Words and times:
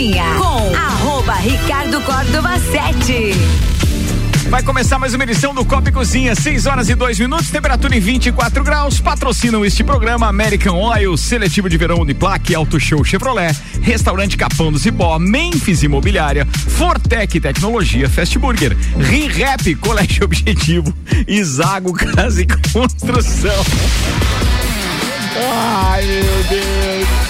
Cozinha 0.00 0.24
com 0.38 0.74
arroba 0.74 1.34
Ricardo 1.34 2.00
Córdova 2.00 2.58
7. 2.58 3.34
Vai 4.48 4.62
começar 4.62 4.98
mais 4.98 5.12
uma 5.12 5.22
edição 5.24 5.54
do 5.54 5.62
Copa 5.62 5.90
e 5.90 5.92
Cozinha, 5.92 6.34
6 6.34 6.64
horas 6.64 6.88
e 6.88 6.94
2 6.94 7.18
minutos, 7.18 7.50
temperatura 7.50 7.94
em 7.94 8.00
24 8.00 8.64
graus. 8.64 8.98
Patrocinam 8.98 9.62
este 9.62 9.84
programa 9.84 10.26
American 10.26 10.74
Oil, 10.80 11.18
Seletivo 11.18 11.68
de 11.68 11.76
Verão 11.76 11.98
Uniplaque, 11.98 12.54
Auto 12.54 12.80
Show 12.80 13.04
Chevrolet, 13.04 13.54
Restaurante 13.82 14.38
Capão 14.38 14.72
do 14.72 14.78
Cipó, 14.78 15.18
Memphis 15.18 15.82
Imobiliária, 15.82 16.46
Fortec 16.46 17.38
Tecnologia, 17.38 18.08
Fast 18.08 18.38
Burger, 18.38 18.74
ReRap, 18.96 19.74
Colégio 19.82 20.24
Objetivo, 20.24 20.94
Isago 21.28 21.92
Casa 21.92 22.40
e 22.40 22.46
Construção. 22.46 23.64
Ai, 25.52 26.06
meu 26.06 26.44
Deus. 26.48 27.29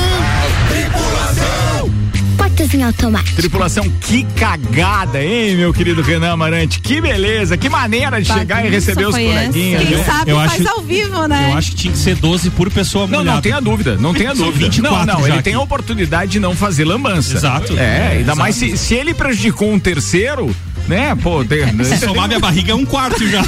Em 2.73 2.83
automático. 2.83 3.35
Tripulação, 3.35 3.83
que 4.01 4.23
cagada, 4.35 5.21
hein, 5.21 5.57
meu 5.57 5.73
querido 5.73 6.01
Renan 6.01 6.31
Amarante? 6.31 6.79
Que 6.79 7.01
beleza, 7.01 7.57
que 7.57 7.67
maneira 7.69 8.21
de 8.21 8.27
Bagunça 8.29 8.39
chegar 8.39 8.65
e 8.65 8.69
receber 8.69 9.05
os 9.07 9.11
coleguinhas. 9.11 9.83
Quem 9.87 9.97
né? 9.97 10.03
sabe 10.05 10.31
Eu 10.31 10.37
faz 10.37 10.53
acho- 10.65 10.69
ao 10.69 10.81
vivo, 10.81 11.27
né? 11.27 11.49
Eu 11.51 11.57
acho 11.57 11.71
que 11.71 11.75
tinha 11.77 11.91
que 11.93 11.99
ser 11.99 12.15
12 12.15 12.49
por 12.49 12.71
pessoa 12.71 13.05
Não, 13.07 13.19
molhada. 13.19 13.35
não 13.35 13.41
tenha 13.41 13.59
dúvida, 13.59 13.97
não 13.97 14.13
tenha 14.13 14.33
dúvida. 14.35 14.65
24 14.65 15.05
não, 15.05 15.13
não, 15.19 15.27
ele 15.27 15.41
tem 15.41 15.53
a 15.53 15.57
aqui. 15.57 15.63
oportunidade 15.65 16.31
de 16.31 16.39
não 16.39 16.55
fazer 16.55 16.85
lambança. 16.85 17.35
Exato. 17.35 17.77
É, 17.77 18.07
ainda 18.13 18.21
Exato. 18.21 18.37
mais 18.37 18.55
se, 18.55 18.77
se 18.77 18.93
ele 18.95 19.13
prejudicou 19.13 19.71
um 19.73 19.79
terceiro, 19.79 20.55
né? 20.87 21.15
Pô, 21.15 21.43
tem, 21.43 21.61
Se 21.85 21.97
somar 21.97 22.27
minha 22.27 22.39
barriga 22.39 22.71
é 22.71 22.75
um 22.75 22.85
quarto 22.85 23.25
já. 23.27 23.41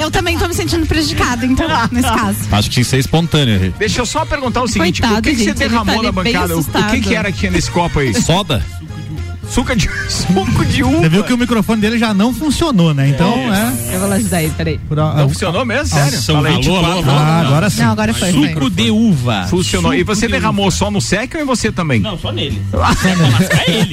Eu 0.00 0.10
também 0.10 0.38
tô 0.38 0.48
me 0.48 0.54
sentindo 0.54 0.86
prejudicado, 0.86 1.44
então, 1.44 1.66
nesse 1.90 2.08
caso. 2.08 2.38
Acho 2.50 2.68
que 2.68 2.74
tinha 2.74 2.84
que 2.84 2.90
ser 2.90 2.98
espontâneo. 2.98 3.74
Deixa 3.78 4.00
eu 4.00 4.06
só 4.06 4.24
perguntar 4.24 4.62
o 4.62 4.68
seguinte: 4.68 5.00
Coitado, 5.00 5.20
o 5.20 5.22
que, 5.22 5.30
que 5.30 5.36
você 5.36 5.44
gente, 5.44 5.62
ele 5.62 5.68
derramou 5.68 5.96
tá 5.96 6.02
na 6.02 6.12
bancada? 6.12 6.56
O, 6.56 6.64
que, 6.90 7.00
que 7.00 7.14
era 7.14 7.32
que 7.32 7.38
tinha 7.38 7.52
nesse 7.52 7.70
copo 7.70 7.98
aí? 7.98 8.14
Soda? 8.14 8.64
Suco 9.52 9.76
de, 9.76 9.86
suco 10.08 10.64
de 10.64 10.82
uva. 10.82 11.00
Você 11.00 11.08
viu 11.10 11.24
que 11.24 11.32
o 11.34 11.36
microfone 11.36 11.78
dele 11.78 11.98
já 11.98 12.14
não 12.14 12.32
funcionou, 12.32 12.94
né? 12.94 13.08
Então, 13.10 13.34
é. 13.52 13.94
Eu 13.94 14.00
vou 14.00 14.08
lá 14.08 14.14
ajudar 14.16 14.42
ele, 14.42 14.52
peraí. 14.56 14.80
Não 14.90 15.28
funcionou 15.28 15.66
mesmo? 15.66 15.94
Sério? 15.94 16.22
São 16.22 16.36
Fala 16.36 16.48
aí. 16.48 16.56
24 16.56 16.90
alô, 16.90 17.00
alô. 17.00 17.10
Ah, 17.10 17.40
agora 17.40 17.68
sim. 17.68 17.82
Não, 17.82 17.92
agora 17.92 18.14
foi. 18.14 18.32
foi. 18.32 18.48
Suco 18.48 18.70
de 18.70 18.90
uva. 18.90 19.46
Funcionou. 19.48 19.92
E 19.92 19.98
Suco 19.98 20.14
você 20.14 20.26
de 20.26 20.32
derramou 20.32 20.68
uva. 20.68 20.74
só 20.76 20.90
no 20.90 21.02
sec 21.02 21.34
ou 21.34 21.42
em 21.42 21.44
você 21.44 21.70
também? 21.70 22.00
Não, 22.00 22.18
só 22.18 22.32
nele. 22.32 22.62
Lascar 22.72 23.68
ele. 23.68 23.92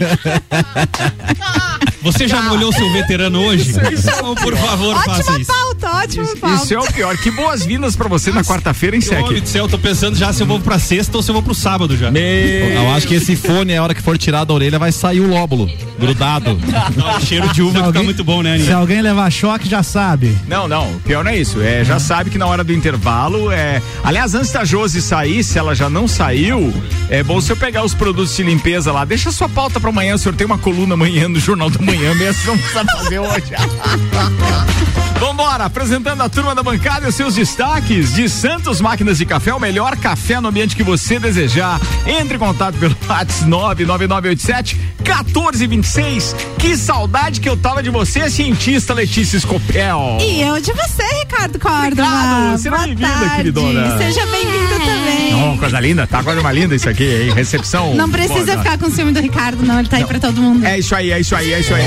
Você 2.02 2.28
já 2.28 2.42
molhou 2.44 2.72
seu 2.72 2.92
veterano 2.94 3.42
hoje? 3.42 3.72
Então, 3.72 4.34
por 4.36 4.56
favor, 4.56 4.96
faça 5.04 5.20
Ótima 5.32 5.40
isso. 5.40 5.52
pauta, 5.52 5.98
ótima 6.04 6.36
pauta. 6.38 6.64
Isso 6.64 6.74
é 6.74 6.80
o 6.80 6.84
pior. 6.94 7.18
Que 7.18 7.30
boas-vindas 7.32 7.96
pra 7.96 8.08
você 8.08 8.32
na 8.32 8.44
quarta-feira 8.44 8.96
em 8.96 9.00
Meu 9.00 9.12
homem 9.24 9.28
sec. 9.36 9.42
do 9.44 9.50
céu, 9.50 9.66
eu 9.66 9.70
tô 9.70 9.78
pensando 9.78 10.16
já 10.18 10.32
se 10.32 10.42
eu 10.42 10.48
vou 10.48 10.60
pra 10.60 10.80
sexta 10.80 11.18
ou 11.18 11.24
se 11.24 11.30
eu 11.30 11.34
vou 11.34 11.44
pro 11.44 11.54
sábado 11.54 11.98
já. 11.98 12.10
Eu 12.10 12.90
acho 12.92 13.08
que 13.08 13.16
esse 13.16 13.36
fone, 13.36 13.76
a 13.76 13.84
hora 13.84 13.94
que 13.94 14.02
for 14.02 14.18
tirar 14.18 14.44
da 14.46 14.54
orelha, 14.54 14.80
vai 14.80 14.92
sair 14.92 15.20
o 15.20 15.28
lóbulo 15.28 15.70
grudado. 16.00 16.58
Não, 16.96 17.18
o 17.18 17.22
cheiro 17.22 17.50
de 17.50 17.62
uva 17.62 17.72
Se 17.72 17.76
fica 17.78 17.86
alguém- 17.88 18.04
muito 18.04 18.24
bom, 18.24 18.42
né, 18.42 18.56
Se 18.58 18.62
Aninha? 18.64 18.76
alguém 18.78 19.02
levar 19.02 19.30
choque, 19.30 19.68
já 19.68 19.84
sabe. 19.84 20.36
Não, 20.48 20.68
não, 20.68 20.94
o 20.94 21.00
pior 21.02 21.24
não 21.24 21.32
é 21.32 21.38
isso. 21.38 21.62
É, 21.62 21.84
já 21.84 22.00
sabe 22.00 22.30
que 22.30 22.38
na 22.38 22.46
hora 22.48 22.64
do 22.64 22.72
intervalo 22.74 23.52
é. 23.52 23.82
Aliás, 24.04 24.34
antes 24.34 24.52
da 24.52 24.64
Josi 24.64 25.02
sair, 25.02 25.44
se 25.44 25.58
ela 25.60 25.76
já 25.76 25.90
não 25.90 26.08
saiu, 26.08 26.74
é 27.10 27.22
bom 27.24 27.42
se 27.42 27.52
eu 27.52 27.58
pegar 27.58 27.84
os 27.84 27.94
produtos 27.94 28.36
de 28.36 28.44
limpeza 28.44 28.92
lá. 28.92 29.04
Deixa 29.04 29.30
a 29.30 29.32
sua 29.34 29.50
pauta 29.50 29.80
pra 29.80 29.90
amanhã. 29.90 30.16
O 30.16 30.18
senhor 30.18 30.36
tem 30.36 30.46
uma 30.48 30.58
coluna 30.58 30.94
amanhã 30.94 31.28
no 31.28 31.40
Jornal 31.40 31.70
da 31.70 31.80
Manhã 31.80 31.89
mesmo, 31.98 32.48
não 32.48 32.58
precisa 32.58 32.86
fazer 32.86 33.20
hoje. 33.20 33.54
Vambora, 35.20 35.66
apresentando 35.66 36.22
a 36.22 36.30
turma 36.30 36.56
da 36.56 36.64
bancada 36.64 37.06
e 37.06 37.10
os 37.10 37.16
seus 37.16 37.36
destaques 37.36 38.14
de 38.14 38.30
Santos 38.30 38.80
Máquinas 38.80 39.18
de 39.18 39.26
Café, 39.26 39.54
o 39.54 39.60
melhor 39.60 39.98
café 39.98 40.40
no 40.40 40.48
ambiente 40.48 40.78
que 40.78 40.84
você 40.84 41.20
desejar. 41.20 41.78
Entre 42.08 42.36
em 42.36 42.40
contato 42.40 42.78
pelo 42.78 42.96
WhatsApp 43.06 43.44
99987 43.46 44.80
1426. 45.00 46.36
Que 46.58 46.78
saudade 46.78 47.42
que 47.42 47.50
eu 47.50 47.58
tava 47.58 47.84
de 47.84 47.90
você, 47.90 48.30
cientista 48.30 48.94
Letícia 48.94 49.38
Scopel. 49.38 50.20
E 50.22 50.42
eu 50.42 50.62
de 50.62 50.72
você, 50.72 51.04
Ricardo 51.20 51.60
Córdova. 51.60 51.90
Obrigado, 51.90 52.58
seja 52.58 52.78
bem-vinda, 52.78 53.30
queridona. 53.36 53.98
Seja 53.98 54.26
bem-vindo 54.26 54.80
também. 54.80 55.32
Não, 55.32 55.58
coisa 55.58 55.80
linda, 55.82 56.08
tá 56.08 56.24
coisa 56.24 56.42
mais 56.42 56.58
linda 56.58 56.76
isso 56.76 56.90
aqui, 56.90 57.04
hein? 57.04 57.34
Recepção. 57.34 57.94
Não 57.94 58.10
precisa 58.10 58.54
Boa, 58.54 58.58
ficar 58.58 58.78
com 58.78 58.90
ciúme 58.90 59.12
do 59.12 59.20
Ricardo, 59.20 59.66
não. 59.66 59.80
Ele 59.80 59.90
tá 59.90 59.98
aí 59.98 60.06
pra 60.06 60.20
todo 60.20 60.42
mundo. 60.42 60.66
É 60.66 60.80
isso 60.80 60.96
aí, 60.96 61.12
é 61.12 61.20
isso 61.20 61.36
aí, 61.36 61.52
é 61.52 61.60
isso 61.60 61.74
aí. 61.74 61.79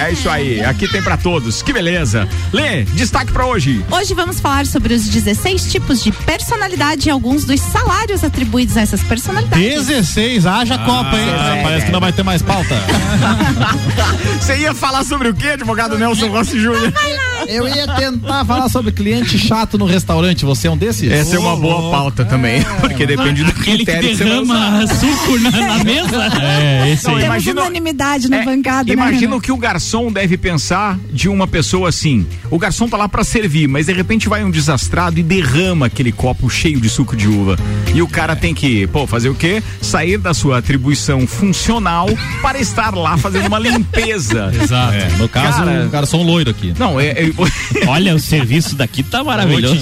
É 0.00 0.12
isso 0.12 0.28
aí. 0.28 0.60
Aqui 0.64 0.88
tem 0.88 1.02
pra 1.02 1.16
todos. 1.16 1.62
Que 1.62 1.72
beleza. 1.72 2.28
Lê, 2.52 2.84
destaque 2.84 3.32
pra 3.32 3.46
hoje. 3.46 3.84
Hoje 3.90 4.14
vamos 4.14 4.40
falar 4.40 4.66
sobre 4.66 4.94
os 4.94 5.08
16 5.08 5.70
tipos 5.70 6.02
de 6.02 6.12
personalidade 6.12 7.08
e 7.08 7.10
alguns 7.10 7.44
dos 7.44 7.60
salários 7.60 8.22
atribuídos 8.24 8.76
a 8.76 8.80
essas 8.82 9.02
personalidades. 9.02 9.86
16, 9.86 10.46
haja 10.46 10.78
Copa, 10.78 11.16
hein? 11.16 11.28
Ah, 11.30 11.58
parece 11.62 11.86
que 11.86 11.92
não 11.92 12.00
vai 12.00 12.12
ter 12.12 12.22
mais 12.22 12.42
pauta. 12.42 12.74
Você 14.40 14.56
ia 14.58 14.74
falar 14.74 15.04
sobre 15.04 15.28
o 15.28 15.34
quê, 15.34 15.48
advogado 15.50 15.98
Nelson 15.98 16.28
Rossi 16.28 16.58
Júnior? 16.58 16.92
Eu 17.46 17.66
ia 17.68 17.86
tentar 17.94 18.44
falar 18.44 18.68
sobre 18.68 18.92
cliente 18.92 19.38
chato 19.38 19.78
no 19.78 19.84
restaurante. 19.86 20.44
Você 20.44 20.68
é 20.68 20.70
um 20.70 20.76
desses? 20.76 21.10
Essa 21.10 21.36
é 21.36 21.38
uma 21.38 21.56
boa 21.56 21.90
pauta 21.90 22.24
também, 22.24 22.62
porque 22.80 23.06
depende 23.06 23.42
do 23.44 23.50
Aquele 23.50 23.78
que 23.78 23.84
critério 23.84 24.08
que 24.10 24.16
você 24.16 24.24
vai 24.24 24.38
usar. 24.38 24.86
suco 24.94 25.38
na, 25.38 25.50
na 25.50 25.78
mesa. 25.84 26.28
É, 26.42 26.90
esse 26.92 27.04
Não, 27.06 27.14
aí. 27.16 27.22
Temos 27.22 27.36
imagina- 27.36 27.60
unanimidade 27.62 28.28
na 28.30 28.36
É, 28.38 28.44
bancada, 28.44 28.92
Imagina 28.92 29.27
né? 29.27 29.27
O 29.28 29.38
Renan? 29.38 29.40
que 29.40 29.52
o 29.52 29.56
garçom 29.56 30.10
deve 30.12 30.36
pensar 30.36 30.98
de 31.12 31.28
uma 31.28 31.46
pessoa 31.46 31.88
assim. 31.88 32.26
O 32.50 32.58
garçom 32.58 32.88
tá 32.88 32.96
lá 32.96 33.08
pra 33.08 33.22
servir, 33.24 33.66
mas 33.68 33.86
de 33.86 33.92
repente 33.92 34.28
vai 34.28 34.44
um 34.44 34.50
desastrado 34.50 35.18
e 35.18 35.22
derrama 35.22 35.86
aquele 35.86 36.12
copo 36.12 36.48
cheio 36.50 36.80
de 36.80 36.88
suco 36.88 37.16
de 37.16 37.28
uva. 37.28 37.56
E 37.94 38.02
o 38.02 38.08
cara 38.08 38.34
tem 38.36 38.54
que, 38.54 38.86
pô, 38.88 39.06
fazer 39.06 39.28
o 39.28 39.34
quê? 39.34 39.62
Sair 39.80 40.18
da 40.18 40.32
sua 40.34 40.58
atribuição 40.58 41.26
funcional 41.26 42.08
para 42.42 42.58
estar 42.60 42.94
lá 42.94 43.16
fazendo 43.16 43.46
uma 43.46 43.58
limpeza. 43.58 44.50
Exato. 44.62 44.94
É, 44.94 45.08
no 45.18 45.28
caso, 45.28 45.58
Cara- 45.58 45.82
um 45.84 45.88
garçom 45.88 46.22
loiro 46.22 46.50
aqui. 46.50 46.74
Não, 46.78 46.98
é, 47.00 47.08
é- 47.08 47.32
Olha, 47.86 48.14
o 48.14 48.18
serviço 48.18 48.74
daqui 48.76 49.02
tá 49.02 49.22
maravilhoso. 49.24 49.76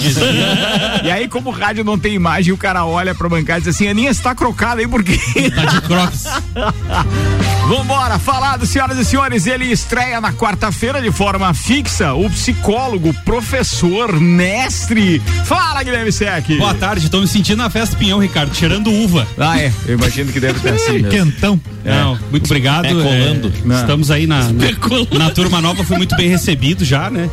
e 1.04 1.10
aí, 1.10 1.28
como 1.28 1.50
o 1.50 1.52
rádio 1.52 1.84
não 1.84 1.98
tem 1.98 2.14
imagem, 2.14 2.52
o 2.52 2.56
cara 2.56 2.84
olha 2.84 3.14
pra 3.14 3.28
bancada 3.28 3.60
e 3.60 3.62
diz 3.64 3.74
assim: 3.74 3.88
Aninha, 3.88 4.12
você 4.12 4.22
tá 4.22 4.34
crocada 4.34 4.80
aí 4.80 4.88
porque. 4.88 5.16
Tá 5.50 5.64
de 5.64 5.80
crocs. 5.82 6.24
Vambora, 7.66 8.18
falado, 8.18 8.64
senhoras 8.64 8.96
e 8.98 9.04
senhores, 9.04 9.35
ele 9.44 9.64
estreia 9.66 10.20
na 10.20 10.32
quarta-feira 10.32 11.02
de 11.02 11.10
forma 11.10 11.52
fixa 11.52 12.14
o 12.14 12.30
psicólogo, 12.30 13.12
professor, 13.24 14.18
mestre. 14.20 15.20
Fala, 15.44 15.82
Guilherme 15.82 16.12
Sec. 16.12 16.46
Boa 16.56 16.72
tarde, 16.74 17.10
tô 17.10 17.20
me 17.20 17.26
sentindo 17.26 17.58
na 17.58 17.68
festa 17.68 17.96
Pinhão, 17.96 18.18
Ricardo, 18.20 18.54
cheirando 18.54 18.90
uva. 18.92 19.26
Ah, 19.36 19.58
é, 19.60 19.72
eu 19.86 19.94
imagino 19.98 20.32
que 20.32 20.38
deve 20.40 20.60
ter 20.60 20.74
assim 20.74 20.92
mesmo. 21.02 21.10
Quentão. 21.10 21.60
Não, 21.84 22.18
muito 22.30 22.44
obrigado. 22.46 22.88
Colando. 22.88 23.52
É, 23.70 23.80
estamos 23.80 24.10
aí 24.10 24.26
na, 24.26 24.44
na, 24.52 25.18
na 25.18 25.30
turma 25.30 25.60
nova, 25.60 25.84
foi 25.84 25.96
muito 25.96 26.16
bem 26.16 26.28
recebido 26.28 26.84
já, 26.84 27.10
né? 27.10 27.28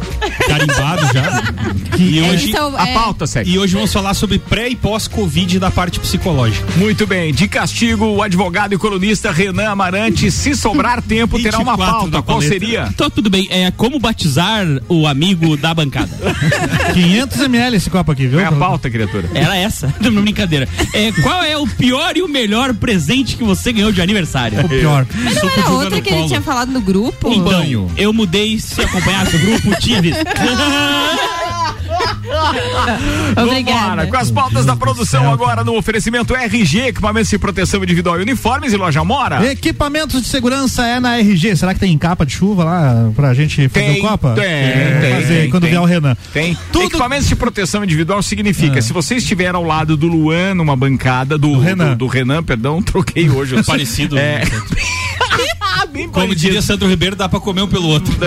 Carimbado 0.47 1.01
já. 1.13 1.43
E 1.97 2.21
hoje, 2.21 2.49
Então, 2.49 2.75
A 2.77 2.87
é, 2.87 2.93
pauta, 2.93 3.25
Sec. 3.27 3.47
e 3.47 3.57
hoje 3.57 3.73
vamos 3.75 3.91
falar 3.93 4.13
sobre 4.13 4.39
pré 4.39 4.69
e 4.69 4.75
pós-Covid 4.75 5.59
da 5.59 5.71
parte 5.71 5.99
psicológica. 5.99 6.65
Muito 6.77 7.05
bem, 7.07 7.33
de 7.33 7.47
castigo, 7.47 8.05
o 8.05 8.21
advogado 8.21 8.73
e 8.73 8.77
colunista 8.77 9.31
Renan 9.31 9.69
Amarante, 9.69 10.29
se 10.31 10.55
sobrar 10.55 11.01
tempo, 11.01 11.41
terá 11.41 11.57
uma 11.59 11.75
24 11.75 11.92
pauta. 11.93 12.21
Qual 12.21 12.39
paleta. 12.39 12.47
seria? 12.47 12.87
Então 12.89 13.09
tudo 13.09 13.29
bem, 13.29 13.47
é 13.49 13.71
como 13.71 13.99
batizar 13.99 14.65
o 14.87 15.07
amigo 15.07 15.55
da 15.57 15.73
bancada. 15.73 16.11
500 16.93 17.41
ml 17.41 17.77
esse 17.77 17.89
copo 17.89 18.11
aqui, 18.11 18.27
viu? 18.27 18.39
É 18.39 18.45
a 18.45 18.51
pauta, 18.51 18.89
criatura? 18.89 19.29
Era 19.33 19.55
essa, 19.57 19.93
não 19.99 20.21
brincadeira. 20.21 20.67
É, 20.93 21.11
qual 21.21 21.43
é 21.43 21.57
o 21.57 21.67
pior 21.67 22.15
e 22.17 22.21
o 22.21 22.27
melhor 22.27 22.73
presente 22.73 23.35
que 23.35 23.43
você 23.43 23.71
ganhou 23.71 23.91
de 23.91 24.01
aniversário? 24.01 24.59
O 24.63 24.69
pior. 24.69 25.05
Mas 25.23 25.35
não 25.41 25.49
era 25.49 25.69
outra 25.69 26.01
que 26.01 26.09
ele 26.09 26.27
tinha 26.27 26.41
falado 26.41 26.71
no 26.71 26.81
grupo? 26.81 27.31
Então, 27.31 27.43
banho. 27.43 27.91
eu 27.97 28.13
mudei, 28.13 28.59
se 28.59 28.81
acompanhasse 28.81 29.35
o 29.35 29.39
grupo, 29.39 29.69
visto. 30.01 30.23
Obrigada. 33.41 33.81
Vambora, 33.89 34.07
com 34.07 34.17
as 34.17 34.31
pautas 34.31 34.65
da 34.65 34.75
produção 34.75 35.31
agora 35.31 35.63
no 35.63 35.75
oferecimento 35.77 36.35
RG, 36.35 36.87
equipamentos 36.87 37.29
de 37.29 37.37
proteção 37.37 37.83
individual 37.83 38.19
e 38.19 38.23
uniformes 38.23 38.73
e 38.73 38.77
loja 38.77 39.03
Mora. 39.03 39.45
Equipamentos 39.51 40.21
de 40.21 40.27
segurança 40.27 40.85
é 40.85 40.99
na 40.99 41.17
RG. 41.19 41.55
Será 41.55 41.73
que 41.73 41.79
tem 41.79 41.97
capa 41.97 42.25
de 42.25 42.33
chuva 42.33 42.63
lá 42.63 43.11
pra 43.15 43.33
gente 43.33 43.67
fazer 43.69 43.85
Tem, 43.85 43.99
o 43.99 44.01
Copa? 44.07 44.33
tem, 44.35 44.45
É, 44.45 44.97
tem, 45.01 45.13
fazer 45.21 45.41
tem, 45.41 45.49
quando 45.49 45.63
tem. 45.63 45.71
vier 45.71 45.81
o 45.81 45.85
Renan. 45.85 46.15
Tem. 46.33 46.57
Tudo- 46.71 46.85
Equipamentos 46.85 47.27
de 47.27 47.35
proteção 47.35 47.83
individual 47.83 48.21
significa, 48.21 48.79
Ah. 48.79 48.81
se 48.81 48.93
você 48.93 49.15
estiver 49.15 49.53
ao 49.55 49.63
lado 49.63 49.95
do 49.97 50.07
Luan 50.07 50.53
numa 50.55 50.75
bancada, 50.75 51.37
do, 51.37 51.49
do 51.53 51.59
Renan. 51.59 51.95
do 51.95 52.07
Renan, 52.07 52.43
perdão, 52.43 52.81
troquei 52.81 53.29
hoje. 53.29 53.61
Parecido. 53.63 54.17
É. 54.17 54.43
bem 55.93 56.03
Como 56.09 56.13
parecido. 56.27 56.35
diria 56.41 56.61
Sandro 56.61 56.89
Ribeiro, 56.89 57.15
dá 57.15 57.29
pra 57.29 57.39
comer 57.39 57.61
um 57.61 57.67
pelo 57.67 57.87
outro. 57.87 58.13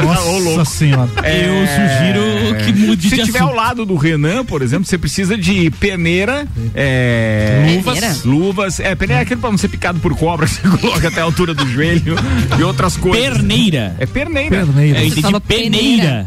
Louco. 0.42 0.64
senhora. 0.64 1.10
Eu 1.24 1.66
sugiro 1.66 2.64
que 2.64 2.72
mude 2.86 3.08
Se 3.10 3.16
de 3.16 3.24
tiver 3.24 3.38
assunto. 3.40 3.50
ao 3.50 3.54
lado 3.56 3.84
do 3.84 3.96
Renan, 3.96 4.44
por 4.44 4.62
exemplo, 4.62 4.84
você 4.86 4.96
precisa 4.96 5.36
de 5.36 5.70
peneira, 5.72 6.46
é, 6.74 7.74
Luvas. 7.76 8.24
luvas. 8.24 8.80
É, 8.80 8.94
peneira 8.94 9.20
é 9.20 9.24
aquilo 9.24 9.40
pra 9.40 9.50
não 9.50 9.58
ser 9.58 9.68
picado 9.68 9.98
por 10.00 10.16
cobra, 10.16 10.46
você 10.48 10.60
coloca 10.78 11.08
até 11.08 11.20
a 11.20 11.24
altura 11.24 11.52
do 11.52 11.66
joelho 11.68 12.14
e 12.58 12.62
outras 12.62 12.96
coisas. 12.96 13.20
Perneira. 13.36 13.94
É 13.98 14.06
perneira. 14.06 14.64
Perneira. 14.64 14.98
É, 14.98 15.02
eu 15.02 15.06
entendi 15.06 15.22
falou 15.22 15.40
peneira. 15.40 16.26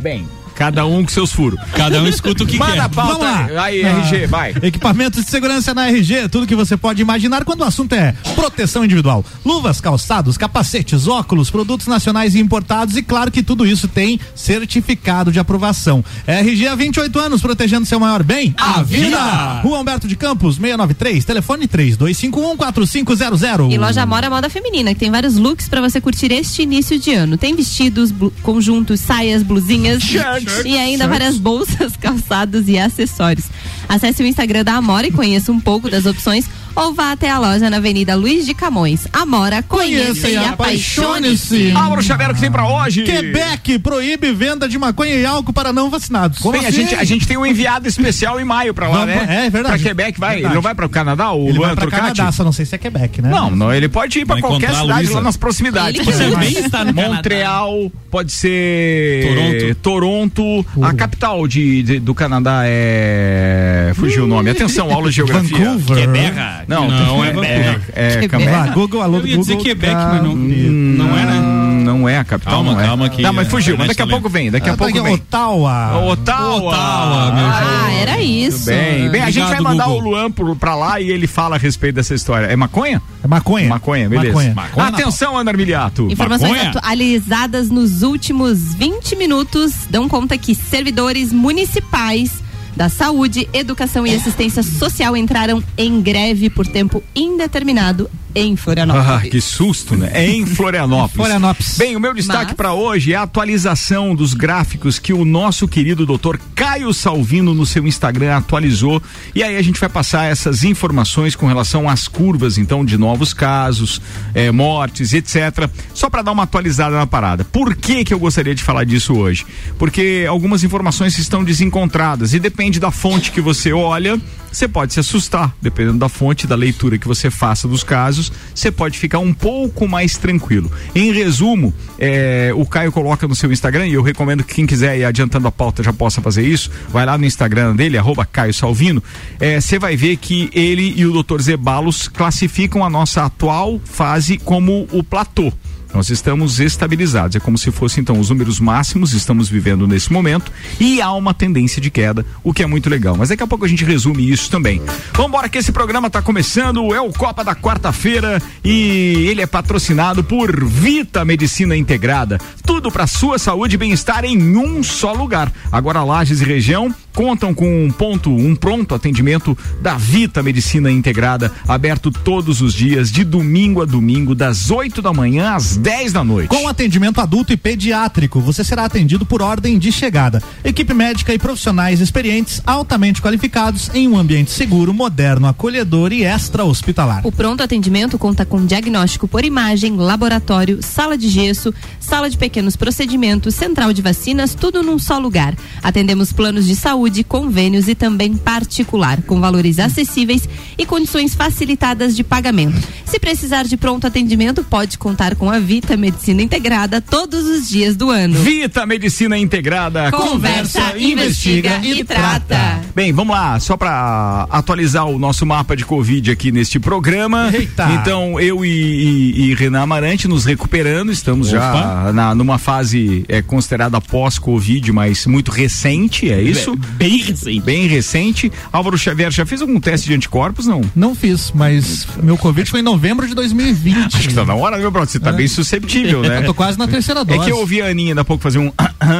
Bem, 0.00 0.26
cada 0.54 0.86
um 0.86 1.02
com 1.02 1.08
seus 1.10 1.32
furos. 1.32 1.58
Cada 1.74 2.00
um 2.02 2.06
escuta 2.06 2.44
o 2.44 2.46
que 2.46 2.58
Manda 2.58 2.72
quer. 2.72 2.80
a 2.80 2.88
pauta 2.88 3.12
Vamos 3.12 3.22
lá. 3.54 3.64
aí, 3.64 3.84
Ah, 3.84 3.98
RG, 4.00 4.26
vai. 4.26 4.54
Equipamentos 4.62 5.24
de 5.24 5.30
segurança 5.30 5.74
na 5.74 5.88
RG, 5.88 6.28
tudo 6.28 6.46
que 6.46 6.54
você 6.54 6.76
pode 6.76 7.00
imaginar 7.02 7.44
quando 7.44 7.60
o 7.60 7.64
assunto 7.64 7.92
é 7.94 8.14
proteção 8.34 8.84
individual. 8.84 9.24
Luvas, 9.44 9.80
calçados, 9.80 10.36
capacetes, 10.36 11.06
óculos, 11.08 11.50
produtos 11.50 11.86
nacionais 11.86 12.34
e 12.34 12.40
importados 12.40 12.96
e 12.96 13.02
claro 13.02 13.30
que 13.30 13.42
tudo 13.42 13.66
isso 13.66 13.88
tem 13.88 14.18
certificado 14.34 15.30
de 15.32 15.38
aprovação. 15.38 16.04
RG 16.26 16.68
há 16.68 16.74
28 16.74 17.18
anos 17.18 17.40
protegendo 17.40 17.86
seu 17.86 17.98
maior 18.00 18.22
bem, 18.22 18.54
a 18.58 18.82
vida. 18.82 19.60
Rua 19.62 19.78
Humberto 19.80 20.06
de 20.08 20.16
Campos, 20.16 20.56
693, 20.56 21.24
telefone 21.24 21.66
32514500. 21.68 23.72
E 23.72 23.78
loja 23.78 24.02
Amora 24.02 24.28
Moda 24.30 24.48
Feminina, 24.50 24.92
que 24.94 25.00
tem 25.00 25.10
vários 25.10 25.36
looks 25.36 25.68
pra 25.68 25.80
você 25.80 26.00
curtir 26.00 26.32
este 26.32 26.62
início 26.62 26.98
de 26.98 27.12
ano. 27.14 27.36
Tem 27.36 27.54
vestidos, 27.54 28.12
conjuntos, 28.42 29.00
saias, 29.00 29.42
blusinhas 29.42 30.02
Shirts. 30.48 30.64
e 30.64 30.76
ainda 30.76 31.08
várias 31.08 31.36
bolsas, 31.38 31.96
calçados 32.00 32.68
e 32.68 32.78
acessórios. 32.78 33.46
Acesse 33.88 34.22
o 34.22 34.26
Instagram 34.26 34.64
da 34.64 34.74
Amora 34.74 35.06
e 35.06 35.12
conheça 35.12 35.52
um 35.52 35.60
pouco 35.60 35.90
das 35.90 36.06
opções 36.06 36.48
ou 36.74 36.94
vá 36.94 37.12
até 37.12 37.30
a 37.30 37.38
loja 37.38 37.68
na 37.70 37.76
Avenida 37.78 38.14
Luiz 38.14 38.44
de 38.46 38.54
Camões. 38.54 39.06
Amora, 39.12 39.62
conheça 39.62 40.28
e 40.28 40.36
apaixone-se. 40.36 41.72
Álvaro 41.72 42.02
Xavier, 42.02 42.30
o 42.30 42.34
que 42.34 42.40
tem 42.40 42.50
pra 42.50 42.66
hoje? 42.66 43.02
Quebec 43.04 43.78
proíbe 43.78 44.32
venda 44.32 44.68
de 44.68 44.78
maconha 44.78 45.14
e 45.14 45.24
álcool 45.26 45.52
para 45.52 45.72
não 45.72 45.90
vacinados. 45.90 46.38
Bem, 46.50 46.66
a, 46.66 46.70
gente, 46.70 46.94
a 46.94 47.04
gente 47.04 47.26
tem 47.26 47.36
um 47.36 47.44
enviado 47.46 47.86
especial 47.88 48.40
em 48.40 48.44
maio 48.44 48.72
pra 48.74 48.88
lá, 48.88 48.98
Vamos- 49.06 49.14
né? 49.14 49.46
é 49.46 49.50
verdade. 49.50 49.78
Pra 49.80 49.88
Quebec, 49.90 50.18
vai. 50.20 50.30
Verdade. 50.34 50.46
Ele 50.52 50.54
não 50.54 50.62
vai 50.62 50.74
pra 50.74 50.88
Canadá? 50.88 51.32
O 51.32 51.48
Ele 51.48 51.58
Luan 51.58 51.66
vai 51.68 51.74
pra 51.76 51.82
Turcati? 51.84 52.02
Canadá, 52.16 52.32
só 52.32 52.44
não 52.44 52.52
sei 52.52 52.64
se 52.66 52.74
é 52.74 52.78
Quebec, 52.78 53.22
né? 53.22 53.30
Não, 53.30 53.50
não, 53.50 53.72
ele 53.72 53.88
pode 53.88 54.18
ir 54.18 54.24
pra 54.26 54.34
Vai 54.36 54.42
qualquer 54.42 54.74
cidade 54.74 55.08
lá 55.08 55.20
nas 55.20 55.36
proximidades. 55.36 55.94
Ele 56.00 56.04
Pode 56.04 56.16
que 56.16 56.24
ser 56.24 56.30
também 56.30 56.52
está 56.58 56.84
no 56.84 56.92
Montreal, 56.92 57.90
pode 58.10 58.32
ser 58.32 59.72
Toronto. 59.82 60.62
Toronto. 60.62 60.66
A 60.82 60.92
capital 60.94 61.46
de, 61.46 61.82
de- 61.82 61.98
do 62.00 62.14
Canadá 62.14 62.62
é. 62.64 63.92
Fugiu 63.94 64.24
o 64.24 64.26
nome. 64.26 64.50
Atenção, 64.50 64.92
aula 64.92 65.08
de 65.10 65.16
geografia. 65.16 65.58
Vancouver. 65.70 65.96
Quebec. 65.98 66.32
Não, 66.68 66.88
Não, 66.88 67.24
é 67.24 67.28
é, 67.28 67.32
Vancouver. 67.32 67.88
é. 67.94 68.28
Vai, 68.50 68.70
Google, 68.70 69.02
alô 69.02 69.18
Eu 69.18 69.26
ia 69.26 69.38
dizer 69.38 69.56
Quebec, 69.56 69.92
tá- 69.92 70.10
mas 70.14 70.22
não, 70.22 70.34
não 70.34 71.18
é, 71.18 71.24
né? 71.24 71.58
Não 71.82 72.08
é 72.08 72.18
a 72.18 72.24
capital, 72.24 72.54
Calma, 72.54 72.72
não 72.72 72.80
é. 72.80 72.86
calma 72.86 73.08
que 73.08 73.22
Não, 73.22 73.32
mas 73.32 73.46
a 73.46 73.50
fugiu. 73.50 73.76
Mas 73.76 73.88
daqui 73.88 74.02
a 74.02 74.06
tá 74.06 74.10
pouco 74.10 74.28
vem, 74.28 74.50
daqui 74.50 74.68
a 74.68 74.72
Ah, 74.72 74.76
pouco 74.76 74.92
tá 74.92 74.98
aqui, 75.00 75.08
vem. 75.08 75.14
Ottawa. 75.14 75.98
Ottawa. 76.12 76.56
Ottawa, 76.56 77.32
meu 77.32 77.44
Ah, 77.46 77.92
era 77.92 78.20
isso. 78.22 78.66
Bem, 78.66 79.08
bem, 79.10 79.20
a 79.20 79.30
gente 79.30 79.48
vai 79.48 79.60
mandar 79.60 79.88
o 79.88 79.98
Luan 79.98 80.30
pra 80.30 80.74
lá 80.76 81.00
e 81.00 81.10
ele 81.10 81.26
fala 81.26 81.56
a 81.56 81.58
respeito 81.58 81.96
dessa 81.96 82.14
história. 82.14 82.46
É 82.46 82.54
maconha? 82.56 83.02
É 83.22 83.26
maconha. 83.26 83.68
Maconha, 83.68 84.08
beleza. 84.08 84.52
Maconha. 84.54 84.86
Atenção, 84.88 85.36
Ana 85.36 85.50
Armiliato. 85.50 86.08
Informações 86.10 86.66
atualizadas 86.68 87.68
nos 87.68 88.02
últimos 88.02 88.74
20 88.74 89.16
minutos 89.16 89.72
dão 89.90 90.08
conta 90.08 90.38
que 90.38 90.54
servidores 90.54 91.32
municipais 91.32 92.41
da 92.76 92.88
saúde, 92.88 93.48
educação 93.52 94.06
e 94.06 94.14
assistência 94.14 94.62
social 94.62 95.16
entraram 95.16 95.62
em 95.76 96.00
greve 96.00 96.48
por 96.48 96.66
tempo 96.66 97.02
indeterminado 97.14 98.10
em 98.34 98.56
Florianópolis. 98.56 99.08
Ah, 99.08 99.20
que 99.20 99.40
susto, 99.40 99.96
né? 99.96 100.10
É 100.12 100.28
em 100.30 100.44
Florianópolis. 100.46 101.14
Florianópolis. 101.16 101.78
Bem, 101.78 101.96
o 101.96 102.00
meu 102.00 102.14
destaque 102.14 102.46
Mas- 102.46 102.54
pra 102.54 102.72
hoje 102.72 103.12
é 103.12 103.16
a 103.16 103.22
atualização 103.22 104.14
dos 104.14 104.34
gráficos 104.34 104.98
que 104.98 105.12
o 105.12 105.24
nosso 105.24 105.66
querido 105.68 106.06
doutor 106.06 106.40
Caio 106.54 106.92
Salvino 106.94 107.54
no 107.54 107.66
seu 107.66 107.86
Instagram 107.86 108.36
atualizou. 108.36 109.02
E 109.34 109.42
aí 109.42 109.56
a 109.56 109.62
gente 109.62 109.78
vai 109.80 109.88
passar 109.88 110.24
essas 110.24 110.64
informações 110.64 111.34
com 111.36 111.46
relação 111.46 111.88
às 111.88 112.08
curvas, 112.08 112.58
então, 112.58 112.84
de 112.84 112.96
novos 112.96 113.32
casos, 113.34 114.00
eh, 114.34 114.50
mortes, 114.50 115.12
etc. 115.12 115.68
Só 115.94 116.08
pra 116.08 116.22
dar 116.22 116.32
uma 116.32 116.44
atualizada 116.44 116.96
na 116.96 117.06
parada. 117.06 117.44
Por 117.44 117.74
que 117.74 118.04
que 118.04 118.14
eu 118.14 118.18
gostaria 118.18 118.54
de 118.54 118.62
falar 118.62 118.84
disso 118.84 119.14
hoje? 119.14 119.44
Porque 119.78 120.24
algumas 120.28 120.62
informações 120.64 121.18
estão 121.18 121.44
desencontradas 121.44 122.32
e 122.34 122.38
depende 122.40 122.80
da 122.80 122.90
fonte 122.90 123.30
que 123.32 123.40
você 123.40 123.72
olha, 123.72 124.20
você 124.52 124.68
pode 124.68 124.92
se 124.92 125.00
assustar, 125.00 125.54
dependendo 125.60 125.98
da 125.98 126.08
fonte, 126.08 126.46
da 126.46 126.54
leitura 126.54 126.98
que 126.98 127.08
você 127.08 127.30
faça 127.30 127.66
dos 127.66 127.82
casos, 127.82 128.30
você 128.54 128.70
pode 128.70 128.98
ficar 128.98 129.18
um 129.18 129.32
pouco 129.32 129.88
mais 129.88 130.16
tranquilo. 130.16 130.70
Em 130.94 131.12
resumo, 131.12 131.72
é, 131.98 132.52
o 132.54 132.66
Caio 132.66 132.92
coloca 132.92 133.26
no 133.26 133.34
seu 133.34 133.50
Instagram, 133.50 133.86
e 133.86 133.94
eu 133.94 134.02
recomendo 134.02 134.44
que 134.44 134.54
quem 134.54 134.66
quiser 134.66 134.98
ir 134.98 135.04
adiantando 135.04 135.48
a 135.48 135.52
pauta 135.52 135.82
já 135.82 135.92
possa 135.92 136.20
fazer 136.20 136.46
isso, 136.46 136.70
vai 136.90 137.06
lá 137.06 137.16
no 137.16 137.24
Instagram 137.24 137.74
dele, 137.74 137.96
arroba 137.96 138.26
Caio 138.26 138.52
Salvino, 138.52 139.02
é, 139.40 139.60
você 139.60 139.78
vai 139.78 139.96
ver 139.96 140.16
que 140.18 140.50
ele 140.52 140.92
e 140.96 141.06
o 141.06 141.22
Dr. 141.22 141.40
Zebalos 141.40 142.08
classificam 142.08 142.84
a 142.84 142.90
nossa 142.90 143.24
atual 143.24 143.80
fase 143.84 144.36
como 144.36 144.86
o 144.92 145.02
platô. 145.02 145.52
Nós 145.94 146.10
estamos 146.10 146.60
estabilizados. 146.60 147.36
É 147.36 147.40
como 147.40 147.58
se 147.58 147.70
fossem 147.70 148.02
então 148.02 148.18
os 148.18 148.30
números 148.30 148.58
máximos 148.58 149.12
estamos 149.12 149.48
vivendo 149.48 149.86
nesse 149.86 150.12
momento 150.12 150.50
e 150.80 151.00
há 151.00 151.12
uma 151.12 151.34
tendência 151.34 151.80
de 151.80 151.90
queda, 151.90 152.24
o 152.42 152.52
que 152.52 152.62
é 152.62 152.66
muito 152.66 152.88
legal. 152.88 153.16
Mas 153.16 153.28
daqui 153.28 153.42
a 153.42 153.46
pouco 153.46 153.64
a 153.64 153.68
gente 153.68 153.84
resume 153.84 154.30
isso 154.30 154.50
também. 154.50 154.80
Vamos 155.12 155.28
embora 155.28 155.48
que 155.48 155.58
esse 155.58 155.72
programa 155.72 156.06
está 156.06 156.22
começando, 156.22 156.94
é 156.94 157.00
o 157.00 157.12
Copa 157.12 157.44
da 157.44 157.54
quarta-feira 157.54 158.42
e 158.64 159.26
ele 159.28 159.42
é 159.42 159.46
patrocinado 159.46 160.24
por 160.24 160.64
Vita 160.64 161.24
Medicina 161.24 161.76
Integrada. 161.76 162.38
Tudo 162.64 162.90
para 162.90 163.06
sua 163.06 163.38
saúde 163.38 163.74
e 163.74 163.78
bem-estar 163.78 164.24
em 164.24 164.56
um 164.56 164.82
só 164.82 165.12
lugar. 165.12 165.52
Agora 165.70 166.02
Lages 166.02 166.40
e 166.40 166.44
região 166.44 166.94
contam 167.14 167.54
com 167.54 167.84
um 167.84 167.90
ponto, 167.90 168.30
um 168.30 168.54
pronto 168.54 168.94
atendimento 168.94 169.56
da 169.80 169.94
Vita 169.94 170.42
Medicina 170.42 170.90
Integrada, 170.90 171.52
aberto 171.68 172.10
todos 172.10 172.60
os 172.60 172.74
dias 172.74 173.10
de 173.10 173.24
domingo 173.24 173.82
a 173.82 173.84
domingo 173.84 174.34
das 174.34 174.70
8 174.70 175.02
da 175.02 175.12
manhã 175.12 175.54
às 175.54 175.76
10 175.76 176.12
da 176.12 176.24
noite. 176.24 176.48
Com 176.48 176.68
atendimento 176.68 177.20
adulto 177.20 177.52
e 177.52 177.56
pediátrico, 177.56 178.40
você 178.40 178.64
será 178.64 178.84
atendido 178.84 179.26
por 179.26 179.42
ordem 179.42 179.78
de 179.78 179.92
chegada. 179.92 180.42
Equipe 180.64 180.94
médica 180.94 181.34
e 181.34 181.38
profissionais 181.38 182.00
experientes, 182.00 182.62
altamente 182.66 183.20
qualificados, 183.20 183.90
em 183.94 184.08
um 184.08 184.18
ambiente 184.18 184.50
seguro, 184.50 184.94
moderno, 184.94 185.46
acolhedor 185.46 186.12
e 186.12 186.24
extra-hospitalar. 186.24 187.26
O 187.26 187.32
pronto 187.32 187.62
atendimento 187.62 188.18
conta 188.18 188.44
com 188.44 188.64
diagnóstico 188.64 189.28
por 189.28 189.44
imagem, 189.44 189.96
laboratório, 189.96 190.82
sala 190.82 191.16
de 191.16 191.28
gesso, 191.28 191.72
sala 192.00 192.30
de 192.30 192.36
pequenos 192.38 192.76
procedimentos, 192.76 193.54
central 193.54 193.92
de 193.92 194.02
vacinas, 194.02 194.54
tudo 194.54 194.82
num 194.82 194.98
só 194.98 195.18
lugar. 195.18 195.54
Atendemos 195.82 196.32
planos 196.32 196.66
de 196.66 196.74
saúde, 196.74 197.01
convênios 197.24 197.88
e 197.88 197.94
também 197.94 198.36
particular, 198.36 199.22
com 199.22 199.40
valores 199.40 199.78
acessíveis 199.78 200.48
e 200.78 200.84
condições 200.84 201.34
facilitadas 201.34 202.14
de 202.14 202.22
pagamento. 202.22 202.86
Se 203.04 203.18
precisar 203.18 203.64
de 203.64 203.76
pronto 203.76 204.06
atendimento, 204.06 204.64
pode 204.64 204.98
contar 204.98 205.36
com 205.36 205.50
a 205.50 205.58
Vita 205.58 205.96
Medicina 205.96 206.42
Integrada 206.42 207.00
todos 207.00 207.44
os 207.44 207.68
dias 207.68 207.96
do 207.96 208.10
ano. 208.10 208.34
Vita 208.34 208.86
Medicina 208.86 209.36
Integrada. 209.38 210.10
Conversa, 210.10 210.98
investiga 210.98 211.80
e 211.82 212.04
trata. 212.04 212.80
Bem, 212.94 213.12
vamos 213.12 213.34
lá, 213.34 213.58
só 213.60 213.76
para 213.76 214.46
atualizar 214.50 215.06
o 215.06 215.18
nosso 215.18 215.44
mapa 215.46 215.76
de 215.76 215.84
Covid 215.84 216.30
aqui 216.30 216.52
neste 216.52 216.78
programa. 216.78 217.50
Eita. 217.52 217.90
Então, 217.92 218.38
eu 218.40 218.64
e, 218.64 218.68
e, 218.68 219.50
e 219.50 219.54
Renan 219.54 219.82
Amarante 219.82 220.28
nos 220.28 220.44
recuperando, 220.44 221.10
estamos 221.10 221.48
já 221.48 221.70
Opa. 221.70 222.12
na, 222.12 222.34
numa 222.34 222.58
fase 222.58 223.24
é, 223.28 223.42
considerada 223.42 224.00
pós-Covid, 224.00 224.92
mas 224.92 225.26
muito 225.26 225.50
recente, 225.50 226.30
é 226.30 226.40
isso? 226.40 226.78
Bem 226.92 227.18
recente. 227.18 227.60
Bem 227.60 227.86
recente. 227.86 228.52
Álvaro 228.72 228.96
Xavier 228.98 229.30
já 229.30 229.44
fez 229.46 229.60
algum 229.60 229.78
teste 229.80 230.08
de 230.08 230.14
anticorpos, 230.14 230.66
não? 230.66 230.80
Não 230.94 231.14
fiz, 231.14 231.52
mas 231.54 232.06
meu 232.22 232.36
Covid 232.36 232.68
foi 232.70 232.80
em 232.80 232.82
novembro 232.82 233.26
de 233.26 233.34
2020. 233.34 234.16
Acho 234.16 234.28
que 234.28 234.34
tá 234.34 234.44
na 234.44 234.54
hora, 234.54 234.78
meu 234.78 234.90
brother. 234.90 235.10
Você 235.10 235.20
tá 235.20 235.32
bem 235.32 235.48
susceptível, 235.48 236.22
né? 236.22 236.38
Eu 236.42 236.46
tô 236.46 236.54
quase 236.54 236.78
na 236.78 236.88
terceira 236.88 237.20
É 237.20 237.24
dose. 237.24 237.44
que 237.44 237.50
eu 237.50 237.58
ouvi 237.58 237.80
a 237.82 237.86
Aninha 237.86 238.14
da 238.14 238.24
pouco 238.24 238.42
fazer 238.42 238.58
um 238.58 238.72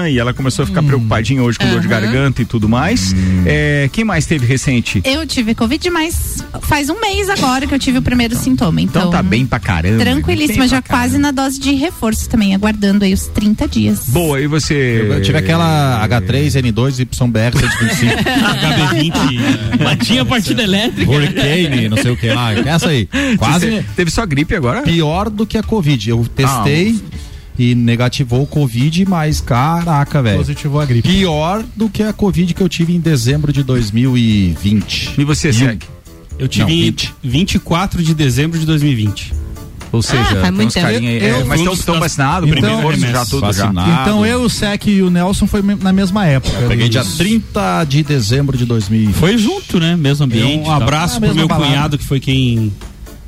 e 0.08 0.18
ela 0.18 0.32
começou 0.32 0.62
a 0.62 0.66
ficar 0.66 0.82
preocupadinha 0.82 1.42
hoje 1.42 1.58
com 1.58 1.68
dor 1.68 1.80
de 1.80 1.88
garganta 1.88 2.40
e 2.42 2.44
tudo 2.44 2.68
mais. 2.68 3.14
É, 3.44 3.88
quem 3.92 4.04
mais 4.04 4.26
teve 4.26 4.46
recente? 4.46 5.00
É 5.04 5.16
Eu 5.16 5.26
tive 5.26 5.54
Covid, 5.54 5.90
mas 5.90 6.44
faz 6.62 6.88
um 6.88 7.00
mês 7.00 7.28
agora 7.28 7.66
que 7.66 7.74
eu 7.74 7.78
tive 7.78 7.98
o 7.98 8.02
primeiro 8.02 8.34
sintoma. 8.36 8.80
Então, 8.80 9.02
Então 9.02 9.12
tá 9.12 9.22
bem 9.22 9.44
pra 9.46 9.58
caramba. 9.60 9.98
Tranquilíssima, 9.98 10.66
já 10.66 10.80
quase 10.80 11.18
na 11.18 11.30
dose 11.30 11.60
de 11.60 11.74
reforço 11.74 12.28
também, 12.28 12.54
aguardando 12.54 13.04
aí 13.04 13.12
os 13.12 13.26
30 13.26 13.68
dias. 13.68 14.04
Boa, 14.08 14.40
e 14.40 14.46
você? 14.46 15.06
Eu 15.08 15.22
tive 15.22 15.38
aquela 15.38 16.06
H3N2 16.08 17.00
YBR 17.00 17.61
125 17.68 18.16
HB20. 18.16 19.78
Batinha 19.82 20.22
a 20.22 20.24
partida 20.24 20.62
elétrica. 20.62 21.10
Hurricane, 21.10 21.88
não 21.88 21.96
sei 21.96 22.10
o 22.12 22.16
que 22.16 22.28
lá. 22.28 22.52
Essa 22.54 22.88
aí. 22.88 23.08
Quase 23.38 23.70
Você 23.70 23.84
teve 23.96 24.10
só 24.10 24.26
gripe 24.26 24.54
agora? 24.54 24.82
pior 24.82 25.30
do 25.30 25.46
que 25.46 25.56
a 25.56 25.62
Covid. 25.62 26.10
Eu 26.10 26.26
testei 26.34 27.00
e 27.58 27.74
negativou 27.74 28.42
o 28.42 28.46
Covid, 28.46 29.04
mas 29.08 29.40
caraca, 29.40 30.22
velho. 30.22 30.38
Positivou 30.38 30.80
a 30.80 30.86
gripe. 30.86 31.08
Pior 31.08 31.64
do 31.76 31.88
que 31.88 32.02
a 32.02 32.12
Covid 32.12 32.54
que 32.54 32.62
eu 32.62 32.68
tive 32.68 32.94
em 32.94 33.00
dezembro 33.00 33.52
de 33.52 33.62
2020. 33.62 35.14
E 35.18 35.24
você 35.24 35.52
segue? 35.52 35.86
Eu 36.38 36.48
tive 36.48 36.64
Não, 36.64 36.70
em 36.72 36.82
20. 36.86 37.14
24 37.22 38.02
de 38.02 38.14
dezembro 38.14 38.58
de 38.58 38.66
2020. 38.66 39.32
Ou 39.92 40.00
seja, 40.02 40.22
Ah, 40.22 40.42
tem 40.42 40.50
muito 40.52 40.68
uns 40.68 40.74
tempo. 40.74 40.86
carinha 40.86 41.10
aí. 41.10 41.18
Eu- 41.22 41.36
é, 41.42 41.44
mas 41.44 41.60
estão 41.60 42.00
vacinados, 42.00 42.48
Então- 42.48 42.60
primeiro 42.62 42.76
reforço, 42.88 43.12
já 43.12 43.26
tudo 43.26 43.52
já. 43.52 43.64
Vacinado. 43.66 44.00
Então 44.02 44.24
eu, 44.26 44.42
o 44.42 44.48
Sec 44.48 44.86
e 44.86 45.02
o 45.02 45.10
Nelson 45.10 45.46
foi 45.46 45.60
na 45.62 45.92
mesma 45.92 46.26
época. 46.26 46.56
Peguei 46.66 46.88
dia 46.88 47.02
Os- 47.02 47.16
30 47.18 47.84
de 47.84 48.02
dezembro 48.02 48.56
de 48.56 48.64
2000. 48.64 49.12
Foi 49.12 49.36
junto, 49.36 49.78
né? 49.78 49.94
Mesmo 49.94 50.24
ambiente. 50.24 50.66
Um 50.66 50.70
abraço 50.72 51.18
Ah, 51.18 51.20
pro 51.20 51.34
meu 51.34 51.46
cunhado, 51.48 51.98
que 51.98 52.04
foi 52.04 52.18
quem 52.20 52.72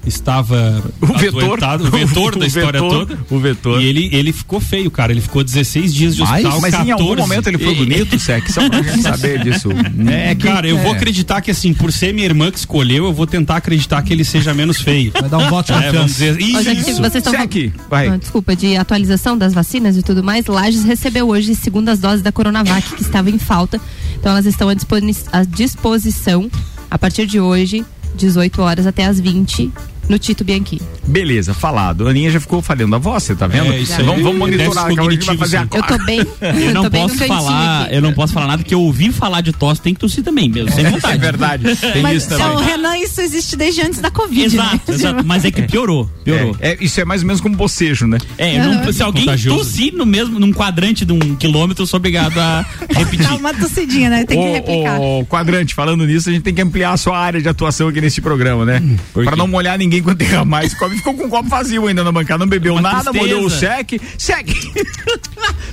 estava 0.07 0.83
O 1.01 1.07
vetor. 1.19 1.59
o 1.81 1.91
vetor 1.91 2.37
da 2.39 2.45
O 2.45 2.47
história 2.47 2.81
vetor, 2.83 3.07
toda. 3.07 3.19
o 3.31 3.39
vetor. 3.39 3.81
E 3.83 3.87
ele, 3.87 4.09
ele 4.13 4.33
ficou 4.33 4.61
feio, 4.61 4.91
cara. 4.91 5.13
Ele 5.13 5.21
ficou 5.21 5.43
16 5.45 5.95
dias 5.95 6.17
de 6.17 6.23
Mas- 6.23 6.31
hospital, 6.45 6.61
Mas 6.61 6.75
em 6.75 6.91
algum 6.93 7.05
14. 7.09 7.17
momento 7.21 7.47
ele 7.49 7.59
foi 7.59 7.75
bonito, 7.75 8.19
Sec, 8.19 8.49
só 8.51 8.69
pra 8.69 8.83
gente 8.83 9.01
saber 9.03 9.43
disso. 9.43 9.69
É, 10.09 10.35
cara, 10.35 10.67
eu 10.69 10.79
é. 10.79 10.83
vou 10.83 10.93
acreditar 10.93 11.41
que 11.41 11.51
assim, 11.51 11.73
por 11.75 11.93
ser 11.93 12.13
minha 12.13 12.27
irmã 12.27 12.51
que 12.51 12.59
escolheu, 12.59 13.05
eu 13.05 13.13
vou 13.13 13.27
tentar 13.27 13.57
acreditar 13.57 14.01
que 14.03 14.13
ele 14.13 14.25
seja 14.25 14.53
menos 14.55 14.81
feio. 14.81 15.13
Vai 15.13 15.29
dar 15.29 15.39
um 15.39 15.49
voto 15.49 15.73
É, 15.73 15.91
vamos 15.93 16.13
confiança. 16.13 16.15
dizer, 16.15 16.37
que 16.37 16.91
isso. 16.91 17.01
vocês 17.01 17.17
estão 17.27 17.33
Sec, 17.33 17.73
vai. 17.91 18.09
Ah, 18.09 18.17
desculpa, 18.17 18.55
de 18.57 18.77
atualização 18.77 19.37
das 19.39 19.53
vacinas 19.55 19.97
e 19.97 20.03
tudo 20.03 20.23
mais, 20.23 20.47
Lages 20.47 20.85
recebeu 20.85 21.29
hoje 21.29 21.55
segundas 21.55 21.99
doses 21.99 22.23
da 22.23 22.31
Coronavac 22.33 22.95
que 22.95 23.03
estava 23.03 23.31
em 23.31 23.39
falta. 23.39 23.81
Então 24.19 24.33
elas 24.33 24.47
estão 24.47 24.69
à 24.69 25.45
disposição 25.45 26.51
a 26.91 26.99
partir 26.99 27.27
de 27.27 27.41
hoje, 27.41 27.85
18 28.17 28.63
horas 28.63 28.87
até 28.87 29.05
as 29.05 29.19
20 29.21 29.71
no 30.09 30.19
Tito 30.19 30.45
Bianchi. 30.45 30.81
Beleza, 31.07 31.53
falado. 31.55 32.07
A 32.07 32.11
Aninha 32.11 32.31
já 32.31 32.41
ficou 32.41 32.61
falhando 32.63 32.95
a 32.97 32.99
voz, 32.99 33.23
você 33.23 33.35
tá 33.35 33.47
vendo? 33.47 33.73
É, 33.73 33.79
isso 33.81 33.95
vamos, 34.05 34.23
vamos 34.23 34.39
monitorar, 34.39 34.89
que 34.93 35.01
a 35.01 35.11
gente 35.11 35.27
vai 35.27 35.37
fazer 35.37 35.57
a. 35.59 35.69
Eu 35.73 35.83
tô 35.83 35.99
bem. 36.05 36.21
Eu 36.65 36.75
não 36.75 36.91
posso 36.91 37.17
falar, 37.27 37.93
eu 37.93 38.03
não 38.03 38.13
posso 38.13 38.33
falar 38.33 38.47
nada 38.47 38.63
que 38.63 38.75
eu 38.75 38.81
ouvi 38.81 39.11
falar 39.13 39.41
de 39.41 39.53
tosse, 39.53 39.81
tem 39.81 39.93
que 39.95 40.01
tossir 40.01 40.23
também, 40.25 40.49
mesmo, 40.49 40.71
sem 40.73 40.85
É 40.87 40.91
vontade. 40.91 41.19
verdade, 41.19 41.77
tem 41.93 42.03
Mas 42.03 42.19
isso 42.19 42.29
também. 42.29 42.47
então, 42.47 42.65
Renan, 42.65 42.97
isso 42.99 43.21
existe 43.21 43.57
desde 43.57 43.81
antes 43.83 44.01
da 44.01 44.11
Covid, 44.11 44.45
Exato, 44.45 44.91
né? 44.93 44.95
exato. 44.95 45.25
Mas 45.25 45.45
é 45.45 45.51
que 45.51 45.63
piorou, 45.63 46.09
piorou. 46.25 46.57
É, 46.61 46.71
é, 46.73 46.77
isso 46.81 47.01
é 47.01 47.05
mais 47.05 47.23
ou 47.23 47.27
menos 47.27 47.41
como 47.41 47.57
bocejo, 47.57 48.07
né? 48.07 48.19
É, 48.39 48.59
não- 48.59 48.93
se 48.93 49.03
alguém 49.03 49.25
Contagioso. 49.25 49.59
tossir 49.59 49.93
no 49.95 50.07
mesmo, 50.07 50.39
num 50.39 50.53
quadrante 50.53 51.05
de 51.05 51.13
um 51.13 51.35
quilômetro, 51.37 51.83
eu 51.83 51.87
sou 51.87 51.99
obrigado 51.99 52.39
a 52.39 52.65
repetir. 52.91 53.27
Dá 53.27 53.35
uma 53.35 53.53
tossidinha, 53.55 54.11
né? 54.11 54.25
Tem 54.25 54.39
que 54.41 54.49
replicar. 54.51 55.01
ô, 55.01 55.25
quadrante, 55.27 55.75
falando 55.75 56.07
nisso, 56.07 56.29
a 56.29 56.33
gente 56.33 56.43
tem 56.43 56.55
que 56.55 56.63
ampliar 56.63 56.93
a 56.93 56.97
sua 56.97 57.19
área 57.19 57.41
de 57.41 57.49
atuação 57.49 57.89
aqui 57.89 58.01
nesse 58.01 58.21
programa, 58.21 58.65
né? 58.65 58.83
Pra 59.13 59.25
quê? 59.33 59.37
não 59.37 59.47
molhar 59.49 59.79
ninguém 59.79 59.94
quando 60.03 60.19
derramar 60.19 60.45
mais. 60.45 60.75
Come, 60.75 60.97
ficou 60.97 61.15
com 61.15 61.25
um 61.25 61.29
copo 61.29 61.49
vazio 61.49 61.87
ainda 61.87 62.05
na 62.05 62.13
bancada, 62.13 62.39
não 62.39 62.49
bebeu 62.49 62.75
Uma 62.75 62.83
nada, 62.83 63.11
tristeza. 63.11 63.19
molhou 63.19 63.45
o 63.45 63.51
sec. 63.51 63.93
Sec! 64.19 64.49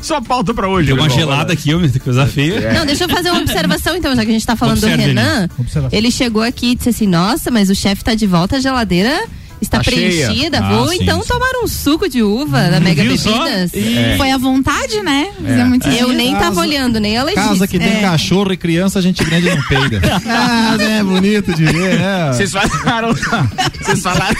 Só 0.02 0.20
pauta 0.20 0.54
pra 0.54 0.68
hoje, 0.68 0.88
Deu 0.88 0.96
uma 0.96 1.10
gelada 1.10 1.54
aqui, 1.54 1.74
homem, 1.74 1.90
coisa 2.00 2.26
feia. 2.26 2.74
Não, 2.74 2.86
deixa 2.86 3.04
eu 3.04 3.10
fazer 3.10 3.30
uma 3.30 3.42
observação 3.42 3.96
então, 3.96 4.16
já 4.16 4.24
que 4.24 4.30
a 4.30 4.34
gente 4.34 4.46
tá 4.46 4.56
falando 4.56 4.78
Observe, 4.78 4.98
do 4.98 5.08
Renan. 5.08 5.50
Ele 5.92 6.10
chegou 6.10 6.42
aqui 6.42 6.72
e 6.72 6.76
disse 6.76 6.90
assim: 6.90 7.08
Nossa, 7.08 7.52
mas 7.52 7.70
o 7.70 7.76
chefe 7.76 8.04
tá 8.04 8.16
de 8.16 8.26
volta, 8.26 8.58
a 8.58 8.60
geladeira 8.60 9.24
está 9.62 9.78
Tá 9.78 9.84
preenchida. 9.84 10.60
Ah, 10.60 10.70
Vou 10.74 10.88
sim, 10.90 11.00
então 11.02 11.22
sim. 11.22 11.28
tomar 11.28 11.52
um 11.64 11.68
suco 11.68 12.10
de 12.10 12.22
uva 12.24 12.70
da 12.70 12.80
Mega 12.80 13.04
viu 13.04 13.18
só? 13.18 13.44
Bebidas. 13.46 13.72
Foi 14.18 14.32
à 14.32 14.38
vontade, 14.38 15.02
né? 15.02 15.30
Fazia 15.42 15.66
muitos 15.66 15.96
Eu 16.00 16.10
nem 16.10 16.36
tava 16.36 16.60
olhando, 16.62 17.00
nem 17.00 17.16
ela 17.16 17.32
Casa 17.34 17.54
disse. 17.54 17.68
que 17.68 17.80
tem 17.80 17.98
É. 17.98 18.02
cachorro 18.02 18.52
e 18.52 18.58
criança, 18.58 19.00
a 19.00 19.02
gente 19.02 19.24
grande 19.24 19.50
não 19.50 19.62
peida. 19.64 20.02
ah, 20.28 20.76
é 20.80 21.04
bonito 21.04 21.54
de 21.56 21.64
ver, 21.66 22.00
né? 22.00 22.32
Vocês 22.34 22.52
falaram. 22.52 23.14
Vocês 23.82 24.02
falaram. 24.02 24.36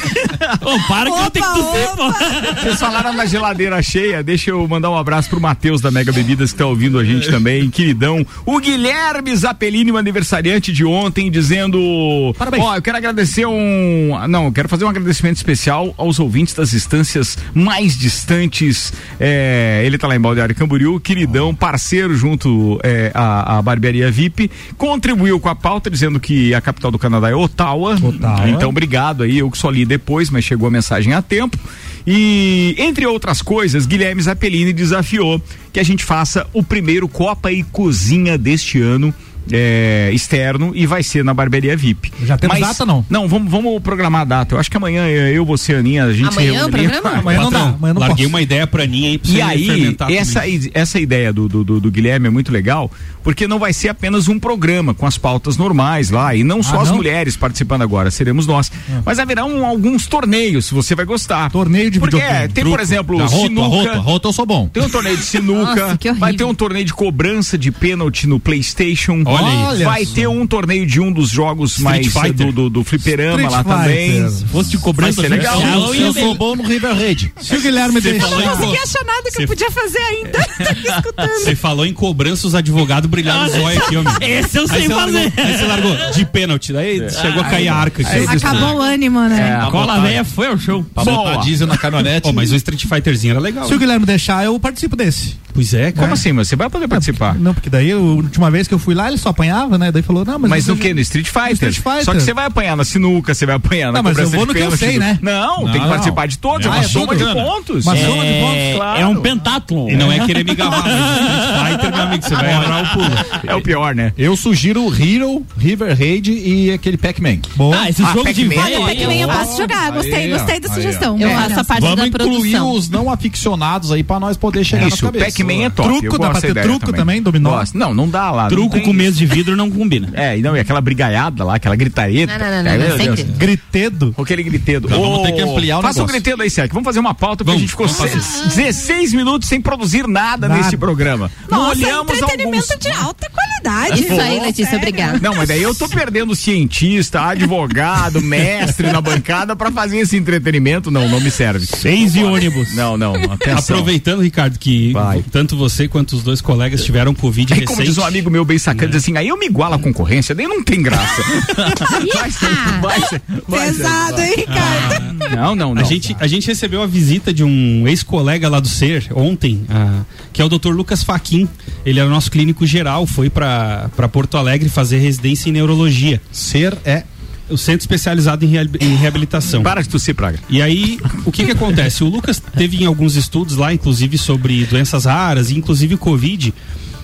Ô, 0.62 0.80
para 0.88 1.12
que 1.12 1.20
eu 1.20 1.30
tenho 1.32 1.46
que 1.54 1.96
pô. 1.96 2.62
Vocês 2.62 2.80
falaram 2.80 3.14
na 3.14 3.26
geladeira 3.26 3.82
cheia. 3.82 4.24
Deixa 4.24 4.50
eu 4.50 4.68
mandar 4.68 4.90
um 4.90 4.98
abraço 4.98 5.30
pro 5.30 5.40
Matheus 5.40 5.82
da 5.82 5.92
Mega 5.92 6.12
Bebidas 6.12 6.52
que 6.52 6.58
tá 6.58 6.66
ouvindo 6.66 6.98
a 7.00 7.04
gente 7.06 7.30
também, 7.30 7.70
queridão. 7.70 8.26
O 8.46 8.60
Guilherme 8.60 9.36
Zapelini, 9.36 9.92
o 9.92 9.98
aniversariante 9.98 10.72
de 10.74 10.84
ontem, 10.84 11.30
dizendo: 11.30 12.34
Parabéns. 12.38 12.64
Ó, 12.64 12.76
eu 12.76 12.82
quero 12.82 12.98
agradecer 12.98 13.46
um. 13.46 14.12
Não, 14.28 14.46
eu 14.46 14.52
quero 14.52 14.68
fazer 14.70 14.84
um 14.86 14.90
agradecimento 14.90 15.11
especial 15.12 15.94
aos 15.98 16.20
ouvintes 16.20 16.54
das 16.54 16.74
instâncias 16.74 17.38
mais 17.54 17.98
distantes. 17.98 18.94
É, 19.20 19.84
ele 19.86 19.98
tá 19.98 20.08
lá 20.08 20.16
em 20.16 20.20
Balneário 20.20 20.56
Camboriú, 20.56 21.00
queridão, 21.00 21.54
parceiro 21.54 22.16
junto 22.16 22.80
é, 22.84 23.12
à, 23.14 23.58
à 23.58 23.62
barbearia 23.62 24.10
VIP. 24.12 24.50
Contribuiu 24.78 25.40
com 25.40 25.50
a 25.50 25.56
pauta, 25.56 25.90
dizendo 25.90 26.20
que 26.20 26.54
a 26.54 26.62
capital 26.62 26.92
do 26.92 27.00
Canadá 27.00 27.30
é 27.30 27.36
Ottawa. 27.36 27.96
Ottawa. 27.96 28.50
Então, 28.50 28.70
obrigado 28.70 29.24
aí. 29.24 29.40
Eu 29.40 29.50
que 29.50 29.58
só 29.58 29.70
li 29.70 29.86
depois, 29.86 30.30
mas 30.30 30.46
chegou 30.46 30.68
a 30.68 30.72
mensagem 30.72 31.14
a 31.14 31.22
tempo. 31.22 31.58
E, 32.06 32.76
entre 32.78 33.06
outras 33.06 33.42
coisas, 33.42 33.86
Guilherme 33.86 34.22
Zappellini 34.22 34.74
desafiou 34.74 35.42
que 35.72 35.80
a 35.80 35.84
gente 35.84 36.04
faça 36.04 36.48
o 36.54 36.64
primeiro 36.64 37.08
Copa 37.08 37.52
e 37.52 37.64
Cozinha 37.64 38.38
deste 38.38 38.82
ano. 38.82 39.14
É, 39.52 40.10
externo 40.14 40.72
e 40.76 40.86
vai 40.86 41.02
ser 41.04 41.24
na 41.24 41.34
barbearia 41.34 41.76
VIP. 41.76 42.12
Já 42.24 42.38
temos 42.38 42.60
data, 42.60 42.86
não? 42.86 43.06
Não, 43.10 43.28
vamos, 43.28 43.52
vamos 43.52 43.82
programar 43.82 44.22
a 44.22 44.26
data. 44.26 44.56
Eu 44.56 44.60
acho 44.60 44.70
que 44.70 44.78
amanhã 44.78 45.08
eu, 45.08 45.46
você, 45.46 45.76
Aninha, 45.76 46.04
a 46.06 46.14
gente 46.14 46.28
Amanhã 46.28 46.66
se 46.66 46.72
reúne? 46.72 46.92
Amanhã 47.22 47.42
não 47.42 47.52
dá, 47.52 47.60
amanhã 47.70 47.94
não 47.94 48.02
larguei 48.02 48.26
posso. 48.26 48.30
uma 48.30 48.42
ideia 48.42 48.68
pra 48.68 48.84
Aninha 48.84 49.10
aí 49.10 49.18
pra 49.18 49.30
E 49.30 49.34
você 49.34 49.42
aí, 49.42 50.16
essa, 50.18 50.42
essa 50.74 51.00
ideia 51.00 51.32
do, 51.34 51.48
do, 51.48 51.64
do- 51.64 51.80
do 51.80 51.92
Guilherme 51.92 52.28
é 52.28 52.30
muito 52.30 52.52
legal, 52.52 52.92
porque 53.24 53.48
não 53.48 53.60
vai 53.60 53.74
ser 53.74 53.90
apenas 53.90 54.28
um 54.28 54.40
programa 54.40 54.94
com 54.94 55.06
as 55.06 55.18
pautas 55.18 55.58
normais 55.58 56.10
lá, 56.10 56.36
e 56.36 56.44
não 56.44 56.62
só 56.64 56.80
Ah, 56.80 56.82
as 56.84 56.90
não? 56.90 56.98
mulheres 56.98 57.36
participando 57.36 57.82
agora, 57.82 58.10
seremos 58.12 58.48
nós. 58.48 58.72
Mas 59.06 59.20
haverão 59.20 59.66
alguns 59.66 60.08
torneios, 60.08 60.70
você 60.70 60.96
vai 60.96 61.06
gostar. 61.06 61.50
Torneio 61.52 61.90
de 61.92 62.00
Porque 62.00 62.16
videogame. 62.16 62.44
é, 62.46 62.48
tem, 62.48 62.64
Truco. 62.64 62.72
por 62.78 62.80
exemplo, 62.82 63.18
Da 63.18 63.26
rota, 63.26 63.38
sinuca. 63.48 63.68
rota, 63.68 63.98
rota 64.00 64.28
eu 64.30 64.34
sou 64.34 64.46
bom. 64.46 64.68
Tem 64.70 64.84
um 64.84 64.90
torneio 64.90 65.18
de 65.18 65.24
sinuca, 65.24 65.88
Nossa, 65.88 66.14
vai 66.20 66.34
ter 66.34 66.44
um 66.44 66.54
torneio 66.54 66.86
de 66.86 66.94
cobrança 66.94 67.58
de 67.58 67.72
pênalti 67.72 68.28
no 68.28 68.40
PlayStation. 68.40 69.24
Olha. 69.26 69.46
Olha 69.68 69.86
vai 69.86 70.06
ter 70.06 70.28
um 70.28 70.46
torneio 70.48 70.86
de 70.86 71.00
um 71.00 71.12
dos 71.12 71.30
jogos 71.30 71.78
mais 71.80 72.08
eh, 72.08 72.10
Fighter. 72.10 72.48
do, 72.48 72.52
do, 72.52 72.70
do 72.70 72.84
fliperama 72.84 73.42
Street 73.42 73.52
lá 73.52 73.64
também. 73.64 74.12
Fighter. 74.12 74.30
Se 74.32 74.46
fosse 74.46 74.70
de 74.72 74.78
cobrança, 74.78 75.22
legal. 75.22 75.60
Então, 75.62 75.94
Eu, 75.96 76.06
eu 76.06 76.14
sou 76.14 76.36
bom 76.36 76.56
no 76.56 76.64
River 76.64 76.94
Raid. 76.96 77.34
Se 77.42 77.56
o 77.56 77.62
Guilherme 77.62 78.00
deixar. 78.02 78.22
falou 78.28 78.42
em 78.42 78.46
Não 78.46 78.52
co- 78.58 78.64
consegui 78.66 78.84
achar 78.84 79.04
nada 79.06 79.24
que 79.24 79.32
Você- 79.32 79.44
eu 79.44 79.48
podia 79.48 79.72
fazer 79.72 79.98
ainda. 80.00 80.32
Tô 80.58 80.64
aqui 80.64 80.88
escutando. 80.88 81.30
Você 81.44 81.56
falou 81.56 81.86
em 81.86 81.94
cobrança, 81.94 82.48
os 82.48 82.56
advogados 82.56 83.10
brilharam 83.12 83.46
os 83.46 83.54
olhos 83.56 83.84
aqui, 83.84 83.98
homem. 83.98 84.14
Esse 84.22 84.58
eu 84.58 84.64
Aí 84.64 84.68
sei 84.70 84.88
largou, 84.88 85.14
fazer. 85.14 85.34
aí 85.38 85.58
você 85.58 85.66
largou 85.66 85.96
de 86.14 86.26
pênalti, 86.26 86.74
daí 86.74 87.10
chegou 87.12 87.42
a 87.42 87.46
cair 87.46 87.68
a 87.68 87.76
arca 87.76 88.02
aqui. 88.02 88.26
Acabou 88.38 88.78
o 88.78 88.82
ânimo, 88.82 89.20
né? 89.22 89.56
A 89.62 89.70
cola 89.70 90.00
velha 90.00 90.24
foi 90.24 90.48
ao 90.48 90.58
show. 90.58 90.84
Pra 90.94 91.04
botar 91.04 91.36
diesel 91.42 91.68
na 91.68 91.78
caminhonete. 91.78 92.30
Ó, 92.30 92.32
mas 92.34 92.52
o 92.52 92.56
Street 92.56 92.86
Fighterzinho 92.86 93.32
era 93.32 93.40
legal. 93.40 93.68
Se 93.68 93.74
o 93.74 93.78
Guilherme 93.80 94.06
deixar, 94.06 94.44
eu 94.46 94.60
participo 94.60 94.96
desse. 94.96 95.36
Pois 95.54 95.74
é, 95.74 95.92
cara. 95.92 96.04
Como 96.08 96.14
assim? 96.14 96.32
Mas 96.32 96.48
você 96.48 96.56
vai 96.56 96.70
poder 96.70 96.88
participar? 96.88 97.36
Não, 97.36 97.54
porque 97.54 97.70
daí, 97.70 97.92
a 97.92 97.98
última 97.98 98.50
vez 98.52 98.68
que 98.68 98.74
eu 98.74 98.80
fui 98.80 98.94
lá, 98.96 99.08
ele 99.08 99.18
só 99.18 99.30
apanhava, 99.30 99.78
né? 99.78 99.92
Daí 99.92 100.02
falou, 100.02 100.24
não, 100.26 100.40
mas. 100.40 100.50
Mas 100.50 100.68
no 100.68 100.76
que? 100.78 100.94
No 100.94 101.00
Street 101.02 101.28
Fighter? 101.28 101.70
Street 101.70 101.76
Fighter. 101.76 102.06
Só 102.06 102.14
que 102.14 102.22
você 102.22 102.34
vai 102.34 102.46
apanhar 102.46 102.76
na 102.78 102.84
sinuca, 102.84 103.34
você 103.34 103.46
vai 103.46 103.56
apanhar 103.56 103.88
na 103.92 104.00
Não, 104.02 104.04
mas 104.04 104.18
eu 104.18 104.30
vou 104.30 104.46
no 104.46 104.54
que 104.54 104.60
eu 104.60 104.76
sei, 104.78 104.98
né? 105.00 105.20
Não, 105.22 105.58
Não, 105.58 105.64
tem 105.66 105.74
que 105.74 105.80
não. 105.80 105.90
participar 105.90 106.28
de 106.28 106.38
todos, 106.38 106.66
é 106.66 106.70
Ah, 106.70 106.74
uma 106.74 106.80
é 106.80 106.84
soma 106.88 107.16
tudo? 107.16 107.28
de 107.28 107.34
pontos. 107.34 107.86
Uma 107.86 107.96
soma 107.98 108.24
de 108.24 108.30
É, 108.32 108.42
pontos, 108.42 108.76
claro. 108.78 109.02
é 109.02 109.08
um 109.08 109.22
pentátlon. 109.22 109.90
E 109.90 109.96
não 109.96 110.12
é 110.12 110.20
querer 110.26 110.44
me 110.44 110.52
agarrar, 110.52 110.84
Fighter, 110.84 111.92
meu 111.94 112.04
amigo, 112.04 112.24
você 112.24 112.36
vai 112.36 112.52
errar 112.52 112.84
o 112.84 112.88
pulo. 112.94 113.12
É 113.48 113.56
o 113.56 113.62
pior, 113.62 113.96
né? 113.96 114.14
Eu 114.18 114.36
sugiro 114.38 114.82
Hero, 114.94 115.46
River 115.58 115.98
Raid 115.98 116.32
e 116.32 116.72
aquele 116.72 116.98
Pac-Man. 116.98 117.40
Boa. 117.56 117.78
Ah, 117.82 117.90
esse 117.90 118.04
Ah, 118.04 118.14
jogo 118.14 118.32
de. 118.34 118.48
Olha, 118.58 118.82
Pac-Man 118.82 119.14
eu 119.14 119.28
posso 119.28 119.58
jogar. 119.58 119.92
Gostei, 119.92 120.30
gostei 120.30 120.60
da 120.60 120.70
sugestão. 120.70 121.18
Eu 121.20 121.30
É. 121.30 121.36
faço 121.36 121.60
a 121.60 121.64
parte 121.64 121.82
Vamos 121.82 121.96
da 121.98 122.08
incluir 122.08 122.30
produção. 122.32 122.72
os 122.72 122.90
não 122.90 123.10
aficionados 123.12 123.92
aí 123.92 124.04
pra 124.04 124.20
nós 124.20 124.38
poder 124.38 124.64
chegar 124.64 124.88
na 124.90 124.96
o 124.96 124.98
cabeça. 124.98 125.26
Pac-Man 125.46 125.66
é 125.66 125.70
top. 125.70 125.90
Truco, 126.00 126.18
dá 126.20 126.30
pra 126.32 126.42
ter 126.42 126.62
truco 126.62 126.94
também, 126.94 127.22
dominó? 127.22 127.52
Gosto. 127.52 127.78
Não, 127.78 127.94
não 127.94 128.10
dá 128.10 128.32
lá. 128.32 128.44
não 128.44 128.50
Truco 128.50 128.72
com 128.72 128.78
isso. 128.80 128.94
mesa 128.94 129.18
de 129.18 129.26
vidro 129.26 129.56
não 129.56 129.70
combina. 129.70 130.10
É, 130.14 130.38
e 130.38 130.42
não, 130.42 130.56
e 130.56 130.60
aquela 130.60 130.82
brigaiada 130.82 131.44
lá, 131.44 131.56
aquela 131.56 131.76
gritareta. 131.76 132.38
Não, 132.38 132.46
não, 132.46 132.56
não, 132.58 132.64
não, 132.64 132.72
Ai, 132.96 133.08
não, 133.08 133.16
grito. 133.16 133.32
Gritedo. 133.38 134.14
Com 134.14 134.22
aquele 134.22 134.44
gritedo. 134.44 134.90
Não, 134.90 135.02
vamos 135.02 135.22
ter 135.24 135.34
que 135.34 135.42
ampliar 135.42 135.80
o 135.80 135.82
Faça 135.82 136.00
um 136.00 136.02
negócio. 136.04 136.14
gritedo 136.22 136.42
aí, 136.44 136.50
Sérgio. 136.50 136.74
Vamos 136.74 136.86
fazer 136.86 137.00
uma 137.00 137.14
pauta, 137.14 137.44
porque 137.44 137.52
Vamos, 137.52 137.60
a 137.60 137.62
gente 137.62 137.72
ficou 137.72 137.88
vamos 137.88 138.02
fazer. 138.02 138.22
seis- 138.22 138.56
16 138.56 139.14
minutos 139.14 139.48
sem 139.50 139.60
produzir 139.62 140.08
nada, 140.08 140.48
Nada. 140.48 140.62
nesse 140.62 140.78
programa. 140.78 141.32
não 141.50 141.70
olhamos 141.70 142.14
entretenimento 142.18 142.72
alguns... 142.74 142.80
de 142.80 142.90
alta 142.92 143.28
qualidade. 143.30 144.02
Isso 144.02 144.14
aí, 144.22 144.40
Letícia, 144.40 144.66
Sério. 144.66 144.78
obrigada. 144.80 145.20
Não, 145.22 145.36
mas 145.36 145.48
daí 145.48 145.62
eu 145.62 145.74
tô 145.76 145.88
perdendo 145.90 146.36
cientista, 146.36 147.22
advogado, 147.28 148.22
mestre 148.22 148.92
na 148.92 149.02
bancada 149.02 149.56
pra 149.56 149.72
fazer 149.72 149.98
esse 150.00 150.18
entretenimento. 150.18 150.90
Não, 150.92 151.08
não 151.08 151.20
me 151.20 151.30
serve. 151.32 151.66
Seis 151.66 152.16
e 152.16 152.24
ônibus. 152.24 152.74
Não, 152.76 152.98
não. 152.98 153.14
Atenção. 153.16 153.76
Aproveitando, 153.78 154.22
Ricardo, 154.22 154.58
que 154.60 154.92
Vai. 154.94 155.24
Tanto 155.32 155.56
você 155.56 155.88
quanto 155.88 156.14
os 156.14 156.24
dois 156.24 156.42
colegas 156.42 156.84
tiveram 156.84 157.14
Covid 157.14 157.54
Aí, 157.54 157.60
recente. 157.62 157.76
como 157.76 157.86
diz 157.86 157.98
um 157.98 158.04
amigo 158.04 158.30
meu 158.30 158.44
bem 158.44 158.58
sacana, 158.58 158.88
diz 158.88 158.98
assim, 158.98 159.18
aí 159.18 159.28
eu 159.28 159.38
me 159.38 159.46
igualo 159.46 159.76
à 159.76 159.80
concorrência, 159.80 160.36
daí 160.36 160.48
não 160.48 160.62
tem 160.64 160.82
graça. 160.82 161.22
vai 162.14 162.32
ser, 162.32 162.80
vai 162.82 163.02
ser, 163.08 163.22
vai. 163.48 163.68
Pesado, 163.68 164.22
hein, 164.22 164.34
Ricardo? 164.38 165.36
Não, 165.36 165.56
não, 165.56 165.76
não. 165.76 165.82
A 165.82 165.86
gente, 165.86 166.16
a 166.20 166.28
gente 166.28 166.48
recebeu 166.48 166.82
a 166.82 166.88
visita 166.88 167.34
de 167.34 167.44
um 167.44 167.88
ex-colega 167.88 168.50
lá 168.50 168.60
do 168.60 168.68
SER 168.68 169.08
ontem, 169.16 169.64
ah, 169.70 170.02
que 170.34 170.42
é 170.42 170.46
o 170.46 170.50
Dr. 170.50 170.70
Lucas 170.70 171.04
Faquin. 171.04 171.48
Ele 171.86 172.00
era 172.00 172.10
nosso 172.10 172.30
clínico 172.30 172.66
geral, 172.66 173.08
foi 173.08 173.30
para 173.30 173.90
Porto 174.12 174.38
Alegre 174.38 174.70
fazer 174.70 174.98
residência 174.98 175.50
em 175.50 175.54
neurologia. 175.54 176.22
Ser 176.32 176.78
é 176.84 177.04
O 177.52 177.58
centro 177.58 177.82
especializado 177.82 178.46
em, 178.46 178.56
em 178.80 178.96
reabilitação. 178.96 179.62
Para 179.62 179.82
de 179.82 179.90
tossir, 179.90 180.16
Praga. 180.16 180.40
E 180.50 180.62
aí, 180.62 181.00
o 181.26 181.32
que 181.32 181.46
que 181.46 181.52
acontece? 181.52 182.04
O 182.04 182.08
Lucas 182.08 182.42
teve 182.56 182.84
em 182.84 182.86
alguns 182.86 183.16
estudos 183.16 183.56
lá, 183.56 183.74
inclusive 183.74 184.18
sobre 184.18 184.66
doenças 184.66 185.06
raras, 185.06 185.52
e 185.52 185.58
inclusive 185.58 185.98
Covid. 185.98 186.54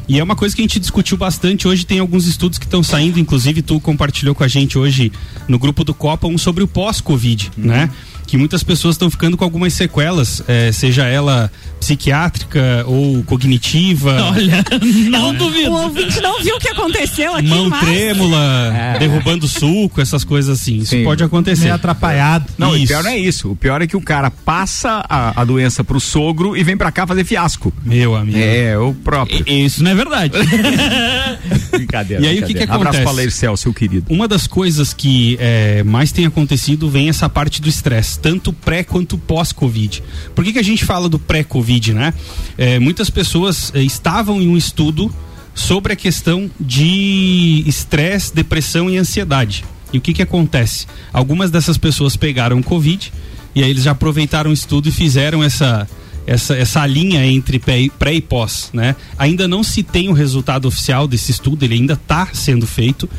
E 0.07 0.19
é 0.19 0.23
uma 0.23 0.35
coisa 0.35 0.55
que 0.55 0.61
a 0.61 0.63
gente 0.63 0.79
discutiu 0.79 1.17
bastante. 1.17 1.67
Hoje 1.67 1.85
tem 1.85 1.99
alguns 1.99 2.27
estudos 2.27 2.57
que 2.57 2.65
estão 2.65 2.81
saindo, 2.81 3.19
inclusive 3.19 3.61
tu 3.61 3.79
compartilhou 3.79 4.33
com 4.33 4.43
a 4.43 4.47
gente 4.47 4.77
hoje 4.77 5.11
no 5.49 5.59
grupo 5.59 5.83
do 5.83 5.93
Copa 5.93 6.27
um 6.27 6.37
sobre 6.37 6.63
o 6.63 6.67
pós-Covid, 6.67 7.51
né? 7.57 7.89
Que 8.27 8.37
muitas 8.37 8.61
pessoas 8.61 8.95
estão 8.95 9.09
ficando 9.09 9.35
com 9.37 9.43
algumas 9.43 9.73
sequelas, 9.73 10.43
eh, 10.47 10.69
seja 10.71 11.05
ela 11.05 11.49
psiquiátrica 11.79 12.83
ou 12.85 13.23
cognitiva. 13.23 14.21
Olha, 14.33 14.63
não 15.09 15.33
duvido. 15.33 15.71
O 15.71 15.83
ouvinte 15.83 16.19
não 16.21 16.41
viu 16.43 16.55
o 16.55 16.59
que 16.59 16.67
aconteceu 16.69 17.33
aqui, 17.35 17.47
Mão 17.47 17.69
mas... 17.69 17.79
trêmula, 17.85 18.73
É. 18.75 18.99
derrubando 18.99 19.47
suco, 19.47 20.01
essas 20.01 20.23
coisas 20.23 20.59
assim. 20.59 20.77
Isso 20.79 20.91
Sim. 20.91 21.03
pode 21.03 21.23
acontecer. 21.23 21.63
Meio 21.63 21.75
atrapalhado. 21.75 22.45
Não, 22.57 22.71
o 22.71 22.75
Isso. 22.77 22.87
pior 22.87 23.03
não 23.03 23.11
é 23.11 23.17
isso. 23.17 23.51
O 23.51 23.55
pior 23.55 23.81
é 23.81 23.87
que 23.87 23.95
o 23.95 24.01
cara 24.01 24.29
passa 24.29 25.05
a, 25.09 25.39
a 25.41 25.45
doença 25.45 25.83
pro 25.83 25.99
sogro 25.99 26.55
e 26.57 26.63
vem 26.63 26.75
pra 26.75 26.91
cá 26.91 27.07
fazer 27.07 27.23
fiasco. 27.23 27.71
Meu 27.85 28.15
amigo. 28.15 28.37
É, 28.37 28.77
o 28.77 28.93
próprio. 28.93 29.43
I- 29.47 29.65
Isso 29.65 29.81
não 29.83 29.91
é 29.91 29.95
verdade. 29.95 30.33
Brincadeira. 31.71 32.23
E 32.23 32.27
aí, 32.27 32.39
o 32.39 32.41
que 32.41 32.47
que 32.47 32.53
brincadeira. 32.53 32.75
Abraço 32.75 32.97
acontece? 32.97 33.03
pra 33.03 33.11
Leircel, 33.11 33.57
seu 33.57 33.73
querido. 33.73 34.05
Uma 34.09 34.27
das 34.27 34.47
coisas 34.47 34.93
que 34.93 35.37
eh, 35.39 35.83
mais 35.83 36.11
tem 36.11 36.25
acontecido 36.25 36.89
vem 36.89 37.09
essa 37.09 37.29
parte 37.29 37.61
do 37.61 37.69
estresse, 37.69 38.16
tanto 38.17 38.51
pré 38.51 38.83
quanto 38.83 39.17
pós-Covid. 39.17 40.03
Por 40.35 40.43
que, 40.43 40.53
que 40.53 40.59
a 40.59 40.63
gente 40.63 40.83
fala 40.85 41.07
do 41.07 41.19
pré-Covid, 41.19 41.93
né? 41.93 42.13
Eh, 42.57 42.79
muitas 42.79 43.09
pessoas 43.09 43.71
eh, 43.73 43.81
estavam 43.81 44.41
em 44.41 44.47
um 44.47 44.57
estudo 44.57 45.13
sobre 45.53 45.93
a 45.93 45.95
questão 45.95 46.49
de 46.59 47.63
estresse, 47.65 48.33
depressão 48.33 48.89
e 48.89 48.97
ansiedade. 48.97 49.65
E 49.91 49.97
o 49.97 50.01
que, 50.01 50.13
que 50.13 50.21
acontece? 50.21 50.85
Algumas 51.11 51.49
dessas 51.49 51.77
pessoas 51.77 52.15
pegaram 52.15 52.61
Covid 52.61 53.11
e 53.55 53.63
aí 53.63 53.69
eles 53.69 53.83
já 53.83 53.91
aproveitaram 53.91 54.51
o 54.51 54.53
estudo 54.53 54.87
e 54.87 54.91
fizeram 54.91 55.43
essa, 55.43 55.87
essa, 56.27 56.55
essa 56.55 56.85
linha 56.85 57.25
entre 57.25 57.57
pré 57.57 58.13
e 58.13 58.21
pós, 58.21 58.69
né? 58.71 58.95
Ainda 59.17 59.47
não 59.47 59.63
se 59.63 59.81
tem 59.81 60.09
o 60.09 60.13
resultado 60.13 60.67
oficial 60.67 61.07
desse 61.07 61.31
estudo, 61.31 61.63
ele 61.63 61.73
ainda 61.73 61.93
está 61.93 62.27
sendo 62.33 62.67
feito. 62.67 63.09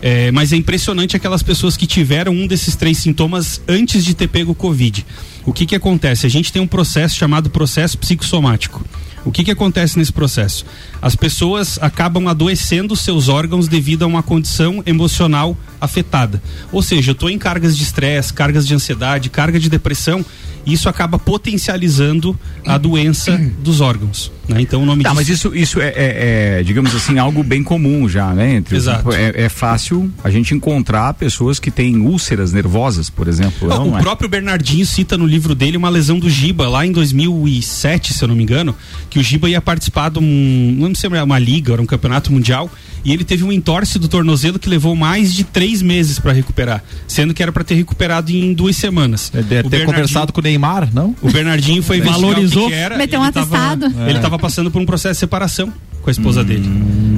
É, 0.00 0.30
mas 0.30 0.52
é 0.52 0.56
impressionante 0.56 1.16
aquelas 1.16 1.42
pessoas 1.42 1.76
que 1.76 1.86
tiveram 1.86 2.32
um 2.32 2.46
desses 2.46 2.76
três 2.76 2.98
sintomas 2.98 3.60
antes 3.66 4.04
de 4.04 4.14
ter 4.14 4.28
pego 4.28 4.52
o 4.52 4.54
Covid. 4.54 5.04
O 5.44 5.52
que 5.52 5.66
que 5.66 5.74
acontece? 5.74 6.26
A 6.26 6.30
gente 6.30 6.52
tem 6.52 6.62
um 6.62 6.66
processo 6.66 7.16
chamado 7.16 7.50
processo 7.50 7.98
psicossomático. 7.98 8.84
O 9.24 9.32
que 9.32 9.44
que 9.44 9.50
acontece 9.50 9.98
nesse 9.98 10.12
processo? 10.12 10.64
As 11.02 11.16
pessoas 11.16 11.78
acabam 11.82 12.28
adoecendo 12.28 12.94
seus 12.94 13.28
órgãos 13.28 13.66
devido 13.66 14.04
a 14.04 14.06
uma 14.06 14.22
condição 14.22 14.82
emocional 14.86 15.56
afetada. 15.80 16.42
Ou 16.72 16.82
seja, 16.82 17.10
eu 17.10 17.12
estou 17.12 17.28
em 17.28 17.38
cargas 17.38 17.76
de 17.76 17.82
estresse, 17.82 18.32
cargas 18.32 18.66
de 18.66 18.74
ansiedade, 18.74 19.28
carga 19.28 19.58
de 19.58 19.68
depressão, 19.68 20.24
isso 20.66 20.88
acaba 20.88 21.18
potencializando 21.18 22.38
a 22.66 22.76
doença 22.78 23.38
dos 23.62 23.80
órgãos. 23.80 24.30
Né? 24.48 24.62
Então 24.62 24.82
o 24.82 24.86
nome 24.86 25.02
Tá, 25.02 25.10
disso 25.10 25.16
mas 25.20 25.28
isso, 25.28 25.54
isso 25.54 25.80
é, 25.80 25.88
é- 25.88 26.58
é, 26.60 26.62
digamos 26.62 26.94
assim, 26.94 27.18
algo 27.18 27.42
bem 27.42 27.62
comum 27.62 28.08
já, 28.08 28.32
né? 28.32 28.54
Entre 28.54 28.76
Exato. 28.76 29.12
é, 29.12 29.32
é 29.42 29.48
fácil 29.50 30.10
a 30.24 30.30
gente 30.30 30.54
encontrar 30.54 31.12
pessoas 31.14 31.58
que 31.60 31.70
têm 31.70 31.98
úlceras 31.98 32.50
nervosas, 32.52 33.10
por 33.10 33.28
exemplo. 33.28 33.70
Ah, 33.70 33.76
não 33.76 33.90
o 33.92 33.98
é? 33.98 34.00
próprio 34.00 34.28
Bernardinho 34.28 34.86
cita 34.86 35.18
no 35.18 35.26
livro 35.26 35.54
dele 35.54 35.76
uma 35.76 35.90
lesão 35.90 36.18
do 36.18 36.30
Giba 36.30 36.66
lá 36.68 36.86
em 36.86 36.92
2007, 36.92 38.14
se 38.14 38.22
eu 38.24 38.28
não 38.28 38.34
me 38.34 38.42
engano, 38.42 38.74
que 39.10 39.18
o 39.18 39.22
Giba 39.22 39.48
ia 39.50 39.60
participar 39.60 40.08
de 40.10 40.18
um, 40.18 40.74
não 40.78 40.94
sei 40.94 41.08
se 41.10 41.14
era 41.14 41.24
uma 41.24 41.38
liga, 41.38 41.72
era 41.74 41.82
um 41.82 41.86
campeonato 41.86 42.32
mundial, 42.32 42.70
e 43.04 43.12
ele 43.12 43.24
teve 43.24 43.44
um 43.44 43.52
entorse 43.52 43.98
do 43.98 44.08
tornozelo 44.08 44.58
que 44.58 44.68
levou 44.68 44.96
mais 44.96 45.32
de 45.34 45.44
três 45.44 45.82
meses 45.82 46.18
para 46.18 46.32
recuperar, 46.32 46.82
sendo 47.06 47.32
que 47.34 47.42
era 47.42 47.52
para 47.52 47.62
ter 47.64 47.74
recuperado 47.74 48.32
em 48.32 48.52
duas 48.52 48.76
semanas. 48.76 49.30
Deve 49.32 49.42
O 49.42 49.46
ter 49.46 49.52
Bernardinho- 49.62 49.86
conversado 49.86 50.32
com 50.32 50.40
o 50.40 50.42
Neymar, 50.48 50.88
não? 50.92 51.14
O 51.22 51.30
Bernardinho 51.30 51.82
foi 51.82 52.00
Valorizou, 52.02 52.64
que 52.64 52.70
que 52.70 52.74
era. 52.74 52.96
meteu 52.96 53.20
um 53.20 53.24
ele 53.24 53.32
tava- 53.32 53.46
atestado. 53.56 53.86
Ele 54.06 54.16
estava 54.18 54.38
passando 54.38 54.70
por 54.70 54.80
um 54.80 54.86
processo 54.86 55.14
de 55.14 55.20
separação 55.20 55.72
com 56.02 56.10
a 56.10 56.12
esposa 56.12 56.42
dele. 56.44 56.68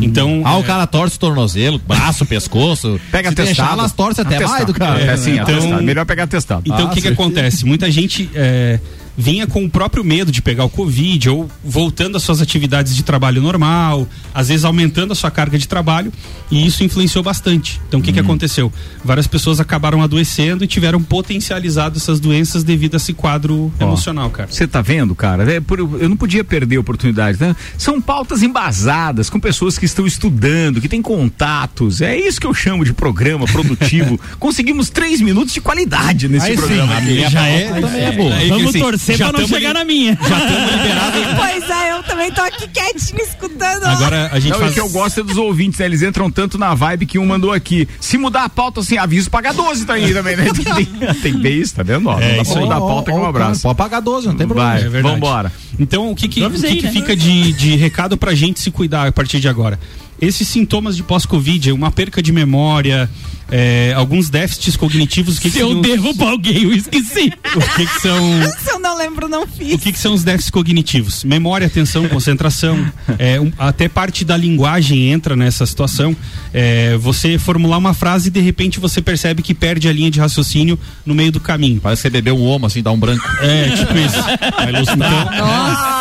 Então, 0.03 0.43
Ah, 0.45 0.55
é, 0.55 0.57
o 0.57 0.65
cara 0.65 0.87
torce 0.87 1.17
o 1.17 1.21
tornozelo, 1.21 1.79
braço, 1.87 2.25
pescoço. 2.27 2.99
Pega 3.13 3.29
Se 3.29 3.35
deixar, 3.35 3.51
atestado. 3.53 3.79
elas 3.81 3.93
torcem 3.93 4.23
até 4.23 4.37
Atestado. 4.37 4.55
mais 4.55 4.67
do 4.67 4.75
cara. 4.75 5.01
É, 5.01 5.17
sim, 5.17 5.33
Então- 5.39 5.45
atestado. 5.57 5.83
Melhor 5.83 6.07
pegar 6.07 6.23
atestado. 6.25 6.63
Então 6.67 6.79
Ah, 6.79 6.85
o 6.85 6.89
que, 6.89 6.95
que 6.97 7.01
certeza. 7.03 7.23
acontece? 7.23 7.65
Muita 7.67 7.91
gente 7.91 8.29
é, 8.35 8.81
vinha 9.17 9.47
com 9.47 9.65
o 9.65 9.71
próprio 9.71 10.05
medo 10.05 10.33
de 10.33 10.41
pegar 10.41 10.65
o 10.65 10.69
Covid 10.71 11.29
ou 11.31 11.51
voltando 11.65 12.17
às 12.17 12.23
suas 12.23 12.41
atividades 12.41 12.95
de 12.97 13.03
trabalho 13.03 13.43
normal, 13.43 14.07
às 14.35 14.49
vezes 14.49 14.65
aumentando 14.65 15.13
a 15.13 15.17
sua 15.17 15.31
carga 15.31 15.59
de 15.59 15.69
trabalho 15.69 16.13
e 16.51 16.67
isso 16.67 16.83
influenciou 16.85 17.23
bastante. 17.23 17.81
Então 17.89 18.01
o 18.01 18.03
que, 18.03 18.13
que 18.13 18.21
aconteceu? 18.21 18.73
Várias 19.05 19.27
pessoas 19.27 19.61
acabaram 19.61 20.03
adoecendo 20.03 20.65
e 20.65 20.67
tiveram 20.67 21.03
potencializado 21.03 21.99
essas 21.99 22.19
doenças 22.21 22.65
devido 22.65 22.95
a 22.95 22.97
esse 22.97 23.13
quadro 23.13 23.73
Ó. 23.79 23.85
emocional, 23.85 24.31
cara. 24.31 24.51
Você 24.51 24.67
tá 24.67 24.81
vendo, 24.81 25.15
cara? 25.15 25.51
É 25.53 25.61
por- 25.61 25.79
eu 25.79 26.09
não 26.09 26.17
podia 26.17 26.43
perder 26.45 26.77
a 26.77 26.81
oportunidade. 26.81 27.39
Né? 27.41 27.55
São 27.79 28.01
pautas 28.01 28.43
embasadas 28.43 29.29
com 29.31 29.39
pessoas 29.39 29.79
que 29.79 29.85
estão 29.85 30.07
estudando, 30.07 30.81
que 30.81 30.89
têm 30.89 31.03
contatos. 31.03 32.01
É 32.01 32.17
isso 32.19 32.41
que 32.41 32.47
eu 32.47 32.55
chamo 32.55 32.85
de 32.85 32.93
programa 32.93 33.45
produtivo. 33.47 34.19
Conseguimos 34.39 34.91
três 34.91 35.21
minutos 35.21 35.53
de 35.55 35.61
qualidade 35.61 36.29
nesse 36.29 36.47
Aí 36.47 36.53
sim, 36.57 36.59
programa. 36.59 36.95
a 36.95 36.99
aqui. 36.99 37.29
Já 37.31 37.47
é, 37.47 37.81
também 37.81 38.01
é 38.05 38.13
boa. 38.13 38.35
Aí 38.35 38.43
que 38.45 38.49
Vamos 38.51 38.69
assim, 38.71 38.79
torcer 39.07 39.17
já 39.17 39.31
pra 39.31 39.41
não 39.41 39.49
chegar 39.49 39.69
li- 39.69 39.75
na 39.75 39.85
minha. 39.85 40.19
Já 40.21 40.39
estamos 40.39 40.71
liberados. 40.73 41.21
Pois 41.37 41.71
é, 41.71 41.91
eu 41.93 42.03
também 42.03 42.31
tô 42.33 42.41
aqui 42.43 42.69
quietinho 42.69 43.21
escutando. 43.23 43.85
Agora 43.85 44.31
a 44.33 44.39
gente 44.41 44.53
Não, 44.53 44.59
faz... 44.59 44.71
o 44.71 44.75
que 44.75 44.81
eu 44.81 44.89
gosto 44.89 45.21
é 45.21 45.23
dos 45.23 45.37
ouvintes, 45.37 45.79
né? 45.81 45.87
Eles 45.87 46.03
entram 46.03 46.31
tanto 46.31 46.59
na 46.59 46.75
vibe 46.75 47.07
que 47.07 47.19
um 47.19 47.27
mandou 47.27 47.53
aqui. 47.53 47.89
Se 48.01 48.17
mudar 48.19 48.45
a 48.45 48.49
pauta, 48.49 48.81
assim, 48.81 48.97
aviso, 48.99 49.31
paga 49.31 49.53
12 49.53 49.85
tá 49.87 49.95
aí 49.95 50.13
também, 50.13 50.37
né? 50.37 50.47
Tem, 50.75 51.15
tem, 51.15 51.41
ver 51.41 51.51
isso, 51.55 51.75
tá 51.75 51.83
vendo? 51.83 52.09
Ó, 52.09 52.19
É, 52.19 52.29
não 52.29 52.37
dá 52.37 52.43
isso 52.43 52.51
pra 52.53 52.61
aí. 52.61 52.65
mudar 52.67 52.77
a 52.77 52.81
pauta 52.81 53.11
com 53.13 53.19
um 53.21 53.27
abraço. 53.27 53.63
Pode 53.63 53.77
pagar 53.77 54.01
12, 54.01 54.27
não 54.29 54.35
tem 54.37 54.47
problema. 54.47 54.71
Vai, 54.73 54.83
É 54.83 54.89
verdade. 54.89 55.15
vambora. 55.15 55.53
Então, 55.79 56.11
o 56.11 56.15
que 56.15 56.29
que, 56.29 56.41
Eu 56.41 56.45
o 56.45 56.47
avisei, 56.47 56.71
que, 56.73 56.77
que 56.79 56.85
né? 56.87 56.93
fica 56.93 57.17
de, 57.17 57.53
de 57.53 57.77
recado 57.77 58.17
pra 58.17 58.35
gente 58.35 58.61
se 58.61 58.71
cuidar 58.71 59.07
a 59.09 59.13
partir 59.13 59.41
de 59.41 59.49
agora? 59.49 59.79
Esses 60.21 60.47
sintomas 60.49 60.97
de 60.97 61.03
pós-Covid, 61.03 61.73
uma 61.73 61.91
perca 61.91 62.23
de 62.23 62.31
memória, 62.33 63.09
é, 63.51 63.93
alguns 63.97 64.29
déficits 64.31 64.77
cognitivos, 64.77 65.39
que, 65.39 65.51
que, 65.51 65.57
Se 65.57 65.61
eu 65.63 65.73
são, 65.73 65.81
derrubo 65.81 66.25
alguém, 66.25 66.63
eu 66.65 66.73
esqueci. 66.73 67.33
o 67.57 67.61
que, 67.77 67.87
que 67.87 68.01
são 68.01 68.21
Se 68.63 68.71
eu 68.71 68.79
não 68.79 68.97
lembro, 68.97 69.29
não 69.29 69.47
fiz. 69.47 69.75
o 69.75 69.79
que, 69.79 69.93
que 69.93 69.99
são 69.99 70.13
os 70.15 70.23
déficits 70.23 70.51
cognitivos? 70.51 71.25
Memória, 71.25 71.67
atenção, 71.67 72.07
concentração. 72.09 72.87
É, 73.19 73.41
um- 73.41 73.51
até 73.59 73.89
parte 73.89 74.25
da 74.25 74.37
linguagem 74.37 75.11
entra 75.11 75.35
nessa 75.35 75.65
situação. 75.67 76.15
É, 76.55 76.97
você 76.99 77.39
formular 77.39 77.79
uma 77.79 77.95
frase 77.95 78.29
e 78.29 78.31
de 78.31 78.41
repente 78.41 78.79
você 78.79 79.01
percebe 79.03 79.43
que 79.43 79.55
perde 79.55 79.89
a 79.89 79.93
linha 79.93 80.11
de 80.11 80.21
raciocínio 80.21 80.79
no 81.05 81.15
meio 81.15 81.33
do 81.33 81.41
caminho. 81.41 81.81
Parece 81.81 82.03
que 82.03 82.09
você 82.09 82.11
bebeu 82.11 82.37
um 82.37 82.45
homo, 82.47 82.67
assim, 82.67 82.83
dá 82.83 82.93
um 82.93 82.99
branco. 82.99 83.25
É, 83.41 83.71
tipo 83.71 83.97
isso. 83.99 84.17
Vai 84.57 84.73
ilustrar. 84.75 85.37
Nossa! 85.37 86.01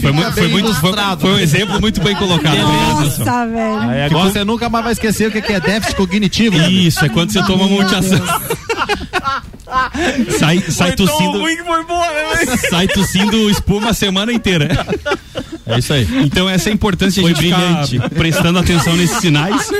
Foi, 0.00 0.02
foi 0.02 0.48
muito, 0.48 0.74
foi, 0.74 0.92
foi 1.20 1.30
um 1.32 1.38
exemplo 1.38 1.80
muito 1.80 2.00
bem 2.00 2.14
colocado. 2.16 2.56
Nossa, 2.58 3.41
velho. 3.46 3.80
Aí 3.90 4.02
agora 4.02 4.30
você 4.30 4.44
nunca 4.44 4.68
mais 4.68 4.84
vai 4.84 4.92
esquecer 4.92 5.28
o 5.28 5.30
que 5.30 5.52
é 5.52 5.60
déficit 5.60 5.96
cognitivo. 5.96 6.56
né? 6.56 6.70
Isso, 6.70 7.04
é 7.04 7.08
quando 7.08 7.30
você 7.32 7.42
toma 7.44 7.66
multiação. 7.66 8.20
sai, 10.38 10.60
sai 10.70 10.88
Foi 10.88 10.96
tossindo. 10.96 11.38
ruim 11.38 11.56
que 11.56 11.64
foi 11.64 11.84
boa, 11.84 12.06
né? 12.06 12.56
Sai 12.70 12.88
tossindo 12.88 13.50
espuma 13.50 13.90
a 13.90 13.94
semana 13.94 14.32
inteira. 14.32 14.86
É 15.64 15.78
isso 15.78 15.92
aí. 15.92 16.06
Então 16.24 16.48
essa 16.48 16.68
é 16.68 16.72
a 16.72 16.74
importância 16.74 17.22
de 17.22 17.30
a 17.30 17.34
gente 17.34 17.44
ficar 17.44 18.10
prestando 18.10 18.58
atenção 18.58 18.96
nesses 18.96 19.18
sinais 19.18 19.70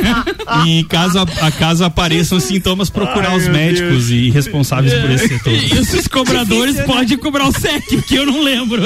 e 0.65 0.85
caso, 0.85 1.19
a, 1.19 1.51
caso 1.51 1.85
apareçam 1.85 2.39
sintomas 2.39 2.89
procurar 2.89 3.31
Ai, 3.31 3.37
os 3.39 3.49
médicos 3.49 4.11
e 4.11 4.31
responsáveis 4.31 4.95
por 4.95 5.11
esse 5.11 5.29
setor. 5.29 5.53
E 5.53 5.79
os 5.99 6.07
cobradores 6.07 6.81
podem 6.83 7.19
cobrar 7.19 7.49
o 7.49 7.53
SEC, 7.53 8.01
que 8.03 8.15
eu 8.15 8.25
não 8.25 8.43
lembro. 8.43 8.83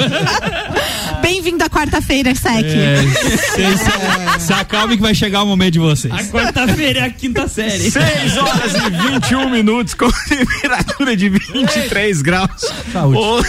Bem-vindo 1.21 1.63
à 1.63 1.69
quarta-feira, 1.69 2.33
Sec. 2.33 2.65
É, 2.65 2.97
se, 3.37 3.37
se, 3.37 4.45
se 4.45 4.53
acalme 4.67 4.97
que 4.97 5.01
vai 5.01 5.15
chegar 5.15 5.43
o 5.43 5.45
momento 5.45 5.73
de 5.73 5.79
vocês. 5.79 6.13
A 6.13 6.23
quarta-feira 6.25 6.99
é 6.99 7.03
a 7.03 7.09
quinta 7.09 7.47
série. 7.47 7.89
6 7.89 8.37
horas 8.37 8.73
e 8.75 9.11
21 9.11 9.49
minutos 9.49 9.93
com 9.93 10.09
temperatura 10.27 11.15
de 11.15 11.29
23 11.29 12.21
graus. 12.21 12.49
Saúde. 12.91 13.17
Ô, 13.17 13.41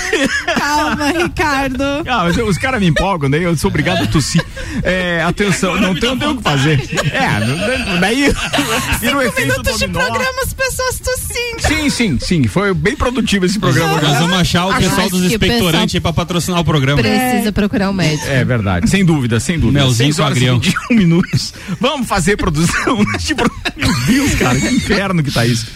Calma, 0.54 1.10
Ricardo. 1.10 1.84
Ah, 2.06 2.26
os 2.46 2.58
caras 2.58 2.80
me 2.80 2.86
empolgam, 2.86 3.28
daí 3.28 3.42
eu 3.42 3.56
sou 3.56 3.68
obrigado 3.68 4.04
a 4.04 4.06
tossir. 4.06 4.44
É, 4.82 5.22
atenção, 5.22 5.80
não 5.80 5.94
tem 5.94 6.10
o 6.10 6.36
que 6.36 6.42
fazer. 6.42 6.80
É, 7.12 7.40
não- 7.44 8.00
daí 8.00 8.32
vira 9.00 9.16
o 9.18 9.22
efeito 9.22 9.48
Minutos 9.48 9.78
de 9.78 9.88
programa, 9.88 10.42
as 10.44 10.52
pessoas 10.52 11.00
tossindo. 11.00 11.66
Sim, 11.66 11.90
sim, 11.90 12.18
sim. 12.20 12.46
Foi 12.46 12.72
bem 12.74 12.94
produtivo 12.94 13.44
esse 13.44 13.58
programa. 13.58 14.00
Nós 14.00 14.18
vamos 14.18 14.38
achar 14.38 14.66
o 14.66 14.70
Acho 14.70 14.88
pessoal 14.88 15.10
dos 15.10 15.20
que 15.28 15.36
o 15.36 15.38
pessoal 15.38 15.56
expectorantes 15.58 15.94
aí 15.94 16.00
pra 16.00 16.12
patrocinar 16.12 16.60
o 16.60 16.64
programa. 16.64 17.00
Precisa 17.02 17.52
procurar 17.52 17.90
um 17.90 17.92
médico. 17.92 18.26
É 18.28 18.44
verdade, 18.44 18.88
sem 18.88 19.04
dúvida, 19.04 19.40
sem 19.40 19.58
dúvida. 19.58 19.80
Melzinho 19.80 20.12
6 20.14 20.18
horas 20.18 20.38
com 20.38 20.44
e 20.44 20.48
agrião. 20.48 20.60
21 20.60 20.96
minutos. 20.96 21.07
Vamos 21.80 22.06
fazer 22.06 22.36
produção 22.36 22.96
programa. 23.36 23.62
Meu 23.76 24.06
Deus, 24.06 24.34
cara, 24.34 24.58
que 24.60 24.66
inferno 24.68 25.22
que 25.22 25.30
tá 25.30 25.44
isso. 25.46 25.66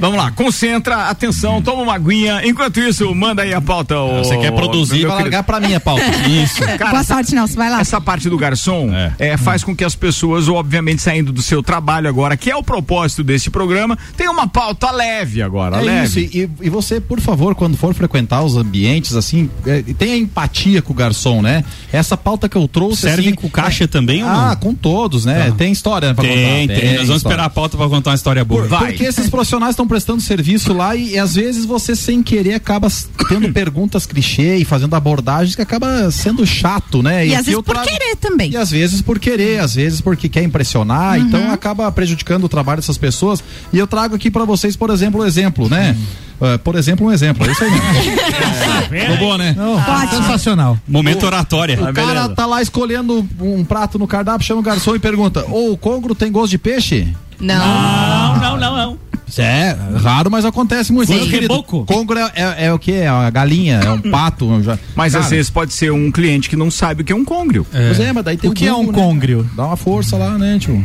Vamos 0.00 0.16
lá, 0.16 0.30
concentra, 0.30 1.08
atenção, 1.08 1.60
toma 1.62 1.82
uma 1.82 1.94
aguinha. 1.94 2.40
Enquanto 2.44 2.80
isso, 2.80 3.14
manda 3.14 3.42
aí 3.42 3.52
a 3.54 3.60
pauta. 3.60 3.98
ô- 3.98 4.18
Você 4.24 4.36
quer 4.38 4.52
produzir, 4.52 5.06
vai 5.06 5.22
largar 5.22 5.42
pra 5.42 5.60
mim 5.60 5.74
a 5.74 5.80
pauta. 5.80 6.02
Isso. 6.28 6.60
Cara, 6.78 6.90
Boa 6.90 7.04
sorte, 7.04 7.34
Nelson. 7.34 7.56
Vai 7.56 7.70
lá. 7.70 7.80
essa 7.80 8.00
parte 8.00 8.28
do 8.28 8.36
garçom 8.38 8.90
é, 9.18 9.36
faz 9.36 9.62
com 9.64 9.74
que 9.74 9.84
as 9.84 9.94
pessoas, 9.94 10.48
obviamente, 10.48 11.02
saindo 11.02 11.32
do 11.32 11.42
seu 11.42 11.62
trabalho 11.62 12.08
agora, 12.08 12.36
que 12.36 12.50
é 12.50 12.56
o 12.56 12.62
propósito 12.62 13.22
desse 13.24 13.50
programa, 13.50 13.98
tenha 14.16 14.30
uma 14.30 14.46
pauta 14.48 14.90
leve 14.90 15.42
agora, 15.42 15.78
É 15.78 15.80
leve. 15.82 16.04
isso, 16.06 16.18
e, 16.36 16.50
e 16.62 16.70
você, 16.70 17.00
por 17.00 17.20
favor, 17.20 17.54
quando 17.54 17.76
for 17.76 17.92
frequentar 17.94 18.42
os 18.42 18.56
ambientes, 18.56 19.14
assim, 19.14 19.50
é, 19.66 19.82
tenha 19.96 20.16
empatia 20.16 20.80
com 20.82 20.92
o 20.92 20.96
garçom. 20.96 21.42
né? 21.42 21.64
Essa 21.92 22.16
pauta 22.16 22.48
que 22.48 22.56
eu 22.56 22.66
trouxe. 22.68 23.02
Serve 23.02 23.22
assim, 23.26 23.34
com 23.34 23.48
caixa 23.48 23.84
é- 23.84 23.86
também 23.86 24.22
ou 24.22 24.28
Ah, 24.30 24.48
não? 24.50 24.56
Com 24.62 24.74
todos, 24.74 25.24
né? 25.24 25.46
Tá. 25.50 25.56
Tem 25.56 25.72
história 25.72 26.08
né, 26.08 26.14
pra 26.14 26.22
Tem, 26.24 26.68
contar. 26.68 26.80
tem. 26.80 26.88
Nós 26.90 27.06
vamos 27.06 27.16
história. 27.16 27.16
esperar 27.16 27.44
a 27.44 27.50
pauta 27.50 27.76
pra 27.76 27.88
contar 27.88 28.10
uma 28.10 28.16
história 28.16 28.44
boa. 28.44 28.66
Por- 28.66 28.78
Porque 28.78 29.02
esses 29.04 29.28
profissionais 29.28 29.72
estão 29.72 29.86
prestando 29.88 30.20
serviço 30.22 30.72
lá 30.72 30.94
e, 30.94 31.10
e 31.14 31.18
às 31.18 31.34
vezes 31.34 31.64
você 31.64 31.96
sem 31.96 32.22
querer 32.22 32.54
acaba 32.54 32.88
tendo 33.28 33.50
perguntas 33.52 34.06
clichê 34.06 34.56
e 34.58 34.64
fazendo 34.64 34.94
abordagens 34.94 35.56
que 35.56 35.62
acaba 35.62 36.10
sendo 36.12 36.46
chato, 36.46 37.02
né? 37.02 37.26
E, 37.26 37.30
aqui 37.30 37.34
às 37.40 37.46
vezes 37.46 37.60
por 37.62 37.74
trago- 37.74 37.88
querer 37.88 38.16
também. 38.16 38.50
E 38.52 38.56
às 38.56 38.70
vezes 38.70 39.02
por 39.02 39.18
querer, 39.18 39.58
às 39.60 39.74
vezes 39.74 40.00
porque 40.00 40.28
quer 40.28 40.42
impressionar, 40.44 41.18
Uhum. 41.18 41.26
então 41.26 41.50
acaba 41.50 41.90
prejudicando 41.90 42.44
o 42.44 42.48
trabalho 42.48 42.80
dessas 42.80 42.96
pessoas. 42.98 43.42
E 43.72 43.78
eu 43.78 43.86
trago 43.86 44.14
aqui 44.14 44.30
pra 44.30 44.44
vocês, 44.44 44.76
por 44.76 44.90
exemplo, 44.90 45.22
um 45.22 45.26
exemplo, 45.26 45.68
né? 45.68 45.96
Ah, 46.42 46.58
por 46.58 46.74
exemplo, 46.74 47.06
um 47.06 47.12
exemplo. 47.12 47.46
É 47.46 47.52
isso 47.52 47.62
aí 47.62 47.70
mesmo. 47.70 49.12
Ficou 49.12 49.16
bom, 49.16 49.38
né? 49.38 49.54
Não, 49.56 49.78
sensacional. 50.10 50.76
Momento 50.88 51.24
oratória. 51.24 51.80
O 51.80 51.94
cara 51.94 52.28
tá 52.30 52.44
lá 52.46 52.60
escolhendo 52.60 53.26
um 53.40 53.64
prato 53.64 53.96
no 53.96 54.08
cardápio, 54.08 54.44
chama 54.44 54.60
o 54.60 54.64
garçom 54.64 54.96
e 54.96 54.98
pergunta: 54.98 55.44
Ô, 55.48 55.70
o 55.70 55.76
congro 55.76 56.16
tem 56.16 56.32
gosto 56.32 56.50
de 56.50 56.58
peixe? 56.58 57.08
Não. 57.38 57.56
Não, 57.56 58.40
não, 58.40 58.56
não, 58.56 58.76
não. 58.76 58.98
É, 59.38 59.74
raro, 60.02 60.30
mas 60.30 60.44
acontece 60.44 60.92
muito. 60.92 61.10
Sim. 61.10 61.30
Querido? 61.30 61.62
Congro 61.62 62.18
é, 62.18 62.32
é, 62.34 62.66
é 62.66 62.72
o 62.72 62.78
que? 62.78 62.92
É 62.92 63.10
uma 63.10 63.30
galinha, 63.30 63.80
é 63.82 63.90
um 63.90 64.00
pato. 64.10 64.46
um 64.46 64.60
Mas 64.94 65.14
às 65.14 65.22
Cara, 65.22 65.36
vezes 65.36 65.50
pode 65.50 65.72
ser 65.72 65.90
um 65.90 66.10
cliente 66.10 66.50
que 66.50 66.56
não 66.56 66.70
sabe 66.70 67.02
o 67.02 67.04
que 67.04 67.12
é 67.12 67.16
um 67.16 67.24
côngreo. 67.24 67.66
Pois 67.70 67.98
é, 67.98 68.12
mas 68.12 68.24
daí 68.24 68.36
tem 68.36 68.50
O 68.50 68.52
que 68.52 68.66
é 68.66 68.74
um 68.74 68.86
né? 68.86 68.92
côngreo? 68.92 69.48
Dá 69.56 69.66
uma 69.66 69.76
força 69.76 70.18
lá, 70.18 70.36
né, 70.36 70.58
tio? 70.58 70.84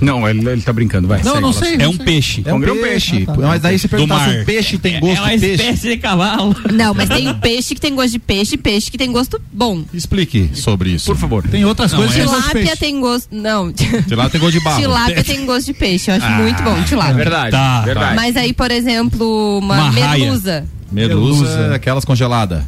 Não, 0.00 0.28
ele, 0.28 0.48
ele 0.48 0.62
tá 0.62 0.72
brincando, 0.72 1.08
vai. 1.08 1.18
Não, 1.22 1.32
segue, 1.32 1.42
não 1.42 1.52
sei. 1.52 1.76
É 1.78 1.88
um 1.88 1.96
peixe. 1.96 2.42
É 2.44 2.52
um 2.54 2.62
é 2.62 2.72
um 2.72 2.76
peixe. 2.80 3.10
peixe. 3.16 3.26
Ah, 3.28 3.32
tá. 3.34 3.46
Mas 3.48 3.62
daí 3.62 3.78
se 3.78 3.88
perguntar 3.88 4.28
se 4.30 4.38
um 4.40 4.44
peixe 4.44 4.78
tem 4.78 4.94
É 4.96 5.00
gosto 5.00 5.20
uma 5.22 5.30
de 5.34 5.38
peixe. 5.40 5.62
espécie 5.62 5.88
de 5.88 5.96
cavalo. 5.96 6.56
Não, 6.72 6.94
mas 6.94 7.08
tem 7.08 7.34
peixe 7.40 7.74
que 7.74 7.80
tem 7.80 7.94
gosto 7.94 8.12
de 8.12 8.18
peixe 8.18 8.54
e 8.54 8.58
peixe 8.58 8.90
que 8.90 8.98
tem 8.98 9.10
gosto 9.10 9.40
bom. 9.52 9.82
Explique 9.92 10.50
sobre 10.54 10.90
isso. 10.90 11.06
Por 11.06 11.16
favor. 11.16 11.42
Tem 11.48 11.64
outras 11.64 11.92
coisas 11.92 12.14
que 12.14 12.20
eu 12.20 12.26
gosto 12.26 12.42
de 12.42 12.48
Tilápia 12.50 12.76
tem 12.76 13.00
gosto. 13.00 13.28
Não. 13.34 13.72
De 13.72 14.14
lá 14.14 14.28
tem 14.30 14.40
gosto 14.40 14.58
de 14.58 14.64
barro. 14.64 14.80
Tilápia 14.80 15.24
tem 15.24 15.44
gosto 15.46 15.66
de 15.66 15.74
peixe. 15.74 16.10
Eu 16.10 16.14
acho 16.16 16.30
muito 16.32 16.62
bom, 16.62 16.76
É 16.78 16.82
tilápia. 16.84 17.14
verdade. 17.14 17.50
Tá, 17.50 17.80
verdade. 17.82 18.16
Mas 18.16 18.36
aí, 18.36 18.52
por 18.52 18.70
exemplo, 18.70 19.58
uma, 19.58 19.74
Uma 19.74 19.90
raia. 19.90 20.18
merluza. 20.24 20.64
Medusa, 20.90 21.42
Medusa. 21.44 21.74
aquelas 21.74 22.04
congeladas. 22.04 22.62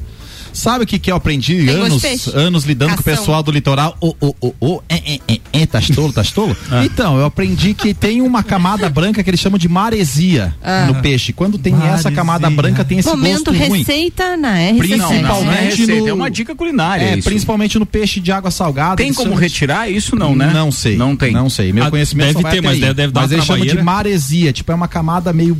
Sabe 0.53 0.85
o 0.85 0.87
que, 0.87 0.99
que 0.99 1.11
eu 1.11 1.17
aprendi 1.17 1.65
Tem 1.67 1.69
anos, 1.75 2.03
anos 2.35 2.65
lidando 2.65 2.95
com 2.95 3.01
o 3.01 3.05
Cação. 3.05 3.19
pessoal 3.21 3.43
do 3.43 3.51
litoral? 3.51 3.97
Ô, 4.01 4.15
ô, 4.21 4.35
ô, 4.41 4.55
ô, 4.61 4.83
é, 4.89 5.15
é, 5.15 5.21
é, 5.29 5.41
é, 5.53 5.67
tá 5.67 5.81
tolo, 5.95 6.13
tá 6.13 6.23
tolo? 6.25 6.57
Ah. 6.71 6.85
Então, 6.85 7.19
eu 7.19 7.25
aprendi 7.25 7.75
que 7.75 7.93
tem 7.95 8.21
uma 8.23 8.43
camada 8.43 8.89
branca 8.89 9.23
que 9.23 9.31
eles 9.31 9.41
chamam 9.41 9.59
de 9.59 9.69
maresia 9.69 10.55
Ah. 10.63 10.87
no 10.87 10.95
peixe. 11.03 11.33
Quando 11.33 11.59
tem 11.59 11.75
essa 11.75 11.87
Maresia. 11.87 12.11
camada 12.13 12.49
branca, 12.51 12.85
tem 12.85 12.99
esse 12.99 13.09
Momento 13.09 13.53
gosto 13.53 13.67
ruim. 13.69 13.79
receita 13.81 14.37
na 14.37 14.55
RC7. 14.57 14.79
Principalmente 14.79 15.23
Não 15.45 15.53
é 15.53 15.61
receita, 15.65 15.95
no- 16.01 16.09
é 16.09 16.13
uma 16.13 16.31
dica 16.31 16.55
culinária. 16.55 17.05
É, 17.05 17.19
isso. 17.19 17.29
principalmente 17.29 17.79
no 17.79 17.87
peixe 17.87 18.21
de 18.21 18.31
água 18.31 18.51
salgada. 18.51 18.97
Tem 18.97 19.13
como 19.13 19.35
retirar 19.35 19.91
isso 19.91 20.15
não, 20.17 20.35
né? 20.37 20.51
Não 20.53 20.71
sei. 20.71 20.97
Não 20.97 21.17
tem. 21.17 21.33
Não 21.33 21.49
sei. 21.51 21.73
Meu 21.73 21.85
Ah, 21.85 21.91
conhecimento 21.91 22.27
deve 22.29 22.39
só 22.39 22.43
vai 22.43 22.53
ter, 22.53 22.61
mas 22.63 22.75
aí. 22.75 22.81
deve- 22.81 22.95
deve 22.95 23.13
dar 23.13 23.21
Mas 23.23 23.33
eles 23.33 23.45
chamam 23.45 23.67
de 23.67 23.83
maresia. 23.83 24.53
Tipo, 24.53 24.73
é 24.73 24.75
uma 24.75 24.89
camada 24.89 25.33
meio. 25.33 25.57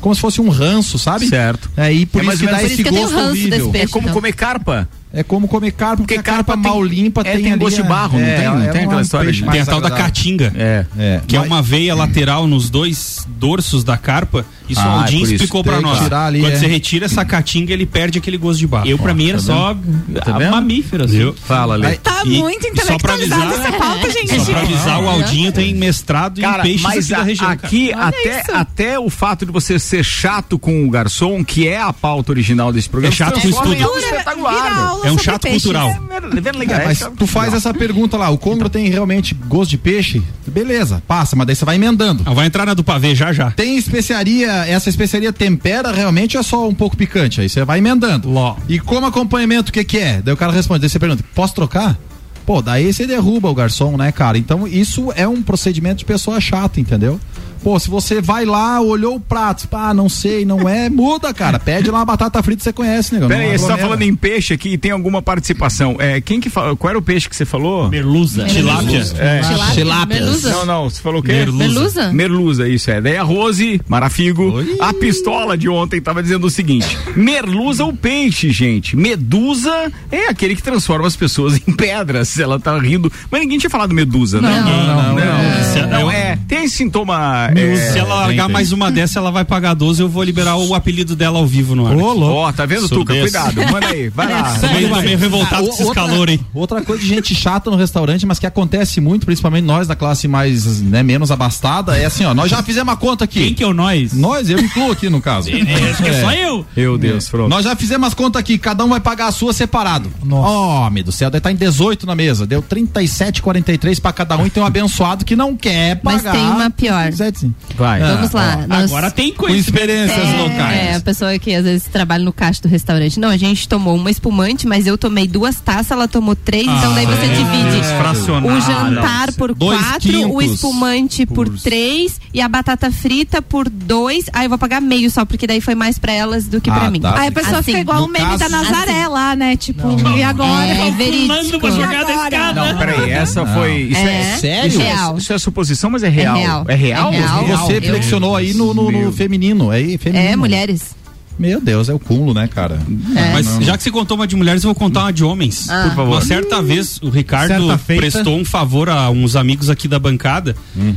Como 0.00 0.14
se 0.14 0.20
fosse 0.20 0.40
um 0.40 0.48
ranço, 0.48 0.98
sabe? 0.98 1.28
Certo. 1.28 1.70
É, 1.76 1.92
e 1.92 2.04
por 2.06 2.22
É 2.24 2.28
isso 2.28 2.38
que 2.38 2.46
dá 2.46 2.62
esse 2.64 2.82
gosto 2.82 3.14
ranço 3.14 3.32
desse 3.34 3.46
horrível. 3.46 3.70
peixe. 3.70 3.84
É 3.86 3.88
como 3.88 4.06
não. 4.08 4.11
Comer 4.12 4.32
carpa. 4.34 4.88
É 5.14 5.22
como 5.22 5.46
comer 5.46 5.72
carpa, 5.72 5.98
porque, 5.98 6.14
Porque 6.14 6.30
a 6.30 6.32
carpa, 6.34 6.52
carpa 6.54 6.62
tem- 6.62 6.70
mal 6.72 6.82
limpa 6.82 7.20
é, 7.20 7.24
tem 7.24 7.42
tem 7.42 7.52
ali, 7.52 7.60
gosto 7.60 7.82
de 7.82 7.88
barro, 7.88 8.18
não 8.18 8.26
é, 8.26 8.36
tem? 8.36 8.44
Não 8.46 8.62
é 8.62 8.68
tem 8.68 8.84
aquela 8.84 9.02
história 9.02 9.32
Tem 9.50 9.60
a 9.60 9.66
tal 9.66 9.80
da 9.80 9.90
caatinga. 9.90 10.52
É. 10.56 10.86
É. 10.98 11.20
Que 11.26 11.36
é 11.36 11.38
Mas- 11.40 11.48
uma 11.48 11.60
veia 11.60 11.94
lateral 11.94 12.46
nos 12.46 12.70
dois 12.70 13.26
dorsos 13.28 13.84
da 13.84 13.96
carpa. 13.98 14.44
Isso 14.68 14.80
Ah, 14.80 15.02
o 15.02 15.04
é 15.04 15.12
isso. 15.12 15.34
explicou 15.34 15.62
que 15.62 15.70
nós. 15.70 16.10
ali, 16.12 16.40
Quando 16.40 16.52
é. 16.54 16.56
você 16.56 16.66
retira 16.66 17.04
essa 17.04 17.24
caatinga, 17.26 17.74
ele 17.74 17.84
perde 17.84 18.16
aquele 18.18 18.38
gosto 18.38 18.60
de 18.60 18.66
barro. 18.66 18.88
Eu, 18.88 18.96
pra 18.98 19.12
mim, 19.12 19.28
era 19.28 19.38
só 19.38 19.76
Tá 20.24 20.38
vendo? 20.38 20.50
mamífero. 20.52 21.04
assim. 21.04 21.34
Fala, 21.44 21.76
Lê. 21.76 21.88
Aí- 21.88 21.98
Tá 21.98 22.22
E 22.24 22.38
muito 22.38 22.62
só 22.62 22.70
pra 22.70 23.16
intelectualizada 23.16 23.42
avisar- 23.44 23.66
essa 23.66 23.78
pauta, 23.78 24.10
gente. 24.10 24.40
Só 24.40 24.44
pra 24.52 24.60
avisar, 24.62 25.02
o 25.02 25.08
Aldinho 25.10 25.52
tem 25.52 25.74
mestrado 25.74 26.38
em 26.40 26.52
peixes 26.62 26.82
mas 26.82 26.96
aqui 27.04 27.10
da 27.10 27.22
região. 27.22 27.50
aqui 27.50 27.92
até, 27.92 28.44
até 28.54 28.98
o 28.98 29.10
fato 29.10 29.44
de 29.44 29.50
você 29.52 29.78
ser 29.78 30.04
chato 30.04 30.58
com 30.58 30.86
o 30.86 30.90
garçom, 30.90 31.44
que 31.44 31.66
é 31.66 31.80
a 31.80 31.92
pauta 31.92 32.30
original 32.32 32.72
desse 32.72 32.88
programa, 32.88 33.12
É 33.12 33.16
chato 33.16 33.40
com 33.40 33.46
em 33.48 33.50
estudo. 33.50 33.70
Vira 33.74 33.98
espetacular. 33.98 35.01
É 35.04 35.12
um 35.12 35.18
chato 35.18 35.42
peixes. 35.42 35.62
cultural. 35.62 35.90
É, 35.90 36.52
legal, 36.58 36.80
É, 36.80 36.84
mas 36.84 37.02
é, 37.02 37.10
tu 37.10 37.26
faz 37.26 37.52
essa 37.54 37.72
pergunta 37.74 38.16
lá, 38.16 38.30
o 38.30 38.38
congro 38.38 38.68
tem 38.68 38.88
realmente 38.88 39.34
gosto 39.34 39.70
de 39.70 39.78
peixe? 39.78 40.22
Beleza, 40.46 41.02
passa, 41.06 41.34
mas 41.36 41.46
daí 41.46 41.56
você 41.56 41.64
vai 41.64 41.76
emendando. 41.76 42.22
Ah, 42.26 42.34
Vai 42.34 42.46
entrar 42.46 42.66
na 42.66 42.74
do 42.74 42.84
pavê 42.84 43.14
já 43.14 43.32
já. 43.32 43.50
Tem 43.50 43.76
especiaria, 43.76 44.50
essa 44.66 44.88
especiaria 44.88 45.32
tempera 45.32 45.92
realmente 45.92 46.36
ou 46.36 46.40
é 46.40 46.42
só 46.42 46.68
um 46.68 46.74
pouco 46.74 46.96
picante? 46.96 47.40
Aí 47.40 47.48
você 47.48 47.64
vai 47.64 47.78
emendando. 47.78 48.28
Ló. 48.28 48.56
E 48.68 48.78
como 48.78 49.06
acompanhamento, 49.06 49.70
o 49.70 49.72
que 49.72 49.84
que 49.84 49.98
é? 49.98 50.20
Daí 50.22 50.34
o 50.34 50.36
cara 50.36 50.52
responde, 50.52 50.80
daí 50.80 50.90
você 50.90 50.98
pergunta, 50.98 51.24
posso 51.34 51.54
trocar? 51.54 51.96
Pô, 52.44 52.60
daí 52.60 52.92
você 52.92 53.06
derruba 53.06 53.48
o 53.48 53.54
garçom, 53.54 53.96
né, 53.96 54.10
cara? 54.10 54.36
Então 54.36 54.66
isso 54.66 55.12
é 55.14 55.26
um 55.28 55.42
procedimento 55.42 55.98
de 55.98 56.04
pessoa 56.04 56.40
chata, 56.40 56.80
entendeu? 56.80 57.20
Pô, 57.62 57.78
se 57.78 57.88
você 57.88 58.20
vai 58.20 58.44
lá, 58.44 58.80
olhou 58.80 59.16
o 59.16 59.20
prato, 59.20 59.68
ah, 59.72 59.94
não 59.94 60.08
sei, 60.08 60.44
não 60.44 60.68
é, 60.68 60.90
muda, 60.90 61.32
cara. 61.32 61.58
Pede 61.58 61.90
lá 61.90 61.98
uma 61.98 62.04
batata 62.04 62.42
frita 62.42 62.62
você 62.62 62.72
conhece, 62.72 63.14
negão. 63.14 63.28
Pera 63.28 63.42
não 63.44 63.50
aí, 63.50 63.58
você 63.58 63.66
tá 63.68 63.76
falando 63.78 64.02
em 64.02 64.14
peixe 64.14 64.52
aqui 64.54 64.70
e 64.70 64.78
tem 64.78 64.90
alguma 64.90 65.22
participação. 65.22 65.96
É, 65.98 66.20
quem 66.20 66.40
que 66.40 66.50
fala, 66.50 66.74
qual 66.76 66.90
era 66.90 66.98
o 66.98 67.02
peixe 67.02 67.28
que 67.28 67.36
você 67.36 67.44
falou? 67.44 67.88
Merluza. 67.88 68.44
Tilápia. 68.46 69.02
É. 69.18 69.40
Tilápia. 69.74 70.20
Merluza. 70.20 70.50
Não, 70.50 70.66
não, 70.66 70.90
você 70.90 71.00
falou 71.00 71.20
o 71.20 71.22
quê? 71.22 71.32
Merluza. 71.32 71.64
Merluza? 71.68 72.12
Merluza, 72.12 72.68
isso 72.68 72.90
é. 72.90 73.00
Daí 73.00 73.16
a 73.16 73.22
Rose 73.22 73.80
Marafigo, 73.88 74.54
a 74.80 74.92
pistola 74.92 75.56
de 75.56 75.68
ontem 75.68 76.00
tava 76.00 76.22
dizendo 76.22 76.46
o 76.46 76.50
seguinte: 76.50 76.98
merluza 77.16 77.84
o 77.84 77.92
peixe, 77.96 78.50
gente. 78.50 78.96
Medusa 78.96 79.90
é 80.10 80.28
aquele 80.28 80.56
que 80.56 80.62
transforma 80.62 81.06
as 81.06 81.16
pessoas 81.16 81.56
em 81.56 81.72
pedras. 81.72 82.38
Ela 82.38 82.58
tá 82.58 82.76
rindo. 82.78 83.10
Mas 83.30 83.40
ninguém 83.40 83.58
tinha 83.58 83.70
falado 83.70 83.94
medusa, 83.94 84.40
né? 84.40 84.50
Não. 84.60 84.96
não. 84.96 85.14
não. 85.14 85.64
Se- 85.72 85.86
Não, 85.86 86.00
eu- 86.00 86.10
é. 86.10 86.38
Tem 86.48 86.66
sintoma. 86.68 87.51
Se 87.56 87.98
É, 87.98 87.98
ela 87.98 88.14
largar 88.14 88.44
tem. 88.46 88.52
mais 88.52 88.72
uma 88.72 88.90
dessa, 88.90 89.18
ela 89.18 89.30
vai 89.30 89.44
pagar 89.44 89.74
12. 89.74 90.00
Eu 90.02 90.08
vou 90.08 90.22
liberar 90.22 90.56
o 90.56 90.74
apelido 90.74 91.14
dela 91.16 91.38
ao 91.38 91.46
vivo 91.46 91.74
no 91.74 91.86
ar. 91.86 91.94
Ô, 91.96 92.12
louco. 92.12 92.34
Ó, 92.34 92.52
tá 92.52 92.64
vendo, 92.66 92.88
Tuca? 92.88 93.12
Surdez. 93.14 93.22
Cuidado, 93.22 93.72
manda 93.72 93.86
aí, 93.88 94.08
vai 94.08 94.28
lá. 94.30 94.58
Tô 94.58 94.66
meio, 94.72 94.88
tô 94.88 95.00
meio 95.02 95.18
revoltado 95.18 95.62
Ah, 95.62 95.66
com 95.66 95.68
esses 95.74 95.86
outra- 95.86 96.02
calores, 96.06 96.34
hein? 96.34 96.46
Outra 96.54 96.82
coisa 96.82 97.02
de 97.02 97.08
gente 97.08 97.34
chata 97.34 97.70
no 97.70 97.76
restaurante, 97.76 98.24
mas 98.26 98.38
que 98.38 98.46
acontece 98.46 99.00
muito, 99.00 99.26
principalmente 99.26 99.64
nós 99.64 99.86
da 99.86 99.94
classe 99.96 100.26
mais, 100.28 100.80
né, 100.82 101.02
menos 101.02 101.30
abastada, 101.30 101.96
é 101.96 102.04
assim, 102.06 102.24
ó, 102.24 102.34
nós 102.34 102.50
já 102.50 102.62
fizemos 102.62 102.92
a 102.92 102.96
conta 102.96 103.24
aqui. 103.24 103.40
Quem 103.44 103.54
que 103.54 103.62
é 103.62 103.66
o 103.66 103.72
nós? 103.74 104.12
Nós, 104.12 104.48
eu 104.50 104.58
incluo 104.58 104.92
aqui 104.92 105.08
no 105.08 105.20
caso. 105.20 105.48
É, 105.50 105.90
acho 105.90 106.02
que 106.02 106.08
é 106.08 106.20
só 106.20 106.32
eu. 106.32 106.66
Meu 106.76 106.98
Deus, 106.98 107.28
pronto. 107.28 107.48
Nós 107.48 107.64
já 107.64 107.74
fizemos 107.76 108.08
as 108.08 108.14
contas 108.14 108.40
aqui, 108.40 108.58
cada 108.58 108.84
um 108.84 108.88
vai 108.88 109.00
pagar 109.00 109.26
a 109.28 109.32
sua 109.32 109.52
separado. 109.52 110.10
Nossa. 110.24 110.48
Ó, 110.48 110.90
meu 110.90 111.04
do 111.04 111.12
céu, 111.12 111.30
deve 111.30 111.38
estar 111.38 111.52
em 111.52 111.56
18 111.56 112.06
na 112.06 112.14
mesa. 112.14 112.46
Deu 112.46 112.62
37,43 112.62 114.00
pra 114.00 114.12
cada 114.12 114.36
um 114.36 114.46
e 114.46 114.50
tem 114.50 114.62
um 114.62 114.66
abençoado 114.66 115.24
que 115.24 115.34
não 115.36 115.56
quer 115.56 116.00
Mas 116.02 116.22
pagar. 116.22 116.32
tem 116.32 116.42
uma 116.42 116.70
pior. 116.70 117.02
37, 117.12 117.41
sim. 117.42 117.54
Vai. 117.76 118.00
Vamos 118.00 118.32
lá. 118.32 118.64
nós- 118.68 118.90
Agora 118.90 119.10
tem 119.10 119.32
Com 119.32 119.48
experiências 119.48 120.18
É, 120.28 120.36
locais. 120.42 120.96
a 120.96 121.00
pessoa 121.00 121.38
que 121.38 121.54
às 121.54 121.64
vezes 121.64 121.84
trabalha 121.88 122.24
no 122.24 122.32
caixa 122.32 122.60
do 122.62 122.68
restaurante. 122.68 123.18
Não, 123.18 123.28
a 123.28 123.36
gente 123.36 123.68
tomou 123.68 123.94
uma 123.96 124.10
espumante, 124.10 124.66
mas 124.66 124.86
eu 124.86 124.96
tomei 124.98 125.26
duas 125.26 125.56
taças, 125.60 125.90
ela 125.90 126.06
tomou 126.08 126.34
três, 126.36 126.66
então 126.66 126.94
daí 126.94 127.06
você 127.06 127.28
divide 127.28 127.82
fracionado. 127.98 128.46
o 128.54 128.60
jantar 128.60 129.32
por 129.32 129.54
Dois 129.54 129.78
quatro, 129.80 130.32
o 130.34 130.42
espumante 130.42 131.26
por, 131.26 131.48
três 131.58 132.20
e 132.32 132.40
a 132.40 132.48
batata 132.48 132.90
frita 132.90 133.40
por 133.42 133.68
dois. 133.68 134.24
Aí 134.32 134.46
eu 134.46 134.48
vou 134.48 134.58
pagar 134.58 134.80
meio 134.80 135.10
só, 135.10 135.24
porque 135.24 135.46
daí 135.46 135.60
foi 135.60 135.74
mais 135.74 135.98
pra 135.98 136.12
elas 136.12 136.46
do 136.46 136.60
que 136.60 136.70
Ah, 136.70 136.74
pra 136.74 136.90
mim. 136.90 137.00
tá. 137.00 137.18
Aí 137.18 137.28
a 137.28 137.32
pessoa 137.32 137.58
Assim, 137.58 137.72
fica 137.72 137.80
igual 137.80 138.04
o 138.04 138.08
meme 138.08 138.24
caso- 138.26 138.38
da 138.38 138.48
Nazaré 138.48 139.08
lá, 139.08 139.34
né? 139.36 139.56
Tipo, 139.56 139.88
e 140.16 140.22
agora? 140.22 140.66
É 140.66 140.74
Manda 140.84 140.96
verídico. 140.96 141.60
pra 141.60 141.70
jogar 141.70 142.04
da 142.04 142.14
escada. 142.24 142.72
Não, 142.72 142.78
peraí, 142.78 143.10
essa 143.10 143.44
foi. 143.46 143.82
Isso 143.82 144.00
é, 144.00 144.20
É, 144.32 144.36
sério? 144.38 144.68
Isso 144.68 144.80
é, 144.80 144.84
real. 144.84 145.18
isso 145.18 145.32
é 145.32 145.38
suposição, 145.38 145.90
mas 145.90 146.02
é 146.02 146.08
real. 146.08 146.36
real. 146.36 146.64
É 146.68 146.74
real? 146.74 147.12
É 147.12 147.16
real. 147.18 147.31
Você 147.40 147.80
flexionou 147.80 148.36
aí 148.36 148.54
no, 148.54 148.72
no- 148.74 148.90
no 148.90 149.12
feminino. 149.12 149.70
Aí, 149.70 149.96
feminino. 149.98 150.30
É, 150.32 150.36
mulheres. 150.36 150.94
Meu 151.38 151.60
Deus, 151.60 151.88
é 151.88 151.94
o 151.94 151.98
cúmulo, 151.98 152.32
né, 152.34 152.46
cara? 152.48 152.80
É. 153.16 153.32
Mas 153.32 153.58
já 153.64 153.76
que 153.76 153.82
você 153.82 153.90
contou 153.90 154.16
uma 154.16 154.26
de 154.26 154.36
mulheres, 154.36 154.62
eu 154.62 154.68
vou 154.68 154.74
contar 154.74 155.00
uma 155.04 155.12
de 155.12 155.24
homens. 155.24 155.68
Ah. 155.68 155.84
Por 155.88 155.96
favor. 155.96 156.12
Uma 156.14 156.20
certa 156.20 156.62
vez, 156.62 156.98
o 157.02 157.08
Ricardo 157.08 157.52
prestou 157.86 158.36
um 158.36 158.44
favor 158.44 158.88
a 158.88 159.10
uns 159.10 159.34
amigos 159.36 159.68
aqui 159.70 159.88
da 159.88 159.98
bancada 159.98 160.54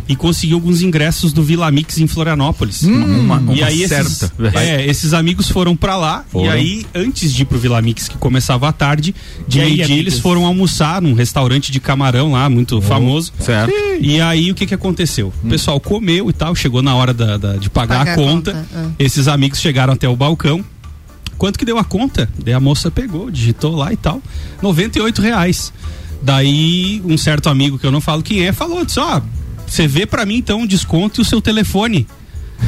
e 0.07 0.15
conseguiu 0.15 0.57
alguns 0.57 0.81
ingressos 0.81 1.33
do 1.33 1.43
Vila 1.43 1.69
Mix 1.71 1.97
em 1.97 2.07
Florianópolis. 2.07 2.83
Uma, 2.83 3.37
uma 3.37 3.53
e 3.53 3.63
aí 3.63 3.81
esses, 3.83 4.17
certa. 4.17 4.59
é, 4.59 4.85
esses 4.87 5.13
amigos 5.13 5.49
foram 5.49 5.75
pra 5.75 5.95
lá 5.95 6.23
Foram. 6.31 6.45
e 6.47 6.49
aí 6.49 6.85
antes 6.93 7.33
de 7.33 7.41
ir 7.41 7.45
pro 7.45 7.57
Vila 7.57 7.81
Mix 7.81 8.07
que 8.07 8.17
começava 8.17 8.67
à 8.67 8.71
tarde, 8.71 9.15
de 9.47 9.59
aí, 9.59 9.65
meio-dia 9.65 9.85
amigos? 9.85 10.01
eles 10.13 10.19
foram 10.19 10.45
almoçar 10.45 11.01
num 11.01 11.13
restaurante 11.13 11.71
de 11.71 11.79
camarão 11.79 12.31
lá 12.33 12.49
muito 12.49 12.81
famoso. 12.81 13.31
Certo. 13.39 13.73
E 13.99 14.19
aí 14.21 14.51
o 14.51 14.55
que 14.55 14.65
que 14.65 14.73
aconteceu? 14.73 15.31
O 15.43 15.47
pessoal 15.49 15.79
comeu 15.79 16.29
e 16.29 16.33
tal, 16.33 16.53
chegou 16.55 16.81
na 16.81 16.93
hora 16.95 17.13
da, 17.13 17.37
da- 17.37 17.55
de 17.55 17.69
pagar 17.69 17.99
Pagar 17.99 18.11
a 18.11 18.13
a 18.13 18.15
conta. 18.17 18.51
conta, 18.53 18.65
ah. 18.75 18.85
Esses 18.99 19.27
amigos 19.27 19.59
chegaram 19.59 19.93
até 19.93 20.07
o 20.09 20.15
balcão. 20.15 20.34
Quanto 21.37 21.59
que 21.59 21.65
deu 21.65 21.77
a 21.77 21.83
conta? 21.83 22.29
Daí 22.37 22.53
a 22.53 22.59
moça 22.59 22.89
pegou, 22.89 23.29
digitou 23.29 23.75
lá 23.75 23.91
e 23.91 23.97
tal. 23.97 24.21
98 24.61 25.21
reais. 25.21 25.73
Daí 26.21 27.01
um 27.05 27.17
certo 27.17 27.49
amigo 27.49 27.77
que 27.77 27.85
eu 27.85 27.91
não 27.91 28.01
falo 28.01 28.23
quem 28.23 28.45
é 28.45 28.51
falou, 28.51 28.85
disse, 28.85 28.99
ó, 28.99 29.21
você 29.67 29.87
vê 29.87 30.05
pra 30.05 30.25
mim 30.25 30.37
então 30.37 30.61
um 30.61 30.67
desconto 30.67 31.19
e 31.19 31.23
o 31.23 31.25
seu 31.25 31.41
telefone. 31.41 32.07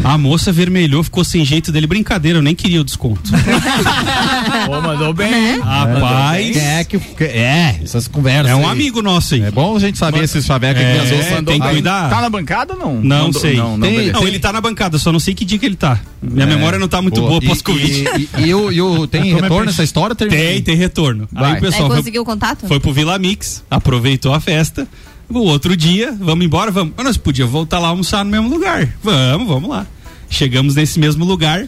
A 0.04 0.18
moça 0.18 0.52
vermelhou, 0.52 1.04
ficou 1.04 1.24
sem 1.24 1.44
jeito 1.44 1.72
dele. 1.72 1.88
Brincadeira, 1.88 2.38
eu 2.38 2.42
nem 2.42 2.54
queria 2.56 2.80
o 2.82 2.84
desconto. 2.84 3.32
Pô, 4.66 4.82
mandou 4.82 5.14
bem. 5.14 5.60
Rapaz. 5.60 6.56
É, 6.58 6.84
que, 6.84 7.00
que- 7.00 7.24
é, 7.24 7.80
essas 7.84 8.08
conversas. 8.08 8.52
É 8.52 8.56
um 8.56 8.66
aí. 8.66 8.72
amigo 8.72 9.02
nosso 9.02 9.34
aí. 9.36 9.42
É 9.42 9.52
bom 9.52 9.76
a 9.76 9.80
gente 9.80 9.98
saber 9.98 10.24
esses 10.24 10.46
chavecos 10.46 10.82
É, 10.82 10.94
que 10.94 11.00
às 11.00 11.10
vezes 11.10 11.26
tem 11.46 11.60
que 11.60 11.68
cuidar. 11.70 12.10
Tá 12.10 12.22
na 12.22 12.30
bancada 12.30 12.74
ou 12.74 12.80
não? 12.80 13.02
Não, 13.02 13.34
sei. 13.34 13.56
Não, 13.58 13.78
não, 13.78 13.88
Tem- 13.88 14.12
não, 14.12 14.28
ele 14.28 14.40
tá 14.40 14.54
na 14.54 14.62
bancada, 14.62 14.98
só 14.98 15.12
não 15.12 15.20
sei 15.20 15.34
que 15.34 15.44
dia 15.46 15.58
que 15.58 15.66
ele 15.66 15.76
tá. 15.76 16.00
Minha 16.22 16.46
É. 16.46 16.50
memória 16.50 16.78
não 16.80 16.88
tá 16.88 17.02
muito 17.02 17.20
Boa. 17.20 17.40
boa 17.40 17.42
pós-Covid. 17.42 18.06
E, 18.18 18.30
e, 18.42 18.48
e 18.48 18.54
o, 18.54 18.72
e 18.72 18.82
o- 18.82 19.08
tem 19.08 19.34
retorno 19.34 19.70
essa 19.70 19.84
história? 19.84 20.16
Tem, 20.16 20.62
tem 20.62 20.76
retorno. 20.76 21.28
Vai. 21.32 21.54
Aí 21.54 21.58
o 21.58 21.62
pessoal 21.62 21.92
Aí 21.92 21.98
conseguiu 21.98 22.22
o 22.22 22.26
contato? 22.26 22.68
foi 22.68 22.80
pro 22.80 22.94
Vila 22.94 23.18
Mix, 23.18 23.64
aproveitou 23.70 24.34
a 24.34 24.40
festa. 24.40 24.88
O 25.30 25.40
outro 25.40 25.76
dia, 25.76 26.16
vamos 26.20 26.46
embora, 26.46 26.72
vamos. 26.72 26.94
Mas 26.96 27.06
nós 27.06 27.18
podíamos 27.18 27.52
voltar 27.52 27.80
lá 27.80 27.90
almoçar 27.90 28.24
no 28.24 28.32
mesmo 28.32 28.50
lugar. 28.50 28.88
Vamos, 29.04 29.48
vamos 29.48 29.70
lá. 29.70 29.86
Chegamos 30.30 30.76
nesse 30.76 31.00
mesmo 31.00 31.24
lugar, 31.26 31.68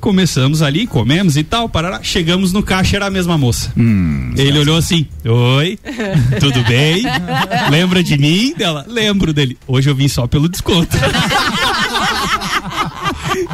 começamos 0.00 0.62
ali, 0.62 0.86
comemos 0.86 1.36
e 1.36 1.42
tal, 1.42 1.68
parará. 1.68 2.00
Chegamos 2.02 2.52
no 2.52 2.62
caixa, 2.62 2.96
era 2.96 3.06
a 3.06 3.10
mesma 3.10 3.36
moça. 3.36 3.72
Ele 4.36 4.58
olhou 4.58 4.76
assim: 4.76 5.06
Oi, 5.24 5.78
tudo 6.40 6.62
bem? 6.64 7.02
Lembra 7.70 8.02
de 8.02 8.16
mim? 8.16 8.54
Dela, 8.56 8.84
lembro 8.88 9.32
dele. 9.32 9.58
Hoje 9.66 9.90
eu 9.90 9.94
vim 9.94 10.08
só 10.08 10.26
pelo 10.26 10.48
desconto. 10.48 10.96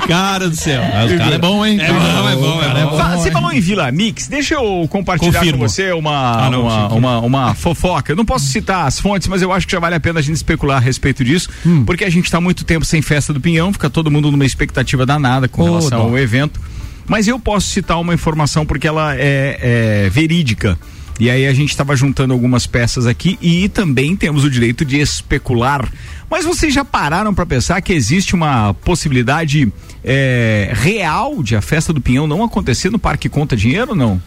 Cara 0.07 0.49
do 0.49 0.57
céu. 0.57 0.83
Mas 0.92 1.12
o 1.12 1.16
cara 1.18 1.35
é 1.35 1.38
bom, 1.38 1.64
hein? 1.64 1.79
É 1.81 1.88
bom, 1.92 2.29
é 2.29 2.37
bom, 2.37 2.61
cara 2.61 2.79
é 2.81 2.85
bom. 2.85 2.97
Fala, 2.97 3.16
você 3.16 3.31
falou 3.31 3.53
em 3.53 3.61
Vila 3.61 3.90
Mix, 3.92 4.27
deixa 4.29 4.55
eu 4.55 4.87
compartilhar 4.90 5.38
Confirmo. 5.40 5.59
com 5.61 5.68
você 5.68 5.92
uma, 5.92 6.47
Ah, 6.47 6.51
não, 6.51 6.62
uma, 6.62 6.88
uma, 6.92 7.18
uma 7.20 7.55
fofoca. 7.55 8.12
Eu 8.12 8.16
não 8.16 8.25
posso 8.25 8.47
citar 8.47 8.87
as 8.87 8.99
fontes, 8.99 9.29
mas 9.29 9.42
eu 9.42 9.53
acho 9.53 9.66
que 9.66 9.73
já 9.73 9.81
vale 9.81 9.94
a 9.94 10.01
pena 10.01 10.18
a 10.20 10.23
gente 10.23 10.37
especular 10.37 10.77
a 10.77 10.81
respeito 10.81 11.25
disso, 11.25 11.49
Hum. 11.66 11.85
porque 11.85 12.05
a 12.05 12.11
gente 12.11 12.25
está 12.25 12.40
muito 12.40 12.64
tempo 12.64 12.85
sem 12.85 13.01
festa 13.03 13.33
do 13.33 13.40
Pinhão, 13.40 13.73
fica 13.73 13.88
todo 13.90 14.11
mundo 14.11 14.31
numa 14.31 14.44
expectativa 14.47 15.05
danada 15.07 15.49
com 15.49 15.62
Ô, 15.62 15.64
relação 15.64 15.99
dó. 15.99 16.05
ao 16.05 16.18
evento. 16.18 16.61
Mas 17.07 17.29
eu 17.29 17.38
posso 17.38 17.66
citar 17.68 18.01
uma 18.01 18.14
informação 18.14 18.64
porque 18.64 18.87
ela 18.88 19.14
é, 19.14 20.05
é 20.07 20.11
verídica. 20.11 20.79
E 21.18 21.31
aí 21.31 21.46
a 21.46 21.55
gente 21.55 21.70
estava 21.70 21.94
juntando 21.94 22.33
algumas 22.33 22.66
peças 22.66 23.07
aqui 23.07 23.38
e 23.40 23.68
também 23.68 24.16
temos 24.16 24.44
o 24.44 24.50
direito 24.50 24.85
de 24.85 24.98
especular. 24.98 25.88
Mas 26.29 26.44
vocês 26.44 26.74
já 26.74 26.85
pararam 26.85 27.33
para 27.33 27.46
pensar 27.46 27.81
que 27.81 27.92
existe 27.92 28.35
uma 28.35 28.74
possibilidade 28.74 29.72
é, 30.03 30.72
real 30.74 31.42
de 31.42 31.55
a 31.55 31.62
festa 31.62 31.92
do 31.92 32.00
Pinhão 32.00 32.27
não 32.27 32.42
acontecer 32.42 32.90
no 32.90 32.98
Parque 32.98 33.29
Conta 33.29 33.57
Dinheiro 33.57 33.90
ou 33.90 33.96
não? 33.96 34.20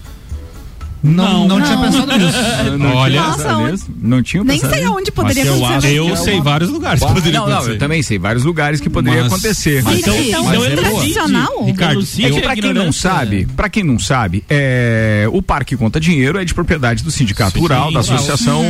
Não, 1.03 1.47
não, 1.47 1.62
tinha 1.62 1.77
pensado 1.77 2.17
nisso. 2.17 2.38
Não 2.77 2.95
Olha, 2.95 3.12
tinha 3.12 3.21
Nossa, 3.23 3.38
pensado 3.38 3.60
onde- 3.62 3.71
nisso? 3.71 3.86
Não 4.01 4.23
tinha 4.23 4.43
Nem 4.43 4.60
sei 4.60 4.69
nisso? 4.81 4.93
onde 4.93 5.12
poderia 5.12 5.45
Mas 5.45 5.53
eu 5.60 5.65
acontecer. 5.65 5.88
acho- 5.88 5.95
Eu 6.10 6.15
sei 6.17 6.41
vários 6.41 6.69
lugares 6.69 7.03
que 7.03 7.13
poderia 7.13 7.39
Não, 7.39 7.45
não, 7.47 7.53
acontecer. 7.53 7.71
eu 7.75 7.77
também 7.79 8.01
sei 8.03 8.17
vários 8.19 8.43
lugares 8.43 8.81
que 8.81 8.89
poderia 8.89 9.23
Mas- 9.23 9.33
acontecer. 9.33 9.83
mas 9.83 9.99
Então, 9.99 10.15
então- 10.17 10.43
mas 10.43 10.63
é 10.65 10.75
tradicional? 10.75 11.65
Ricardo, 11.65 12.01
É 12.01 12.29
que 12.31 12.41
pra 12.41 12.55
quem 12.55 12.73
não 12.73 12.91
sabe, 12.91 13.47
para 13.55 13.69
quem 13.69 13.83
não 13.83 13.99
sabe, 13.99 14.43
é, 14.49 15.27
o 15.31 15.41
Parque 15.41 15.77
Conta 15.77 15.99
Dinheiro 15.99 16.39
é 16.39 16.45
de 16.45 16.53
propriedade 16.53 17.03
do 17.03 17.12
Sindicato 17.12 17.53
Sim, 17.53 17.60
Rural, 17.60 17.91
da. 17.91 17.99
Associação 17.99 18.63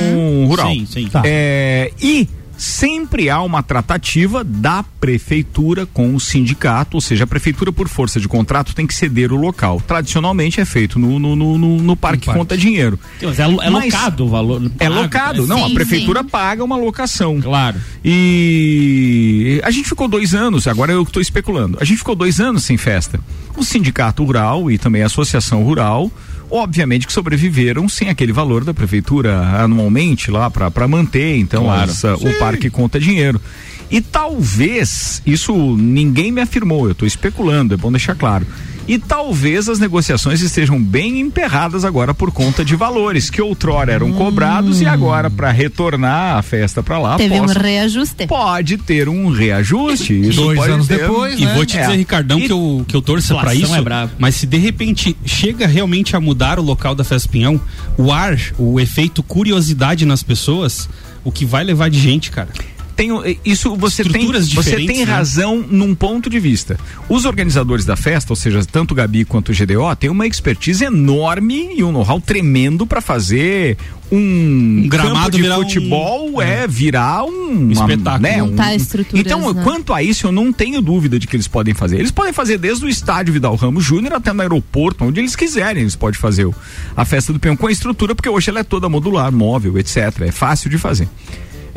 Rural. 0.48 0.70
Sim, 0.72 0.86
sim. 0.92 1.08
Tá. 1.08 1.22
É, 1.26 1.92
e 2.02 2.28
sempre 2.58 3.30
há 3.30 3.42
uma 3.42 3.62
tratativa 3.62 4.44
da 4.44 4.84
prefeitura 5.00 5.86
com 5.86 6.16
o 6.16 6.20
sindicato, 6.20 6.98
ou 6.98 7.02
seja, 7.02 7.24
a 7.24 7.28
prefeitura 7.28 7.72
por 7.72 7.88
força 7.88 8.20
de 8.20 8.28
contrato 8.28 8.74
tem 8.74 8.88
que 8.88 8.94
ceder 8.94 9.32
o 9.32 9.36
local. 9.36 9.82
Tradicionalmente 9.86 10.60
é 10.60 10.66
feito 10.66 10.98
no, 10.98 11.20
no, 11.20 11.36
no, 11.36 11.58
no- 11.58 11.78
no 11.78 11.96
Parque 11.96 12.26
parque. 12.26 12.40
Conta 12.40 12.58
Dinheiro. 12.58 13.00
Mas 13.22 13.40
é, 13.40 13.44
é 13.44 13.70
Mas- 13.70 13.86
locado 13.94 14.26
o 14.26 14.30
valor. 14.30 14.62
É 14.80 14.88
pago, 14.90 15.02
locado, 15.02 15.42
né? 15.44 15.48
não, 15.48 15.66
a 15.66 15.68
Sim, 15.68 15.74
prefeitura 15.76 16.22
sim. 16.24 16.30
paga 16.30 16.64
uma 16.64 16.76
locação. 16.78 17.40
Claro. 17.42 17.78
E 18.04 19.62
a 19.64 19.72
gente 19.72 19.88
ficou 19.90 20.08
dois 20.08 20.34
anos, 20.34 20.68
agora 20.68 20.92
eu 20.92 21.04
estou 21.04 21.22
especulando. 21.22 21.78
A 21.80 21.86
gente 21.86 21.98
ficou 22.00 22.16
dois 22.16 22.40
anos 22.40 22.64
sem 22.64 22.78
festa. 22.78 23.20
O 23.56 23.64
Sindicato 23.64 24.24
Rural 24.24 24.70
e 24.72 24.78
também 24.78 25.04
a 25.04 25.08
Associação 25.08 25.64
Rural, 25.64 26.12
obviamente 26.50 27.06
que 27.08 27.14
sobreviveram 27.14 27.88
sem 27.90 28.10
aquele 28.10 28.32
valor 28.32 28.64
da 28.64 28.74
prefeitura 28.74 29.38
anualmente 29.62 30.32
lá 30.32 30.50
para 30.50 30.88
manter, 30.88 31.38
então, 31.38 31.64
Claro. 31.66 31.92
as, 31.92 32.06
ah, 32.06 32.16
o 32.16 32.40
parque 32.40 32.70
conta 32.70 33.00
dinheiro. 33.00 33.42
E 33.90 34.02
talvez, 34.02 35.22
isso 35.26 35.54
ninguém 35.78 36.32
me 36.32 36.42
afirmou, 36.42 36.86
eu 36.86 36.92
estou 36.92 37.08
especulando, 37.08 37.74
é 37.74 37.78
bom 37.78 37.92
deixar 37.92 38.16
claro. 38.16 38.46
E 38.88 38.98
talvez 38.98 39.68
as 39.68 39.80
negociações 39.80 40.42
estejam 40.42 40.82
bem 40.82 41.20
emperradas 41.20 41.84
agora 41.84 42.14
por 42.14 42.32
conta 42.32 42.64
de 42.64 42.74
valores 42.76 43.30
que 43.30 43.42
outrora 43.42 43.92
eram 43.92 44.14
cobrados 44.14 44.80
e 44.82 44.86
agora 44.86 45.30
para 45.30 45.52
retornar 45.52 46.38
a 46.38 46.42
festa 46.42 46.82
para 46.82 46.98
lá 46.98 47.18
Teve 47.18 47.36
um 47.40 47.46
possa- 47.46 47.60
reajuste. 47.60 48.28
pode 48.28 48.78
ter 48.78 49.10
um 49.10 49.30
reajuste. 49.30 50.14
Isso 50.30 50.42
Dois 50.42 50.58
pode 50.58 50.72
anos 50.72 50.88
ter. 50.88 51.00
depois, 51.00 51.38
E 51.40 51.46
né? 51.46 51.54
vou 51.54 51.66
te 51.66 51.78
É. 51.78 51.82
dizer, 51.82 51.98
Ricardão, 51.98 52.40
E- 52.40 52.46
que 52.46 52.52
eu, 52.52 52.86
que 52.88 52.96
eu 52.96 53.02
torça 53.02 53.36
pra 53.36 53.54
Inflação 53.54 53.78
isso. 53.82 53.90
é 53.90 54.10
mas 54.18 54.36
se 54.36 54.46
de 54.46 54.58
repente 54.58 55.18
chega 55.26 55.68
realmente 55.68 56.16
a 56.16 56.20
mudar 56.22 56.58
o 56.58 56.62
local 56.64 56.96
da 56.96 57.04
Festa 57.04 57.28
Pinhão, 57.28 57.60
o 57.98 58.12
ar, 58.12 58.38
o 58.58 58.80
efeito 58.80 59.22
curiosidade 59.22 60.06
nas 60.06 60.24
pessoas, 60.24 60.88
o 61.26 61.32
que 61.32 61.46
vai 61.46 61.64
levar 61.64 61.90
de 61.90 62.00
gente, 62.00 62.32
cara. 62.32 62.50
Tem, 62.98 63.10
isso 63.46 63.76
você 63.76 64.04
tem, 64.04 64.26
você 64.32 64.76
tem 64.78 64.98
né? 64.98 65.04
razão 65.04 65.64
num 65.70 65.94
ponto 65.94 66.30
de 66.32 66.40
vista. 66.40 66.78
Os 67.08 67.26
organizadores 67.26 67.86
da 67.86 67.96
festa, 67.96 68.32
ou 68.34 68.36
seja, 68.36 68.66
tanto 68.66 68.92
o 68.92 68.96
Gabi 68.96 69.24
quanto 69.24 69.52
o 69.52 69.56
GDO, 69.56 69.96
têm 69.96 70.10
uma 70.10 70.26
expertise 70.26 70.84
enorme 70.84 71.70
e 71.78 71.84
um 71.84 71.92
know-how 71.92 72.20
tremendo 72.20 72.88
para 72.88 73.00
fazer 73.00 73.78
um, 74.12 74.84
Um 74.86 74.88
gramado 74.90 75.16
campo 75.20 75.32
de 75.32 75.42
virar 75.42 75.58
um- 75.60 75.64
futebol 75.64 76.42
é, 76.42 76.66
virar 76.68 77.24
um 77.26 77.70
Espetáculo. 77.72 78.20
né, 78.20 78.42
um- 78.42 78.48
Montar 78.48 78.74
estruturas, 78.74 79.20
Então, 79.26 79.54
né? 79.54 79.62
quanto 79.64 79.94
a 79.94 80.02
isso, 80.02 80.26
eu 80.26 80.32
não 80.32 80.52
tenho 80.52 80.82
dúvida 80.82 81.20
de 81.20 81.28
que 81.28 81.36
eles 81.36 81.48
podem 81.48 81.74
fazer. 81.76 81.98
Eles 82.00 82.10
podem 82.10 82.34
fazer 82.34 82.58
desde 82.58 82.84
o 82.86 82.90
estádio 82.90 83.32
Vidal 83.34 83.56
Ramos 83.56 83.84
Júnior 83.84 84.14
até 84.14 84.34
no 84.34 84.42
aeroporto, 84.42 85.04
onde 85.04 85.20
eles 85.20 85.36
quiserem, 85.36 85.82
eles 85.84 85.96
podem 85.96 86.20
fazer 86.20 86.46
o- 86.46 86.56
a 86.96 87.06
festa 87.06 87.32
do 87.32 87.40
peão 87.40 87.56
com 87.56 87.68
a 87.68 87.72
estrutura, 87.72 88.16
porque 88.16 88.30
hoje 88.30 88.50
ela 88.50 88.62
é 88.62 88.64
toda 88.64 88.90
modular, 88.90 89.32
móvel, 89.32 89.78
etc. 89.78 89.98
É 90.22 90.32
fácil 90.32 90.68
de 90.70 90.78
fazer. 90.80 91.08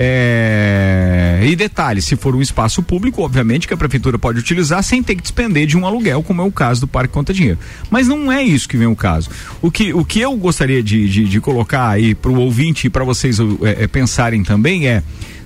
É, 0.03 1.43
E 1.45 1.55
detalhe, 1.55 2.01
se 2.01 2.17
for 2.17 2.35
um 2.35 2.41
espaço 2.41 2.83
público, 2.83 3.23
obviamente 3.23 3.69
que 3.69 3.75
a 3.75 3.77
prefeitura 3.77 4.19
pode 4.19 4.39
utilizar 4.39 4.83
sem 4.83 5.03
ter 5.03 5.15
que 5.15 5.21
despender 5.21 5.67
de 5.67 5.77
um 5.77 5.85
aluguel, 5.85 6.23
como 6.23 6.41
é 6.41 6.45
o 6.45 6.51
caso 6.51 6.81
do 6.81 6.89
Parque 6.89 7.13
Conta 7.13 7.35
Dinheiro. 7.35 7.59
Mas 7.91 8.09
não 8.09 8.33
é 8.33 8.43
isso 8.43 8.67
que 8.67 8.79
vem 8.79 8.87
o 8.87 8.97
caso. 8.97 9.29
O 9.61 9.71
que, 9.71 9.93
o 9.93 10.03
que 10.03 10.19
eu 10.19 10.35
gostaria 10.37 10.83
de, 10.83 11.07
de, 11.07 11.25
de 11.25 11.41
colocar 11.41 11.87
aí 11.91 12.15
para 12.15 12.31
o 12.31 12.39
ouvinte 12.41 12.87
e 12.87 12.91
para 12.91 13.05
vocês 13.05 13.39
é, 13.39 13.85
é, 13.85 13.87
pensarem 13.87 14.43
também 14.43 14.89
é. 14.89 15.03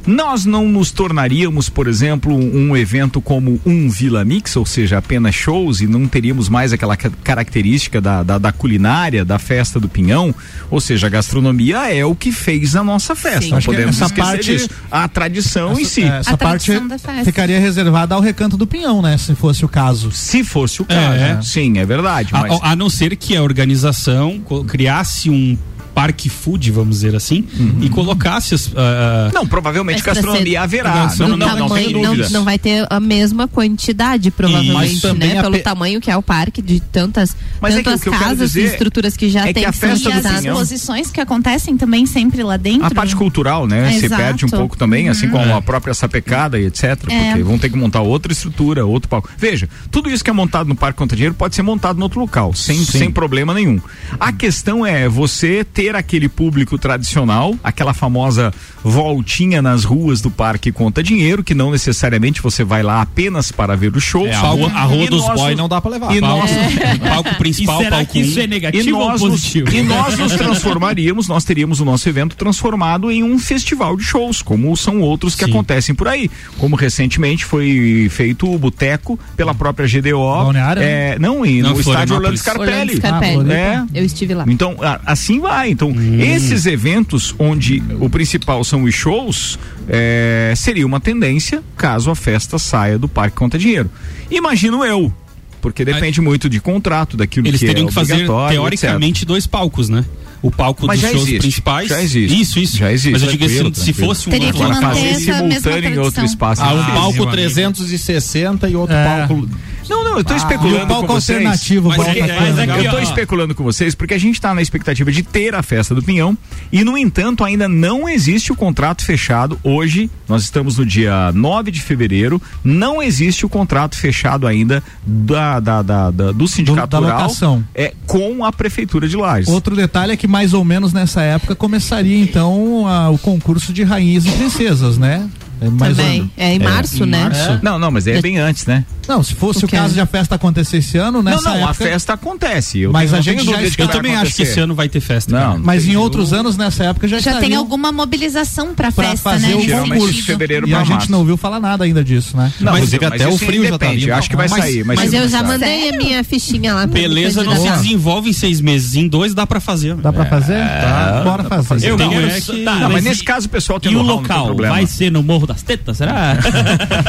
Nós 0.07 0.45
não 0.45 0.69
nos 0.69 0.91
tornaríamos, 0.91 1.69
por 1.71 1.87
exemplo, 1.89 2.35
um 2.35 2.77
evento 2.77 3.21
como 3.21 3.59
um 3.65 3.89
Vila 3.89 4.25
Mix, 4.25 4.55
ou 4.57 4.67
seja, 4.67 4.99
apenas 4.99 5.35
shows 5.35 5.81
e 5.81 5.87
não 5.87 6.07
teríamos 6.07 6.49
mais 6.49 6.73
aquela 6.73 6.97
ca- 6.97 7.11
característica 7.23 8.01
da, 8.01 8.23
da, 8.23 8.37
da 8.39 8.53
culinária, 8.53 9.25
da 9.25 9.39
festa 9.39 9.81
do 9.81 9.89
pinhão, 9.89 10.35
ou 10.71 10.81
seja, 10.81 11.07
a 11.07 11.11
gastronomia 11.11 11.91
é 11.93 12.05
o 12.05 12.15
que 12.15 12.31
fez 12.33 12.77
a 12.77 12.85
nossa 12.85 13.15
festa. 13.15 13.41
Sim. 13.43 13.51
Não 13.51 13.59
Acho 13.59 13.69
que 13.69 13.75
podemos 13.75 13.97
essa 13.97 14.05
esquecer 14.07 14.31
parte- 14.31 14.45
disso. 14.45 14.69
A 14.91 15.09
tradição 15.09 15.79
em 15.81 15.85
si. 15.85 16.03
É, 16.03 16.19
Essa 16.19 16.35
A 16.35 16.37
parte 16.37 16.67
tradição 16.67 16.89
da 16.89 16.99
festa. 16.99 17.25
ficaria 17.25 17.59
reservada 17.59 18.15
ao 18.15 18.21
recanto 18.21 18.57
do 18.57 18.67
pinhão, 18.67 19.01
né? 19.01 19.17
Se 19.17 19.35
fosse 19.35 19.65
o 19.65 19.69
caso. 19.69 20.13
Se 20.13 20.45
fosse 20.45 20.83
o 20.83 20.85
caso, 20.85 21.01
É. 21.19 21.41
sim, 21.43 21.79
é 21.79 21.87
verdade. 21.87 22.29
A, 22.33 22.41
Mas... 22.43 22.59
a 22.63 22.77
não 22.77 22.91
ser 22.91 23.17
que 23.17 23.37
a 23.37 23.43
organização 23.43 24.43
criasse 24.69 25.31
um 25.31 25.57
parque 25.95 26.29
food, 26.29 26.71
vamos 26.71 26.97
dizer 26.97 27.15
assim, 27.15 27.45
e 27.81 27.89
colocasse 27.89 28.55
as. 28.55 28.71
ah, 28.77 29.31
Não, 29.33 29.47
provavelmente 29.47 30.03
gastronomia 30.03 30.63
haverá. 30.63 31.11
Não, 31.19 31.29
Não, 31.29 31.29
não, 31.29 31.29
Do 31.29 31.37
não, 31.37 31.57
não 31.59 31.69
tamanho, 31.69 32.31
não 32.31 32.45
vai 32.45 32.59
ter 32.59 32.87
a 32.91 32.99
mesma 33.01 33.47
quantidade, 33.49 34.31
provavelmente, 34.31 35.07
né? 35.15 35.41
Pelo 35.41 35.53
pe- 35.57 35.63
tamanho 35.63 36.01
que 36.01 36.11
é 36.11 36.17
o 36.17 36.23
parque, 36.23 36.61
de 36.61 36.81
tantas, 36.81 37.37
Mas 37.61 37.75
é 37.75 37.79
que 37.79 37.85
tantas 37.85 38.01
o 38.07 38.11
que 38.11 38.19
casas 38.19 38.57
e 38.57 38.63
estruturas 38.63 39.17
que 39.17 39.29
já 39.31 39.49
é 39.49 39.53
tem 39.53 39.65
que 39.65 39.73
festa 39.73 40.09
E 40.09 40.13
as 40.13 40.45
exposições 40.45 41.11
que 41.11 41.21
acontecem 41.21 41.77
também 41.77 42.07
sempre 42.07 42.43
lá 42.43 42.57
dentro. 42.57 42.87
A 42.87 42.91
parte 42.91 43.15
cultural, 43.15 43.67
né? 43.67 43.93
Se 43.93 44.07
Exato. 44.07 44.23
perde 44.23 44.45
um 44.47 44.49
pouco 44.49 44.77
também, 44.77 45.09
assim 45.09 45.29
como 45.29 45.45
É. 45.45 45.53
a 45.53 45.61
própria 45.63 45.95
sapecada 45.95 46.59
e 46.59 46.67
etc. 46.67 46.83
É. 47.09 47.29
Porque 47.29 47.43
vão 47.43 47.59
ter 47.59 47.69
que 47.71 47.77
montar 47.77 48.01
outra 48.01 48.33
estrutura, 48.33 48.85
outro 48.85 49.09
palco. 49.09 49.29
Veja, 49.39 49.69
tudo 49.91 50.11
isso 50.11 50.25
que 50.25 50.31
é 50.31 50.33
montado 50.33 50.67
no 50.69 50.75
Parque 50.75 50.99
Conta 50.99 51.15
Dinheiro 51.15 51.35
pode 51.35 51.55
ser 51.55 51.63
montado 51.63 51.99
em 51.99 52.03
outro 52.03 52.19
local, 52.21 52.53
sem, 52.55 52.85
sem 52.85 53.11
problema 53.11 53.53
nenhum. 53.55 53.81
A 54.19 54.33
questão 54.33 54.85
é 54.85 55.09
você 55.09 55.65
ter 55.65 55.84
aquele 55.95 56.29
público 56.29 56.79
tradicional, 56.79 57.55
aquela 57.63 57.93
famosa 57.93 58.53
voltinha 58.83 59.61
nas 59.63 59.85
ruas 59.85 60.21
do 60.21 60.31
Parque 60.31 60.71
Conta 60.71 61.03
Dinheiro, 61.03 61.43
que 61.43 61.55
não 61.55 61.71
necessariamente 61.71 62.41
você 62.43 62.63
vai 62.63 62.83
lá 62.83 63.01
apenas 63.03 63.51
para 63.51 63.77
ver 63.77 63.95
o 63.97 64.01
show. 64.01 64.27
É, 64.27 64.35
a 64.35 64.41
rua, 64.41 64.71
a 64.73 64.83
rua 64.85 65.05
E 65.05 65.09
dos 65.09 65.23
nós 65.27 65.41
boy 65.41 65.51
nos- 65.51 65.59
não 65.59 65.69
dá 65.69 65.81
pra 65.81 65.91
levar. 65.91 66.15
E 66.15 66.21
nós, 66.21 66.51
palco 67.09 67.31
E 67.35 67.35
principal, 67.37 67.79
será 67.79 67.97
palco 67.97 68.13
que 68.13 68.21
isso 68.21 68.39
um. 68.39 68.43
é 68.43 68.45
e 68.45 68.49
negativo 68.49 68.99
ou 68.99 69.09
nós, 69.09 69.21
nos, 69.21 69.31
positivo? 69.31 69.71
e 69.75 69.83
nós 69.83 70.17
nos 70.19 70.33
transformaríamos, 70.35 71.29
nós 71.29 71.45
teríamos 71.45 71.81
o 71.81 71.85
nosso 71.85 72.09
evento 72.09 72.37
transformado 72.37 73.11
em 73.11 73.23
um 73.23 73.39
festival 73.39 73.97
de 73.97 74.03
shows, 74.05 74.43
como 74.43 74.77
são 74.77 75.01
outros 75.01 75.35
que 75.35 75.45
Sim. 75.45 75.51
acontecem 75.51 75.95
por 75.95 76.09
aí. 76.09 76.31
Como 76.59 76.77
recentemente 76.77 77.45
foi 77.45 78.09
feito 78.11 78.53
o 78.53 78.59
Boteco 78.59 79.19
pela 79.37 79.55
própria 79.55 79.87
GDO. 79.89 80.19
Balneário, 80.19 80.83
é, 80.83 81.19
não, 81.19 81.45
e 81.45 81.63
Não, 81.63 81.71
no 81.73 81.81
estádio 81.81 82.17
Orlando. 82.17 82.37
Scarpelli. 82.37 82.71
Orlando 82.71 82.97
Scarpelli. 82.97 83.53
Ah, 83.53 83.85
É. 83.95 83.99
Eu 84.01 84.05
estive 84.05 84.35
lá. 84.35 84.45
Então, 84.49 84.77
assim 85.07 85.41
vai. 85.41 85.74
Então, 85.75 85.93
esses 86.21 86.67
eventos 86.67 87.35
onde 87.39 87.83
o 88.01 88.09
principal 88.09 88.63
são 88.65 88.85
os 88.85 88.95
shows, 88.95 89.59
é, 89.89 90.55
seria 90.57 90.87
uma 90.87 91.01
tendência 91.01 91.63
caso 91.77 92.11
a 92.11 92.15
festa 92.15 92.59
saia 92.59 92.97
do 92.99 93.09
Parque 93.09 93.37
Conta 93.37 93.59
Dinheiro. 93.59 93.91
Imagino 94.31 94.85
eu. 94.85 95.13
Porque 95.61 95.85
depende 95.85 96.21
muito 96.21 96.49
de 96.49 96.61
contrato, 96.61 97.17
daquilo 97.17 97.49
Eles 97.49 97.59
que 97.61 97.67
teriam 97.67 97.87
é 97.87 97.89
que 97.89 97.95
fazer, 97.95 98.27
teoricamente, 98.51 99.25
dois 99.25 99.47
palcos, 99.47 99.89
né? 99.89 100.05
O 100.43 100.51
palco 100.51 100.87
Mas 100.87 101.01
dos 101.01 101.09
shows 101.09 101.23
existe, 101.23 101.41
principais. 101.41 101.89
já 101.89 102.03
existe. 102.03 102.39
Isso, 102.39 102.59
isso. 102.59 102.77
Já 102.77 102.93
existe. 102.93 103.13
Mas 103.13 103.23
eu 103.23 103.31
digo 103.31 103.47
assim, 103.47 103.73
se 103.73 103.93
fosse 103.95 104.29
um 104.29 104.31
Teria 104.31 104.53
que 104.53 104.59
fazer 104.59 105.15
simultâneo 105.15 105.95
em 105.95 105.99
outro 105.99 106.23
espaço. 106.23 106.63
Ah, 106.63 106.75
um 106.75 106.85
palco 106.85 107.15
meu 107.15 107.23
amigo. 107.23 107.33
360 107.33 108.69
e 108.69 108.77
outro 108.77 108.95
É. 108.95 109.05
palco. 109.27 109.49
Não, 109.89 110.03
não, 110.05 110.19
eu 110.19 110.25
tô 110.25 110.33
E 110.33 110.37
especulando 110.37 110.87
palco 110.87 111.07
com 111.07 111.15
vocês. 111.15 111.37
alternativo, 111.39 111.89
Mas 111.89 111.97
palco 111.99 112.11
é- 112.13 112.21
mas 112.21 112.31
é 112.31 112.35
alternativo. 112.39 112.79
que, 112.81 112.87
Eu 112.87 112.91
tô 112.91 112.99
especulando 112.99 113.55
com 113.55 113.65
vocês 113.65 113.95
porque 113.95 114.15
a 114.15 114.19
gente 114.19 114.41
tá 114.41 114.55
na 114.55 114.63
expectativa 114.63 115.11
de 115.13 115.23
ter 115.23 115.55
a 115.55 115.63
festa 115.63 115.95
do 115.95 116.03
Pinhão 116.03 116.37
e, 116.73 116.83
no 116.85 116.97
entanto, 116.97 117.45
ainda 117.45 117.69
não 117.69 118.09
existe 118.09 118.53
o 118.53 118.57
contrato 118.57 119.05
fechado. 119.05 119.59
Hoje, 119.63 120.11
nós 120.29 120.43
estamos 120.43 120.79
no 120.79 120.87
dia 120.87 121.31
9 121.33 121.71
de 121.71 121.81
fevereiro, 121.83 122.41
não 122.63 123.03
existe 123.03 123.45
o 123.45 123.49
contrato 123.49 123.97
fechado 123.97 124.47
ainda 124.47 124.83
da, 125.07 125.61
da, 125.61 125.83
da- 125.83 126.11
da- 126.11 126.33
do 126.33 126.49
sindicato 126.49 126.89
da 126.89 126.99
rural 126.99 127.23
locação. 127.23 127.65
é, 127.75 127.93
com 128.07 128.45
a 128.45 128.53
prefeitura 128.53 129.07
de 129.09 129.17
Lages. 129.17 129.49
Outro 129.49 129.77
detalhe 129.77 130.13
é 130.13 130.17
que 130.17 130.27
mais 130.27 130.53
ou 130.55 130.65
menos 130.65 130.93
nessa 130.93 131.23
época 131.23 131.55
começaria 131.55 132.19
então 132.23 132.87
a- 132.87 133.11
o 133.11 133.19
concurso 133.19 133.73
de 133.73 133.83
rainhas 133.83 134.25
e 134.27 134.31
princesas, 134.31 134.99
né? 134.99 135.29
É 135.65 135.71
mais 135.71 135.97
Também. 135.97 136.31
É 136.37 136.55
em 136.55 136.59
março, 136.59 137.05
em 137.05 137.07
né? 137.07 137.23
março. 137.25 137.59
Não, 137.63 137.79
não, 137.79 137.91
mas 137.91 138.07
é 138.07 138.21
bem 138.21 138.39
antes, 138.39 138.67
né? 138.67 138.85
Não, 139.07 139.23
se 139.23 139.35
fosse 139.35 139.65
O 139.65 139.67
o, 139.67 139.71
caso 139.71 139.93
de 139.95 140.01
a 140.01 140.07
festa 140.07 140.35
acontecer 140.35 140.79
esse 140.79 140.97
ano, 140.97 141.23
Não, 141.23 141.31
nessa 141.33 141.43
não, 141.51 141.57
a 141.57 141.71
época, 141.71 141.75
festa 141.75 142.15
acontece. 142.15 142.81
Eu 142.81 142.91
Mas 142.93 143.11
tenho- 143.11 143.13
a 143.13 143.17
não 143.17 143.23
gente 143.23 143.37
tenho 143.45 143.71
já 143.71 143.85
Eu 143.85 143.89
também 143.89 144.17
acho 144.17 144.35
que 144.35 144.43
esse 144.43 144.59
ano 144.61 144.75
vai 144.75 144.89
ter 144.89 145.01
festa. 145.01 145.31
Não, 145.33 145.41
cara. 145.53 145.61
Mas 145.63 145.87
em 145.87 145.93
Eu- 145.93 146.01
outros 146.01 146.33
anos 146.33 146.57
nessa 146.57 146.85
época 146.85 147.07
já, 147.07 147.19
Já 147.19 147.39
tem 147.39 147.55
alguma 147.55 147.93
mobilização 147.93 148.75
pra 148.75 148.91
pra 148.91 149.05
festa, 149.05 149.31
fazer 149.31 149.55
né? 149.57 149.61
Geralmente 149.63 149.93
concurso. 149.93 150.15
de 150.15 150.23
fevereiro 150.23 150.67
E 150.69 150.75
a 150.75 150.85
gente 150.85 151.11
não 151.11 151.19
ouviu 151.21 151.37
falar 151.37 151.61
nada 151.61 151.85
ainda 151.85 152.03
disso, 152.03 152.35
né? 152.37 152.51
Não, 152.61 152.73
Inclusive, 152.75 153.05
até 153.05 153.29
o 153.29 153.37
frio 153.37 153.67
já 153.67 153.79
tá 153.79 153.91
vindo. 153.91 154.11
Acho 154.13 154.31
que 154.31 154.37
vai 154.37 154.49
Mas- 154.49 154.61
sair. 154.65 154.85
Mas, 154.85 154.99
Mas 155.01 155.13
eu 155.13 155.29
já 155.29 155.43
mandei 155.43 155.91
a 155.91 155.97
minha 155.97 156.25
fichinha 156.25 156.75
lá. 156.75 156.89
pra 156.89 157.01
Beleza 157.01 157.43
não 157.45 157.57
se 157.57 157.71
desenvolve 157.71 158.31
em 158.31 158.33
seis 158.33 158.61
meses. 158.61 158.95
Em 158.97 159.07
dois 159.07 159.35
dá 159.35 159.47
pra 159.47 159.61
fazer. 159.61 159.95
Dá 159.97 160.13
pra 160.13 160.25
fazer? 160.27 160.59
Tá, 160.59 161.21
bora 161.25 161.63
fazer. 161.63 161.91
Eu 161.91 161.95
Então 161.97 162.09
quero 162.11 162.27
é 162.27 162.41
tá, 162.41 162.53
Não, 162.53 162.81
mas 162.85 162.93
mas 162.95 163.05
nesse 163.05 163.21
e- 163.23 163.25
caso 163.25 163.47
o 163.47 163.51
pessoal 163.51 163.79
tem 163.79 163.93
não 163.93 164.01
tem 164.01 164.09
local 164.11 164.55
vai 164.57 164.87
ser 164.87 165.11
no 165.11 165.23
Morro 165.23 165.47
das 165.55 165.63
Tetas, 165.63 165.97
será? 165.97 166.37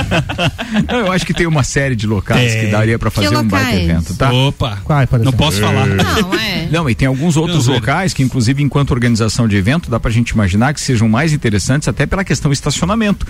Não, 0.87 0.99
eu 0.99 1.11
acho 1.11 1.25
que 1.25 1.33
tem 1.33 1.47
uma 1.47 1.63
série 1.63 1.95
de 1.95 2.05
locais 2.05 2.53
Tem. 2.53 2.65
que 2.65 2.71
daria 2.71 2.97
pra 2.97 3.09
fazer 3.09 3.35
um 3.35 3.43
baita 3.43 3.75
evento, 3.75 4.15
tá? 4.15 4.31
Opa. 4.31 4.79
Qual, 4.83 5.07
por 5.07 5.19
Não 5.19 5.31
posso 5.31 5.59
falar. 5.59 5.87
Não, 5.87 6.33
é. 6.39 6.67
Não, 6.71 6.89
e 6.89 6.95
tem 6.95 7.07
alguns 7.07 7.35
outros 7.35 7.67
Não, 7.67 7.75
locais 7.75 8.13
que, 8.13 8.23
inclusive, 8.23 8.61
enquanto 8.61 8.91
organização 8.91 9.47
de 9.47 9.55
evento, 9.55 9.89
dá 9.89 9.99
pra 9.99 10.11
gente 10.11 10.29
imaginar 10.29 10.73
que 10.73 10.81
sejam 10.81 11.09
mais 11.09 11.33
interessantes 11.33 11.87
até 11.87 12.05
pela 12.05 12.23
questão 12.23 12.51
estacionamento. 12.51 13.25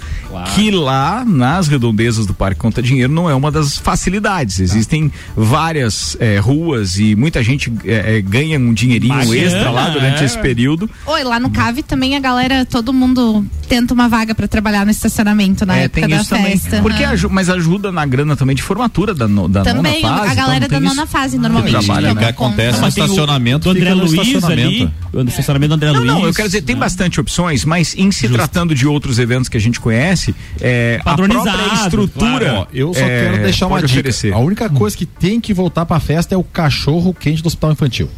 Que 0.54 0.70
lá, 0.72 1.24
nas 1.26 1.68
redondezas 1.68 2.26
do 2.26 2.34
Parque 2.34 2.60
Conta 2.60 2.82
Dinheiro, 2.82 3.12
não 3.12 3.30
é 3.30 3.34
uma 3.34 3.52
das 3.52 3.78
facilidades. 3.78 4.60
Existem 4.60 5.12
várias 5.36 6.18
eh, 6.20 6.40
ruas 6.40 7.00
e 7.00 7.16
muita 7.16 7.42
gente 7.44 7.72
eh, 7.86 8.18
eh, 8.18 8.22
ganha 8.22 8.60
um 8.60 8.74
dinheirinho 8.74 9.16
Bacana, 9.16 9.38
extra 9.38 9.72
lá 9.72 9.90
durante 9.90 10.22
é. 10.22 10.26
esse 10.26 10.38
período. 10.40 10.90
Oi, 11.06 11.24
lá 11.24 11.40
no 11.40 11.50
Cave 11.50 11.84
também 11.84 12.16
a 12.16 12.20
galera, 12.20 12.66
todo 12.66 12.92
mundo 12.92 13.46
tenta 13.68 13.94
uma 13.94 14.08
vaga 14.08 14.36
pra 14.36 14.48
trabalhar 14.48 14.86
no 14.86 14.92
estacionamento 14.96 15.66
na 15.66 15.78
É, 15.78 15.84
época 15.84 16.02
tem 16.02 16.10
da 16.10 16.22
isso 16.22 16.30
também. 16.30 16.58
festa. 16.58 16.82
Porque 16.82 17.04
mas 17.30 17.50
ajuda 17.50 17.92
na 17.92 18.06
grana 18.06 18.36
também 18.36 18.56
de 18.56 18.62
formatura 18.64 19.14
da, 19.14 19.28
no- 19.28 19.48
da 19.48 19.62
Também 19.64 20.02
nona 20.02 20.18
fase. 20.18 20.32
a 20.32 20.34
galera 20.36 20.66
então 20.66 20.80
da 20.82 20.88
nona 20.88 21.04
isso. 21.04 21.12
fase, 21.12 21.38
normalmente. 21.38 21.72
trabalha, 21.86 22.10
que 22.16 22.22
né? 22.22 22.28
Acontece 22.30 22.78
no 22.78 22.82
Mas 22.86 22.94
tem 22.94 23.04
o- 23.04 23.06
estacionamento, 23.06 23.64
do 23.66 23.70
André 23.72 23.94
Luiz 23.94 24.14
ali. 24.14 24.28
estacionamento. 24.34 24.92
O 25.14 25.22
estacionamento 25.22 25.70
do 25.70 25.74
André 25.76 25.88
Não, 25.92 25.96
Luiz. 26.00 26.08
não, 26.12 26.26
eu 26.26 26.34
quero 26.34 26.48
dizer, 26.48 26.62
tem 26.62 26.76
né? 26.76 26.80
bastante 26.80 27.20
opções, 27.20 27.64
mas 27.66 27.96
em 27.98 28.12
se 28.12 28.28
tratando 28.30 28.74
de 28.76 28.88
outros 28.88 29.20
eventos 29.20 29.48
que 29.50 29.58
a 29.58 29.62
gente 29.62 29.80
conhece, 29.80 30.36
é, 30.60 31.00
a 31.02 31.04
Padronizado, 31.04 31.58
própria 31.58 31.84
estrutura. 31.84 32.50
claro. 32.50 32.68
Eu 32.74 32.94
só 32.94 33.00
é, 33.02 33.24
quero 33.32 33.44
deixar 33.44 33.68
uma 33.68 33.78
dica. 33.82 33.92
oferecer. 34.00 34.34
A 34.34 34.40
única 34.40 34.70
coisa 34.70 34.96
que 34.98 35.06
tem 35.06 35.40
que 35.40 35.54
voltar 35.54 35.86
pra 35.86 36.00
festa 36.00 36.34
é 36.36 36.38
o 36.38 36.44
cachorro 36.44 37.14
quente 37.14 37.42
do 37.42 37.48
hospital 37.48 37.72
infantil. 37.72 38.10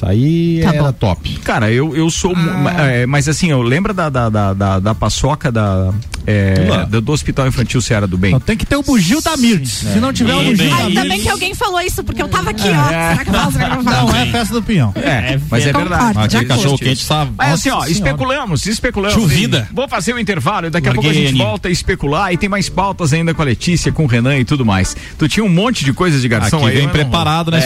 Isso 0.00 0.06
aí 0.06 0.60
Tá 0.62 0.68
era 0.74 0.82
bom. 0.84 0.92
top. 0.92 1.30
Cara, 1.44 1.70
eu, 1.70 1.94
eu 1.94 2.08
sou. 2.10 2.34
mu- 2.34 2.68
é, 2.70 3.04
mas 3.04 3.28
assim, 3.28 3.50
eu 3.50 3.60
lembro 3.60 3.92
da, 3.92 4.08
da, 4.08 4.28
da, 4.30 4.54
da, 4.54 4.78
da 4.78 4.94
paçoca 4.94 5.52
da, 5.52 5.92
é, 6.26 6.86
do, 6.88 7.02
do 7.02 7.12
Hospital 7.12 7.46
Infantil 7.46 7.82
Seara 7.82 8.06
do 8.06 8.16
Bem. 8.16 8.30
Então, 8.30 8.40
tem 8.40 8.56
que 8.56 8.64
ter 8.64 8.76
o 8.76 8.82
bugio 8.82 9.20
da 9.20 9.36
Mirtz. 9.36 9.70
Se 9.92 9.98
não 9.98 10.10
tiver 10.10 10.32
o 10.34 10.38
bugio 10.42 10.56
bem. 10.56 10.68
da 10.70 10.76
Mirtz, 10.76 10.88
ainda 10.98 11.04
bem 11.04 11.20
que 11.20 11.28
alguém 11.28 11.54
falou 11.54 11.80
isso, 11.82 12.02
porque 12.02 12.22
eu 12.22 12.28
tava 12.28 12.48
aqui, 12.50 12.62
ó. 12.68 12.88
Será 12.88 13.24
que 13.24 13.28
eu 13.30 13.82
não 13.82 14.16
é 14.16 14.26
festa 14.26 14.54
do 14.54 14.62
pinhão. 14.62 14.92
É, 14.96 15.38
mas 15.50 15.66
é 15.66 15.72
verdade. 15.72 16.28
De 16.28 16.36
Aquele 16.36 16.44
cachorro 16.46 16.78
quente 16.78 17.02
sabe. 17.02 17.32
Mas 17.36 17.52
assim, 17.54 17.68
ó, 17.70 17.84
especulamos, 17.84 18.64
especulamos. 18.66 19.14
Chuvida. 19.14 19.68
Vou 19.72 19.86
fazer 19.86 20.14
o 20.14 20.18
intervalo 20.18 20.66
e 20.66 20.70
daqui 20.70 20.88
a 20.88 20.94
pouco 20.94 21.10
a 21.10 21.12
gente 21.12 21.36
volta 21.36 21.68
a 21.68 21.70
especular 21.70 22.32
e 22.32 22.38
tem 22.38 22.48
mais 22.48 22.70
pautas 22.70 23.12
ainda 23.12 23.34
com 23.34 23.42
a 23.42 23.44
Letícia, 23.44 23.92
com 23.92 24.04
o 24.04 24.06
Renan 24.06 24.38
e 24.38 24.44
tudo 24.46 24.64
mais. 24.64 24.96
Tu 25.18 25.28
tinha 25.28 25.44
um 25.44 25.48
monte 25.48 25.84
de 25.84 25.92
coisas 25.92 26.22
de 26.22 26.28
garçom 26.28 26.56
Aqui 26.58 26.66
aí. 26.68 26.72
vem 26.76 26.86
mas 26.86 26.96
não- 26.96 27.02
preparado, 27.02 27.50
né? 27.50 27.60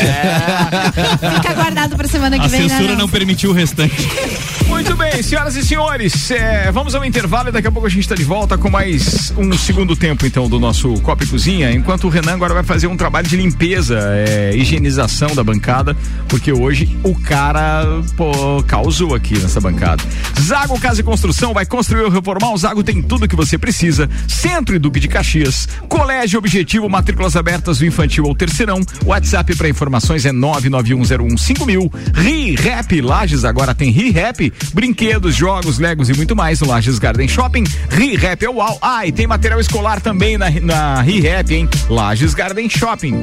Fica 1.37 1.55
guardado 1.55 1.97
pra 1.97 2.09
semana 2.09 2.24
que 2.39 2.45
A 2.45 2.49
vem, 2.49 2.63
né? 2.63 2.69
censura 2.69 2.97
não 2.97 3.09
permitiu 3.09 3.51
o 3.51 3.53
restante. 3.53 3.95
Muito 4.85 4.99
bem, 4.99 5.23
senhoras 5.23 5.57
e 5.57 5.65
senhores, 5.65 6.31
é, 6.31 6.71
vamos 6.71 6.95
ao 6.95 7.03
intervalo 7.07 7.49
e 7.49 7.53
daqui 7.53 7.67
a 7.67 7.73
pouco 7.73 7.87
a 7.87 7.91
gente 7.91 8.03
está 8.03 8.15
de 8.15 8.23
volta 8.23 8.59
com 8.59 8.69
mais 8.69 9.33
um 9.35 9.57
segundo 9.57 9.97
tempo, 9.97 10.27
então, 10.27 10.47
do 10.47 10.61
nosso 10.61 10.93
Copa 11.01 11.25
e 11.25 11.27
Cozinha, 11.27 11.73
enquanto 11.73 12.05
o 12.05 12.11
Renan 12.11 12.35
agora 12.35 12.53
vai 12.53 12.63
fazer 12.63 12.87
um 12.87 12.95
trabalho 12.95 13.27
de 13.27 13.35
limpeza, 13.35 13.99
é, 13.99 14.55
higienização 14.55 15.35
da 15.35 15.43
bancada, 15.43 15.97
porque 16.29 16.53
hoje 16.53 16.99
o 17.03 17.15
cara, 17.15 18.03
pô, 18.15 18.63
causou 18.65 19.15
aqui 19.15 19.39
nessa 19.39 19.59
bancada. 19.59 20.05
Zago 20.39 20.79
Casa 20.79 21.01
e 21.01 21.03
Construção 21.03 21.55
vai 21.55 21.65
construir 21.65 22.03
ou 22.03 22.11
reformar, 22.11 22.53
o 22.53 22.59
Zago 22.59 22.85
tem 22.85 23.01
tudo 23.01 23.27
que 23.27 23.35
você 23.35 23.57
precisa, 23.57 24.07
Centro 24.29 24.77
e 24.77 24.79
Duque 24.79 25.01
de 25.01 25.09
Caxias, 25.09 25.67
Colégio 25.89 26.39
Objetivo, 26.39 26.91
matrículas 26.91 27.37
abertas 27.37 27.79
do 27.79 27.87
infantil 27.87 28.27
ao 28.27 28.35
terceirão, 28.35 28.83
WhatsApp 29.07 29.57
para 29.57 29.67
informações 29.67 30.27
é 30.27 30.31
991015000, 30.31 31.91
Ri 32.17 32.55
Rap 32.55 33.01
Lages 33.01 33.47
agora 33.47 33.75
tem 33.75 33.91
Ri 33.91 34.11
Rap, 34.11 34.53
brinquedos, 34.75 35.35
jogos, 35.35 35.79
legos 35.79 36.11
e 36.11 36.15
muito 36.15 36.35
mais 36.35 36.61
no 36.61 36.67
Lages 36.67 36.99
Garden 36.99 37.29
Shopping. 37.29 37.65
Ri 37.91 38.17
Rap 38.17 38.43
é 38.45 38.51
uau. 38.51 38.77
Ah, 38.83 39.07
e 39.07 39.13
tem 39.13 39.27
material 39.27 39.61
escolar 39.61 40.01
também 40.01 40.37
na, 40.37 40.51
na 40.51 41.01
Ri 41.01 41.21
Rap, 41.21 41.55
hein? 41.55 41.69
Lages 41.89 42.35
Garden 42.35 42.69
Shopping. 42.69 43.23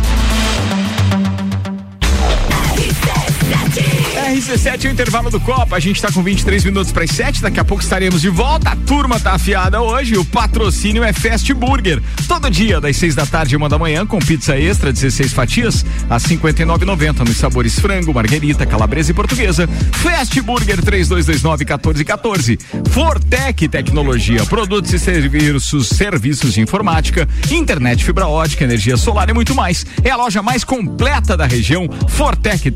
RC7 3.51 4.85
é 4.85 4.87
o 4.87 4.91
intervalo 4.91 5.29
do 5.29 5.39
Copa. 5.39 5.75
A 5.75 5.79
gente 5.79 6.01
tá 6.01 6.11
com 6.11 6.23
23 6.23 6.63
minutos 6.65 6.91
para 6.91 7.03
as 7.03 7.11
7. 7.11 7.41
Daqui 7.41 7.59
a 7.59 7.65
pouco 7.65 7.83
estaremos 7.83 8.21
de 8.21 8.29
volta. 8.29 8.71
A 8.71 8.75
turma 8.75 9.19
tá 9.19 9.33
afiada 9.33 9.81
hoje. 9.81 10.17
O 10.17 10.23
patrocínio 10.23 11.03
é 11.03 11.11
Fast 11.11 11.53
Burger. 11.53 12.01
Todo 12.27 12.49
dia, 12.49 12.79
das 12.79 12.95
6 12.97 13.15
da 13.15 13.25
tarde 13.25 13.55
e 13.55 13.57
uma 13.57 13.67
da 13.67 13.77
manhã, 13.77 14.05
com 14.05 14.19
pizza 14.19 14.57
extra, 14.57 14.93
16 14.93 15.33
fatias, 15.33 15.85
a 16.09 16.17
59,90 16.17 17.27
nos 17.27 17.37
sabores 17.37 17.79
frango, 17.79 18.13
marguerita, 18.13 18.65
calabresa 18.65 19.11
e 19.11 19.13
portuguesa. 19.13 19.67
Fast 19.67 20.39
Burger 20.41 20.81
3229 20.81 21.65
1414. 21.65 22.59
Fortec 22.89 23.67
Tecnologia, 23.67 24.45
produtos 24.45 24.93
e 24.93 24.99
serviços, 24.99 25.89
serviços 25.89 26.53
de 26.53 26.61
informática, 26.61 27.27
internet 27.49 28.03
fibra 28.03 28.27
ótica, 28.27 28.63
energia 28.63 28.97
solar 28.97 29.29
e 29.29 29.33
muito 29.33 29.53
mais. 29.55 29.85
É 30.03 30.09
a 30.09 30.15
loja 30.15 30.41
mais 30.41 30.63
completa 30.63 31.35
da 31.37 31.45
região. 31.45 31.87
Fortec 32.07 32.69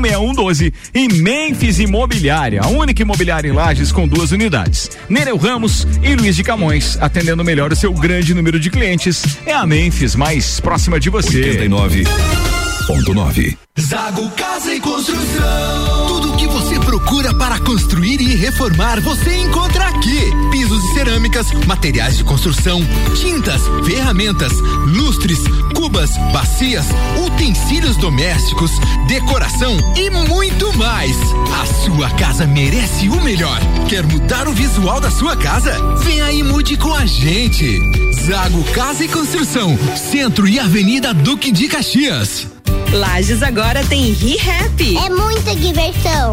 32516112 0.00 0.72
e 0.94 1.08
Memphis 1.08 1.78
Imobiliária, 1.78 2.60
a 2.62 2.68
única 2.68 3.02
imobiliária 3.02 3.48
em 3.48 3.52
Lages 3.52 3.92
com 3.92 4.06
duas 4.06 4.32
unidades. 4.32 4.90
Nereu 5.08 5.36
Ramos 5.36 5.86
e 6.02 6.14
Luiz 6.14 6.36
de 6.36 6.44
Camões, 6.44 6.96
atendendo 7.00 7.44
melhor 7.44 7.72
o 7.72 7.76
seu 7.76 7.92
grande 7.92 8.34
número 8.34 8.60
de 8.60 8.70
clientes. 8.70 9.24
É 9.44 9.52
a 9.52 9.66
Memphis 9.66 10.14
mais 10.14 10.60
próxima 10.60 11.00
de 11.00 11.10
você. 11.10 11.58
89.9. 11.58 13.56
Zago 13.80 14.30
Casa 14.30 14.74
e 14.74 14.80
Construção. 14.80 16.06
Tudo 16.08 16.36
que 16.36 16.46
você 16.46 16.75
procura 16.96 17.34
para 17.34 17.58
construir 17.58 18.22
e 18.22 18.34
reformar, 18.34 19.02
você 19.02 19.36
encontra 19.36 19.84
aqui. 19.84 20.30
Pisos 20.50 20.82
e 20.82 20.94
cerâmicas, 20.94 21.52
materiais 21.66 22.16
de 22.16 22.24
construção, 22.24 22.80
tintas, 23.14 23.60
ferramentas, 23.84 24.52
lustres, 24.86 25.38
cubas, 25.74 26.10
bacias, 26.32 26.86
utensílios 27.22 27.98
domésticos, 27.98 28.70
decoração 29.06 29.76
e 29.94 30.08
muito 30.08 30.72
mais. 30.78 31.14
A 31.60 31.66
sua 31.84 32.08
casa 32.10 32.46
merece 32.46 33.10
o 33.10 33.22
melhor. 33.22 33.60
Quer 33.90 34.06
mudar 34.06 34.48
o 34.48 34.52
visual 34.52 34.98
da 34.98 35.10
sua 35.10 35.36
casa? 35.36 35.72
Vem 35.98 36.22
aí 36.22 36.38
e 36.38 36.42
mude 36.42 36.78
com 36.78 36.94
a 36.94 37.04
gente. 37.04 37.78
Zago 38.24 38.64
Casa 38.72 39.04
e 39.04 39.08
Construção, 39.08 39.78
Centro 40.10 40.48
e 40.48 40.58
Avenida 40.58 41.12
Duque 41.12 41.52
de 41.52 41.68
Caxias. 41.68 42.46
Lages 42.92 43.42
agora 43.42 43.84
tem 43.84 44.12
ReHap. 44.12 44.96
É 44.96 45.10
muita 45.10 45.54
diversão. 45.54 46.32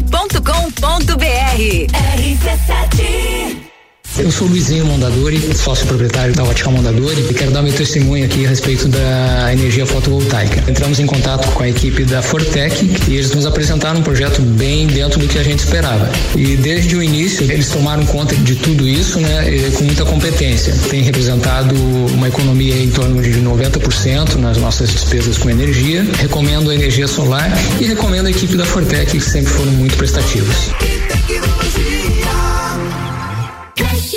rc7.com.br 0.00 0.25
Eu 4.26 4.32
sou 4.32 4.48
Luizinho 4.48 4.84
Mondadori, 4.84 5.38
sócio 5.54 5.86
proprietário 5.86 6.34
da 6.34 6.42
Ótica 6.42 6.68
Mondadori 6.68 7.24
e 7.30 7.32
quero 7.32 7.52
dar 7.52 7.62
meu 7.62 7.72
testemunho 7.72 8.24
aqui 8.24 8.44
a 8.44 8.48
respeito 8.48 8.88
da 8.88 9.52
energia 9.52 9.86
fotovoltaica. 9.86 10.68
Entramos 10.68 10.98
em 10.98 11.06
contato 11.06 11.48
com 11.52 11.62
a 11.62 11.68
equipe 11.68 12.04
da 12.04 12.20
Fortec 12.20 12.90
e 13.06 13.14
eles 13.14 13.30
nos 13.30 13.46
apresentaram 13.46 14.00
um 14.00 14.02
projeto 14.02 14.42
bem 14.42 14.88
dentro 14.88 15.20
do 15.20 15.28
que 15.28 15.38
a 15.38 15.44
gente 15.44 15.60
esperava. 15.60 16.10
E 16.34 16.56
desde 16.56 16.96
o 16.96 17.02
início 17.04 17.48
eles 17.48 17.68
tomaram 17.68 18.04
conta 18.04 18.34
de 18.34 18.56
tudo 18.56 18.88
isso, 18.88 19.20
né, 19.20 19.48
e 19.48 19.70
com 19.70 19.84
muita 19.84 20.04
competência. 20.04 20.74
Tem 20.90 21.02
representado 21.02 21.76
uma 22.12 22.26
economia 22.26 22.82
em 22.82 22.90
torno 22.90 23.22
de 23.22 23.40
90% 23.40 24.34
nas 24.40 24.58
nossas 24.58 24.90
despesas 24.90 25.38
com 25.38 25.48
energia. 25.48 26.04
Recomendo 26.18 26.70
a 26.70 26.74
energia 26.74 27.06
solar 27.06 27.48
e 27.80 27.84
recomendo 27.84 28.26
a 28.26 28.30
equipe 28.30 28.56
da 28.56 28.64
Fortec 28.64 29.08
que 29.08 29.20
sempre 29.20 29.52
foram 29.52 29.70
muito 29.70 29.96
prestativos. 29.96 30.72
Fast 31.76 32.15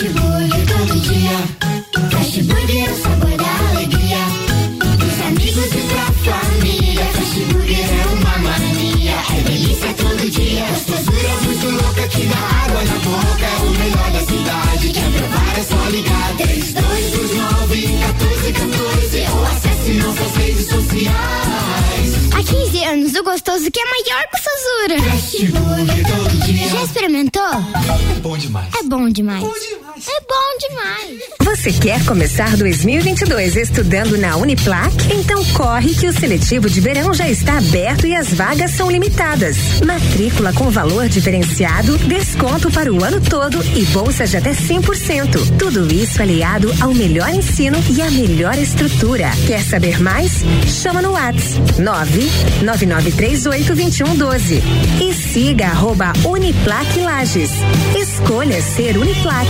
Burger 0.07 0.65
todo 0.65 0.99
dia. 1.01 1.37
Fast 2.09 2.43
Burger 2.43 2.87
é 2.87 2.91
o 2.91 2.95
sabor 2.95 3.37
da 3.37 3.69
alegria. 3.69 4.17
Dos 4.97 5.21
amigos 5.27 5.65
e 5.65 5.81
pra 5.91 6.05
família. 6.23 7.05
Fast 7.05 7.39
Burger 7.51 7.77
é 7.77 8.05
uma 8.07 8.37
mania. 8.37 9.15
É 9.37 9.41
delícia 9.43 9.93
todo 9.95 10.29
dia. 10.29 10.65
Gostosura 10.69 11.29
muito 11.43 11.83
louca 11.83 12.07
que 12.07 12.25
dá 12.27 12.37
água 12.37 12.83
na 12.83 12.99
boca. 12.99 13.45
É 13.45 13.57
o 13.57 13.69
melhor 13.71 14.11
da 14.11 14.19
cidade. 14.21 14.89
Quer 14.89 15.11
provar 15.11 15.59
é 15.59 15.63
só 15.63 15.89
ligar. 15.89 16.35
3229 16.37 17.87
1414 17.87 19.27
ou 19.33 19.45
acesse 19.45 19.93
nossas 19.93 20.35
redes 20.37 20.65
sociais. 20.67 21.38
Há 22.49 22.51
15 22.51 22.83
anos, 22.85 23.13
o 23.13 23.23
gostoso 23.23 23.69
que 23.71 23.79
é 23.79 23.85
maior 23.85 24.23
que 24.27 24.35
o 24.35 24.41
Sazura. 24.41 24.97
Já 26.71 26.83
experimentou? 26.83 27.43
É 27.43 28.19
bom 28.21 28.37
demais. 28.37 28.73
É 28.73 28.83
bom 28.83 29.09
demais. 29.09 29.43
É 29.43 30.21
bom 30.21 30.57
demais. 30.67 31.19
Você 31.43 31.73
quer 31.73 32.03
começar 32.05 32.55
2022 32.57 33.55
estudando 33.55 34.17
na 34.17 34.35
Uniplac? 34.37 34.93
Então 35.13 35.43
corre 35.53 35.93
que 35.93 36.07
o 36.07 36.13
seletivo 36.13 36.69
de 36.69 36.79
verão 36.79 37.13
já 37.13 37.29
está 37.29 37.57
aberto 37.57 38.07
e 38.07 38.15
as 38.15 38.33
vagas 38.33 38.71
são 38.71 38.89
limitadas. 38.89 39.57
Matrícula 39.85 40.53
com 40.53 40.71
valor 40.71 41.07
diferenciado, 41.07 41.97
desconto 41.99 42.71
para 42.71 42.91
o 42.91 43.03
ano 43.03 43.21
todo 43.21 43.61
e 43.77 43.85
bolsa 43.87 44.25
de 44.25 44.37
até 44.37 44.51
100%. 44.51 45.57
Tudo 45.57 45.93
isso 45.93 46.21
aliado 46.21 46.73
ao 46.81 46.93
melhor 46.93 47.29
ensino 47.29 47.77
e 47.89 48.01
à 48.01 48.09
melhor 48.09 48.57
estrutura. 48.57 49.29
Quer 49.45 49.61
saber 49.61 50.01
mais? 50.01 50.43
Chama 50.81 51.01
no 51.01 51.11
WhatsApp 51.11 51.29
999382112 52.63 54.61
e 55.01 55.13
siga 55.13 55.67
arroba 55.67 56.13
Uniplac 56.25 56.99
Lages. 56.99 57.51
Escolha 57.95 58.61
ser 58.61 58.97
Uniplac. 58.97 59.47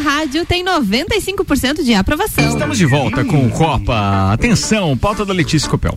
seu 0.00 0.10
rádio 0.10 0.44
tem 0.46 0.64
95% 0.64 1.82
de 1.84 1.94
aprovação. 1.94 2.48
Estamos 2.48 2.78
de 2.78 2.86
volta 2.86 3.24
com 3.24 3.46
o 3.46 3.50
Copa. 3.50 4.32
Atenção, 4.32 4.96
pauta 4.96 5.24
da 5.24 5.32
Letícia 5.32 5.68
Copel. 5.68 5.96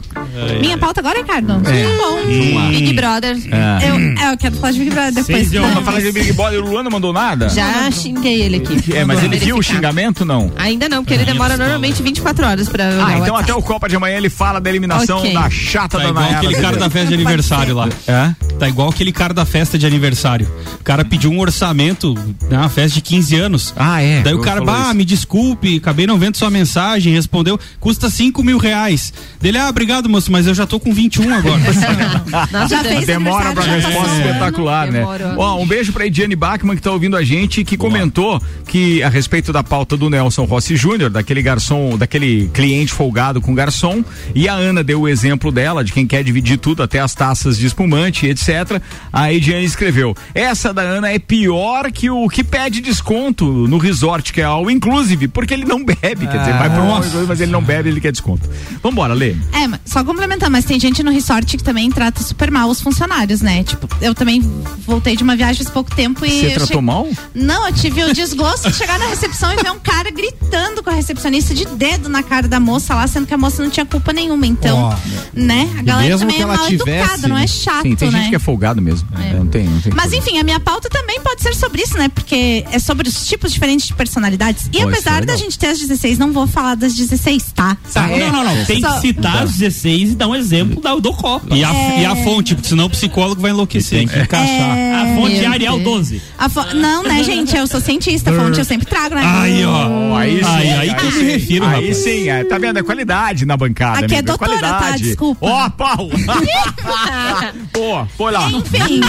Minha 0.60 0.78
pauta 0.78 0.99
agora, 0.99 1.18
Ricardo? 1.20 1.54
É. 1.68 1.97
Bom. 1.97 2.56
Lá. 2.56 2.68
Big 2.70 2.93
Brother. 2.93 3.38
É. 3.51 3.89
Eu, 3.89 3.95
é, 4.28 4.34
eu 4.34 4.38
quero 4.38 4.56
falar 4.56 4.72
de 4.72 4.80
Big 4.80 4.91
Brother 4.91 5.14
depois. 5.14 5.51
Não, 5.51 5.72
pra 5.72 5.82
falar 5.82 6.01
de 6.01 6.12
Big 6.12 6.34
Brother, 6.34 6.60
o 6.64 6.70
Luan 6.70 6.84
não 6.84 6.91
mandou 6.91 7.14
nada? 7.14 7.49
Já 7.49 7.89
xinguei 7.91 8.41
ele 8.41 8.58
aqui. 8.58 8.93
É, 8.93 9.06
mas 9.06 9.24
ele 9.24 9.38
viu 9.38 9.56
o 9.56 9.60
Verificar. 9.60 9.76
xingamento, 9.78 10.26
não? 10.26 10.51
Ainda 10.58 10.89
não, 10.89 11.04
porque 11.04 11.14
ele 11.14 11.26
demora 11.26 11.56
normalmente 11.58 12.01
24 12.01 12.45
horas 12.45 12.70
pra. 12.70 12.84
Ah, 12.86 12.89
o 12.89 12.93
então 12.93 13.08
WhatsApp. 13.36 13.43
até 13.43 13.54
o 13.56 13.62
Copa 13.62 13.88
de 13.88 13.95
amanhã 13.95 14.18
ele 14.18 14.30
fala 14.30 14.60
da 14.60 14.70
eliminação 14.70 15.20
Ok. 15.20 15.34
da 15.34 15.49
chata 15.49 15.97
Tá 15.97 16.04
da 16.04 16.10
igual 16.10 16.24
Nayara. 16.26 16.47
aquele 16.47 16.62
cara 16.62 16.78
da 16.78 16.89
festa 16.89 17.08
de 17.08 17.14
aniversário 17.14 17.76
lá. 17.76 17.89
É? 18.08 18.34
Tá 18.60 18.68
igual 18.68 18.89
aquele 18.89 19.12
cara 19.12 19.34
da 19.34 19.45
festa 19.45 19.78
de 19.78 19.86
aniversário. 19.86 20.49
O 20.80 20.84
cara 20.84 21.06
pediu 21.06 21.32
um 21.32 21.39
orçamento, 21.39 22.14
né, 22.49 22.58
uma 22.58 22.70
festa 22.70 22.95
de 22.95 23.01
15 23.01 23.36
anos. 23.36 23.74
Ah, 23.78 23.92
é? 24.01 24.21
Daí 24.21 24.33
o 24.33 24.41
cara, 24.41 24.63
bah, 24.63 24.93
me 24.93 25.05
desculpe, 25.05 25.77
acabei 25.77 26.07
não 26.07 26.17
vendo 26.17 26.37
sua 26.37 26.49
mensagem, 26.49 27.13
respondeu, 27.13 27.59
custa 27.79 28.09
5 28.09 28.43
mil 28.43 28.57
reais. 28.57 29.13
Dele, 29.41 29.57
ah, 29.57 29.69
obrigado, 29.69 30.09
moço, 30.09 30.31
mas 30.31 30.47
eu 30.47 30.53
já 30.53 30.65
tô 30.65 30.79
com 30.79 30.93
21 30.93 31.33
agora. 31.33 31.61
Nossa, 32.51 32.67
Já 32.67 32.83
fez 32.83 33.05
Demora 33.05 33.51
pra 33.53 33.63
já 33.63 33.75
resposta 33.75 33.99
passou. 33.99 34.17
espetacular, 34.19 34.91
né? 34.91 35.03
Ó, 35.37 35.59
um 35.61 35.65
beijo 35.67 35.91
pra 35.93 36.05
Ediane 36.05 36.35
Bachmann 36.35 36.75
que 36.75 36.81
tá 36.81 36.91
ouvindo 36.91 37.15
a 37.15 37.23
gente, 37.23 37.63
que 37.63 37.77
comentou 37.77 38.41
que 38.67 39.03
a 39.03 39.09
respeito 39.09 39.51
da 39.51 39.63
pauta 39.63 39.95
do 39.97 40.09
Nelson 40.09 40.45
Rossi 40.45 40.75
Júnior, 40.75 41.09
daquele 41.09 41.41
garçom, 41.41 41.97
daquele 41.97 42.49
cliente 42.53 42.91
folgado 42.93 43.41
com 43.41 43.53
garçom, 43.53 44.03
e 44.33 44.47
a 44.47 44.53
Ana 44.53 44.83
deu 44.83 45.01
o 45.01 45.07
exemplo 45.07 45.51
dela, 45.51 45.83
de 45.83 45.91
quem 45.91 46.07
quer 46.07 46.23
dividir 46.23 46.57
tudo, 46.57 46.81
até 46.81 46.99
as 46.99 47.13
taças 47.13 47.57
de 47.57 47.65
espumante, 47.65 48.25
etc. 48.27 48.81
A 49.11 49.31
Ediane 49.31 49.65
escreveu: 49.65 50.15
essa 50.33 50.73
da 50.73 50.81
Ana 50.81 51.11
é 51.11 51.19
pior 51.19 51.91
que 51.91 52.09
o 52.09 52.27
que 52.29 52.43
pede 52.43 52.81
desconto 52.81 53.45
no 53.67 53.77
resort, 53.84 54.31
que 54.34 54.41
é 54.41 54.45
all 54.45 54.69
inclusive, 54.71 55.27
porque 55.27 55.53
ele 55.53 55.65
não 55.65 55.84
bebe, 55.84 56.27
quer 56.27 56.39
dizer, 56.39 56.53
vai 56.57 56.69
pro 56.69 56.81
all 56.84 56.97
inclusive, 56.99 57.25
mas 57.27 57.41
ele 57.41 57.51
não 57.51 57.61
bebe, 57.63 57.89
ele 57.89 58.01
quer 58.01 58.11
desconto. 58.11 58.49
Vambora, 58.81 59.13
Lê. 59.13 59.31
É, 59.31 59.79
só 59.86 60.03
complementar, 60.03 60.49
mas 60.49 60.65
tem 60.65 60.79
gente 60.79 61.03
no 61.03 61.11
resort 61.11 61.57
que 61.57 61.63
também 61.63 61.89
trata 61.91 62.21
super 62.23 62.49
mal 62.51 62.69
os 62.69 62.81
funcionários, 62.81 63.41
né? 63.41 63.63
Tipo, 63.63 63.88
eu 64.01 64.13
também 64.15 64.41
voltei 64.86 65.15
de 65.15 65.23
uma 65.23 65.36
viagem 65.36 65.55
faz 65.63 65.69
pouco 65.69 65.93
tempo 65.95 66.25
e. 66.25 66.29
Você 66.41 66.49
tratou 66.51 66.77
che- 66.77 66.81
mal? 66.81 67.07
Não, 67.34 67.67
eu 67.67 67.73
tive 67.73 68.03
o 68.03 68.13
desgosto 68.13 68.69
de 68.71 68.75
chegar 68.77 68.97
na 68.99 69.05
recepção 69.07 69.51
e 69.53 69.57
ver 69.57 69.71
um 69.71 69.79
cara 69.79 70.09
gritando 70.11 70.81
com 70.84 70.89
a 70.89 70.93
recepcionista 70.93 71.53
de 71.53 71.65
dedo 71.65 72.09
na 72.09 72.23
cara 72.23 72.47
da 72.47 72.59
moça 72.59 72.93
lá, 72.95 73.05
sendo 73.07 73.27
que 73.27 73.34
a 73.34 73.38
moça 73.38 73.61
não 73.63 73.69
tinha 73.69 73.86
culpa 73.86 74.11
nenhuma. 74.13 74.45
Então, 74.47 74.77
Ó, 74.77 74.95
né? 75.34 75.69
A 75.77 75.81
galera 75.84 76.07
mesmo 76.07 76.19
também 76.21 76.36
que 76.38 76.41
é 76.41 76.43
ela 76.45 76.55
mal 76.57 76.67
tivesse- 76.67 76.89
educada, 77.01 77.27
não 77.27 77.38
é 77.38 77.47
chato, 77.47 77.81
Sim, 77.84 77.95
tem 77.95 78.11
né? 78.11 78.19
gente 78.19 78.29
que 78.29 78.36
é 78.36 78.39
folgado 78.39 78.81
mesmo. 78.81 79.07
É, 79.19 79.34
Não 79.34 79.47
tem, 79.47 79.65
não 79.67 79.79
tem. 79.81 79.93
Mas 79.95 80.13
enfim, 80.13 80.38
a 80.38 80.43
minha 80.43 80.59
pauta 80.59 80.89
também 80.89 81.19
pode 81.21 81.41
ser 81.41 81.53
sobre 81.55 81.81
isso, 81.81 81.97
né? 81.97 82.09
Porque 82.09 82.65
é 82.71 82.79
sobre 82.79 83.07
os 83.07 83.27
tipos 83.27 83.51
diferentes 83.64 83.88
de 83.88 83.93
personalidades. 83.93 84.66
E 84.74 84.78
Pô, 84.78 84.80
é 84.80 84.84
apesar 84.84 85.24
da 85.26 85.36
gente 85.38 85.57
ter 85.57 85.68
as 85.68 85.80
16, 85.80 86.18
não 86.18 86.34
vou 86.34 86.45
falar 86.45 86.76
das 86.76 86.93
16, 86.93 87.51
tá? 87.55 87.78
Tá, 87.93 88.07
não, 88.07 88.32
não, 88.32 88.43
não. 88.43 88.66
Tem 88.66 88.82
Só- 88.82 88.95
que 88.95 89.01
citar 89.01 89.45
os 89.45 89.53
16 89.57 90.11
e 90.11 90.16
dar 90.16 90.28
um 90.28 90.36
exemplo 90.36 90.82
da, 90.82 90.93
do 90.95 91.14
Copa. 91.14 91.55
E 91.55 91.64
a, 91.64 91.74
É. 91.74 92.01
e 92.01 92.05
a 92.05 92.16
fonte, 92.18 92.55
porque 92.55 92.68
senão 92.68 92.86
o 92.86 92.89
psicólogo 92.89 93.41
vai 93.41 93.51
enlouquecer. 93.51 93.99
Tem 93.99 94.07
que 94.07 94.20
encaixar. 94.20 94.78
É, 94.78 94.93
A 94.93 95.16
fonte 95.16 95.38
é 95.38 95.45
Arial 95.47 95.78
Deus. 95.80 95.84
12. 96.09 96.22
A 96.38 96.49
fo- 96.49 96.74
Não, 96.74 97.03
né, 97.03 97.24
gente? 97.24 97.55
Eu 97.55 97.66
sou 97.68 97.80
cientista, 97.80 98.32
a 98.32 98.34
fonte 98.34 98.59
eu 98.59 98.66
sempre 98.66 98.86
trago, 98.86 99.16
né? 99.16 99.22
Aí, 99.24 99.64
ó. 99.66 99.88
Oh, 99.88 100.16
aí 100.16 100.39
sim, 100.43 100.45
aí, 100.49 100.72
aí 100.74 100.93
que 100.95 101.05
eu 101.05 101.11
me 101.11 101.24
refiro, 101.24 101.66
Aí 101.66 101.72
rapaz. 101.76 101.97
sim, 101.97 102.30
é, 102.30 102.43
tá 102.43 102.57
vendo? 102.57 102.80
É 102.80 102.84
qualidade 102.84 103.45
na 103.45 103.55
bancada. 103.55 103.99
Aqui 104.05 104.16
é 104.16 104.20
amigo, 104.20 104.38
doutora, 104.38 104.59
tá? 104.59 104.78
qualidade. 104.78 105.03
Desculpa. 105.03 105.45
Ó, 105.45 105.70
pau! 105.70 106.09
Pô, 107.72 108.05
foi 108.18 108.32
lá. 108.34 108.49
Enfim. 108.51 109.01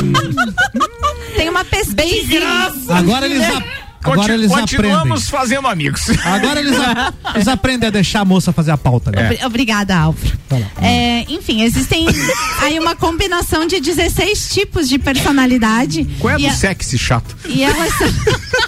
Tem 1.36 1.48
uma 1.48 1.64
pesquisa. 1.64 2.72
Agora 2.90 3.26
eles, 3.26 3.42
a- 3.42 3.83
agora 4.04 4.16
Conti- 4.18 4.30
eles 4.32 4.50
aprendem. 4.52 4.76
Continuamos 4.76 5.28
fazendo 5.28 5.66
amigos. 5.66 6.02
Agora 6.24 6.60
eles, 6.60 6.78
a- 6.78 7.12
eles 7.34 7.48
aprendem 7.48 7.88
a 7.88 7.90
deixar 7.90 8.20
a 8.20 8.24
moça 8.24 8.52
fazer 8.52 8.70
a 8.70 8.76
pauta. 8.76 9.10
Né? 9.10 9.24
Obri- 9.26 9.44
Obrigada, 9.46 9.96
Álvaro. 9.96 10.32
É, 10.80 11.24
enfim, 11.32 11.62
existem 11.62 12.06
aí 12.60 12.78
uma 12.78 12.94
combinação 12.94 13.66
de 13.66 13.80
16 13.80 14.50
tipos 14.50 14.88
de 14.88 14.98
personalidade. 14.98 16.04
Qual 16.20 16.30
é 16.30 16.34
a 16.34 16.38
do 16.38 16.46
a- 16.46 16.50
sexy 16.52 16.96
chato? 16.98 17.34
E 17.46 17.62
elas 17.64 17.92
são, 17.96 18.08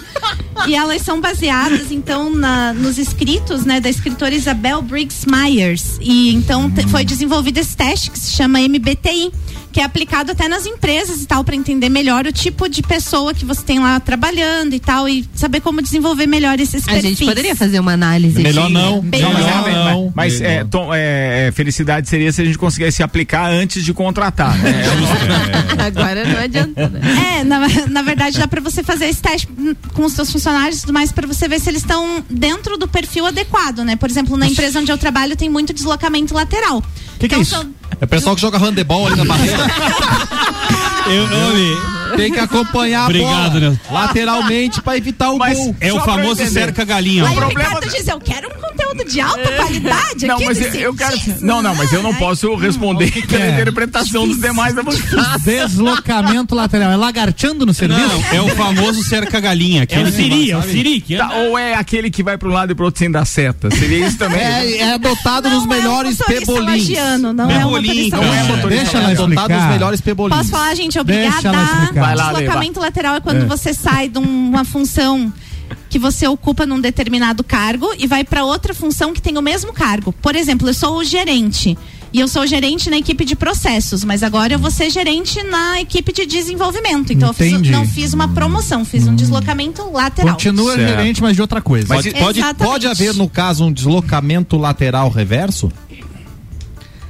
e 0.67 0.75
elas 0.75 1.01
são 1.01 1.21
baseadas, 1.21 1.91
então, 1.91 2.33
na- 2.33 2.73
nos 2.73 2.97
escritos 2.97 3.63
né, 3.63 3.79
da 3.79 3.89
escritora 3.89 4.33
Isabel 4.35 4.81
Briggs 4.81 5.25
Myers. 5.29 5.97
E 6.01 6.33
então 6.33 6.69
te- 6.69 6.85
foi 6.87 7.05
desenvolvido 7.05 7.57
esse 7.59 7.75
teste 7.77 8.11
que 8.11 8.19
se 8.19 8.31
chama 8.33 8.59
MBTI, 8.59 9.31
que 9.77 9.81
é 9.81 9.83
aplicado 9.83 10.31
até 10.31 10.47
nas 10.47 10.65
empresas 10.65 11.21
e 11.21 11.27
tal, 11.27 11.43
para 11.43 11.55
entender 11.55 11.87
melhor 11.87 12.25
o 12.25 12.33
tipo 12.33 12.67
de 12.67 12.81
pessoa 12.81 13.31
que 13.31 13.45
você 13.45 13.61
tem 13.61 13.77
lá 13.77 13.99
trabalhando 13.99 14.73
e 14.73 14.79
tal, 14.79 15.07
e 15.07 15.23
saber 15.35 15.61
como 15.61 15.83
desenvolver 15.83 16.25
melhor 16.25 16.59
esses 16.59 16.81
A 16.87 16.93
perfis. 16.93 17.11
gente 17.11 17.25
poderia 17.25 17.55
fazer 17.55 17.79
uma 17.79 17.91
análise. 17.91 18.41
Melhor 18.41 18.71
não. 18.71 19.01
Bem 19.01 19.21
Não, 19.21 20.07
é, 20.07 20.11
mas- 20.15 20.41
é, 20.41 20.63
Tom, 20.63 20.91
é, 20.91 21.49
é, 21.49 21.51
felicidade 21.51 22.09
seria 22.09 22.31
se 22.31 22.41
a 22.41 22.45
gente 22.45 22.57
conseguisse 22.57 23.03
aplicar 23.03 23.51
antes 23.51 23.85
de 23.85 23.93
contratar. 23.93 24.57
Né? 24.57 24.81
Agora 25.85 26.25
não 26.25 26.39
adianta, 26.39 26.89
né? 26.89 27.37
É, 27.41 27.43
na, 27.43 27.59
na 27.87 28.01
verdade 28.01 28.39
dá 28.39 28.47
pra 28.47 28.59
você 28.59 28.81
fazer 28.81 29.05
esse 29.05 29.21
teste 29.21 29.47
com 29.93 30.05
os 30.05 30.13
seus 30.13 30.31
funcionários 30.31 30.79
e 30.79 30.81
tudo 30.81 30.93
mais 30.93 31.11
pra 31.11 31.27
você 31.27 31.47
ver 31.47 31.59
se 31.61 31.69
eles 31.69 31.81
estão 31.83 32.25
dentro 32.27 32.77
do 32.79 32.87
perfil 32.87 33.27
adequado, 33.27 33.83
né? 33.83 33.95
Por 33.95 34.09
exemplo, 34.09 34.35
na 34.37 34.47
empresa 34.47 34.79
onde 34.79 34.91
eu 34.91 34.97
trabalho 34.97 35.35
tem 35.35 35.51
muito 35.51 35.71
deslocamento 35.71 36.33
lateral. 36.33 36.83
Que 37.19 37.27
que 37.27 37.35
é 37.35 37.39
isso? 37.39 37.51
são- 37.51 37.69
É 37.99 38.05
o 38.05 38.07
pessoal 38.07 38.35
que 38.35 38.41
joga 38.41 38.57
handebol 38.59 39.07
ali 39.07 39.15
na 39.15 39.25
barreira. 39.25 39.57
Eu, 41.07 41.23
eu, 41.25 41.96
Tem 42.15 42.31
que 42.31 42.39
acompanhar 42.39 43.01
a 43.01 43.05
Obrigado, 43.05 43.47
bola 43.51 43.59
Nelson. 43.59 43.79
lateralmente 43.91 44.81
pra 44.81 44.97
evitar 44.97 45.31
o 45.31 45.37
Mas- 45.37 45.57
gol. 45.57 45.75
é 45.79 45.93
o 45.93 45.99
famoso 46.01 46.45
cerca 46.47 46.83
galinha. 46.85 47.23
Aí 47.23 47.29
O 47.29 47.33
o 47.33 47.35
problema 47.35 47.69
Ricardo 47.79 47.89
diz, 47.95 48.07
eu 48.07 48.19
quero 48.19 48.47
um 48.47 48.61
conteúdo 48.61 49.05
de 49.09 49.19
alta 49.21 49.51
qualidade 49.51 50.25
Não, 50.27 50.35
aqui 50.35 50.45
mas 50.45 50.61
eu, 50.61 50.81
eu 50.81 50.93
quero. 50.95 51.17
Não, 51.41 51.61
não, 51.61 51.75
mas 51.75 51.91
eu 51.93 52.01
não 52.03 52.13
posso 52.15 52.55
responder 52.55 53.11
pela 53.27 53.43
É. 53.45 53.51
interpretação 53.51 54.27
dos 54.27 54.39
demais 54.39 54.73
da 54.75 54.83
bancada. 54.83 55.37
Deslocamento 55.43 56.55
lateral. 56.55 56.91
É 56.91 56.95
lagarteando 56.95 57.65
no 57.65 57.73
serviço? 57.73 58.01
Não, 58.07 58.23
é 58.37 58.41
o 58.41 58.49
famoso 58.55 59.03
cerca 59.03 59.39
galinha. 59.39 59.85
É 59.89 59.99
o 59.99 60.11
Siri, 60.11 60.51
é 60.51 60.57
o? 60.57 60.61
Siri. 60.63 61.01
Que 61.01 61.17
Tá, 61.17 61.33
ou 61.33 61.57
é 61.57 61.73
aquele 61.73 62.09
que 62.11 62.21
vai 62.23 62.37
pro 62.37 62.49
lado 62.49 62.71
e 62.71 62.75
pro 62.75 62.85
outro 62.85 62.99
sem 62.99 63.09
dar 63.11 63.25
seta? 63.25 63.69
Seria 63.71 64.07
isso 64.07 64.17
também? 64.17 64.39
É, 64.39 64.77
é 64.79 64.93
adotado 64.93 65.49
nos 65.49 65.63
é 65.63 65.65
um 65.65 65.69
melhores 65.69 66.17
pebolins. 66.17 66.89
não 67.33 67.49
é 67.51 67.65
um 67.65 67.69
motorista. 67.71 68.17
Não 68.17 68.33
é 68.33 68.43
motorista 68.43 68.67
Deixa 68.83 68.97
ela 68.97 69.09
É 69.09 69.13
adotado 69.13 69.27
nos 69.27 69.37
explicar. 69.37 69.69
melhores 69.71 70.01
pebolins. 70.01 70.37
Posso 70.37 70.49
falar, 70.49 70.75
gente? 70.75 71.03
Deixa 71.03 71.49
Obrigada. 71.49 71.51
Lá, 72.01 72.31
Lê, 72.31 72.39
Deslocamento 72.39 72.79
lateral 72.79 73.15
é 73.15 73.19
quando 73.19 73.47
você 73.47 73.73
sai 73.73 74.09
de 74.09 74.17
uma 74.19 74.63
função 74.63 75.31
que 75.89 75.99
você 75.99 76.27
ocupa 76.27 76.65
num 76.65 76.79
determinado 76.79 77.43
cargo 77.43 77.89
e 77.97 78.07
vai 78.07 78.23
para 78.23 78.43
outra 78.43 78.73
função 78.73 79.13
que 79.13 79.21
tem 79.21 79.37
o 79.37 79.41
mesmo 79.41 79.73
cargo. 79.73 80.11
Por 80.13 80.35
exemplo, 80.35 80.67
eu 80.69 80.73
sou 80.73 80.97
o 80.97 81.03
gerente. 81.03 81.77
E 82.13 82.21
eu 82.21 82.27
sou 82.29 82.47
gerente 82.47 82.89
na 82.89 82.97
equipe 82.97 83.25
de 83.25 83.35
processos, 83.35 84.05
mas 84.05 84.23
agora 84.23 84.53
eu 84.53 84.59
vou 84.59 84.71
ser 84.71 84.89
gerente 84.89 85.43
na 85.43 85.81
equipe 85.81 86.13
de 86.13 86.25
desenvolvimento. 86.25 87.11
Então 87.11 87.27
eu 87.29 87.33
fiz- 87.33 87.51
Entendi. 87.51 87.69
não 87.69 87.85
fiz 87.85 88.13
uma 88.13 88.29
promoção, 88.29 88.85
fiz 88.85 89.05
um 89.07 89.13
deslocamento 89.13 89.83
lateral. 89.91 90.33
Continua 90.33 90.73
Certo. 90.75 90.87
gerente, 90.89 91.21
mas 91.21 91.35
de 91.35 91.41
outra 91.41 91.61
coisa. 91.61 91.85
Mas 91.89 92.05
Exatamente. 92.05 92.39
pode, 92.41 92.55
pode 92.57 92.87
haver, 92.87 93.13
no 93.13 93.27
caso, 93.27 93.65
um 93.65 93.71
deslocamento 93.73 94.55
lateral 94.57 95.09
reverso? 95.09 95.69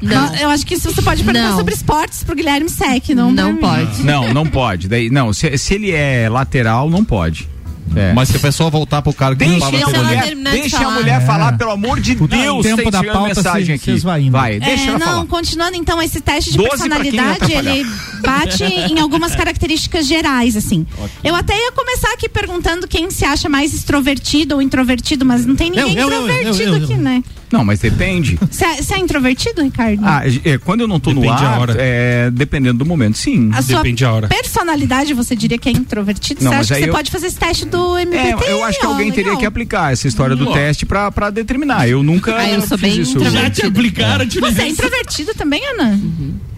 Não. 0.01 0.35
Eu 0.35 0.49
acho 0.49 0.65
que 0.65 0.75
isso 0.75 0.91
você 0.91 1.01
pode 1.01 1.23
perguntar 1.23 1.49
Não. 1.49 1.57
sobre 1.57 1.73
esportes 1.73 2.23
pro 2.23 2.35
Guilherme 2.35 2.69
Sec, 2.69 3.09
não 3.09 3.31
Não 3.31 3.55
pode. 3.57 4.03
Não, 4.03 4.33
não 4.33 4.45
pode. 4.49 4.87
Daí, 4.87 5.09
não, 5.09 5.33
se, 5.33 5.57
se 5.57 5.73
ele 5.73 5.91
é 5.91 6.29
lateral, 6.29 6.89
não 6.89 7.03
pode. 7.03 7.47
É. 7.95 8.11
Mas 8.13 8.27
se 8.27 8.35
a 8.35 8.39
pessoa 8.39 8.69
voltar 8.69 9.01
pro 9.01 9.13
cargo 9.13 9.39
que 9.39 9.45
não 9.47 9.57
Deixa, 9.71 9.79
tava 9.87 9.97
a 9.97 10.03
mulher, 10.03 10.35
deixa 10.35 10.75
a 10.77 10.81
falar. 10.81 10.93
mulher 10.95 11.21
É. 11.21 11.25
falar, 11.25 11.57
pelo 11.57 11.71
amor 11.71 12.01
de 12.01 12.17
O 12.19 12.27
Deus. 12.27 12.65
tempo 12.65 12.81
tem 12.83 12.91
da 12.91 13.01
pauta 13.01 13.27
mensagem 13.35 13.65
se- 13.65 13.71
aqui. 13.71 13.83
se 13.85 13.91
esvaindo. 13.91 14.31
Vai, 14.33 14.59
deixa 14.59 14.83
É, 14.83 14.87
ela 14.89 14.99
não, 14.99 15.05
falar. 15.07 15.25
continuando 15.27 15.77
então, 15.77 16.01
esse 16.01 16.19
teste 16.19 16.51
de 16.51 16.57
12 16.57 16.69
pra 16.89 16.99
quem 16.99 17.11
personalidade, 17.13 17.53
ele 17.53 17.89
bate 18.21 18.63
em 18.65 18.99
algumas 18.99 19.33
características 19.35 20.05
gerais, 20.05 20.57
assim. 20.57 20.85
Eu 21.23 21.33
até 21.33 21.55
ia 21.57 21.71
começar 21.71 22.11
aqui 22.11 22.27
perguntando 22.27 22.87
quem 22.89 23.09
se 23.09 23.23
acha 23.23 23.47
mais 23.47 23.73
extrovertido 23.73 24.55
ou 24.55 24.61
introvertido, 24.61 25.25
mas 25.25 25.45
não 25.45 25.55
tem 25.55 25.69
ninguém 25.71 25.95
Eu, 25.97 26.09
eu, 26.09 26.11
eu, 26.11 26.27
eu, 26.27 26.41
introvertido 26.41 26.63
eu, 26.73 26.77
eu. 26.79 26.83
aqui, 26.83 26.93
né? 26.95 27.23
Não, 27.51 27.63
mas 27.63 27.79
depende. 27.79 28.37
Você 28.51 28.65
é, 28.65 28.81
você 28.81 28.93
é 28.95 28.99
introvertido, 28.99 29.61
Ricardo? 29.63 30.01
Ah, 30.03 30.21
é, 30.43 30.57
quando 30.57 30.81
eu 30.81 30.87
não 30.87 30.99
tô 30.99 31.13
no 31.13 31.21
Depende 31.21 31.43
a 31.43 31.47
ar, 31.49 31.59
hora. 31.61 31.75
é, 31.77 32.29
dependendo 32.31 32.79
do 32.79 32.85
momento, 32.85 33.17
sim. 33.17 33.49
a 33.53 33.61
sua 33.61 33.77
depende 33.77 34.03
a 34.03 34.11
hora. 34.11 34.27
personalidade, 34.27 35.13
você 35.13 35.35
diria 35.35 35.57
que 35.57 35.69
é 35.69 35.71
introvertido? 35.71 36.43
Não, 36.43 36.51
você 36.51 36.57
mas 36.57 36.65
acha 36.65 36.73
que 36.73 36.77
aí 36.79 36.83
você 36.83 36.89
eu- 36.89 36.93
pode 36.93 37.11
fazer 37.11 37.27
esse 37.27 37.37
teste 37.37 37.65
do 37.65 37.95
MBTI? 37.97 38.17
É, 38.47 38.51
eu 38.51 38.63
acho 38.63 38.79
que 38.79 38.85
ó, 38.85 38.89
alguém 38.89 39.11
teria 39.11 39.35
que 39.37 39.45
aplicar 39.45 39.93
essa 39.93 40.07
história 40.07 40.35
do 40.35 40.51
teste 40.51 40.85
pra, 40.85 41.11
pra 41.11 41.29
determinar. 41.29 41.87
Eu 41.87 42.03
nunca 42.03 42.35
Ah, 42.35 42.49
eu 42.49 42.61
sou 42.61 42.77
fiz 42.77 42.93
bem 42.93 43.01
isso. 43.01 43.19
Já 43.19 43.49
te 43.49 43.65
aplicaram, 43.65 44.27
te 44.27 44.39
Você 44.39 44.61
é 44.63 44.67
introvertido 44.69 45.33
também, 45.33 45.61
Ana? 45.73 45.99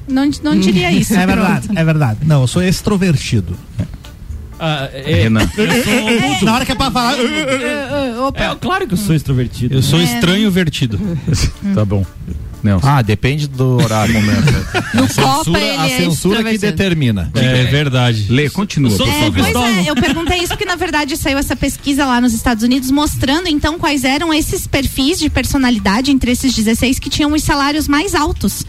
Não, 0.08 0.30
não 0.44 0.60
diria 0.60 0.92
isso. 0.92 1.14
É 1.14 1.26
pronto. 1.28 1.36
verdade, 1.40 1.68
é 1.76 1.84
verdade. 1.84 2.20
Não, 2.26 2.42
eu 2.42 2.48
sou 2.48 2.64
extrovertido. 2.64 3.56
é, 3.78 3.84
Renan. 5.06 5.42
eu 5.58 6.36
sou- 6.38 6.46
Na 6.46 6.56
hora 6.56 6.66
que 6.66 6.72
é 6.72 6.76
pra 6.76 6.92
falar. 6.92 7.16
É, 7.20 8.56
claro 8.60 8.88
que 8.88 8.94
eu 8.94 8.98
sou 8.98 9.16
extrovertido. 9.16 9.76
Eu 9.76 9.82
sou 9.82 10.00
É. 10.00 10.04
estranho 10.04 10.50
vertido. 10.52 11.00
tá 11.74 11.86
bom. 11.86 12.06
Nelson. 12.64 12.88
Ah, 12.88 13.02
depende 13.02 13.48
do 13.48 13.78
horário, 13.78 14.14
momento. 14.14 14.52
No 14.94 15.04
a 15.06 15.08
censura, 15.08 15.28
Copa, 15.28 15.58
ele 15.60 15.78
a 15.78 15.86
é 15.86 15.98
censura 15.98 16.44
que 16.44 16.50
extrovertido. 16.50 16.60
determina. 16.60 17.32
É 17.36 17.64
verdade. 17.66 18.28
Lê, 18.30 18.50
continua, 18.50 18.96
por 18.96 19.08
É, 19.08 19.32
pois 19.32 19.56
é, 19.56 19.90
eu 19.90 19.96
perguntei 19.96 20.40
isso 20.40 20.50
porque 20.50 20.66
na 20.66 20.76
verdade 20.76 21.18
saiu 21.18 21.38
essa 21.38 21.56
pesquisa 21.56 22.06
lá 22.06 22.20
nos 22.22 22.34
Estados 22.34 22.64
Unidos 22.64 22.92
mostrando 22.92 23.48
então 23.48 23.78
quais 23.80 24.04
eram 24.04 24.34
esses 24.34 24.68
perfis 24.68 25.20
de 25.20 25.30
personalidade 25.30 26.12
entre 26.12 26.32
esses 26.32 26.54
16 26.54 27.00
que 27.00 27.10
tinham 27.10 27.34
os 27.34 27.44
salários 27.44 27.88
mais 27.88 28.16
altos. 28.16 28.66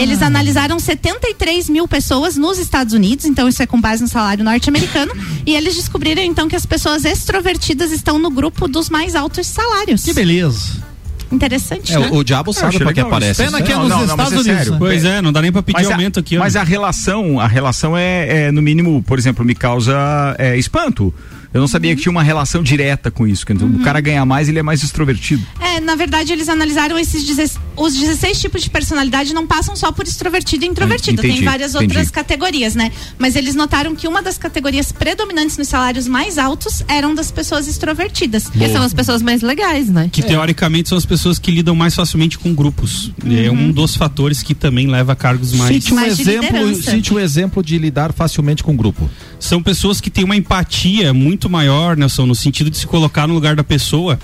Eles 0.00 0.22
analisaram 0.22 0.78
73 0.78 1.68
mil 1.68 1.86
pessoas 1.86 2.36
nos 2.36 2.58
Estados 2.58 2.92
Unidos, 2.94 3.24
então 3.24 3.48
isso 3.48 3.62
é 3.62 3.66
com 3.66 3.80
base 3.80 4.02
no 4.02 4.08
salário 4.08 4.44
norte-americano, 4.44 5.12
e 5.44 5.54
eles 5.54 5.74
descobriram 5.76 6.22
então 6.22 6.48
que 6.48 6.56
as 6.56 6.66
pessoas 6.66 7.04
extrovertidas 7.04 7.92
estão 7.92 8.18
no 8.18 8.30
grupo 8.30 8.68
dos 8.68 8.88
mais 8.88 9.14
altos 9.14 9.46
salários. 9.46 10.04
Que 10.04 10.12
beleza. 10.12 10.84
Interessante, 11.30 11.92
É, 11.92 11.98
né? 11.98 12.08
o, 12.12 12.16
o 12.18 12.24
diabo 12.24 12.52
sabe 12.52 12.78
pra 12.78 12.92
que 12.92 13.00
aparece. 13.00 13.42
Pena 13.44 13.60
que 13.60 13.72
é 13.72 13.74
Não, 13.74 13.82
nos 13.82 13.90
não, 13.90 13.98
não, 13.98 14.04
Estados 14.06 14.32
é 14.32 14.36
Unidos. 14.36 14.56
sério. 14.58 14.72
né? 14.72 14.78
Pois 14.78 15.04
é, 15.04 15.20
não 15.22 15.32
dá 15.32 15.42
nem 15.42 15.50
pra 15.52 15.62
pedir 15.62 15.78
Mas, 15.78 15.90
a, 15.90 15.94
aumento 15.94 16.20
aqui. 16.20 16.36
ó. 16.36 16.40
mas 16.40 16.56
a 16.56 16.62
relação, 16.62 17.40
a 17.40 17.46
relação 17.46 17.96
é, 17.96 18.46
é, 18.46 18.52
no 18.52 18.62
mínimo, 18.62 19.02
por 19.02 19.18
exemplo, 19.18 19.44
me 19.44 19.54
causa 19.54 19.94
é, 20.38 20.56
espanto. 20.56 21.12
Eu 21.56 21.60
não 21.60 21.68
sabia 21.68 21.96
que 21.96 22.02
tinha 22.02 22.12
uma 22.12 22.22
relação 22.22 22.62
direta 22.62 23.10
com 23.10 23.26
isso. 23.26 23.46
quer 23.46 23.54
dizer, 23.54 23.64
O 23.64 23.78
cara 23.80 23.98
ganha 24.00 24.24
mais, 24.26 24.48
ele 24.48 24.58
é 24.58 24.62
mais 24.62 24.82
extrovertido. 24.82 25.42
É, 25.58 25.80
na 25.80 25.94
verdade, 25.94 26.32
eles 26.32 26.48
analisaram 26.48 26.98
esses 26.98 27.24
16 27.24 27.66
os 27.76 27.94
16 27.94 28.40
tipos 28.40 28.62
de 28.62 28.70
personalidade 28.70 29.34
não 29.34 29.46
passam 29.46 29.76
só 29.76 29.92
por 29.92 30.06
extrovertido 30.06 30.64
e 30.64 30.68
introvertido, 30.68 31.20
Entendi, 31.20 31.34
tem 31.36 31.44
várias 31.44 31.74
entendi. 31.74 31.84
outras 31.84 32.10
categorias, 32.10 32.74
né? 32.74 32.90
Mas 33.18 33.36
eles 33.36 33.54
notaram 33.54 33.94
que 33.94 34.08
uma 34.08 34.22
das 34.22 34.38
categorias 34.38 34.90
predominantes 34.92 35.58
nos 35.58 35.68
salários 35.68 36.08
mais 36.08 36.38
altos 36.38 36.82
eram 36.88 37.14
das 37.14 37.30
pessoas 37.30 37.68
extrovertidas. 37.68 38.48
Que 38.48 38.68
são 38.70 38.82
as 38.82 38.94
pessoas 38.94 39.20
mais 39.20 39.42
legais, 39.42 39.88
né? 39.90 40.08
Que 40.10 40.22
teoricamente 40.22 40.88
são 40.88 40.96
as 40.96 41.04
pessoas 41.04 41.38
que 41.38 41.50
lidam 41.50 41.74
mais 41.74 41.94
facilmente 41.94 42.38
com 42.38 42.54
grupos. 42.54 43.12
É 43.26 43.50
um 43.50 43.70
dos 43.70 43.94
fatores 43.94 44.42
que 44.42 44.54
também 44.54 44.86
leva 44.86 45.12
a 45.12 45.16
cargos 45.16 45.52
mais. 45.52 45.74
Cite 45.74 45.92
um, 45.92 45.96
Mais 45.96 46.18
exemplo, 46.18 46.74
cite 46.76 47.12
um 47.12 47.18
exemplo 47.18 47.62
de 47.62 47.78
lidar 47.78 48.12
facilmente 48.12 48.64
com 48.64 48.72
o 48.72 48.76
grupo. 48.76 49.08
São 49.38 49.62
pessoas 49.62 50.00
que 50.00 50.10
têm 50.10 50.24
uma 50.24 50.36
empatia 50.36 51.12
muito 51.14 51.48
maior, 51.48 51.96
Nelson, 51.96 52.26
no 52.26 52.34
sentido 52.34 52.70
de 52.70 52.78
se 52.78 52.86
colocar 52.86 53.26
no 53.26 53.34
lugar 53.34 53.54
da 53.56 53.64
pessoa. 53.64 54.18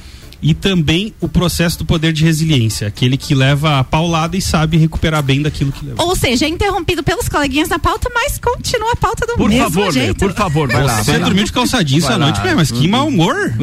E 0.45 0.55
também 0.55 1.15
o 1.21 1.29
processo 1.29 1.79
do 1.79 1.85
poder 1.85 2.13
de 2.13 2.25
resiliência, 2.25 2.89
aquele 2.89 3.17
que 3.17 3.33
leva 3.33 3.79
a 3.79 3.85
paulada 3.85 4.37
e 4.37 4.43
sabe 4.43 4.77
recuperar 4.77 5.23
bem 5.23 5.41
daquilo 5.41 5.71
que 5.71 5.87
leva. 5.87 6.03
Ou 6.03 6.17
seja, 6.17 6.47
é 6.47 6.49
interrompido 6.49 7.01
pelos 7.05 7.29
coleguinhas 7.29 7.69
na 7.69 7.79
pauta, 7.79 8.11
mas 8.13 8.41
continua 8.41 8.91
a 8.91 8.97
pauta 8.97 9.25
do 9.25 9.35
Por 9.35 9.49
mesmo 9.49 9.71
favor, 9.71 9.93
jeito. 9.93 10.17
por 10.19 10.33
favor, 10.35 10.67
vai 10.67 10.83
lá. 10.83 10.97
Você 10.97 11.13
Vai 11.13 11.21
lá. 11.21 11.27
dormiu 11.27 11.45
de 11.45 11.53
calça 11.53 11.85
jeans 11.85 12.03
Vai 12.03 12.15
à 12.15 12.17
lá. 12.17 12.25
noite, 12.27 12.41
mas 12.57 12.73
que 12.73 12.89
mau 12.89 13.07
humor. 13.07 13.35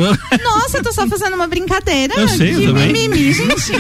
Nossa, 0.41 0.77
eu 0.77 0.83
tô 0.83 0.93
só 0.93 1.05
fazendo 1.05 1.33
uma 1.35 1.47
brincadeira. 1.47 2.13
Eu 2.15 2.29
sei, 2.29 2.55
eu 2.55 2.59
que 2.61 2.67
também. 2.67 2.93
mimimi, 2.93 3.33
gente. 3.33 3.73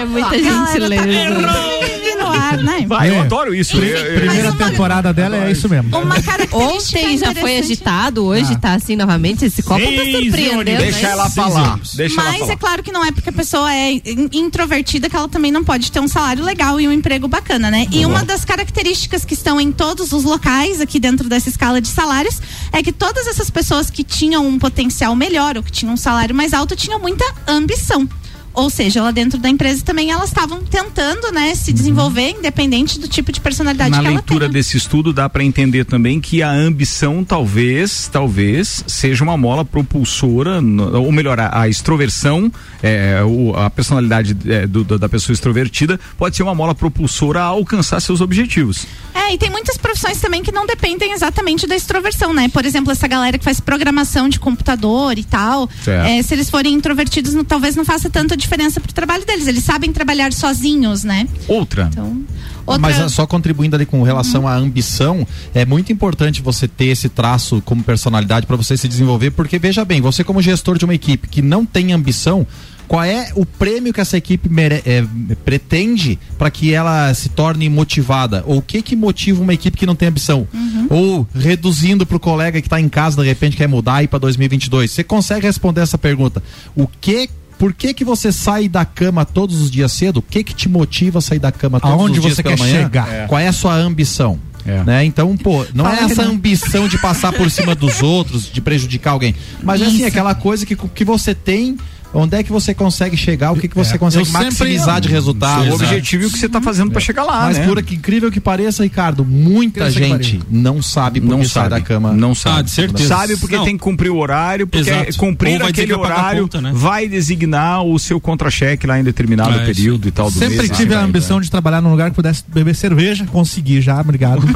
É 0.00 0.04
muita 0.04 0.30
Galera, 0.30 0.64
tá 0.64 0.72
gentileza. 0.72 2.05
Ar, 2.36 2.56
né? 2.58 2.84
Vai, 2.86 3.10
eu 3.10 3.14
É. 3.14 3.20
adoro 3.20 3.54
isso. 3.54 3.76
Eu- 3.76 4.20
Primeira 4.20 4.50
uma- 4.50 4.56
temporada 4.70 5.12
dela 5.12 5.36
é 5.36 5.50
isso 5.50 5.68
mesmo. 5.68 5.96
Uma 5.98 6.20
característica 6.22 6.56
Ontem 6.98 7.18
já 7.18 7.34
foi 7.34 7.58
agitado, 7.58 8.24
hoje 8.24 8.52
Ah. 8.54 8.58
tá 8.58 8.74
assim 8.74 8.96
novamente. 8.96 9.44
Esse 9.44 9.62
copo 9.62 9.80
tá 9.80 9.86
Seis 9.88 10.12
surpreendendo. 10.24 10.64
Deixa 10.82 11.02
né? 11.06 11.10
ela 11.12 11.30
falar. 11.30 11.78
Deixa 11.94 12.20
ela 12.20 12.30
Mas 12.30 12.40
falar. 12.40 12.52
é 12.52 12.56
claro 12.56 12.82
que 12.82 12.92
não 12.92 13.04
é 13.04 13.10
porque 13.12 13.28
a 13.30 13.32
pessoa 13.32 13.72
é 13.72 13.92
in- 13.92 14.28
introvertida 14.32 15.08
que 15.08 15.16
ela 15.16 15.28
também 15.28 15.50
não 15.52 15.64
pode 15.64 15.90
ter 15.90 16.00
um 16.00 16.08
salário 16.08 16.44
legal 16.44 16.80
e 16.80 16.86
um 16.88 16.92
emprego 16.92 17.26
bacana, 17.28 17.70
né? 17.70 17.86
E 17.90 18.04
uma 18.06 18.24
das 18.24 18.44
características 18.44 19.24
que 19.24 19.34
estão 19.34 19.60
em 19.60 19.72
todos 19.72 20.12
os 20.12 20.24
locais 20.24 20.80
aqui 20.80 20.98
dentro 21.00 21.28
dessa 21.28 21.48
escala 21.48 21.80
de 21.80 21.88
salários 21.88 22.40
é 22.72 22.82
que 22.82 22.92
todas 22.92 23.26
essas 23.26 23.50
pessoas 23.50 23.90
que 23.90 24.02
tinham 24.04 24.46
um 24.46 24.58
potencial 24.58 25.14
melhor 25.14 25.56
ou 25.56 25.62
que 25.62 25.70
tinham 25.72 25.94
um 25.94 25.96
salário 25.96 26.34
mais 26.34 26.52
alto 26.52 26.74
tinham 26.76 26.98
muita 26.98 27.24
ambição. 27.46 28.08
Ou 28.56 28.70
seja, 28.70 29.02
lá 29.02 29.10
dentro 29.10 29.38
da 29.38 29.48
empresa 29.48 29.84
também 29.84 30.10
elas 30.10 30.30
estavam 30.30 30.62
tentando, 30.62 31.30
né, 31.30 31.54
se 31.54 31.72
desenvolver 31.72 32.30
independente 32.30 32.98
do 32.98 33.06
tipo 33.06 33.30
de 33.30 33.40
personalidade 33.40 33.90
Na 33.90 33.98
que 34.00 34.06
ela 34.06 34.14
leitura 34.14 34.46
tem. 34.46 34.52
desse 34.54 34.76
estudo 34.78 35.12
dá 35.12 35.28
para 35.28 35.44
entender 35.44 35.84
também 35.84 36.20
que 36.20 36.42
a 36.42 36.50
ambição 36.50 37.22
talvez, 37.22 38.08
talvez 38.10 38.82
seja 38.86 39.22
uma 39.22 39.36
mola 39.36 39.64
propulsora, 39.64 40.60
ou 40.94 41.12
melhor, 41.12 41.38
a, 41.38 41.60
a 41.60 41.68
extroversão, 41.68 42.50
é, 42.86 43.24
o- 43.24 43.54
a 43.56 43.68
personalidade 43.68 44.36
é, 44.46 44.66
do- 44.66 44.84
do- 44.84 44.98
da 44.98 45.08
pessoa 45.08 45.34
extrovertida 45.34 45.98
pode 46.16 46.36
ser 46.36 46.42
uma 46.42 46.54
mola 46.54 46.74
propulsora 46.74 47.40
a 47.40 47.44
alcançar 47.44 48.00
seus 48.00 48.20
objetivos. 48.20 48.86
É, 49.14 49.34
e 49.34 49.38
tem 49.38 49.50
muitas 49.50 49.76
profissões 49.76 50.20
também 50.20 50.42
que 50.42 50.52
não 50.52 50.66
dependem 50.66 51.12
exatamente 51.12 51.66
da 51.66 51.74
extroversão, 51.74 52.32
né? 52.32 52.48
Por 52.48 52.64
exemplo, 52.64 52.92
essa 52.92 53.08
galera 53.08 53.36
que 53.38 53.44
faz 53.44 53.58
programação 53.60 54.28
de 54.28 54.38
computador 54.38 55.18
e 55.18 55.24
tal. 55.24 55.68
É, 56.06 56.22
se 56.22 56.34
eles 56.34 56.48
forem 56.48 56.74
introvertidos, 56.74 57.34
não- 57.34 57.44
talvez 57.44 57.74
não 57.74 57.84
faça 57.84 58.08
tanta 58.08 58.36
diferença 58.36 58.80
pro 58.80 58.92
trabalho 58.92 59.24
deles. 59.26 59.46
Eles 59.46 59.64
sabem 59.64 59.92
trabalhar 59.92 60.32
sozinhos, 60.32 61.02
né? 61.02 61.26
Outra. 61.48 61.88
Então, 61.90 62.22
outra... 62.66 62.80
Mas 62.80 63.00
ah, 63.00 63.08
só 63.08 63.26
contribuindo 63.26 63.74
ali 63.74 63.86
com 63.86 64.02
relação 64.02 64.46
à 64.46 64.54
ambição, 64.54 65.26
é 65.54 65.64
muito 65.64 65.92
importante 65.92 66.40
você 66.42 66.68
ter 66.68 66.86
esse 66.86 67.08
traço 67.08 67.60
como 67.64 67.82
personalidade 67.82 68.46
para 68.46 68.56
você 68.56 68.76
se 68.76 68.86
desenvolver, 68.86 69.30
porque 69.32 69.58
veja 69.58 69.84
bem, 69.84 70.00
você 70.00 70.22
como 70.22 70.40
gestor 70.42 70.78
de 70.78 70.84
uma 70.84 70.94
equipe 70.94 71.26
que 71.26 71.42
não 71.42 71.64
tem 71.66 71.92
ambição, 71.92 72.46
qual 72.88 73.02
é 73.04 73.30
o 73.34 73.44
prêmio 73.44 73.92
que 73.92 74.00
essa 74.00 74.16
equipe 74.16 74.48
mere- 74.48 74.82
é, 74.86 75.04
pretende 75.44 76.18
para 76.38 76.50
que 76.50 76.72
ela 76.72 77.12
se 77.14 77.28
torne 77.28 77.68
motivada? 77.68 78.42
Ou 78.46 78.58
o 78.58 78.62
que 78.62 78.82
que 78.82 78.94
motiva 78.96 79.42
uma 79.42 79.54
equipe 79.54 79.76
que 79.76 79.86
não 79.86 79.94
tem 79.94 80.08
ambição? 80.08 80.46
Ou 80.90 81.26
reduzindo 81.34 82.06
para 82.06 82.16
o 82.16 82.20
colega 82.20 82.60
que 82.60 82.66
está 82.66 82.80
em 82.80 82.88
casa 82.88 83.20
de 83.22 83.28
repente 83.28 83.56
quer 83.56 83.68
mudar 83.68 84.02
e 84.02 84.04
ir 84.04 84.08
para 84.08 84.18
2022. 84.20 84.90
Você 84.90 85.02
consegue 85.04 85.46
responder 85.46 85.80
essa 85.80 85.98
pergunta? 85.98 86.42
O 86.74 86.86
que 86.86 87.28
por 87.58 87.72
que 87.72 87.94
que 87.94 88.04
você 88.04 88.30
sai 88.30 88.68
da 88.68 88.84
cama 88.84 89.24
todos 89.24 89.60
os 89.62 89.70
dias 89.70 89.90
cedo? 89.92 90.18
O 90.18 90.22
que 90.22 90.44
que 90.44 90.54
te 90.54 90.68
motiva 90.68 91.18
a 91.20 91.22
sair 91.22 91.38
da 91.38 91.50
cama 91.50 91.80
todos 91.80 91.98
Aonde 91.98 92.18
os 92.18 92.24
dias 92.24 92.36
você 92.36 92.42
pela 92.42 92.54
quer 92.54 92.62
manhã? 92.62 92.82
chegar? 92.82 93.08
É. 93.12 93.26
Qual 93.26 93.38
é 93.40 93.48
a 93.48 93.52
sua 93.52 93.74
ambição? 93.74 94.38
É. 94.66 94.82
Né? 94.84 95.04
Então, 95.06 95.34
pô, 95.38 95.64
não 95.72 95.84
Fala 95.84 96.00
é 96.00 96.02
essa 96.04 96.24
não. 96.24 96.32
ambição 96.32 96.86
de 96.86 96.98
passar 96.98 97.32
por 97.32 97.50
cima 97.50 97.74
dos 97.74 98.00
outros, 98.02 98.50
de 98.52 98.60
prejudicar 98.60 99.12
alguém. 99.12 99.34
Mas 99.62 99.80
é 99.80 99.86
assim, 99.86 99.96
Isso. 99.98 100.06
aquela 100.06 100.34
coisa 100.34 100.66
que, 100.66 100.76
que 100.76 101.04
você 101.04 101.34
tem, 101.34 101.78
onde 102.18 102.36
é 102.36 102.42
que 102.42 102.50
você 102.50 102.72
consegue 102.74 103.16
chegar, 103.16 103.52
o 103.52 103.56
que, 103.56 103.68
que 103.68 103.74
você 103.74 103.94
É, 103.94 103.98
consegue 103.98 104.24
sempre- 104.24 104.44
maximizar 104.44 105.00
de 105.00 105.08
resultado. 105.08 105.70
o 105.70 105.74
objetivo 105.74 106.24
e 106.24 106.26
o 106.26 106.30
que 106.30 106.38
você 106.38 106.46
está 106.46 106.60
fazendo 106.60 106.90
para 106.90 107.00
chegar 107.00 107.22
lá, 107.24 107.42
Mas 107.44 107.58
né? 107.58 107.66
por 107.66 107.82
que 107.82 107.94
incrível 107.94 108.30
que 108.30 108.40
pareça, 108.40 108.82
Ricardo, 108.82 109.24
muita 109.24 109.88
Incrível 109.88 110.18
que 110.18 110.24
gente 110.24 110.42
não 110.50 110.80
sabe 110.82 111.20
por 111.20 111.28
não 111.30 111.40
que 111.40 111.48
sai 111.48 111.68
da 111.68 111.80
cama. 111.80 112.12
Não 112.12 112.34
sabe. 112.34 112.58
Ah, 112.58 112.62
de 112.62 112.70
certeza. 112.70 113.08
Sabe 113.08 113.36
porque 113.36 113.56
Não. 113.56 113.64
tem 113.64 113.76
que 113.76 113.82
cumprir 113.84 114.10
o 114.10 114.16
horário, 114.16 114.66
porque 114.66 114.88
Exato. 114.90 115.16
cumprir 115.16 115.62
aquele 115.62 115.86
que 115.88 115.92
horário 115.94 116.42
conta, 116.42 116.60
né? 116.60 116.72
vai 116.74 117.08
designar 117.08 117.82
o 117.84 117.98
seu 117.98 118.20
contra-cheque 118.20 118.86
lá 118.86 118.98
em 118.98 119.04
determinado 119.04 119.54
É, 119.58 119.64
período 119.66 120.08
e 120.08 120.10
tal 120.10 120.30
do 120.30 120.38
Sempre 120.38 120.58
mês. 120.58 120.70
tive 120.76 120.94
a 120.94 121.00
ambição 121.02 121.40
de 121.40 121.50
trabalhar 121.50 121.80
num 121.80 121.90
lugar 121.90 122.10
que 122.10 122.16
pudesse 122.16 122.42
beber 122.48 122.74
cerveja. 122.74 123.26
Consegui 123.26 123.80
já, 123.80 124.00
obrigado. 124.00 124.42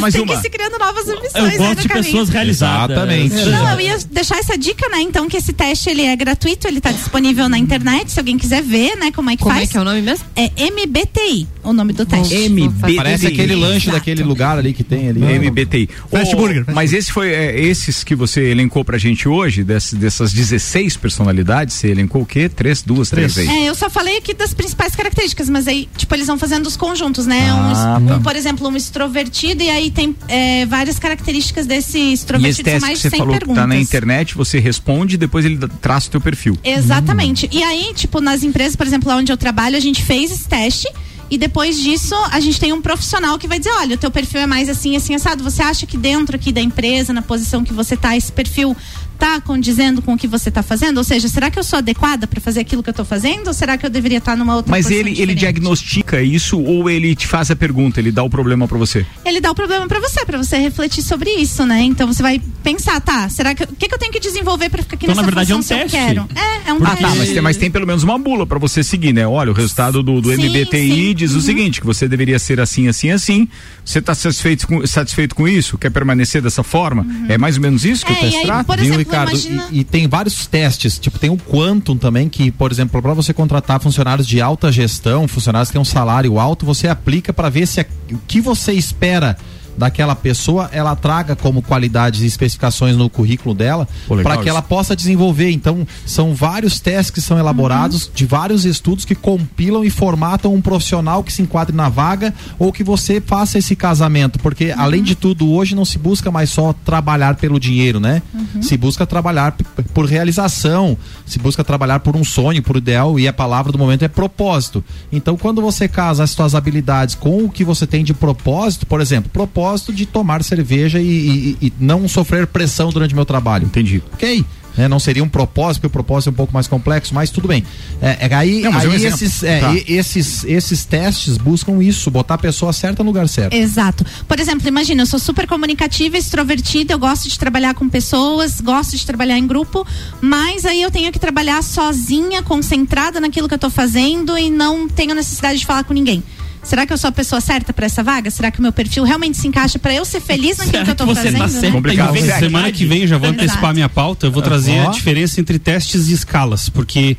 Mais 0.00 0.14
Tem 0.14 0.22
uma. 0.22 0.32
que 0.32 0.38
ir 0.38 0.42
se 0.42 0.50
criando 0.50 0.78
novas 0.78 1.08
ambições. 1.08 1.34
Eu 1.34 1.44
né, 1.44 1.56
gosto 1.56 1.82
de 1.82 1.88
pessoas 1.88 2.28
realizadas. 2.28 2.96
Exatamente. 2.96 3.34
Não, 3.34 3.70
eu 3.72 3.80
ia 3.80 3.98
deixar 4.10 4.38
essa 4.38 4.56
dica, 4.56 4.88
né? 4.88 5.00
Então, 5.00 5.28
que 5.28 5.36
esse 5.36 5.52
teste 5.52 5.73
ele 5.88 6.02
é 6.02 6.14
gratuito, 6.16 6.66
ele 6.66 6.80
tá 6.80 6.92
disponível 6.92 7.48
na 7.48 7.58
internet, 7.58 8.10
se 8.12 8.18
alguém 8.18 8.36
quiser 8.38 8.62
ver, 8.62 8.96
né, 8.96 9.10
como 9.12 9.30
é 9.30 9.36
que 9.36 9.42
Como 9.42 9.54
faz. 9.54 9.68
é 9.68 9.72
que 9.72 9.76
é 9.76 9.80
o 9.80 9.84
nome 9.84 10.02
mesmo? 10.02 10.24
É 10.36 10.50
MBTI, 10.70 11.46
o 11.62 11.72
nome 11.72 11.92
do 11.92 12.04
teste. 12.06 12.48
MBTI. 12.48 12.96
Parece 12.96 13.26
aquele 13.26 13.54
lanche 13.54 13.86
Exato. 13.88 13.98
daquele 13.98 14.22
lugar 14.22 14.58
ali 14.58 14.72
que 14.72 14.84
tem 14.84 15.08
ali. 15.08 15.20
MBTI. 15.20 15.88
Fast 16.10 16.36
burger, 16.36 16.64
fast 16.64 16.74
Mas 16.74 16.92
esse 16.92 17.12
foi 17.12 17.32
é, 17.32 17.58
esses 17.60 18.04
que 18.04 18.14
você 18.14 18.42
elencou 18.50 18.84
pra 18.84 18.98
gente 18.98 19.28
hoje, 19.28 19.64
dessas, 19.64 19.98
dessas 19.98 20.32
16 20.32 20.96
personalidades, 20.96 21.74
você 21.74 21.88
elencou 21.88 22.22
o 22.22 22.26
quê? 22.26 22.48
Três, 22.48 22.82
duas, 22.82 23.10
três, 23.10 23.34
Três. 23.34 23.48
É, 23.48 23.68
eu 23.68 23.74
só 23.74 23.88
falei 23.90 24.18
aqui 24.18 24.34
das 24.34 24.52
principais 24.54 24.94
características, 24.94 25.48
mas 25.48 25.66
aí, 25.68 25.88
tipo, 25.96 26.14
eles 26.14 26.26
vão 26.26 26.38
fazendo 26.38 26.66
os 26.66 26.76
conjuntos, 26.76 27.26
né? 27.26 27.48
Ah, 27.50 27.98
um, 28.00 28.06
tá. 28.06 28.16
um, 28.16 28.22
por 28.22 28.36
exemplo, 28.36 28.68
um 28.68 28.76
extrovertido, 28.76 29.62
e 29.62 29.70
aí 29.70 29.90
tem 29.90 30.14
é, 30.28 30.66
várias 30.66 30.98
características 30.98 31.66
desse 31.66 31.98
E 31.98 32.12
esse 32.12 32.14
extrovertido, 32.14 32.64
teste 32.64 32.80
mais 32.80 32.98
que 33.00 33.02
de 33.02 33.02
você 33.02 33.10
100 33.10 33.18
falou 33.18 33.32
que 33.34 33.38
perguntas. 33.40 33.62
tá 33.62 33.66
na 33.66 33.76
internet, 33.76 34.34
você 34.34 34.58
responde 34.58 35.16
depois 35.16 35.44
ele 35.44 35.53
dá- 35.56 35.68
traça 35.68 36.08
o 36.08 36.10
teu 36.10 36.20
perfil. 36.20 36.58
Exatamente. 36.62 37.48
E 37.52 37.62
aí, 37.62 37.92
tipo, 37.94 38.20
nas 38.20 38.42
empresas, 38.42 38.76
por 38.76 38.86
exemplo, 38.86 39.08
lá 39.08 39.16
onde 39.16 39.32
eu 39.32 39.36
trabalho, 39.36 39.76
a 39.76 39.80
gente 39.80 40.02
fez 40.02 40.30
esse 40.30 40.48
teste. 40.48 40.88
E 41.30 41.38
depois 41.38 41.80
disso, 41.82 42.14
a 42.30 42.38
gente 42.38 42.60
tem 42.60 42.72
um 42.72 42.82
profissional 42.82 43.38
que 43.38 43.48
vai 43.48 43.58
dizer: 43.58 43.70
olha, 43.72 43.94
o 43.96 43.98
teu 43.98 44.10
perfil 44.10 44.40
é 44.40 44.46
mais 44.46 44.68
assim, 44.68 44.94
assim, 44.94 45.14
assado. 45.14 45.42
Você 45.42 45.62
acha 45.62 45.86
que 45.86 45.96
dentro 45.96 46.36
aqui 46.36 46.52
da 46.52 46.60
empresa, 46.60 47.12
na 47.12 47.22
posição 47.22 47.64
que 47.64 47.72
você 47.72 47.96
tá, 47.96 48.14
esse 48.16 48.30
perfil 48.30 48.76
tá 49.18 49.40
condizendo 49.40 50.02
com 50.02 50.14
o 50.14 50.16
que 50.18 50.26
você 50.26 50.50
tá 50.50 50.62
fazendo? 50.62 50.98
Ou 50.98 51.04
seja, 51.04 51.28
será 51.28 51.50
que 51.50 51.58
eu 51.58 51.64
sou 51.64 51.78
adequada 51.78 52.26
para 52.26 52.40
fazer 52.40 52.60
aquilo 52.60 52.82
que 52.82 52.90
eu 52.90 52.94
tô 52.94 53.04
fazendo? 53.04 53.46
Ou 53.48 53.54
será 53.54 53.76
que 53.78 53.86
eu 53.86 53.90
deveria 53.90 54.18
estar 54.18 54.36
numa 54.36 54.56
outra 54.56 54.70
Mas 54.70 54.90
ele, 54.90 55.20
ele 55.20 55.34
diagnostica 55.34 56.20
isso 56.22 56.60
ou 56.60 56.88
ele 56.90 57.14
te 57.14 57.26
faz 57.26 57.50
a 57.50 57.56
pergunta, 57.56 58.00
ele 58.00 58.10
dá 58.12 58.22
o 58.22 58.30
problema 58.30 58.66
pra 58.68 58.78
você? 58.78 59.04
ele 59.24 59.40
dá 59.40 59.50
o 59.50 59.54
problema 59.54 59.86
pra 59.88 60.00
você, 60.00 60.24
pra 60.24 60.38
você 60.38 60.56
refletir 60.58 61.02
sobre 61.02 61.30
isso, 61.30 61.64
né? 61.64 61.82
Então 61.82 62.06
você 62.06 62.22
vai 62.22 62.40
pensar, 62.62 63.00
tá, 63.00 63.28
será 63.28 63.54
que 63.54 63.64
o 63.64 63.68
que, 63.68 63.88
que 63.88 63.94
eu 63.94 63.98
tenho 63.98 64.12
que 64.12 64.20
desenvolver 64.20 64.68
pra 64.70 64.82
ficar 64.82 64.96
aqui 64.96 65.06
Então, 65.06 65.14
nessa 65.14 65.22
na 65.22 65.26
verdade, 65.26 65.52
é 65.52 65.56
um 65.56 65.62
teste. 65.62 65.96
quero? 65.96 66.28
É, 66.34 66.70
é 66.70 66.72
um 66.72 66.76
Ah, 66.84 66.90
teste. 66.90 67.02
tá, 67.02 67.14
mas 67.14 67.28
tem, 67.30 67.40
mas 67.40 67.56
tem 67.56 67.70
pelo 67.70 67.86
menos 67.86 68.02
uma 68.02 68.18
bula 68.18 68.46
pra 68.46 68.58
você 68.58 68.82
seguir, 68.82 69.12
né? 69.12 69.26
Olha, 69.26 69.50
o 69.50 69.54
resultado 69.54 70.02
do, 70.02 70.20
do 70.20 70.34
Sim, 70.34 70.48
MBTI 70.48 70.90
sim. 70.92 71.08
Uhum. 71.08 71.14
diz 71.14 71.32
o 71.32 71.40
seguinte, 71.40 71.80
que 71.80 71.86
você 71.86 72.06
deveria 72.08 72.38
ser 72.38 72.60
assim, 72.60 72.88
assim, 72.88 73.10
assim. 73.10 73.48
Você 73.84 74.00
tá 74.00 74.14
satisfeito 74.14 74.66
com, 74.66 74.86
satisfeito 74.86 75.34
com 75.34 75.46
isso? 75.48 75.76
Quer 75.78 75.90
permanecer 75.90 76.40
dessa 76.42 76.62
forma? 76.62 77.02
Uhum. 77.02 77.26
É 77.28 77.38
mais 77.38 77.56
ou 77.56 77.62
menos 77.62 77.84
isso 77.84 78.04
que 78.04 78.12
É, 78.12 78.16
o 78.16 78.20
teste 78.20 78.42
trata? 78.42 78.76
Viu, 78.76 79.03
Ricardo? 79.04 79.30
E, 79.72 79.80
e 79.80 79.84
tem 79.84 80.08
vários 80.08 80.46
testes, 80.46 80.98
tipo, 80.98 81.18
tem 81.18 81.30
o 81.30 81.36
Quantum 81.36 81.96
também, 81.96 82.28
que, 82.28 82.50
por 82.50 82.70
exemplo, 82.72 83.00
para 83.00 83.14
você 83.14 83.32
contratar 83.32 83.80
funcionários 83.80 84.26
de 84.26 84.40
alta 84.40 84.70
gestão, 84.72 85.26
funcionários 85.28 85.68
que 85.68 85.72
têm 85.74 85.80
um 85.82 85.84
salário 85.84 86.38
alto, 86.38 86.64
você 86.66 86.88
aplica 86.88 87.32
para 87.32 87.48
ver 87.48 87.66
se 87.66 87.80
a- 87.80 87.86
o 88.12 88.18
que 88.26 88.40
você 88.40 88.72
espera 88.72 89.36
daquela 89.76 90.14
pessoa 90.14 90.68
ela 90.72 90.94
traga 90.94 91.36
como 91.36 91.62
qualidades 91.62 92.20
e 92.22 92.26
especificações 92.26 92.96
no 92.96 93.10
currículo 93.10 93.54
dela 93.54 93.88
para 94.22 94.36
que 94.36 94.42
isso. 94.42 94.48
ela 94.48 94.62
possa 94.62 94.94
desenvolver. 94.96 95.50
Então, 95.50 95.86
são 96.06 96.34
vários 96.34 96.80
testes 96.80 97.10
que 97.10 97.20
são 97.20 97.38
elaborados 97.38 98.10
de 98.14 98.24
vários 98.24 98.64
estudos 98.64 99.04
que 99.04 99.14
compilam 99.14 99.84
e 99.84 99.90
formatam 99.90 100.54
um 100.54 100.60
profissional 100.60 101.22
que 101.22 101.32
se 101.32 101.42
enquadre 101.42 101.74
na 101.74 101.88
vaga 101.88 102.32
ou 102.58 102.72
que 102.72 102.84
você 102.84 103.20
faça 103.20 103.58
esse 103.58 103.74
casamento, 103.74 104.38
porque 104.38 104.72
além 104.76 105.02
de 105.02 105.14
tudo, 105.14 105.50
hoje 105.50 105.74
não 105.74 105.84
se 105.84 105.98
busca 105.98 106.30
mais 106.30 106.50
só 106.50 106.72
trabalhar 106.84 107.36
pelo 107.36 107.58
dinheiro, 107.58 107.98
né? 108.00 108.22
Se 108.60 108.76
busca 108.76 109.06
trabalhar 109.06 109.56
por 109.92 110.06
realização, 110.06 110.96
se 111.26 111.38
busca 111.38 111.64
trabalhar 111.64 112.00
por 112.00 112.16
um 112.16 112.24
sonho, 112.24 112.62
por 112.62 112.76
ideal 112.76 113.18
e 113.18 113.26
a 113.26 113.32
palavra 113.32 113.72
do 113.72 113.78
momento 113.78 114.04
é 114.04 114.08
propósito. 114.08 114.84
Então, 115.12 115.36
quando 115.36 115.60
você 115.60 115.88
casa 115.88 116.22
as 116.22 116.30
suas 116.30 116.54
habilidades 116.54 117.14
com 117.14 117.44
o 117.44 117.50
que 117.50 117.64
você 117.64 117.86
tem 117.86 118.04
de 118.04 118.14
propósito, 118.14 118.86
por 118.86 119.00
exemplo, 119.00 119.30
propósito 119.30 119.63
de 119.92 120.06
tomar 120.06 120.42
cerveja 120.44 121.00
e, 121.00 121.56
e- 121.60 121.66
e 121.66 121.72
não 121.80 122.06
sofrer 122.08 122.46
pressão 122.46 122.90
durante 122.90 123.14
meu 123.14 123.24
trabalho. 123.24 123.64
Entendi. 123.66 124.02
Ok. 124.12 124.44
né? 124.76 124.88
não 124.88 124.98
seria 124.98 125.22
um 125.22 125.28
propósito, 125.28 125.82
porque 125.82 125.86
o 125.86 125.90
propósito 126.02 126.30
é 126.30 126.32
um 126.32 126.34
pouco 126.34 126.52
mais 126.52 126.66
complexo, 126.66 127.14
mas 127.14 127.30
tudo 127.30 127.46
bem. 127.46 127.62
É, 128.02 128.26
é, 128.28 128.34
aí 128.34 128.60
Não, 128.60 128.72
mas 128.72 128.84
é 128.84 128.88
um 128.88 128.90
aí 128.90 128.96
exemplo. 128.96 129.14
esses, 129.14 129.42
é, 129.44 129.60
Tá. 129.60 129.72
esses, 129.86 130.44
esses 130.44 130.84
testes 130.84 131.36
buscam 131.38 131.80
isso, 131.80 132.10
botar 132.10 132.34
a 132.34 132.38
pessoa 132.38 132.72
certa 132.72 133.04
no 133.04 133.10
lugar 133.10 133.28
certo. 133.28 133.54
Exato. 133.54 134.04
Por 134.26 134.40
exemplo, 134.40 134.66
imagina, 134.66 135.02
eu 135.02 135.06
sou 135.06 135.20
super 135.20 135.46
comunicativa, 135.46 136.18
extrovertida, 136.18 136.92
eu 136.92 136.98
gosto 136.98 137.28
de 137.28 137.38
trabalhar 137.38 137.74
com 137.74 137.88
pessoas, 137.88 138.60
gosto 138.60 138.96
de 138.96 139.06
trabalhar 139.06 139.38
em 139.38 139.46
grupo, 139.46 139.86
mas 140.20 140.64
aí 140.64 140.82
eu 140.82 140.90
tenho 140.90 141.12
que 141.12 141.20
trabalhar 141.20 141.62
sozinha, 141.62 142.42
concentrada 142.42 143.20
naquilo 143.20 143.46
que 143.46 143.54
eu 143.54 143.58
tô 143.60 143.70
fazendo 143.70 144.36
e 144.36 144.50
não 144.50 144.88
tenho 144.88 145.14
necessidade 145.14 145.60
de 145.60 145.66
falar 145.66 145.84
com 145.84 145.94
ninguém. 145.94 146.20
Será 146.64 146.86
que 146.86 146.92
eu 146.92 146.98
sou 146.98 147.08
a 147.08 147.12
pessoa 147.12 147.40
certa 147.40 147.72
para 147.72 147.86
essa 147.86 148.02
vaga? 148.02 148.30
Será 148.30 148.50
que 148.50 148.58
o 148.58 148.62
meu 148.62 148.72
perfil 148.72 149.04
realmente 149.04 149.36
se 149.36 149.46
encaixa 149.46 149.78
para 149.78 149.92
eu 149.94 150.04
ser 150.04 150.20
feliz 150.20 150.56
naquilo 150.56 150.84
que 150.84 150.90
eu 150.90 150.94
tô 150.94 151.06
fazendo? 151.14 151.38
né? 151.38 151.70
Complicado. 151.70 152.16
Semana 152.38 152.72
que 152.72 152.86
vem 152.86 153.02
eu 153.02 153.06
já 153.08 153.18
vou 153.18 153.28
Exato. 153.28 153.42
antecipar 153.42 153.70
a 153.70 153.74
minha 153.74 153.88
pauta. 153.88 154.26
Eu 154.26 154.32
vou 154.32 154.42
trazer 154.42 154.78
a 154.80 154.88
diferença 154.90 155.40
entre 155.40 155.58
testes 155.58 156.08
e 156.08 156.12
escalas, 156.14 156.68
porque 156.70 157.16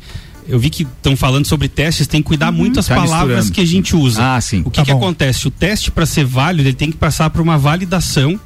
eu 0.48 0.58
vi 0.58 0.68
que 0.68 0.82
estão 0.82 1.16
falando 1.16 1.46
sobre 1.46 1.68
testes, 1.68 2.06
tem 2.06 2.20
que 2.20 2.26
cuidar 2.28 2.50
muito 2.52 2.80
as 2.80 2.86
Tá 2.86 2.94
palavras 2.96 3.36
misturando. 3.46 3.52
que 3.52 3.60
a 3.60 3.64
gente 3.66 3.96
usa. 3.96 4.34
Ah, 4.36 4.40
sim. 4.40 4.62
O 4.64 4.70
que, 4.70 4.78
Tá 4.78 4.84
que 4.84 4.90
acontece? 4.92 5.46
O 5.46 5.50
teste, 5.50 5.90
para 5.90 6.06
ser 6.06 6.24
válido, 6.24 6.68
ele 6.68 6.76
tem 6.76 6.90
que 6.90 6.96
passar 6.96 7.30
por 7.30 7.40
uma 7.40 7.56
validação 7.56 8.38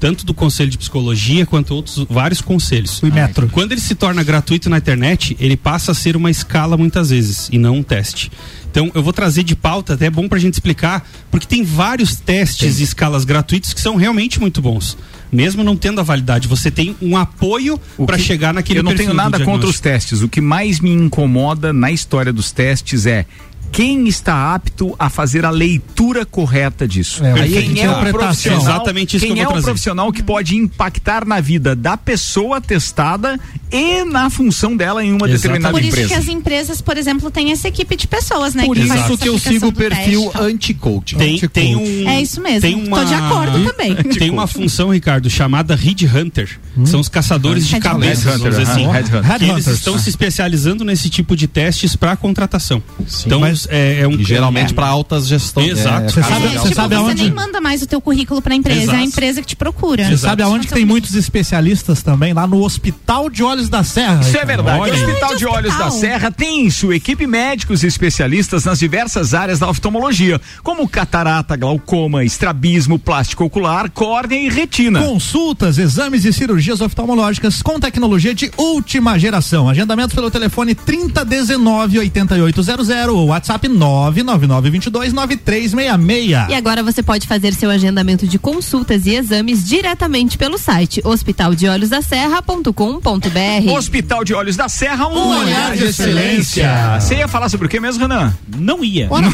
tanto 0.00 0.24
do 0.24 0.32
Conselho 0.32 0.70
de 0.70 0.78
Psicologia 0.78 1.44
quanto 1.44 1.74
outros 1.74 2.06
vários 2.08 2.40
conselhos. 2.40 3.02
O 3.02 3.06
Imetro. 3.06 3.48
Quando 3.50 3.72
ele 3.72 3.80
se 3.82 3.94
torna 3.94 4.22
gratuito 4.22 4.70
na 4.70 4.78
internet, 4.78 5.36
ele 5.38 5.58
passa 5.58 5.92
a 5.92 5.94
ser 5.94 6.16
uma 6.16 6.30
escala 6.30 6.74
muitas 6.74 7.10
vezes 7.10 7.50
e 7.52 7.58
não 7.58 7.76
um 7.76 7.82
teste. 7.82 8.32
Então, 8.70 8.90
eu 8.94 9.02
vou 9.02 9.12
trazer 9.12 9.42
de 9.42 9.56
pauta, 9.56 9.94
até 9.94 10.06
é 10.06 10.10
bom 10.10 10.28
pra 10.28 10.38
gente 10.38 10.54
explicar, 10.54 11.08
porque 11.30 11.46
tem 11.46 11.64
vários 11.64 12.16
testes 12.16 12.78
e 12.78 12.84
escalas 12.84 13.24
gratuitos 13.24 13.74
que 13.74 13.80
são 13.80 13.96
realmente 13.96 14.40
muito 14.40 14.62
bons. 14.62 14.96
Mesmo 15.32 15.62
não 15.62 15.76
tendo 15.76 16.00
a 16.00 16.04
validade, 16.04 16.48
você 16.48 16.70
tem 16.70 16.96
um 17.00 17.16
apoio 17.16 17.78
para 18.04 18.18
chegar 18.18 18.52
naquele 18.52 18.80
Eu 18.80 18.82
não 18.82 18.94
tenho 18.94 19.14
nada 19.14 19.44
contra 19.44 19.68
os 19.68 19.78
testes. 19.78 20.22
O 20.22 20.28
que 20.28 20.40
mais 20.40 20.80
me 20.80 20.90
incomoda 20.90 21.72
na 21.72 21.90
história 21.90 22.32
dos 22.32 22.50
testes 22.50 23.06
é 23.06 23.26
quem 23.72 24.08
está 24.08 24.54
apto 24.54 24.94
a 24.98 25.08
fazer 25.08 25.44
a 25.44 25.50
leitura 25.50 26.26
correta 26.26 26.86
disso. 26.88 27.24
É, 27.24 27.46
quem 27.48 27.80
é 27.82 27.90
o 27.90 28.10
profissional, 28.12 28.60
Exatamente 28.60 29.16
isso 29.16 29.24
quem 29.26 29.34
que 29.34 29.40
eu 29.40 29.42
é 29.42 29.44
vou 29.46 29.50
o 29.52 29.54
trazer. 29.54 29.64
profissional 29.66 30.12
que 30.12 30.22
pode 30.22 30.56
impactar 30.56 31.24
na 31.24 31.40
vida 31.40 31.74
da 31.76 31.96
pessoa 31.96 32.60
testada 32.60 33.38
e 33.72 34.04
na 34.04 34.28
função 34.28 34.76
dela 34.76 35.04
em 35.04 35.08
uma 35.12 35.28
Exatamente. 35.28 35.36
determinada 35.42 35.72
Por 35.72 35.80
isso 35.82 35.88
empresa. 35.90 36.08
que 36.08 36.14
as 36.14 36.28
empresas, 36.28 36.80
por 36.80 36.96
exemplo, 36.96 37.30
têm 37.30 37.52
essa 37.52 37.68
equipe 37.68 37.94
de 37.96 38.06
pessoas, 38.08 38.54
né? 38.54 38.64
Por 38.64 38.74
que 38.76 38.86
faz 38.86 39.04
isso 39.04 39.18
que 39.18 39.28
eu 39.28 39.38
sigo 39.38 39.68
o 39.68 39.72
perfil 39.72 40.22
teste. 40.30 40.40
anti-coaching. 40.42 41.16
Tem, 41.16 41.38
tem 41.48 41.76
um, 41.76 42.08
É 42.08 42.20
isso 42.20 42.40
mesmo. 42.40 42.60
Tem 42.62 42.74
uma, 42.74 42.98
Tô 43.00 43.04
de 43.04 43.14
acordo 43.14 43.64
também. 43.70 43.94
Tem 43.96 44.30
uma 44.30 44.46
função, 44.46 44.90
Ricardo, 44.92 45.30
chamada 45.30 45.74
Head 45.76 46.06
Hunter. 46.06 46.58
São 46.84 46.98
os 47.00 47.08
caçadores 47.08 47.66
de 47.68 47.78
cabeças, 47.78 48.24
Headhunter, 48.24 48.60
assim. 48.68 49.38
Que 49.38 49.44
eles 49.50 49.66
estão 49.68 49.98
se 49.98 50.08
especializando 50.08 50.84
nesse 50.84 51.08
tipo 51.08 51.36
de 51.36 51.46
testes 51.46 51.94
para 51.94 52.16
contratação. 52.16 52.82
então, 53.24 53.40
mas- 53.40 53.59
é, 53.70 54.00
é 54.00 54.08
um 54.08 54.12
E 54.12 54.24
geralmente 54.24 54.72
é, 54.72 54.74
para 54.74 54.86
altas 54.86 55.26
gestões. 55.26 55.68
Exato. 55.78 56.06
É, 56.06 56.08
Você 56.08 56.22
sabe- 56.22 56.30
É, 56.32 56.34
alta- 56.56 56.68
você 56.68 56.74
sabe 56.74 56.88
tipo, 56.94 57.00
aonde- 57.06 57.18
Você 57.22 57.24
nem 57.24 57.32
manda 57.34 57.60
mais 57.60 57.82
o 57.82 57.86
teu 57.86 58.00
currículo 58.00 58.40
pra 58.40 58.54
empresa, 58.54 58.82
Exato. 58.82 58.96
é 58.98 59.00
a 59.00 59.04
empresa 59.04 59.40
que 59.40 59.46
te 59.48 59.56
procura. 59.56 60.04
Você 60.06 60.16
sabe 60.18 60.42
aonde 60.42 60.66
que 60.66 60.74
tem 60.74 60.84
muitos 60.84 61.14
especialistas 61.14 62.02
também? 62.02 62.32
Lá 62.32 62.46
no 62.46 62.62
Hospital 62.62 63.28
de 63.28 63.42
Olhos 63.42 63.68
da 63.68 63.82
Serra. 63.82 64.20
Isso 64.20 64.36
é 64.36 64.44
verdade. 64.44 64.80
Olha 64.80 64.92
o. 64.92 64.96
Hospital 64.96 65.36
de 65.36 65.46
Olhos 65.46 65.76
da. 65.76 65.90
Serra 65.90 66.30
tem 66.30 66.66
em 66.66 66.70
sua 66.70 66.94
equipe 66.96 67.26
médicos 67.26 67.82
e 67.82 67.86
especialistas 67.86 68.64
nas 68.64 68.78
diversas 68.78 69.34
áreas 69.34 69.58
da 69.58 69.68
oftalmologia, 69.68 70.40
como 70.62 70.88
catarata, 70.88 71.56
glaucoma, 71.56 72.24
estrabismo, 72.24 72.98
plástico 72.98 73.44
ocular, 73.44 73.90
córnea 73.90 74.36
e 74.38 74.48
retina. 74.48 75.00
Consultas, 75.02 75.78
exames 75.78 76.24
e 76.24 76.32
cirurgias 76.32 76.80
oftalmológicas 76.80 77.60
com 77.62 77.78
tecnologia 77.80 78.34
de 78.34 78.50
última 78.56 79.18
geração. 79.18 79.68
Agendamentos 79.68 80.14
pelo 80.14 80.30
telefone 80.30 80.74
3019 80.74 81.98
8800 81.98 82.88
ou 83.08 83.26
WhatsApp 83.26 83.49
999 83.58 84.70
22 84.70 85.12
9366. 85.12 86.48
E 86.50 86.54
agora 86.54 86.82
você 86.82 87.02
pode 87.02 87.26
fazer 87.26 87.52
seu 87.54 87.70
agendamento 87.70 88.26
de 88.26 88.38
consultas 88.38 89.06
e 89.06 89.14
exames 89.14 89.66
diretamente 89.66 90.36
pelo 90.38 90.56
site 90.58 91.00
hospitaldeolhosdaserra.com.br. 91.04 93.70
Hospital 93.76 94.24
de 94.24 94.34
Olhos 94.34 94.56
da 94.56 94.68
Serra, 94.68 95.06
um, 95.08 95.12
Um 95.18 95.38
olhar 95.40 95.76
de 95.76 95.84
excelência. 95.84 96.98
Você 97.00 97.16
ia 97.16 97.28
falar 97.28 97.48
sobre 97.48 97.66
o 97.66 97.70
que 97.70 97.80
mesmo, 97.80 98.02
Renan? 98.02 98.32
Não 98.56 98.84
ia. 98.84 99.06
Ora, 99.10 99.26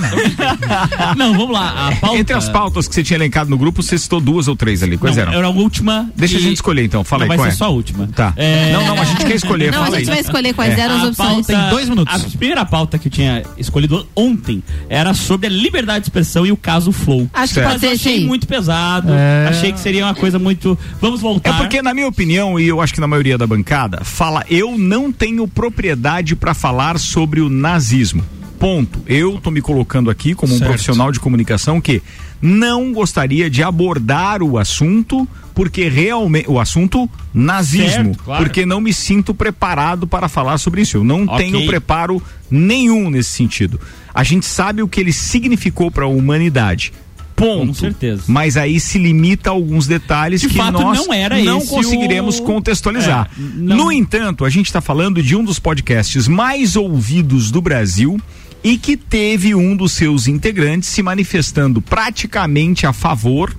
Não, 1.17 1.33
vamos 1.33 1.51
lá. 1.53 1.89
A 1.89 1.97
pauta, 1.97 2.19
Entre 2.19 2.37
as 2.37 2.49
pautas 2.49 2.89
que 2.89 2.95
você 2.95 3.03
tinha 3.03 3.17
elencado 3.17 3.51
no 3.51 3.59
grupo, 3.59 3.83
você 3.83 3.99
citou 3.99 4.21
duas 4.21 4.49
ou 4.49 4.57
três 4.57 4.83
ali. 4.83 4.97
Quais 4.97 5.17
não, 5.17 5.23
eram? 5.23 5.33
Era 5.35 5.47
a 5.47 5.51
última. 5.51 6.11
Deixa 6.17 6.37
a 6.37 6.41
e- 6.41 6.43
gente 6.43 6.55
escolher 6.57 6.85
então. 6.85 7.05
Fala 7.05 7.25
Não, 7.27 7.33
aí, 7.33 7.37
vai 7.37 7.37
qual 7.39 7.47
ser 7.49 7.55
é? 7.55 7.57
só 7.57 7.65
a 7.67 7.69
última. 7.69 8.09
Tá. 8.15 8.33
É, 8.37 8.73
Não, 8.73 8.87
não, 8.87 9.01
a 9.01 9.05
gente 9.05 9.25
quer 9.25 9.35
escolher. 9.35 9.73
Não, 9.73 9.83
a 9.83 9.87
gente 9.91 9.97
aí. 9.99 10.05
vai 10.05 10.21
escolher 10.21 10.55
quais 10.55 10.79
eram 10.79 10.97
as 10.97 11.03
A 11.03 11.07
opções. 11.09 11.47
Tem 11.47 11.69
dois 11.71 11.89
minutos. 11.89 12.15
A 12.15 12.19
primeira 12.39 12.65
pauta 12.65 12.99
que 12.99 13.09
eu 13.09 13.13
tinha 13.13 13.43
escolhido 13.59 14.06
ontem 14.15 14.63
era 14.89 15.13
sobre 15.15 15.47
a 15.47 15.51
liberdade 15.51 16.01
de 16.01 16.07
expressão 16.07 16.47
e 16.47 16.53
o 16.53 16.57
caso 16.57 16.93
Flow. 16.93 17.29
Acho 17.33 17.55
que 17.55 17.61
pode 17.61 17.81
ser 17.81 17.89
achei 17.89 18.19
sim. 18.21 18.27
muito 18.27 18.47
pesado. 18.47 19.13
É. 19.13 19.47
Achei 19.49 19.73
que 19.73 19.81
seria 19.81 20.05
uma 20.05 20.15
coisa 20.15 20.39
muito. 20.39 20.79
Vamos 21.01 21.21
É 21.21 21.23
voltar. 21.23 21.59
porque, 21.59 21.81
na 21.83 21.93
minha 21.95 22.07
opinião, 22.09 22.59
e 22.59 22.67
eu 22.67 22.81
acho 22.81 22.93
que 22.95 23.01
na 23.01 23.07
maioria 23.07 23.37
da 23.39 23.47
bancada, 23.47 24.05
fala, 24.05 24.45
eu 24.51 24.77
não 24.79 25.11
tenho 25.13 25.47
propriedade 25.49 26.35
para 26.37 26.55
falar 26.55 26.99
sobre 26.99 27.41
o 27.41 27.49
nazismo. 27.49 28.23
Ponto. 28.59 29.01
Eu 29.07 29.39
tô 29.43 29.51
me 29.51 29.61
colocando 29.61 30.09
aqui 30.11 30.35
como 30.35 30.55
um 30.55 30.59
Certo. 30.59 30.71
profissional 30.71 31.13
de 31.13 31.21
comunicação 31.21 31.79
que 31.81 32.03
não 32.41 32.93
gostaria 32.93 33.49
de 33.51 33.63
abordar 33.63 34.43
o 34.43 34.59
assunto, 34.59 35.27
porque 35.55 35.89
realmente. 35.89 36.49
O 36.51 36.61
assunto 36.61 37.09
nazismo. 37.33 37.89
Certo, 38.15 38.23
claro. 38.25 38.45
Porque 38.45 38.67
não 38.67 38.81
me 38.81 38.93
sinto 38.93 39.35
preparado 39.35 40.07
para 40.07 40.29
falar 40.29 40.59
sobre 40.59 40.83
isso. 40.83 40.97
Eu 40.99 41.05
não 41.05 41.25
Ok. 41.25 41.39
tenho 41.39 41.67
preparo 41.67 42.23
nenhum 42.51 43.09
nesse 43.11 43.31
sentido. 43.31 43.81
A 44.15 44.23
gente 44.25 44.47
sabe 44.47 44.83
o 44.83 44.89
que 44.89 45.01
ele 45.01 45.13
significou 45.13 45.91
para 45.91 46.05
a 46.05 46.09
humanidade. 46.09 46.93
Ponto. 47.35 47.67
Com 47.67 47.75
certeza. 47.75 48.23
Mas 48.29 48.57
aí 48.57 48.81
se 48.81 48.97
limita 48.99 49.51
a 49.51 49.53
alguns 49.53 49.87
detalhes 49.87 50.41
De 50.41 50.49
que 50.49 50.57
fato, 50.57 50.73
nós 50.81 51.07
não 51.07 51.13
era 51.13 51.39
não 51.43 51.61
conseguiremos 51.67 52.39
o- 52.39 52.43
contextualizar. 52.45 53.29
É, 53.37 53.41
não- 53.57 53.77
No 53.77 53.93
entanto, 53.93 54.43
a 54.43 54.49
gente 54.49 54.67
está 54.67 54.81
falando 54.81 55.23
de 55.23 55.37
um 55.37 55.45
dos 55.45 55.59
podcasts 55.59 56.27
mais 56.29 56.77
ouvidos 56.77 57.51
do 57.51 57.61
Brasil 57.61 58.19
e 58.67 58.77
que 58.77 58.97
teve 58.97 59.55
um 59.55 59.77
dos 59.77 59.93
seus 59.93 60.27
integrantes 60.27 60.89
se 60.89 61.01
manifestando 61.01 61.81
praticamente 61.81 62.85
a 62.85 62.93
favor 62.93 63.57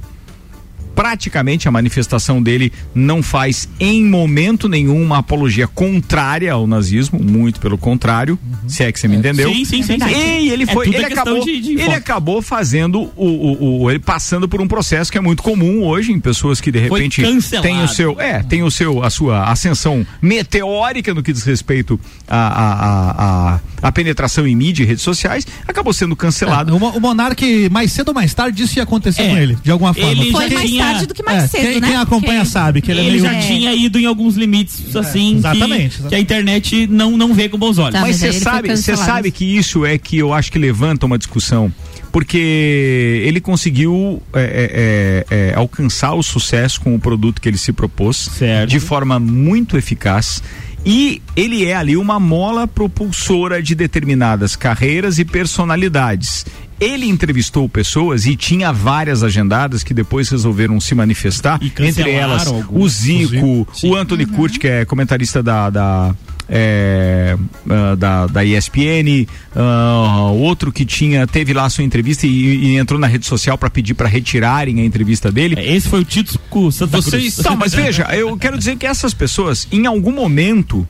praticamente 0.98 1.68
a 1.68 1.72
manifestação 1.72 2.42
dele 2.42 2.74
não 2.96 3.22
faz 3.22 3.70
em 3.80 4.04
momento 4.04 4.68
nenhum 4.68 5.00
uma 5.00 5.20
apologia 5.20 5.68
contrária 5.68 6.52
ao 6.52 6.66
nazismo, 6.66 7.20
muito 7.24 7.60
pelo 7.60 7.78
contrário, 7.78 8.38
se 8.68 8.82
é 8.84 8.92
que 8.92 9.00
você 9.00 9.08
me 9.08 9.16
entendeu. 9.16 9.48
Sim, 9.54 9.64
sim, 9.64 9.84
sim, 9.84 10.00
sim. 10.00 10.40
E 10.42 10.50
ele 10.50 10.64
É 10.64 10.66
foi, 10.66 10.86
tudo 10.88 10.96
ele 10.98 11.06
acabou, 11.06 11.46
de- 11.46 11.62
de 11.62 11.72
ele 11.74 11.94
acabou 11.94 12.42
fazendo 12.42 13.12
o, 13.16 13.26
o, 13.28 13.84
o- 13.84 13.92
ele 13.92 14.00
passando 14.00 14.50
por 14.50 14.60
um 14.60 14.68
processo 14.68 15.12
que 15.12 15.20
é 15.20 15.22
muito 15.22 15.44
comum 15.44 15.84
hoje 15.86 16.12
em 16.12 16.20
pessoas 16.20 16.60
que 16.60 16.72
de 16.72 16.80
repente 16.80 17.22
têm 17.62 17.84
o 17.84 17.88
seu, 17.88 18.20
é, 18.20 18.42
tem 18.42 18.64
o 18.64 18.72
seu 18.72 19.04
a 19.04 19.12
sua 19.12 19.44
ascensão 19.52 20.04
meteórica 20.20 21.14
no 21.14 21.22
que 21.22 21.32
diz 21.32 21.44
respeito 21.44 22.00
à 22.28 22.38
a, 22.38 22.74
a, 22.74 23.54
a, 23.56 23.60
a 23.84 23.92
penetração 23.92 24.48
em 24.48 24.56
mídia 24.56 24.82
e 24.82 24.86
redes 24.88 25.04
sociais, 25.04 25.46
acabou 25.68 25.94
sendo 25.94 26.16
cancelado. 26.16 26.76
O, 26.76 26.80
Mo- 26.80 26.90
o 26.98 27.00
Monark, 27.00 27.70
mais 27.70 27.92
cedo 27.92 28.08
ou 28.10 28.14
mais 28.16 28.34
tarde, 28.34 28.64
isso 28.64 28.80
ia 28.80 28.84
acontecer 28.84 29.22
É. 29.22 29.30
com 29.30 29.38
ele, 29.38 29.58
de 29.64 29.70
alguma 29.70 29.94
forma. 29.94 30.10
Ele 30.24 30.32
Foi 30.32 30.50
já 30.50 30.56
mais 30.56 30.70
tinha- 30.72 30.87
tarde 30.94 31.06
do 31.08 31.14
que 31.14 31.24
mais 31.24 31.44
É, 31.44 31.48
cedo, 31.48 31.62
quem, 31.72 31.82
né? 31.82 31.88
quem 31.88 31.98
acompanha 31.98 32.40
Porque- 32.40 32.52
sabe 32.52 32.82
que 32.82 32.92
ele, 32.92 33.02
Ele 33.02 33.18
é 33.18 33.22
meio... 33.22 33.24
já 33.24 33.40
tinha 33.48 33.74
ido 33.74 34.00
em 34.00 34.06
alguns 34.06 34.36
limites, 34.36 34.96
assim, 34.96 35.32
que- 35.34 35.38
Exatamente, 35.38 36.02
Que, 36.04 36.16
a 36.16 36.20
internet 36.20 36.88
não, 36.88 37.18
não 37.18 37.34
vê 37.34 37.48
com 37.50 37.58
bons 37.58 37.78
olhos. 37.78 37.94
Tá, 37.94 38.02
Mas 38.02 38.18
você 38.18 38.32
sabe, 38.34 38.76
você 38.76 38.96
sabe 38.98 39.32
que 39.32 39.46
isso 39.46 39.86
é 39.86 39.98
que 39.98 40.18
eu 40.18 40.34
acho 40.34 40.52
que 40.52 40.60
levanta 40.60 41.06
uma 41.06 41.18
discussão, 41.18 41.72
porque 42.12 43.22
ele 43.26 43.40
conseguiu 43.40 44.22
é, 44.34 45.26
é, 45.30 45.36
é, 45.38 45.50
é, 45.52 45.54
alcançar 45.56 46.14
o 46.14 46.24
sucesso 46.24 46.82
com 46.82 46.96
o 46.96 47.00
produto 47.00 47.42
que 47.42 47.48
ele 47.50 47.58
se 47.58 47.72
propôs 47.72 48.18
Certo. 48.18 48.70
de 48.70 48.80
forma 48.80 49.20
muito 49.20 49.78
eficaz. 49.78 50.42
E 50.86 51.22
ele 51.36 51.66
é 51.66 51.76
ali 51.76 51.98
uma 51.98 52.18
mola 52.20 52.66
propulsora 52.66 53.62
de 53.62 53.76
determinadas 53.76 54.56
carreiras 54.56 55.20
e 55.20 55.26
personalidades. 55.26 56.46
Ele 56.80 57.08
entrevistou 57.08 57.68
pessoas 57.68 58.26
e 58.26 58.36
tinha 58.36 58.72
várias 58.72 59.24
agendadas 59.24 59.84
que 59.84 59.94
depois 59.94 60.30
resolveram 60.30 60.80
se 60.80 60.94
manifestar, 60.94 61.60
E 61.62 61.72
entre 61.84 62.12
elas 62.12 62.48
o 62.70 62.88
Zico, 62.88 63.68
o 63.84 63.96
Anthony 63.96 64.26
Curti, 64.26 64.60
que 64.60 64.68
é 64.68 64.86
comentarista 64.86 65.42
da, 65.42 65.70
da, 65.70 66.16
é, 66.50 67.38
ah, 67.70 67.96
da, 67.96 68.28
da 68.28 68.46
ESPN, 68.46 69.28
ah, 69.56 70.30
outro 70.32 70.72
que 70.72 70.86
tinha 70.86 71.28
teve 71.28 71.54
lá 71.54 71.66
a 71.66 71.70
sua 71.70 71.84
entrevista 71.84 72.26
e, 72.26 72.30
e 72.30 72.78
entrou 72.78 73.00
na 73.00 73.08
rede 73.08 73.26
social 73.26 73.58
para 73.58 73.70
pedir 73.70 73.94
para 73.94 74.08
retirarem 74.08 74.80
a 74.80 74.86
entrevista 74.86 75.32
dele. 75.32 75.56
Esse 75.60 75.90
foi 75.90 76.02
o 76.02 76.06
Tito 76.06 76.40
com 76.50 76.70
Santa 76.72 76.98
Vocês, 76.98 77.34
Cruz. 77.36 77.46
não, 77.46 77.56
mas 77.56 77.74
veja, 77.74 78.04
eu 78.16 78.38
quero 78.38 78.58
dizer 78.58 78.78
que 78.78 78.86
essas 78.86 79.14
pessoas, 79.14 79.68
em 79.72 79.86
algum 79.86 80.12
momento, 80.12 80.88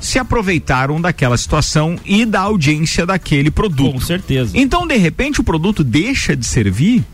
se 0.00 0.18
aproveitaram 0.18 1.00
daquela 1.00 1.36
situação 1.36 1.96
e 2.04 2.24
da 2.24 2.40
audiência 2.40 3.04
daquele 3.04 3.50
produto. 3.50 3.92
Com 3.92 4.00
certeza. 4.00 4.52
Então, 4.56 4.86
de 4.86 4.96
repente, 4.96 5.40
o 5.40 5.44
produto 5.44 5.82
deixa 5.82 6.36
de 6.36 6.46
servir. 6.46 7.04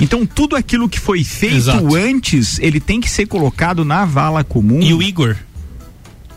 Então, 0.00 0.26
tudo 0.26 0.54
aquilo 0.56 0.88
que 0.88 1.00
foi 1.00 1.24
feito 1.24 1.56
Exato. 1.56 1.94
antes, 1.96 2.58
ele 2.58 2.78
tem 2.80 3.00
que 3.00 3.08
ser 3.10 3.26
colocado 3.26 3.84
na 3.84 4.04
vala 4.04 4.44
comum. 4.44 4.80
E 4.82 4.92
o 4.92 5.02
Igor. 5.02 5.36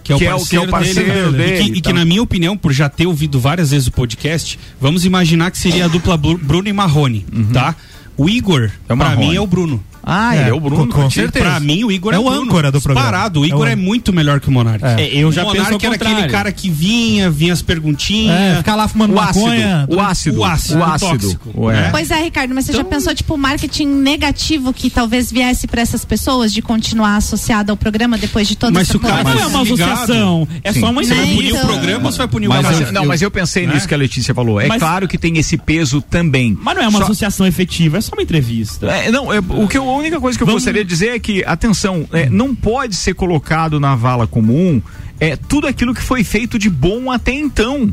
Que 0.04 0.14
é 0.14 0.16
o 0.16 0.20
Que 0.20 0.26
é 0.26 0.30
o- 0.30 0.32
parceiro, 0.32 0.50
que 0.50 0.56
é 0.56 0.62
o 0.62 0.72
parceiro 0.72 1.14
dele, 1.32 1.38
dele, 1.38 1.62
E 1.62 1.64
que, 1.74 1.78
e 1.78 1.82
que, 1.82 1.94
na 1.94 2.04
minha 2.06 2.24
opinião, 2.24 2.58
por 2.58 2.72
já 2.72 2.90
ter 2.90 3.06
ouvido 3.06 3.40
várias 3.40 3.72
vezes 3.72 3.88
o 3.88 3.92
podcast, 3.92 4.58
vamos 4.82 5.06
imaginar 5.06 5.52
que 5.52 5.58
seria 5.58 5.86
a 5.86 5.88
dupla 5.88 6.18
Bru- 6.18 6.38
Bruno 6.38 6.68
e 6.68 6.74
Marrone, 6.74 7.26
tá? 7.54 7.76
O 8.18 8.28
Igor, 8.30 8.62
Uhum. 8.62 8.70
É 8.90 8.96
Marrone. 8.96 9.28
mim, 9.28 9.36
é 9.36 9.42
o 9.42 9.46
Bruno. 9.46 9.84
Ah, 10.12 10.36
É, 10.36 10.42
ele 10.42 10.50
é 10.50 10.54
o 10.54 10.60
Bruno. 10.60 10.88
com- 10.88 11.02
com 11.04 11.10
certeza. 11.10 11.46
Pra 11.46 11.60
mim, 11.60 11.84
o 11.84 11.92
Igor 11.92 12.14
É 12.14 12.16
é, 12.16 12.20
o 12.20 12.24
Bruno. 12.24 12.42
âncora 12.44 12.72
do 12.72 12.82
programa. 12.82 13.08
Disparado. 13.08 13.42
O 13.42 13.46
Igor 13.46 13.68
É 13.68 13.72
é, 13.72 13.76
o- 13.76 13.78
muito 13.78 14.12
melhor 14.12 14.40
que 14.40 14.48
o 14.48 14.52
Monark. 14.52 14.84
É. 14.84 15.02
É, 15.02 15.16
eu 15.18 15.32
já 15.32 15.44
o 15.44 15.48
Monark 15.48 15.86
ao 15.86 15.94
era 15.94 15.96
aquele 16.04 16.28
cara 16.30 16.52
que 16.52 16.70
vinha, 16.70 17.30
vinha 17.30 17.54
as 17.54 17.62
perguntinhas. 17.62 18.36
É, 18.40 18.56
ficar 18.58 18.76
lá 18.76 18.88
fumando 18.88 19.14
O 19.14 19.20
ácido, 19.20 19.46
maconha. 19.46 19.86
o 19.90 20.00
ácido, 20.00 20.40
o 20.40 20.46
ácido, 20.46 20.80
o 20.80 20.84
ácido. 20.84 21.12
tóxico, 21.20 21.70
né? 21.72 21.90
Pois 21.92 22.12
é, 22.12 22.24
Ricardo, 22.24 22.54
mas 22.56 22.66
você 22.66 22.72
Então- 22.72 22.82
já 22.84 22.90
pensou, 22.90 23.14
tipo, 23.16 23.34
o 23.36 23.38
marketing 23.38 23.88
negativo 23.88 24.74
que 24.74 24.90
talvez 24.90 25.32
viesse 25.32 25.68
pra 25.68 25.82
essas 25.82 26.04
pessoas 26.04 26.52
de 26.54 26.62
continuar 26.62 27.16
associado 27.18 27.72
ao 27.72 27.78
programa 27.78 28.18
depois 28.18 28.48
de 28.48 28.56
toda 28.56 28.72
Mas 28.74 28.84
essa 28.84 28.92
se 28.94 28.98
o 28.98 29.00
cara 29.00 29.24
Mas 29.24 29.36
não 29.36 29.42
é 29.44 29.48
uma 29.48 29.62
associação, 29.62 30.48
é 30.64 30.74
Sim. 30.74 30.80
só 30.82 30.90
uma 30.92 31.04
Você 31.04 31.14
vai 31.14 31.26
punir 31.28 31.50
então- 31.50 31.64
o 31.64 31.68
programa 31.68 32.06
ou 32.08 32.12
você 32.12 32.18
vai 32.18 32.28
punir 32.28 32.48
o 32.48 32.50
Mas, 32.50 32.92
não, 32.92 33.06
mas 33.06 33.22
eu 33.22 33.32
pensei 33.32 33.66
Né? 33.68 33.74
nisso 33.74 33.88
que 33.88 33.94
a 33.94 33.98
Letícia 33.98 34.34
falou. 34.34 34.60
É 34.60 34.68
Mas- 34.68 34.80
claro 34.80 35.08
que 35.08 35.18
tem 35.18 35.38
esse 35.38 35.58
peso 35.58 36.02
também. 36.02 36.58
Mas 36.62 36.76
não 36.76 36.84
é 36.84 36.88
uma 36.88 37.02
associação 37.04 37.46
efetiva, 37.46 37.98
é 37.98 38.02
só 38.02 38.12
uma 38.14 38.22
entrevista. 38.24 38.88
É, 38.88 39.12
não, 39.12 39.32
é, 39.34 39.40
o 39.40 39.68
que 39.68 39.78
eu, 39.78 39.86
única 40.00 40.20
coisa 40.20 40.38
que 40.38 40.44
eu 40.44 40.48
Vamos- 40.48 40.62
gostaria 40.64 40.84
de 40.84 40.90
dizer 40.90 41.10
é 41.16 41.20
que, 41.20 41.44
atenção, 41.46 42.08
é, 42.12 42.30
não 42.30 42.56
pode 42.56 42.96
ser 42.96 43.14
colocado 43.14 43.80
na 43.80 43.96
vala 43.96 44.26
comum 44.28 44.82
é, 45.20 45.36
tudo 45.36 45.68
aquilo 45.68 45.94
que 45.94 46.02
foi 46.02 46.24
feito 46.24 46.58
de 46.58 46.70
bom 46.70 47.12
até 47.12 47.32
então. 47.34 47.92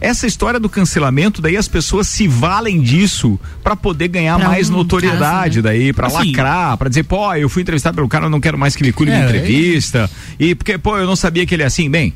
Essa 0.00 0.26
história 0.26 0.60
do 0.60 0.68
cancelamento, 0.68 1.40
daí 1.40 1.56
as 1.56 1.66
pessoas 1.68 2.06
se 2.08 2.28
valem 2.28 2.80
disso 2.82 3.40
pra 3.62 3.74
poder 3.74 4.08
ganhar 4.08 4.38
Pra 4.38 4.48
mais 4.48 4.68
um 4.68 4.74
notoriedade, 4.74 5.54
caso, 5.54 5.56
né? 5.56 5.62
daí 5.62 5.92
pra 5.94 6.08
Assim- 6.08 6.30
lacrar, 6.30 6.76
pra 6.76 6.88
dizer, 6.90 7.04
pô, 7.04 7.32
eu 7.34 7.48
fui 7.48 7.62
entrevistado 7.62 7.94
pelo 7.94 8.08
cara, 8.08 8.26
eu 8.26 8.30
não 8.30 8.40
quero 8.40 8.58
mais 8.58 8.76
que 8.76 8.82
me 8.82 8.92
cure 8.92 9.10
É, 9.10 9.14
minha 9.14 9.24
é- 9.24 9.28
entrevista. 9.28 10.10
E 10.38 10.54
porque, 10.54 10.76
pô, 10.76 10.98
eu 10.98 11.06
não 11.06 11.16
sabia 11.16 11.46
que 11.46 11.54
ele 11.54 11.62
é 11.62 11.66
assim. 11.66 11.88
Bem, 11.88 12.12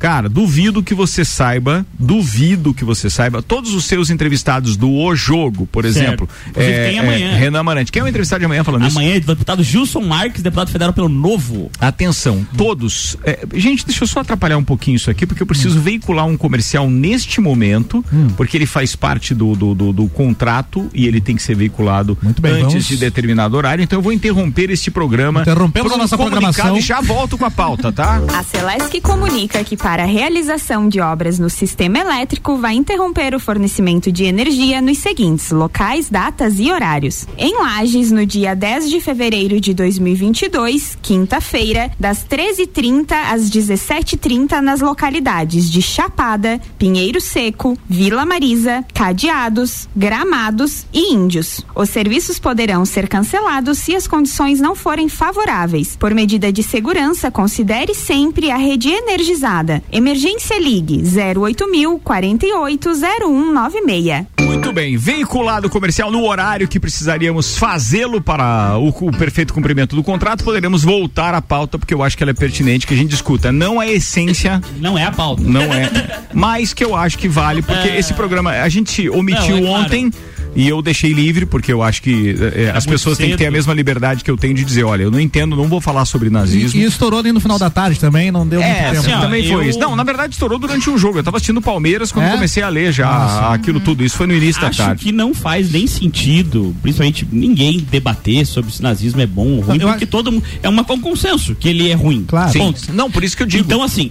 Cara, 0.00 0.28
duvido 0.28 0.82
que 0.82 0.94
você 0.94 1.24
saiba, 1.24 1.84
duvido 1.98 2.74
que 2.74 2.84
você 2.84 3.08
saiba, 3.08 3.42
todos 3.42 3.74
os 3.74 3.84
seus 3.84 4.08
entrevistados 4.10 4.74
do 4.76 4.90
O 4.90 5.14
Jogo, 5.14 5.66
por 5.66 5.84
Certo. 5.84 5.96
exemplo. 5.98 6.28
Inclusive, 6.48 6.74
tem 6.74 6.98
amanhã. 6.98 7.36
Renan 7.36 7.60
Amarante. 7.60 7.92
Quem 7.92 8.00
é 8.00 8.04
o 8.04 8.08
entrevistado 8.08 8.40
de 8.40 8.46
amanhã 8.46 8.64
falando 8.64 8.86
isso? 8.88 8.98
Amanhã, 8.98 9.20
deputado 9.20 9.62
Gilson 9.62 10.00
Marques, 10.00 10.42
deputado 10.42 10.70
federal 10.70 10.94
pelo 10.94 11.08
Novo. 11.08 11.70
Atenção, 11.78 12.46
todos. 12.56 13.18
é, 13.24 13.40
gente, 13.54 13.84
deixa 13.86 14.04
eu 14.04 14.08
só 14.08 14.20
atrapalhar 14.20 14.56
um 14.56 14.64
pouquinho 14.64 14.96
isso 14.96 15.10
aqui, 15.10 15.26
porque 15.26 15.42
eu 15.42 15.46
preciso 15.46 15.78
veicular 15.78 16.26
um 16.26 16.36
comercial 16.36 16.88
neste 16.88 17.38
momento, 17.40 18.02
porque 18.38 18.56
ele 18.56 18.66
faz 18.66 18.96
parte 18.96 19.34
do, 19.34 19.54
do, 19.54 19.74
do- 19.74 19.92
do 19.92 20.08
contrato 20.08 20.88
e 20.94 21.06
ele 21.06 21.20
tem 21.20 21.36
que 21.36 21.42
ser 21.42 21.54
veiculado 21.54 22.16
Muito 22.22 22.40
bem, 22.40 22.52
antes 22.52 22.66
vamos- 22.68 22.86
de 22.88 22.96
determinado 22.96 23.54
horário. 23.54 23.82
Então 23.84 23.98
eu 23.98 24.02
vou 24.02 24.12
interromper 24.14 24.70
este 24.70 24.90
programa. 24.90 25.42
Interrompemos 25.42 25.88
por 25.90 25.96
um 25.96 26.00
a 26.00 26.02
nossa 26.04 26.16
programação. 26.16 26.76
E 26.78 26.80
já 26.80 27.02
volto 27.02 27.36
com 27.36 27.44
a 27.44 27.50
pauta, 27.50 27.92
tá? 27.92 28.18
A 28.34 28.42
Celesc 28.42 28.98
comunica 29.02 29.62
que 29.62 29.76
para 29.76 29.89
a 29.98 30.04
realização 30.04 30.88
de 30.88 31.00
obras 31.00 31.38
no 31.38 31.48
sistema 31.48 31.98
elétrico 31.98 32.56
vai 32.56 32.74
interromper 32.74 33.34
o 33.34 33.40
fornecimento 33.40 34.12
de 34.12 34.24
energia 34.24 34.80
nos 34.80 34.98
seguintes 34.98 35.50
locais, 35.50 36.10
datas 36.10 36.60
e 36.60 36.70
horários. 36.70 37.26
Em 37.36 37.58
Lages, 37.58 38.12
no 38.12 38.24
dia 38.26 38.54
10 38.54 38.90
de 38.90 39.00
fevereiro 39.00 39.60
de 39.60 39.72
2022, 39.72 40.98
quinta-feira, 41.00 41.90
das 41.98 42.24
13h30 42.24 43.12
às 43.12 43.50
17h30 43.50 44.60
nas 44.60 44.80
localidades 44.80 45.70
de 45.70 45.80
Chapada, 45.80 46.60
Pinheiro 46.78 47.20
Seco, 47.20 47.76
Vila 47.88 48.26
Marisa, 48.26 48.84
Cadeados, 48.94 49.88
Gramados 49.96 50.86
e 50.92 51.12
Índios. 51.12 51.64
Os 51.74 51.88
serviços 51.88 52.38
poderão 52.38 52.84
ser 52.84 53.08
cancelados 53.08 53.78
se 53.78 53.96
as 53.96 54.06
condições 54.06 54.60
não 54.60 54.74
forem 54.74 55.08
favoráveis. 55.08 55.96
Por 55.96 56.14
medida 56.14 56.52
de 56.52 56.62
segurança, 56.62 57.30
considere 57.30 57.94
sempre 57.94 58.50
a 58.50 58.56
rede 58.56 58.90
energizada. 58.90 59.79
Emergência 59.92 60.58
Ligue 60.60 61.02
08000 61.36 61.98
48 62.02 62.90
0196. 62.94 64.26
Muito 64.40 64.72
bem, 64.72 64.96
veiculado 64.96 65.68
comercial 65.70 66.10
no 66.10 66.24
horário 66.26 66.66
que 66.68 66.78
precisaríamos 66.80 67.56
fazê-lo 67.56 68.20
para 68.20 68.76
o, 68.78 68.88
o 68.88 69.12
perfeito 69.16 69.52
cumprimento 69.54 69.94
do 69.96 70.02
contrato, 70.02 70.42
poderemos 70.44 70.82
voltar 70.82 71.34
à 71.34 71.40
pauta, 71.42 71.78
porque 71.78 71.94
eu 71.94 72.02
acho 72.02 72.16
que 72.16 72.22
ela 72.22 72.30
é 72.30 72.34
pertinente, 72.34 72.86
que 72.86 72.94
a 72.94 72.96
gente 72.96 73.10
discuta. 73.10 73.52
Não 73.52 73.78
a 73.80 73.86
essência. 73.86 74.60
Não 74.80 74.98
é 74.98 75.04
a 75.04 75.12
pauta. 75.12 75.42
Não 75.42 75.62
é. 75.62 75.90
Mas 76.34 76.72
que 76.74 76.84
eu 76.84 76.94
acho 76.96 77.18
que 77.18 77.28
vale, 77.28 77.62
porque 77.62 77.88
esse 77.88 78.12
programa 78.14 78.50
a 78.50 78.68
gente 78.68 79.08
omitiu 79.08 79.56
Não, 79.56 79.64
é 79.64 79.68
claro. 79.68 79.84
ontem. 79.84 80.10
E 80.52 80.68
eu 80.68 80.82
deixei 80.82 81.12
livre, 81.12 81.46
porque 81.46 81.72
eu 81.72 81.80
acho 81.80 82.02
que 82.02 82.34
eh, 82.36 82.72
as 82.74 82.84
pessoas 82.84 83.16
têm 83.16 83.30
que 83.30 83.36
ter 83.36 83.44
a 83.44 83.46
cedo. 83.46 83.52
mesma 83.52 83.72
liberdade 83.72 84.24
que 84.24 84.30
eu 84.32 84.36
tenho 84.36 84.52
de 84.52 84.64
dizer, 84.64 84.82
olha, 84.82 85.04
eu 85.04 85.10
não 85.10 85.20
entendo, 85.20 85.54
não 85.54 85.68
vou 85.68 85.80
falar 85.80 86.04
sobre 86.04 86.26
E, 86.26 86.30
nazismo. 86.32 86.80
e 86.80 86.82
estourou 86.84 87.20
ali 87.20 87.30
no 87.30 87.38
final 87.38 87.56
da 87.56 87.70
tarde 87.70 88.00
também, 88.00 88.32
não 88.32 88.44
deu 88.44 88.60
É, 88.60 88.66
muito 88.66 88.90
tempo. 88.94 89.04
sim, 89.04 89.12
ó, 89.12 89.20
também 89.20 89.48
foi 89.48 89.68
isso. 89.70 89.78
Não, 89.78 89.96
na 89.96 90.02
verdade 90.04 90.34
estourou 90.34 90.58
durante 90.58 90.88
um 90.90 90.98
jogo. 90.98 91.18
Eu 91.18 91.22
tava 91.22 91.36
assistindo 91.38 91.60
Palmeiras 91.62 92.12
quando 92.12 92.26
É? 92.26 92.32
comecei 92.32 92.62
a 92.62 92.68
ler 92.68 92.92
já 92.92 93.06
Nossa. 93.10 93.54
aquilo 93.54 93.80
tudo. 93.80 94.04
Isso 94.04 94.16
foi 94.16 94.26
no 94.26 94.34
início 94.34 94.60
da 94.60 94.68
Acho 94.68 94.78
tarde. 94.78 95.04
que 95.04 95.12
não 95.12 95.32
faz 95.34 95.70
nem 95.72 95.86
sentido, 95.86 96.74
principalmente 96.82 97.26
ninguém 97.30 97.78
debater 97.90 98.44
sobre 98.46 98.72
se 98.72 98.82
nazismo 98.82 99.20
é 99.20 99.26
bom 99.26 99.56
ou 99.56 99.60
ruim, 99.60 99.78
Eu 99.80 99.88
porque 99.88 100.06
todo 100.06 100.30
mundo 100.32 100.44
é 100.62 100.68
uma, 100.68 100.82
um 100.90 101.00
consenso 101.00 101.54
que 101.54 101.68
ele 101.68 101.88
é 101.90 101.94
ruim. 101.94 102.24
Claro. 102.26 102.52
Não, 102.92 103.10
por 103.10 103.24
isso 103.24 103.36
que 103.36 103.42
eu 103.42 103.46
digo. 103.46 103.64
Então, 103.64 103.82
assim, 103.82 104.10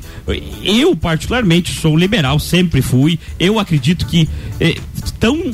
eu 0.64 0.96
particularmente 0.96 1.72
sou 1.80 1.96
liberal, 1.98 2.40
sempre 2.40 2.82
fui. 2.82 3.20
Eu 3.40 3.60
acredito 3.60 4.06
que 4.06 4.28
eh, 4.60 4.76
tão. 5.20 5.54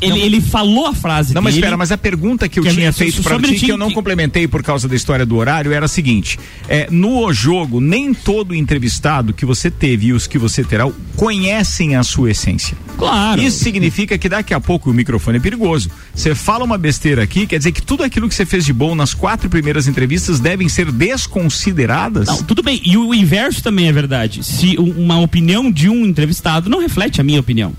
Ele, 0.00 0.20
ele 0.20 0.40
falou 0.40 0.86
a 0.86 0.94
frase 0.94 1.34
Não, 1.34 1.40
mas 1.42 1.54
dele. 1.54 1.64
espera, 1.64 1.76
mas 1.76 1.90
a 1.92 1.98
pergunta 1.98 2.48
que 2.48 2.58
eu 2.58 2.62
Que 2.62 2.68
é- 2.68 2.72
tinha 2.72 2.92
feito 2.92 3.22
para 3.22 3.38
ti, 3.40 3.54
que 3.60 3.68
eu 3.70 3.76
não 3.78 3.90
complementei 3.90 4.46
por 4.46 4.62
causa 4.62 4.86
da 4.88 4.94
história 4.94 5.24
do 5.24 5.36
horário, 5.36 5.72
era 5.72 5.86
a 5.86 5.88
seguinte: 5.88 6.38
é, 6.68 6.88
no 6.90 7.32
jogo, 7.32 7.80
nem 7.80 8.12
todo 8.14 8.54
entrevistado 8.54 9.32
que 9.32 9.44
você 9.46 9.70
teve 9.70 10.06
e 10.08 10.12
os 10.12 10.26
que 10.26 10.38
você 10.38 10.62
terá 10.64 10.88
conhecem 11.16 11.96
a 11.96 12.02
sua 12.02 12.30
essência. 12.30 12.76
Claro. 12.98 13.42
Isso 13.42 13.62
significa 13.62 14.16
que 14.16 14.28
daqui 14.28 14.54
a 14.54 14.60
pouco 14.60 14.90
o 14.90 14.94
microfone 14.94 15.36
é 15.38 15.40
perigoso. 15.40 15.90
Você 16.14 16.34
fala 16.34 16.64
uma 16.64 16.78
besteira 16.78 17.22
aqui, 17.22 17.46
quer 17.46 17.58
dizer 17.58 17.72
que 17.72 17.82
tudo 17.82 18.02
aquilo 18.02 18.28
que 18.28 18.34
você 18.34 18.46
fez 18.46 18.64
de 18.64 18.72
bom 18.72 18.94
nas 18.94 19.12
quatro 19.14 19.48
primeiras 19.50 19.86
entrevistas 19.86 20.40
devem 20.40 20.68
ser 20.68 20.90
desconsideradas? 20.92 22.28
Não, 22.28 22.42
tudo 22.42 22.62
bem. 22.62 22.80
E 22.84 22.96
o 22.96 23.14
inverso 23.14 23.62
também 23.62 23.88
é 23.88 23.92
verdade. 23.92 24.42
Se 24.44 24.78
um- 24.78 25.04
uma 25.04 25.20
opinião 25.20 25.70
de 25.70 25.88
um 25.88 26.04
entrevistado 26.06 26.68
não 26.70 26.80
reflete 26.80 27.20
a 27.20 27.24
minha 27.24 27.40
opinião. 27.40 27.72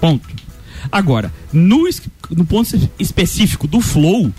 Ponto. 0.00 0.26
Agora, 0.90 1.32
no, 1.52 1.88
no 2.30 2.44
ponto 2.44 2.90
específico 2.98 3.66
do 3.66 3.80
flow, 3.80 4.32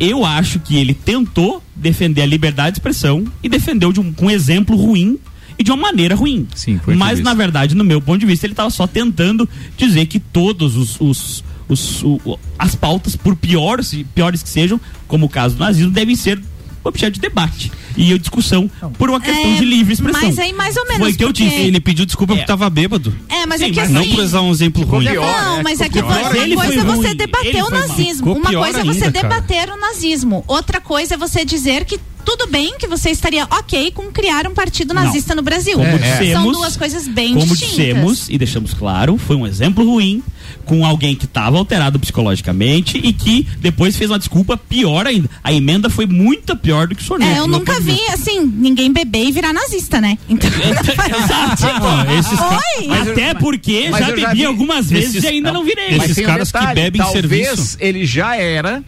Eu 0.00 0.24
acho 0.24 0.60
que 0.60 0.76
ele 0.76 0.94
tentou 0.94 1.60
defender 1.74 2.22
a 2.22 2.26
liberdade 2.26 2.74
de 2.74 2.78
expressão 2.78 3.24
e 3.42 3.48
defendeu 3.48 3.92
de 3.92 3.98
um, 3.98 4.12
com 4.12 4.26
um 4.26 4.30
exemplo 4.30 4.76
ruim 4.76 5.18
e 5.58 5.64
de 5.64 5.72
uma 5.72 5.76
maneira 5.82 6.14
ruim. 6.14 6.46
Sim, 6.54 6.78
foi 6.84 6.94
Mas, 6.94 7.18
na 7.24 7.34
verdade, 7.34 7.74
no 7.74 7.82
meu 7.82 8.00
ponto 8.00 8.20
de 8.20 8.26
vista, 8.26 8.46
ele 8.46 8.52
estava 8.52 8.70
só 8.70 8.86
tentando 8.86 9.48
dizer 9.76 10.06
que 10.06 10.20
todos 10.20 10.76
os. 10.76 11.00
os- 11.00 11.44
os- 11.68 12.02
o- 12.04 12.38
as 12.56 12.76
pautas, 12.76 13.16
por 13.16 13.34
piores, 13.34 13.92
piores 14.14 14.40
que 14.40 14.48
sejam, 14.48 14.80
como 15.08 15.26
o 15.26 15.28
caso 15.28 15.56
do 15.56 15.60
nazismo, 15.60 15.90
devem 15.90 16.14
ser 16.14 16.40
objeto 16.88 17.14
de 17.14 17.20
debate 17.20 17.70
e 17.96 18.16
discussão 18.18 18.70
por 18.96 19.10
uma 19.10 19.20
questão 19.20 19.52
É, 19.54 19.56
de 19.56 19.64
livre 19.64 19.92
expressão. 19.92 20.22
mas 20.22 20.38
aí 20.38 20.52
mais 20.52 20.76
ou 20.76 20.84
menos, 20.84 20.98
Foi 21.00 21.12
o 21.12 21.16
que 21.16 21.24
eu 21.24 21.32
disse. 21.32 21.54
Ele 21.56 21.80
pediu 21.80 22.06
desculpa 22.06 22.34
porque 22.34 22.46
tava 22.46 22.68
bêbado. 22.70 23.14
É, 23.28 23.44
mas 23.46 23.60
é 23.60 23.66
Sim, 23.66 23.72
que 23.72 23.80
mas 23.80 23.84
assim. 23.90 23.94
não 24.08 24.14
por 24.16 24.24
usar 24.24 24.40
um 24.42 24.50
exemplo 24.50 24.84
ruim. 24.84 25.04
Não, 25.04 25.62
mas 25.62 25.80
é 25.80 25.88
que 25.88 25.94
Ficou 25.98 26.10
pior. 26.12 26.30
uma 26.30 26.36
Ele 26.38 26.54
coisa 26.54 26.72
foi 26.72 26.80
é 26.80 26.84
você 26.84 27.14
debater 27.14 27.64
o 27.64 27.70
nazismo. 27.70 28.32
Uma 28.32 28.50
pior 28.50 28.62
coisa 28.64 28.80
é 28.80 28.84
você 28.84 29.04
ainda, 29.04 29.20
cara. 29.22 29.34
debater 29.34 29.70
o 29.70 29.76
nazismo. 29.80 30.44
Outra 30.46 30.80
coisa 30.80 31.14
é 31.14 31.16
você 31.16 31.44
dizer 31.44 31.84
que 31.84 31.98
tudo 32.24 32.46
bem 32.46 32.76
que 32.78 32.86
você 32.86 33.10
estaria 33.10 33.44
ok 33.50 33.90
com 33.92 34.12
criar 34.12 34.46
um 34.46 34.52
partido 34.54 34.92
nazista 34.92 35.34
no 35.34 35.40
Brasil. 35.42 35.78
Como 35.78 35.88
São 35.90 35.98
dissemos, 35.98 36.52
duas 36.56 36.76
coisas 36.76 37.08
bem 37.08 37.32
como 37.34 37.46
distintas. 37.46 37.68
dissemos 37.76 38.28
e 38.28 38.36
deixamos 38.38 38.74
claro, 38.74 39.16
foi 39.16 39.34
um 39.34 39.46
exemplo 39.46 39.84
ruim 39.84 40.22
com 40.68 40.84
alguém 40.84 41.14
que 41.16 41.24
estava 41.24 41.56
alterado 41.56 41.98
psicologicamente 41.98 43.00
e 43.02 43.10
que 43.12 43.46
depois 43.58 43.96
fez 43.96 44.10
uma 44.10 44.18
desculpa 44.18 44.54
pior 44.56 45.06
ainda. 45.06 45.28
A 45.42 45.50
emenda 45.50 45.88
foi 45.88 46.06
muito 46.06 46.54
pior 46.54 46.86
do 46.86 46.94
que 46.94 47.00
o 47.02 47.04
soneto. 47.04 47.30
É, 47.32 47.38
eu 47.38 47.48
nunca 47.48 47.80
vi, 47.80 47.98
assim, 48.12 48.40
ninguém 48.44 48.92
beber 48.92 49.24
e 49.24 49.32
virar 49.32 49.52
nazista, 49.54 49.98
né? 50.00 50.18
Então, 50.28 50.50
esses 52.18 52.38
ca- 52.38 52.60
Oi? 52.78 53.10
Até 53.10 53.34
porque 53.34 53.90
já 53.90 54.10
eu 54.10 54.16
bebi 54.16 54.34
vi- 54.36 54.44
algumas 54.44 54.90
vezes 54.90 55.16
esses- 55.16 55.24
e 55.24 55.28
ainda 55.28 55.52
não 55.52 55.64
virei. 55.64 55.96
Mas 55.96 56.14
tem 56.14 56.26
um 56.26 56.34
detalhe, 56.38 56.90
talvez 56.92 57.12
serviço. 57.48 57.76
ele 57.80 58.04
já 58.06 58.36
era 58.36 58.82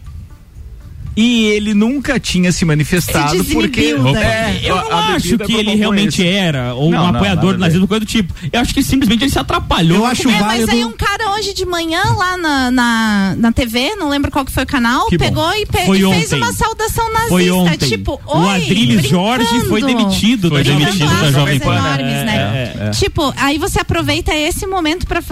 e 1.20 1.44
ele 1.46 1.74
nunca 1.74 2.18
tinha 2.18 2.50
se 2.52 2.64
manifestado 2.64 3.42
Se 3.44 3.52
porque 3.52 3.92
né? 3.94 4.60
é, 4.64 4.70
eu 4.70 4.76
a- 4.78 4.82
não 4.84 4.90
a 4.92 5.06
acho 5.14 5.24
bebida 5.36 5.44
que 5.44 5.52
ele 5.54 5.74
realmente 5.74 6.22
isso. 6.22 6.22
era 6.22 6.74
ou 6.74 6.90
Não, 6.90 6.98
um 6.98 7.06
não, 7.08 7.16
apoiador 7.16 7.52
do 7.54 7.58
nazismo, 7.58 7.86
coisa 7.86 8.00
do 8.00 8.06
tipo. 8.06 8.32
Eu 8.52 8.60
acho 8.60 8.72
que 8.72 8.82
simplesmente 8.82 9.24
ele 9.24 9.30
se 9.30 9.38
atrapalhou. 9.38 9.98
Eu 9.98 10.06
acho 10.06 10.28
É, 10.28 10.32
mas 10.32 10.40
válido. 10.40 10.70
aí 10.72 10.84
um 10.84 10.92
cara 10.92 11.32
hoje 11.34 11.52
de 11.54 11.64
manhã 11.66 12.02
lá 12.16 12.36
na, 12.36 12.70
na, 12.70 13.34
na 13.36 13.52
TV, 13.52 13.94
não 13.96 14.08
lembro 14.08 14.30
qual 14.30 14.44
que 14.44 14.52
foi 14.52 14.62
o 14.62 14.66
canal, 14.66 15.06
Que 15.08 15.18
bom. 15.18 15.24
pegou 15.24 15.52
e, 15.54 15.66
pe- 15.66 15.84
Foi 15.86 15.98
e 15.98 16.10
fez 16.14 16.32
uma 16.32 16.52
saudação 16.52 17.04
nazista. 17.12 17.28
Foi 17.30 17.50
ontem. 17.50 17.88
Tipo, 17.88 18.20
o 18.26 18.38
oi, 18.38 18.56
Adriles 18.56 19.08
Jorge 19.08 19.60
foi 19.68 19.82
demitido 19.82 20.48
Foi 20.48 20.62
da 20.64 20.70
demitido 20.72 21.20
da. 21.20 21.30
Jovem 21.32 21.58
Pan. 21.60 21.74
enormes, 21.76 22.06
né? 22.24 22.74
É, 22.78 22.84
é, 22.84 22.86
é. 22.88 22.90
Tipo, 22.90 23.32
aí 23.36 23.58
você 23.58 23.80
aproveita 23.80 24.34
esse 24.34 24.66
momento 24.66 25.06
pra, 25.06 25.22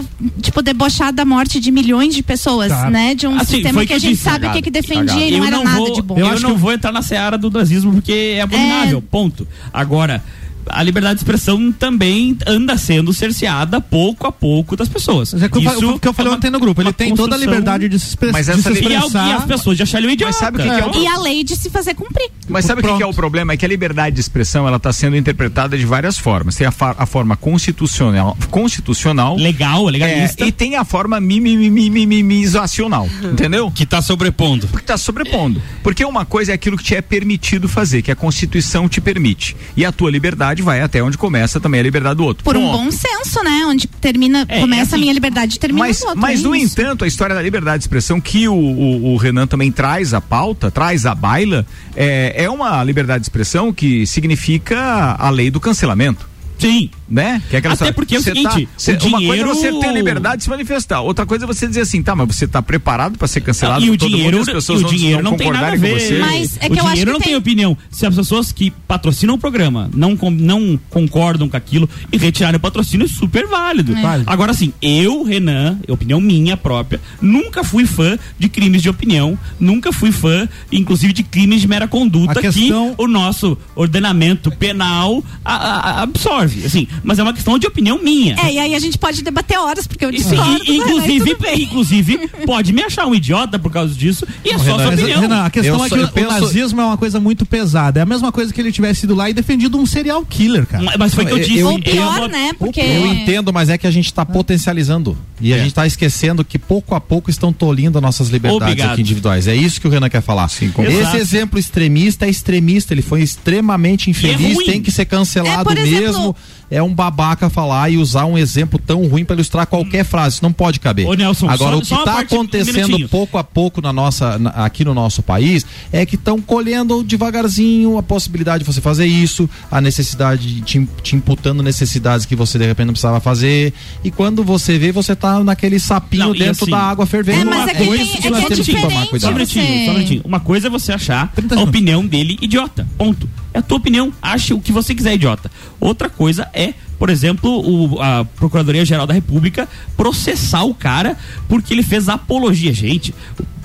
tipo, 0.43 0.61
debochar 0.62 1.12
da 1.12 1.24
morte 1.24 1.61
de 1.61 1.70
milhões 1.70 2.14
de 2.14 2.22
pessoas, 2.22 2.68
Tá. 2.68 2.91
né? 2.91 3.14
De 3.14 3.26
um 3.26 3.36
Assim, 3.36 3.55
sistema 3.57 3.84
que 3.86 3.93
a 3.93 3.99
gente 3.99 4.11
disse, 4.12 4.24
sabe 4.24 4.47
o 4.47 4.53
que, 4.53 4.62
que 4.62 4.70
defendia 4.70 5.26
e 5.28 5.39
não 5.39 5.45
era 5.47 5.59
nada 5.62 5.78
vou, 5.79 5.95
de 5.95 6.03
bom. 6.03 6.18
Eu, 6.18 6.41
não 6.41 6.57
vou 6.57 6.72
entrar 6.72 6.93
na 6.93 7.03
seara 7.03 7.39
do 7.39 7.51
nazismo 7.51 7.93
porque 7.93 8.37
é 8.37 8.41
abominável, 8.41 9.03
ponto. 9.03 9.47
Agora, 9.72 10.22
a 10.69 10.83
liberdade 10.83 11.14
de 11.16 11.21
expressão 11.21 11.73
também 11.73 12.37
anda 12.47 12.77
sendo 12.77 13.12
cerceada 13.12 13.81
pouco 13.81 14.27
a 14.27 14.33
pouco 14.33 14.77
das 14.77 14.89
pessoas. 14.89 15.33
Mas 15.33 15.43
é 15.43 15.49
que 15.49 15.59
eu, 15.59 15.62
fa- 15.62 15.77
o 15.79 15.99
que 15.99 16.09
eu 16.09 16.12
falei 16.12 16.29
é 16.29 16.33
uma- 16.33 16.37
ontem 16.37 16.51
no 16.51 16.59
grupo. 16.61 16.81
Ele 16.81 16.93
tem 16.93 17.14
toda 17.14 17.35
a 17.35 17.39
liberdade 17.39 17.89
de 17.89 17.99
se, 17.99 18.09
expre- 18.11 18.33
Mas 18.33 18.47
de 18.47 18.53
essa 18.53 18.62
se 18.75 18.81
li- 18.81 18.89
E, 18.89 18.95
al- 18.97 19.07
expressar. 19.07 19.29
e 19.29 19.33
as 19.33 19.45
pessoas 19.45 19.77
de 19.77 19.83
acharem 19.83 20.09
um 20.09 20.11
idiota. 20.11 20.29
Mas 20.33 20.37
sabe 20.39 20.59
o 20.59 20.61
que, 20.62 20.69
que 20.69 20.75
é 20.81 20.87
o 20.87 21.03
E 21.03 21.07
a 21.07 21.19
lei 21.19 21.45
de 21.45 21.57
se 21.57 21.71
fazer 21.71 21.95
cumprir. 21.95 22.31
Mas 22.49 22.64
sabe 22.64 22.81
o 22.81 22.85
que, 22.85 22.97
que 22.97 23.03
é 23.03 23.07
o 23.07 23.12
problema? 23.14 23.53
É 23.53 23.57
que 23.57 23.64
a 23.64 23.69
liberdade 23.69 24.14
de 24.14 24.21
expressão 24.21 24.66
ela 24.66 24.77
está 24.79 24.93
sendo 24.93 25.16
interpretada 25.16 25.77
de 25.77 25.85
várias 25.85 26.16
formas. 26.19 26.55
Tem 26.55 26.66
a, 26.66 26.71
fa- 26.71 26.95
a 26.99 27.07
forma 27.07 27.37
constitucional, 27.37 28.37
constitucional, 28.51 29.37
legal, 29.37 29.85
legalista, 29.87 30.45
e 30.47 30.53
tem 30.53 30.77
a 30.77 30.85
forma 30.85 31.21
mimimizacional, 31.21 33.09
entendeu? 33.23 33.71
Que 33.71 33.85
tá 33.87 34.01
sobrepondo. 34.03 34.66
Que 34.69 34.77
está 34.79 34.97
sobrepondo. 34.97 35.61
Porque 35.83 36.05
uma 36.05 36.25
coisa 36.25 36.53
é 36.53 36.55
aquilo 36.55 36.77
que 36.77 36.85
te 36.85 36.95
é 36.95 37.03
permitido 37.03 37.69
fazer, 37.69 38.03
que 38.03 38.11
a 38.11 38.16
Constituição 38.16 38.89
te 38.89 39.01
permite, 39.01 39.57
e 39.77 39.85
a 39.85 39.93
tua 39.93 40.11
liberdade 40.11 40.57
vai 40.62 40.80
até 40.80 41.02
onde 41.02 41.16
começa 41.18 41.59
também 41.61 41.80
a 41.80 41.82
liberdade 41.82 42.16
do 42.16 42.24
outro. 42.24 42.44
Por 42.44 42.56
um 42.56 42.70
bom 42.72 42.90
senso, 42.90 43.42
né? 43.42 43.62
Onde 43.66 43.86
termina, 43.86 44.44
É, 44.48 44.61
começa 44.61 44.80
é 44.80 44.84
assim, 44.84 44.94
a 44.96 44.98
minha 44.98 45.12
liberdade 45.12 45.56
e 45.56 45.59
termina 45.59 45.86
Mas, 45.86 46.00
o 46.02 46.06
outro. 46.06 46.20
mas 46.20 46.40
é 46.40 46.42
no 46.42 46.54
isso. 46.54 46.80
entanto, 46.80 47.04
a 47.04 47.09
história 47.09 47.34
da 47.34 47.42
liberdade 47.42 47.78
de 47.78 47.84
expressão 47.84 48.20
que 48.20 48.48
o, 48.48 48.54
o- 48.54 49.14
o 49.14 49.16
Renan 49.16 49.46
também 49.46 49.70
traz 49.72 50.12
à 50.14 50.20
pauta, 50.20 50.70
traz 50.70 51.06
à 51.06 51.14
baila, 51.14 51.66
é, 51.96 52.44
é 52.44 52.50
uma 52.50 52.82
liberdade 52.84 53.20
de 53.20 53.24
expressão 53.26 53.72
que 53.72 54.06
significa 54.06 55.16
a 55.18 55.30
lei 55.30 55.50
do 55.50 55.61
cancelamento. 55.61 56.28
Sim. 56.59 56.90
Né? 57.11 57.42
Que 57.48 57.56
é 57.56 57.59
aquela 57.61 57.72
Até 57.74 57.84
história, 57.86 57.94
porque 57.94 58.16
é 58.16 58.18
o 58.18 58.22
você 58.22 58.32
seguinte, 58.34 58.68
cê- 58.76 58.92
o 58.92 58.94
uma 59.09 59.18
dinheiro- 59.18 59.46
coisa 59.48 59.66
é 59.68 59.72
você 59.72 59.80
ter 59.80 59.92
liberdade 59.94 60.36
de 60.38 60.42
se 60.44 60.50
manifestar, 60.50 61.00
outra 61.00 61.24
coisa 61.24 61.44
é 61.44 61.46
você 61.46 61.66
dizer 61.66 61.80
assim, 61.80 62.02
tá, 62.02 62.14
mas 62.14 62.36
você 62.36 62.46
tá 62.46 62.61
preparado 62.61 63.16
para 63.16 63.26
ser 63.26 63.40
cancelado 63.40 63.82
e 63.84 63.90
o 63.90 63.96
dinheiro, 63.96 64.36
mundo, 64.38 64.48
as 64.48 64.54
pessoas 64.54 64.80
e 64.80 64.84
o 64.84 64.86
não, 64.86 64.94
dinheiro 64.94 65.22
não, 65.22 65.36
tem 65.36 65.50
nada 65.50 65.68
a 65.68 65.70
concordarem 65.70 65.80
com 65.92 65.98
ver. 65.98 66.06
você. 66.06 66.18
Mas 66.18 66.59
é 66.61 66.66
o 66.66 66.70
que 66.70 66.78
eu 66.78 66.84
acho 66.84 66.90
dinheiro 66.92 67.11
que 67.11 67.12
não 67.12 67.20
tem 67.20 67.28
tem- 67.28 67.36
opinião. 67.36 67.78
Se 67.90 68.04
as 68.04 68.14
pessoas 68.14 68.52
que 68.52 68.70
patrocinam 68.86 69.36
o 69.36 69.38
programa 69.38 69.88
não, 69.94 70.16
com- 70.16 70.30
não 70.30 70.78
concordam 70.90 71.48
com 71.48 71.56
aquilo 71.56 71.88
e 72.12 72.18
retirarem 72.18 72.59
o 72.59 72.61
patrocínio, 72.61 73.06
é 73.06 73.09
super 73.09 73.46
válido. 73.46 73.96
É. 73.96 74.02
Válido. 74.02 74.30
Agora, 74.30 74.50
assim, 74.50 74.72
eu, 74.82 75.22
Renan, 75.22 75.78
opinião 75.88 76.20
minha 76.20 76.56
própria, 76.59 77.00
nunca 77.22 77.64
fui 77.64 77.86
fã 77.86 78.18
de 78.38 78.48
crimes 78.50 78.82
de 78.82 78.90
opinião, 78.90 79.38
nunca 79.59 79.92
fui 79.92 80.12
fã, 80.12 80.46
inclusive, 80.70 81.14
de 81.14 81.22
crimes 81.22 81.62
de 81.62 81.68
mera 81.68 81.88
conduta 81.88 82.32
A 82.38 82.42
questão- 82.42 82.94
que 82.94 83.02
o 83.02 83.09
nosso 83.09 83.56
ordenamento 83.74 84.50
penal 84.50 85.24
a- 85.44 85.54
a- 85.54 86.02
absorve. 86.02 86.66
Assim, 86.66 86.86
mas 87.03 87.18
é 87.18 87.22
uma 87.22 87.32
questão 87.32 87.59
de 87.59 87.66
opinião 87.66 88.03
minha. 88.03 88.34
É, 88.40 88.53
e 88.55 88.59
aí 88.59 88.74
a 88.74 88.78
gente 88.78 88.96
pode 88.99 89.22
debater 89.22 89.59
horas, 89.59 89.86
porque 89.86 90.05
eu 90.05 90.11
discordo. 90.11 90.62
e- 90.64 90.78
né? 90.78 90.84
inclusive, 90.84 91.36
inclusive, 91.62 92.28
pode 92.46 92.72
me 92.72 92.82
achar 92.82 93.07
um 93.07 93.14
idiota 93.14 93.59
por 93.59 93.70
causa 93.72 93.94
disso, 93.94 94.26
e 94.44 94.51
é 94.51 94.59
só 94.59 94.64
sua 94.64 94.76
Mas, 94.78 94.99
opinião. 95.01 95.20
Renan, 95.20 95.44
a 95.44 95.51
questão 95.51 95.76
Eu 95.78 95.84
é 95.84 95.88
que 95.88 95.94
eu 95.94 96.05
o, 96.05 96.09
penso- 96.09 96.28
o 96.28 96.40
nazismo 96.40 96.80
é 96.80 96.84
uma 96.84 96.96
coisa 96.96 97.18
muito 97.20 97.44
pesada. 97.46 98.01
É 98.01 98.03
a 98.03 98.07
mesma 98.07 98.30
coisa 98.32 98.53
que 98.53 98.61
ele 98.61 98.72
tivesse 98.72 99.05
ido 99.07 99.14
lá 99.14 99.28
e 99.30 99.32
defendido 99.32 99.78
um 99.78 99.86
serial 99.86 100.24
killer, 100.24 100.66
cara. 100.66 100.82
Mas- 100.84 100.96
Mas 100.96 101.14
foi 101.14 101.24
o 101.24 101.26
que 101.26 101.32
eu 101.34 101.38
disse. 101.38 101.59
eu 101.59 101.66
Ou 101.68 101.72
entendo- 101.78 101.92
pior, 101.94 102.28
né? 102.28 102.51
Porque. 102.59 102.80
Eu 102.80 103.07
entendo, 103.07 103.53
mas 103.53 103.68
é 103.68 103.78
que 103.78 103.86
a 103.86 103.90
gente 103.90 104.07
está 104.07 104.24
potencializando. 104.26 105.16
E 105.40 105.53
a 105.53 105.57
É. 105.57 105.59
gente 105.61 105.68
está 105.68 105.86
esquecendo 105.86 106.44
que 106.44 106.59
pouco 106.59 106.94
a 106.94 107.01
pouco 107.01 107.30
estão 107.30 107.53
tolindo 107.53 108.01
nossas 108.01 108.28
liberdades 108.28 108.62
Obrigado. 108.66 108.92
aqui 108.92 109.01
individuais. 109.03 109.46
É 109.46 109.55
isso 109.55 109.80
que 109.80 109.86
o 109.86 109.90
Renan 109.90 110.09
quer 110.09 110.20
falar. 110.22 110.49
Sim. 110.49 110.72
Esse 110.88 111.16
exemplo 111.16 111.59
extremista 111.59 112.26
é 112.26 112.30
extremista. 112.30 112.92
Ele 112.92 113.03
foi 113.03 113.22
extremamente 113.22 114.11
infeliz, 114.11 114.55
ruim. 114.55 114.66
tem 114.66 114.82
que 114.82 114.90
ser 114.90 115.05
cancelado 115.05 115.61
É, 115.70 115.74
por 115.74 115.78
exemplo- 115.78 116.01
mesmo. 116.01 116.36
É 116.71 116.83
um 116.83 116.93
babaca 116.95 117.49
falar 117.49 117.89
e 117.91 117.97
usar 117.97 118.25
um 118.27 118.37
exemplo 118.37 118.79
tão 118.79 119.07
ruim 119.07 119.25
para 119.25 119.35
ilustrar 119.35 119.66
qualquer 119.66 120.05
frase. 120.05 120.37
Isso 120.37 120.43
não 120.45 120.53
pode 120.53 120.79
caber. 120.81 121.07
Ô, 121.07 121.14
Nelson, 121.14 121.49
Agora, 121.49 121.73
só- 121.73 121.79
o 121.79 121.81
que 121.83 121.95
está 121.95 122.14
um 122.16 122.19
acontecendo 122.19 122.75
minutinho. 122.75 123.09
pouco 123.09 123.39
a 123.39 123.45
pouco 123.45 123.81
na 123.81 123.93
nossa, 123.93 124.39
na- 124.39 124.51
aqui 124.51 124.85
no 124.85 124.93
nosso 124.93 125.23
país 125.23 125.64
é 125.93 126.05
que 126.05 126.14
estão 126.16 126.41
colhendo 126.41 127.03
devagarzinho 127.03 127.97
a 127.99 128.03
possibilidade 128.03 128.64
de 128.64 128.71
você 128.73 128.81
fazer 128.81 129.07
isso, 129.07 129.49
a 129.71 129.81
necessidade 129.81 130.55
de 130.57 130.61
te, 130.61 130.89
te 131.03 131.16
imputando 131.16 131.62
necessidades 131.62 132.27
que 132.27 132.37
você 132.37 132.59
de 132.59 132.66
repente 132.66 132.87
não 132.87 132.93
precisava 132.93 133.21
fazer. 133.21 133.73
E 134.05 134.11
quando 134.11 134.43
você 134.45 134.79
vê, 134.79 134.93
você 134.93 135.14
tá 135.16 135.43
naquele 135.43 135.79
sapinho 135.79 136.27
Não, 136.27 136.33
dentro 136.33 136.64
assim, 136.64 136.71
da 136.71 136.79
água 136.81 137.07
fervendo. 137.07 137.41
É, 137.41 137.45
mas 137.45 137.59
Uma 137.62 137.71
é 137.71 137.75
que 137.75 137.87
coisa 137.87 138.05
tem- 138.05 138.27
é 138.27 138.31
nós 138.31 138.41
que 138.41 138.45
é 138.45 138.49
temos 138.49 138.66
que 138.66 138.73
tomar 138.73 138.89
diferente 138.89 138.93
Só 138.99 139.01
um 139.07 139.07
cuidado. 139.09 139.35
minutinho, 139.35 139.85
só 139.87 139.91
um 139.91 139.95
minutinho. 139.95 140.23
Uma 140.25 140.41
coisa 140.41 140.66
é 140.66 140.71
você 140.71 140.93
achar 140.93 141.33
30 141.35 141.55
a 141.57 141.62
opinião 141.62 142.07
dele 142.07 142.39
idiota. 142.43 142.87
Ponto. 142.99 143.29
É 143.53 143.59
a 143.59 143.62
tua 143.62 143.78
opinião. 143.78 144.12
Ache 144.20 144.53
o 144.55 144.61
que 144.61 144.72
você 144.72 144.94
quiser 144.94 145.14
idiota. 145.14 145.51
Outra 145.80 146.09
coisa 146.09 146.49
é, 146.53 146.74
por 146.99 147.11
exemplo, 147.11 147.51
o, 147.51 148.01
a 148.01 148.24
Procuradoria-Geral 148.36 149.07
da 149.07 149.14
República 149.14 149.68
processar 149.96 150.64
o 150.64 150.74
cara 150.74 151.16
porque 151.49 151.72
ele 151.72 151.82
fez 151.82 152.09
apologia. 152.09 152.72
Gente, 152.72 153.14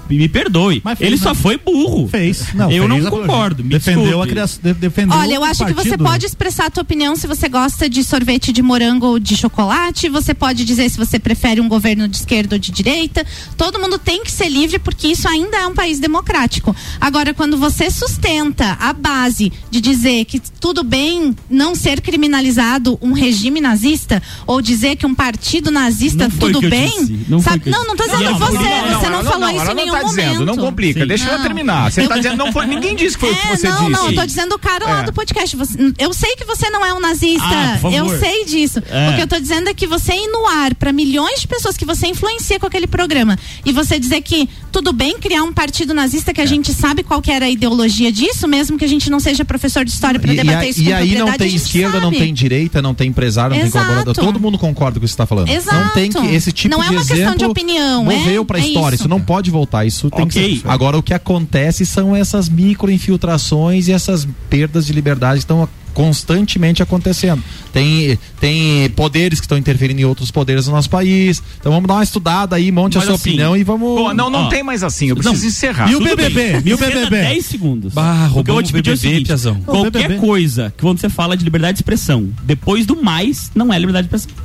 me 0.09 0.27
perdoe. 0.27 0.81
Mas 0.83 0.97
fez, 0.97 1.07
ele 1.07 1.17
né? 1.17 1.23
só 1.23 1.33
foi 1.35 1.57
burro. 1.57 2.07
Fez. 2.07 2.53
Não, 2.53 2.71
eu 2.71 2.87
fez 2.87 3.01
não 3.03 3.07
a- 3.07 3.11
concordo. 3.11 3.63
Me 3.63 3.69
defendeu 3.69 4.03
desculpe. 4.03 4.29
a 4.29 4.31
criação. 4.31 4.59
de- 4.63 4.73
defendeu 4.73 5.17
Olha, 5.17 5.33
eu 5.35 5.43
acho 5.43 5.65
que 5.65 5.73
você 5.73 5.97
pode 5.97 6.25
expressar 6.25 6.65
a 6.67 6.69
tua 6.69 6.83
opinião 6.83 7.15
se 7.15 7.25
você 7.27 7.47
gosta 7.49 7.89
de 7.89 8.03
sorvete 8.03 8.51
de 8.51 8.61
morango 8.61 9.05
ou 9.07 9.19
de 9.19 9.35
chocolate. 9.35 10.09
Você 10.09 10.33
pode 10.33 10.65
dizer 10.65 10.89
se 10.89 10.97
você 10.97 11.17
prefere 11.19 11.61
um 11.61 11.67
governo 11.67 12.07
de 12.07 12.17
esquerda 12.17 12.55
ou 12.55 12.59
de 12.59 12.71
direita. 12.71 13.25
Todo 13.57 13.79
mundo 13.79 13.97
tem 13.97 14.23
que 14.23 14.31
ser 14.31 14.49
livre 14.49 14.79
porque 14.79 15.07
isso 15.07 15.27
ainda 15.27 15.57
é 15.57 15.67
um 15.67 15.73
país 15.73 15.99
democrático. 15.99 16.75
Agora, 16.99 17.33
quando 17.33 17.57
você 17.57 17.89
sustenta 17.89 18.77
a 18.79 18.93
base 18.93 19.51
de 19.71 19.81
dizer 19.81 20.25
que 20.25 20.39
tudo 20.59 20.83
bem 20.83 21.35
não 21.49 21.75
ser 21.75 22.01
criminalizado 22.01 22.97
um 23.01 23.13
regime 23.13 23.59
nazista 23.61 24.21
ou 24.45 24.61
dizer 24.61 24.95
que 24.95 25.05
um 25.05 25.15
partido 25.15 25.71
nazista 25.71 26.27
Não 26.27 26.37
tudo 26.37 26.61
bem, 26.69 26.89
disse. 27.05 27.25
Não 27.29 27.39
sabe? 27.41 27.69
Não, 27.69 27.85
não 27.87 27.95
tô 27.95 28.03
dizendo 28.03 28.23
Não, 28.23 28.39
você. 28.39 28.53
não, 28.53 28.61
não, 28.91 28.99
você 28.99 29.09
não, 29.09 29.23
falou 29.23 29.49
isso 29.49 29.71
em 29.71 29.75
nenhum 29.75 29.92
tá 30.01 30.07
momento. 30.07 30.25
dizendo, 30.27 30.45
não 30.45 30.57
complica, 30.57 31.01
Sim. 31.01 31.07
deixa 31.07 31.31
Não. 31.37 31.41
terminar. 31.43 31.91
Você 31.91 32.07
tá 32.07 32.15
dizendo, 32.17 32.37
não 32.37 32.51
foi, 32.51 32.65
ninguém 32.65 32.95
disse 32.95 33.17
que 33.17 33.25
foi 33.25 33.33
o 33.33 33.35
que 33.37 33.47
É, 33.47 33.55
você 33.55 33.67
não, 33.69 33.77
disse. 33.77 33.91
não, 33.91 34.09
eu 34.09 34.15
tô 34.15 34.25
dizendo 34.25 34.55
o 34.55 34.59
cara 34.59 34.85
lá 34.85 34.99
É. 35.01 35.03
do 35.03 35.13
podcast. 35.13 35.55
Você- 35.55 35.93
eu 35.97 36.13
sei 36.13 36.35
que 36.35 36.45
você 36.45 36.69
não 36.69 36.85
é 36.85 36.93
um 36.93 36.99
nazista. 36.99 37.43
Ah, 37.45 37.77
por 37.81 37.91
favor. 37.91 37.97
eu 37.97 38.19
sei 38.19 38.45
disso. 38.45 38.81
É. 38.89 39.09
O 39.09 39.15
que 39.15 39.21
eu 39.21 39.27
tô 39.27 39.39
dizendo 39.39 39.69
é 39.69 39.73
que 39.73 39.87
você 39.87 40.13
ir 40.13 40.27
no 40.27 40.47
ar 40.47 40.75
pra 40.75 40.91
milhões 40.91 41.41
de 41.41 41.47
pessoas 41.47 41.75
que 41.77 41.85
você 41.85 42.07
influencia 42.07 42.59
com 42.59 42.65
aquele 42.67 42.87
programa 42.87 43.37
e 43.65 43.71
você 43.71 43.99
dizer 43.99 44.21
que 44.21 44.47
tudo 44.71 44.91
bem 44.93 45.17
criar 45.19 45.43
um 45.43 45.53
partido 45.53 45.93
nazista 45.93 46.33
que 46.33 46.41
É. 46.41 46.43
a 46.43 46.47
gente 46.47 46.73
sabe 46.73 47.03
qual 47.03 47.21
que 47.21 47.31
era 47.31 47.45
a 47.45 47.49
ideologia 47.49 48.11
disso, 48.11 48.47
mesmo 48.47 48.77
que 48.77 48.85
a 48.85 48.87
gente 48.87 49.09
não 49.09 49.19
seja 49.19 49.43
professor 49.45 49.83
de 49.85 49.91
história 49.91 50.19
pra 50.19 50.31
E, 50.31 50.33
e, 50.35 50.37
debater 50.37 50.59
a- 50.59 50.69
isso 50.69 50.81
e 50.81 50.85
com 50.85 50.93
aí 50.95 51.15
não 51.17 51.27
a 51.27 51.33
tem 51.37 51.53
esquerda, 51.55 51.99
não 51.99 52.09
sabe. 52.11 52.17
tem 52.19 52.33
direita, 52.33 52.81
não 52.81 52.93
tem 52.93 53.09
empresário, 53.09 53.51
não 53.51 53.57
tem 53.59 53.67
Exato. 53.67 53.85
colaborador. 53.85 54.13
Todo 54.25 54.39
mundo 54.39 54.57
concorda 54.57 54.99
com 54.99 54.99
o 54.99 55.01
que 55.01 55.07
você 55.07 55.13
está 55.13 55.25
falando. 55.25 55.49
Exato. 55.49 55.75
Não 55.77 55.89
tem 55.89 56.11
que 56.11 56.27
esse 56.35 56.51
tipo 56.51 56.75
Não 56.75 56.81
de 56.81 56.87
é 56.87 56.91
uma 56.91 57.05
questão 57.05 57.35
de 57.35 57.45
opinião, 57.45 58.03
Morreu 58.05 58.41
é- 58.41 58.45
pra 58.45 58.59
é 58.59 58.61
história. 58.67 58.95
isso. 58.95 59.03
Isso 59.03 59.09
não 59.09 59.21
pode 59.21 59.51
voltar. 59.51 59.82
Tá? 59.83 59.87
Isso 59.87 60.09
tem 60.09 60.23
Ok. 60.25 60.55
que 60.55 60.61
ser. 60.61 60.67
Agora, 60.69 60.97
o 60.97 61.03
que 61.03 61.13
acontece 61.13 61.85
são 61.85 62.15
essas 62.15 62.49
microinfiltrações 62.49 63.87
e 63.87 63.91
essas 63.91 64.27
perdas 64.49 64.85
de 64.85 64.93
liberdade 64.93 65.35
que 65.39 65.43
estão 65.43 65.67
constantemente 65.93 66.81
acontecendo. 66.81 67.43
Tem, 67.71 68.17
tem 68.39 68.89
poderes 68.95 69.39
que 69.39 69.45
estão 69.45 69.57
interferindo 69.59 70.01
em 70.01 70.05
outros 70.05 70.31
poderes 70.31 70.65
do 70.65 70.71
nosso 70.71 70.89
país. 70.89 71.41
Então 71.59 71.71
vamos 71.71 71.87
dar 71.87 71.93
uma 71.93 72.03
estudada 72.03 72.55
aí, 72.55 72.71
monte 72.71 72.95
Mas 72.95 73.03
a 73.03 73.05
sua 73.05 73.15
assim, 73.15 73.29
opinião 73.29 73.55
e 73.55 73.63
vamos. 73.63 73.95
Pô, 74.01 74.11
não, 74.11 74.27
não 74.27 74.45
Ó. 74.45 74.49
tem 74.49 74.63
mais 74.63 74.81
assim, 74.81 75.09
eu 75.09 75.15
preciso 75.15 75.39
Não. 75.39 75.47
encerrar. 75.47 75.91
E 75.91 75.95
o 75.95 75.99
BBB? 76.03 76.63
E 76.65 76.73
o 76.73 76.77
BBB? 76.79 77.09
10 77.21 77.45
segundos. 77.45 77.93
Bah, 77.93 78.27
Porque 78.33 78.49
eu 78.49 78.55
vou 78.55 78.63
te 78.63 78.73
pedir 78.73 78.89
o 78.89 78.93
BBB, 78.95 79.07
seguinte, 79.07 79.27
Piazão. 79.27 79.55
qualquer 79.61 79.91
BBB. 79.91 80.15
coisa 80.19 80.73
que 80.75 80.81
quando 80.81 80.99
você 80.99 81.09
fala 81.09 81.37
de 81.37 81.43
liberdade 81.43 81.73
de 81.75 81.81
expressão, 81.83 82.27
depois 82.43 82.87
do 82.87 82.95
mais, 82.99 83.51
não 83.53 83.71
é 83.71 83.77
liberdade 83.77 84.07
de 84.07 84.15
expressão. 84.15 84.43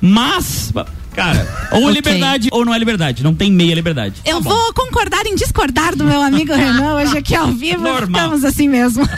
Mas, 0.00 0.72
cara, 1.14 1.68
ou 1.72 1.82
Ok. 1.84 1.94
liberdade 1.94 2.48
ou 2.52 2.64
não 2.64 2.74
é 2.74 2.78
liberdade. 2.78 3.22
Não 3.22 3.34
tem 3.34 3.50
meia 3.50 3.74
liberdade. 3.74 4.14
Eu 4.24 4.40
vou 4.40 4.72
concordar 4.74 5.26
em 5.26 5.34
discordar 5.34 5.94
do 5.96 6.04
meu 6.04 6.20
amigo 6.22 6.52
Renan 6.54 6.94
hoje 6.94 7.18
aqui 7.18 7.34
ao 7.34 7.48
vivo. 7.52 7.82
Normal. 7.82 8.20
Estamos 8.22 8.44
assim 8.44 8.68
mesmo. 8.68 9.08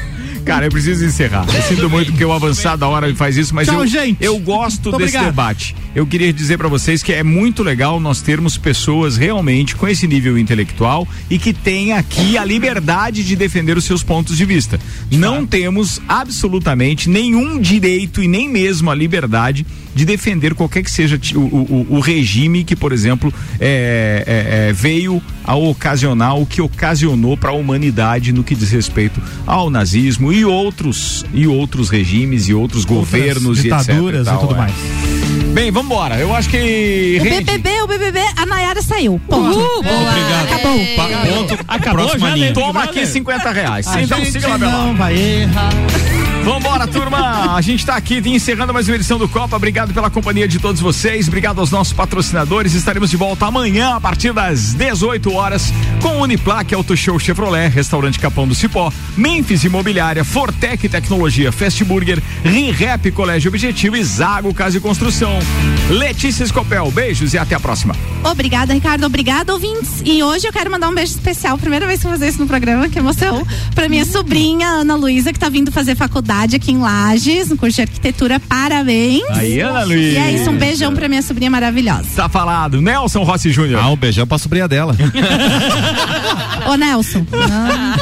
Cara, 0.45 0.67
eu 0.67 0.71
preciso 0.71 1.03
encerrar. 1.07 1.47
Eu 1.55 1.63
sinto 1.63 1.89
muito 1.89 2.13
que 2.13 2.23
o 2.23 2.31
avançado 2.31 2.81
da 2.81 2.87
hora 2.89 3.15
faz 3.15 3.35
isso, 3.39 3.55
mas 3.55 3.67
Tchau, 3.67 3.81
eu, 3.81 3.87
gente. 3.87 4.23
eu 4.23 4.39
gosto 4.39 4.91
Muito 4.91 4.99
desse 4.99 5.17
obrigado. 5.17 5.25
debate. 5.33 5.75
Eu 5.95 6.07
queria 6.07 6.31
dizer 6.35 6.59
pra 6.59 6.69
vocês 6.69 7.03
que 7.03 7.15
é 7.15 7.23
muito 7.23 7.63
legal 7.63 7.99
nós 7.99 8.21
termos 8.21 8.59
pessoas 8.59 9.17
realmente 9.17 9.75
com 9.75 9.89
esse 9.89 10.07
nível 10.07 10.37
intelectual 10.37 11.09
e 11.31 11.39
que 11.39 11.55
têm 11.55 11.95
aqui 11.95 12.37
a 12.37 12.45
liberdade 12.45 13.25
de 13.25 13.35
defender 13.37 13.79
os 13.79 13.85
seus 13.87 14.03
pontos 14.03 14.37
de 14.37 14.45
vista. 14.45 14.79
Não 15.11 15.47
temos 15.47 15.99
absolutamente 16.07 17.09
nenhum 17.09 17.59
direito 17.59 18.23
e 18.23 18.29
nem 18.29 18.47
mesmo 18.47 18.91
a 18.91 18.95
liberdade 18.95 19.65
de 19.95 20.05
defender 20.05 20.55
qualquer 20.55 20.83
que 20.83 20.91
seja 20.91 21.19
o, 21.35 21.39
o- 21.39 21.87
o 21.91 22.01
regime 22.01 22.65
que, 22.65 22.75
por 22.75 22.93
exemplo, 22.93 23.33
é, 23.61 24.25
é, 24.27 24.69
é, 24.69 24.73
veio 24.73 25.23
a 25.45 25.55
ocasionar 25.55 26.37
o 26.39 26.47
que 26.47 26.61
ocasionou 26.61 27.37
para 27.37 27.51
a 27.51 27.53
humanidade 27.53 28.33
no 28.33 28.43
que 28.43 28.55
diz 28.55 28.71
respeito 28.71 29.21
ao 29.47 29.69
nazismo 29.71 30.33
e 30.33 30.45
outros 30.45 31.25
e 31.33 31.47
outros 31.47 31.91
regimes 31.91 32.49
e 32.49 32.55
outros 32.55 32.85
governos 32.85 33.63
e 33.65 33.69
etc. 33.69 33.79
ditaduras 33.79 34.23
e 34.23 34.31
tal, 34.31 34.39
tudo 34.39 34.55
é. 34.55 34.59
mais. 34.59 34.75
Bem, 35.53 35.71
vamos 35.71 35.93
embora. 35.93 36.19
Eu 36.19 36.35
acho 36.35 36.49
que 36.49 37.19
O 37.21 37.25
rende. 37.25 37.45
BBB, 37.45 37.83
o 37.83 37.87
BBB, 37.87 38.19
a 38.37 38.47
Nayara 38.47 38.83
saiu. 38.83 39.21
Ponto. 39.29 39.59
Obrigado. 39.79 40.45
Acabou. 40.47 40.79
Ponto. 41.37 41.65
Acabou 41.69 42.05
Próxima 42.07 42.29
já, 42.31 42.35
linha. 42.35 42.53
Toma 42.53 42.83
aqui 42.85 43.07
50 43.07 43.51
reais. 43.53 43.87
A 43.87 44.03
então 44.03 44.19
gente 44.19 44.33
siga 44.33 44.49
lá, 44.49 44.59
não 44.59 44.97
vai 44.97 45.15
errar. 45.17 45.71
Vambora, 46.45 46.87
turma! 46.87 47.57
A 47.57 47.61
gente 47.63 47.87
tá 47.87 47.97
aqui 47.97 48.19
encerrando 48.27 48.71
mais 48.71 48.87
uma 48.87 48.97
edição 48.97 49.19
do 49.19 49.27
Copa. 49.27 49.57
Obrigado 49.57 49.95
pela 49.95 50.11
companhia 50.11 50.47
de 50.47 50.59
todos 50.59 50.79
vocês. 50.79 51.27
Obrigado 51.27 51.59
aos 51.59 51.71
nossos 51.71 51.95
patrocinadores. 51.95 52.75
Estaremos 52.75 53.09
de 53.09 53.17
volta 53.17 53.47
amanhã, 53.47 53.95
a 53.95 54.01
partir 54.01 54.31
das 54.31 54.75
18 54.75 55.33
horas, 55.33 55.73
com 56.03 56.21
Uniplaque 56.21 56.75
Auto 56.75 56.95
Show 56.95 57.19
Chevrolet, 57.19 57.71
Restaurante 57.71 58.19
Capão 58.19 58.47
do 58.47 58.55
Cipó, 58.55 58.93
Memphis 59.17 59.65
Imobiliária, 59.65 60.23
Fortec 60.23 60.87
Tecnologia, 60.87 61.51
Fast 61.51 61.83
Burger, 61.83 62.23
ReHap 62.45 63.11
Colégio 63.13 63.49
Objetivo 63.49 63.97
e 63.97 64.05
Zago 64.05 64.53
Casa 64.53 64.77
e 64.77 64.81
Construção. 64.81 65.39
Letícia 65.89 66.45
Escopel, 66.45 66.91
beijos 66.91 67.33
e 67.33 67.39
até 67.39 67.55
a 67.55 67.61
próxima. 67.61 67.97
Obrigada, 68.23 68.75
Ricardo. 68.75 69.07
Obrigada, 69.07 69.51
ouvintes. 69.51 70.03
E 70.05 70.23
hoje 70.23 70.47
eu 70.47 70.53
quero 70.53 70.71
mandar 70.71 70.91
um 70.91 70.95
beijo 70.95 71.13
especial, 71.13 71.57
primeira 71.57 71.87
vez 71.87 72.01
que 72.01 72.07
eu 72.07 72.11
vou 72.11 72.19
fazer 72.19 72.31
isso 72.31 72.41
no 72.41 72.47
programa, 72.47 72.87
que 72.91 72.99
emoção, 72.99 73.47
pra 73.75 73.89
minha 73.89 74.05
sobrinha, 74.05 74.69
Ana 74.69 74.95
Luísa, 74.95 75.33
que 75.33 75.39
tá 75.39 75.49
vindo 75.49 75.73
fazer 75.73 75.95
faculdade 75.97 76.34
aqui 76.57 76.73
em 76.73 76.79
Lages, 76.79 77.49
no 77.49 77.57
curso 77.57 77.77
de 77.77 77.83
arquitetura. 77.83 78.41
Parabéns. 78.41 79.23
Aí, 79.31 79.61
Ana 79.61 79.85
Luísa. 79.85 80.09
E 80.11 80.17
é 80.17 80.33
isso, 80.33 80.51
um 80.51 80.57
beijão 80.57 80.95
pra 80.95 81.09
minha 81.09 81.23
sobrinha 81.23 81.51
maravilhosa. 81.51 82.05
Tá 82.15 82.29
falado. 82.29 82.81
Nelson 82.81 83.23
Rossi 83.23 83.51
Júnior. 83.51 83.81
Ah, 83.83 83.91
um 83.91 83.97
beijão 83.97 84.27
pra 84.27 84.39
sobrinha 84.39 84.67
dela. 84.69 84.97
Ô, 86.69 86.75
Nelson. 86.77 87.25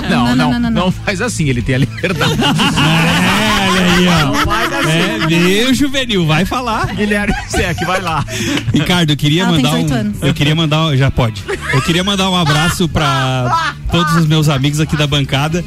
Não, 0.09 0.37
não, 0.37 0.71
não, 0.71 0.91
faz 0.91 1.21
assim, 1.21 1.49
ele 1.49 1.63
tem 1.63 1.75
a 1.77 1.79
liberdade. 1.79 2.33
Olha 2.33 3.62
aí, 3.73 4.07
ó. 4.09 4.89
É, 4.89 5.27
meio 5.27 5.75
juvenil, 5.75 6.27
vai 6.27 6.45
falar. 6.45 6.95
Guilherme 6.95 7.35
Sec, 7.49 7.79
vai 7.87 8.01
lá. 8.01 8.25
Ricardo, 8.73 9.11
eu 9.11 9.17
queria 9.17 9.43
Ela 9.45 9.53
tem 9.55 9.63
mandar 9.65 9.77
18 9.79 9.93
um. 9.93 9.97
anos. 10.01 10.17
Eu 10.23 10.35
queria 10.35 10.55
mandar 10.55 10.87
um, 10.87 10.97
já 10.97 11.11
pode. 11.11 11.43
Eu 11.73 11.83
queria 11.83 12.05
mandar 12.05 12.31
um 12.31 12.37
abraço 12.37 12.89
pra 12.89 13.75
todos 13.91 14.15
os 14.17 14.27
meus 14.27 14.49
amigos 14.49 14.81
aqui 14.81 14.97
da 14.97 15.07
bancada. 15.07 15.65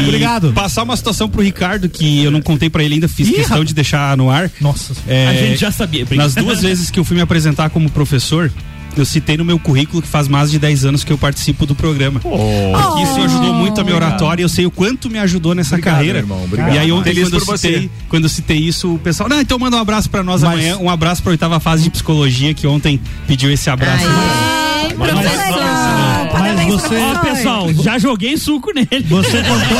E 0.00 0.04
Obrigado. 0.04 0.52
Passar 0.52 0.82
uma 0.82 0.96
situação 0.96 1.28
pro 1.28 1.42
Ricardo 1.42 1.88
que 1.88 2.22
eu 2.24 2.30
não 2.30 2.40
contei 2.42 2.68
pra 2.70 2.82
ele 2.82 2.94
ainda, 2.94 3.08
fiz 3.08 3.28
Ih, 3.28 3.32
questão 3.32 3.48
rapaz. 3.56 3.68
de 3.68 3.74
deixar 3.74 4.16
no 4.16 4.30
ar. 4.30 4.50
Nossa. 4.60 4.92
É, 5.06 5.28
A 5.28 5.32
gente 5.34 5.60
já 5.60 5.70
sabia. 5.70 6.06
Nas 6.12 6.34
duas 6.34 6.60
vezes 6.62 6.90
que 6.90 6.98
eu 6.98 7.04
fui 7.04 7.16
me 7.16 7.22
apresentar 7.22 7.70
como 7.70 7.90
professor, 7.90 8.50
eu 9.00 9.04
citei 9.04 9.36
no 9.36 9.44
meu 9.44 9.58
currículo 9.58 10.00
que 10.02 10.08
faz 10.08 10.28
mais 10.28 10.50
de 10.50 10.58
10 10.58 10.84
anos 10.84 11.04
que 11.04 11.12
eu 11.12 11.18
participo 11.18 11.66
do 11.66 11.74
programa. 11.74 12.20
Porque 12.20 13.02
isso 13.02 13.20
ajudou 13.22 13.54
muito 13.54 13.80
a 13.80 13.84
minha 13.84 13.96
oratória, 13.96 14.42
eu 14.42 14.48
sei 14.48 14.66
o 14.66 14.70
quanto 14.70 15.08
me 15.10 15.18
ajudou 15.18 15.54
nessa 15.54 15.74
Obrigado, 15.74 15.94
carreira. 15.94 16.18
irmão, 16.18 16.44
obrigado. 16.44 16.74
E 16.74 16.78
aí 16.78 16.92
ontem, 16.92 17.14
Feliz 17.14 17.28
quando 17.28 17.34
eu, 17.34 17.56
citei, 17.58 17.80
você. 17.80 17.90
quando 18.08 18.22
eu 18.24 18.28
citei 18.30 18.56
isso, 18.58 18.94
o 18.94 18.98
pessoal, 18.98 19.28
não, 19.28 19.40
então 19.40 19.58
manda 19.58 19.76
um 19.76 19.80
abraço 19.80 20.08
pra 20.10 20.22
nós 20.22 20.42
Mas- 20.42 20.52
amanhã, 20.52 20.76
um 20.78 20.90
abraço 20.90 21.22
pra 21.22 21.30
oitava 21.30 21.58
fase 21.60 21.82
de 21.84 21.90
psicologia, 21.90 22.52
que 22.54 22.66
ontem 22.66 23.00
pediu 23.26 23.50
esse 23.50 23.68
abraço. 23.70 24.04
Ai, 24.06 24.94
professor. 24.94 25.58
Mas 25.62 26.32
Parabéns, 26.32 26.72
você- 26.74 26.96
Ó, 27.00 27.18
pessoal, 27.20 27.72
já 27.74 27.98
joguei 27.98 28.36
suco 28.36 28.70
nele. 28.74 29.04
Você 29.08 29.42
contou. 29.42 29.78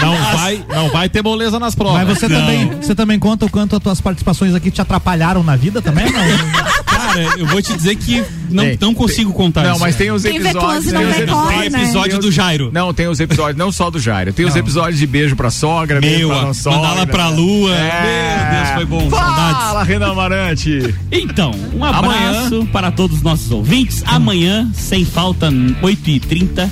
Não 0.00 0.16
vai, 0.32 0.64
não 0.68 0.88
vai 0.90 1.08
ter 1.08 1.22
moleza 1.22 1.58
nas 1.58 1.74
provas. 1.74 2.04
Mas 2.06 2.18
você 2.18 2.28
também, 2.28 2.70
você 2.80 2.94
também 2.94 3.18
conta 3.18 3.46
o 3.46 3.50
quanto 3.50 3.76
as 3.76 3.82
tuas 3.82 4.00
participações 4.00 4.54
aqui 4.54 4.70
te 4.70 4.80
atrapalharam 4.80 5.42
na 5.42 5.56
vida 5.56 5.82
também? 5.82 6.04
Não? 6.10 6.20
Cara, 7.02 7.34
eu 7.38 7.46
vou 7.46 7.60
te 7.60 7.74
dizer 7.74 7.96
que 7.96 8.22
não, 8.50 8.64
Tem- 8.64 8.78
não 8.80 8.94
consigo 8.94 9.32
contar 9.32 9.62
Não, 9.64 9.72
isso. 9.72 9.80
mas 9.80 9.96
tem 9.96 10.10
os 10.10 10.24
episódios. 10.24 10.54
não 10.92 11.00
tem 11.00 11.08
os 11.10 11.16
episódios- 11.18 11.72
Tem 11.72 11.82
episódio 11.82 12.18
do 12.18 12.30
Jairo. 12.32 12.70
Não, 12.72 12.94
tem 12.94 13.08
os 13.08 13.20
episódios, 13.20 13.56
não 13.56 13.72
só 13.72 13.90
do 13.90 13.98
Jairo. 13.98 14.32
Tem 14.32 14.46
os 14.46 14.54
episódios 14.56 14.98
de 14.98 15.06
beijo 15.06 15.34
pra 15.36 15.50
sogra, 15.50 16.00
beijo 16.00 16.18
Meu, 16.18 16.28
pra 16.28 16.42
não 16.42 16.54
sogra. 16.54 16.78
mandar 16.80 16.94
lá 16.94 17.06
pra 17.06 17.28
lua. 17.28 17.74
É. 17.74 18.50
Meu 18.52 18.58
Deus, 18.64 18.74
foi 18.74 18.84
bom. 18.84 19.10
Saudades. 19.10 19.62
Fala, 19.62 19.82
Renan 19.84 20.10
Amarante. 20.12 20.94
Então, 21.10 21.52
um 21.74 21.84
abraço 21.84 22.66
para 22.72 22.90
todos 22.90 23.16
os 23.18 23.22
nossos 23.22 23.50
ouvintes. 23.50 24.02
Amanhã, 24.06 24.68
sem 24.74 25.04
falta, 25.04 25.50
8h30, 25.82 26.68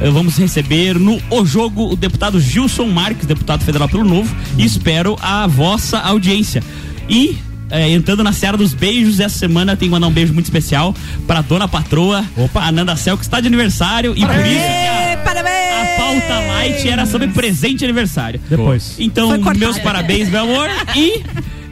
eh, 0.00 0.10
vamos 0.10 0.36
receber 0.36 0.98
no 0.98 1.20
O 1.30 1.44
Jogo 1.44 1.92
o 1.92 1.96
deputado 1.96 2.40
Gilson 2.40 2.86
Marques, 2.86 3.26
deputado 3.26 3.64
federal 3.64 3.88
pelo 3.88 4.04
Novo, 4.04 4.34
e 4.58 4.64
espero 4.64 5.16
a 5.20 5.46
vossa 5.46 5.98
audiência. 5.98 6.62
E. 7.08 7.36
eh, 7.72 7.90
entrando 7.90 8.22
na 8.22 8.32
seara 8.32 8.56
dos 8.56 8.74
beijos, 8.74 9.18
essa 9.18 9.38
semana 9.38 9.74
tem 9.74 9.88
que 9.88 9.92
mandar 9.92 10.06
um 10.06 10.12
beijo 10.12 10.32
muito 10.32 10.44
especial 10.44 10.94
para 11.26 11.40
dona 11.40 11.66
patroa, 11.66 12.24
a 12.54 12.70
Nanda 12.70 12.94
Cel, 12.96 13.16
que 13.16 13.24
está 13.24 13.40
de 13.40 13.46
aniversário, 13.46 14.12
e 14.14 14.20
por 14.20 14.36
isso 14.36 14.44
que 14.44 15.14
a, 15.14 15.16
Parabéns. 15.24 15.54
a 15.72 15.96
pauta 15.96 16.40
light 16.52 16.86
era 16.86 17.06
sobre 17.06 17.28
presente 17.28 17.78
de 17.78 17.84
aniversário. 17.86 18.40
Depois. 18.48 18.96
Então, 18.98 19.36
meus 19.56 19.78
parabéns, 19.78 20.28
meu 20.28 20.42
amor. 20.42 20.68
E, 20.94 21.22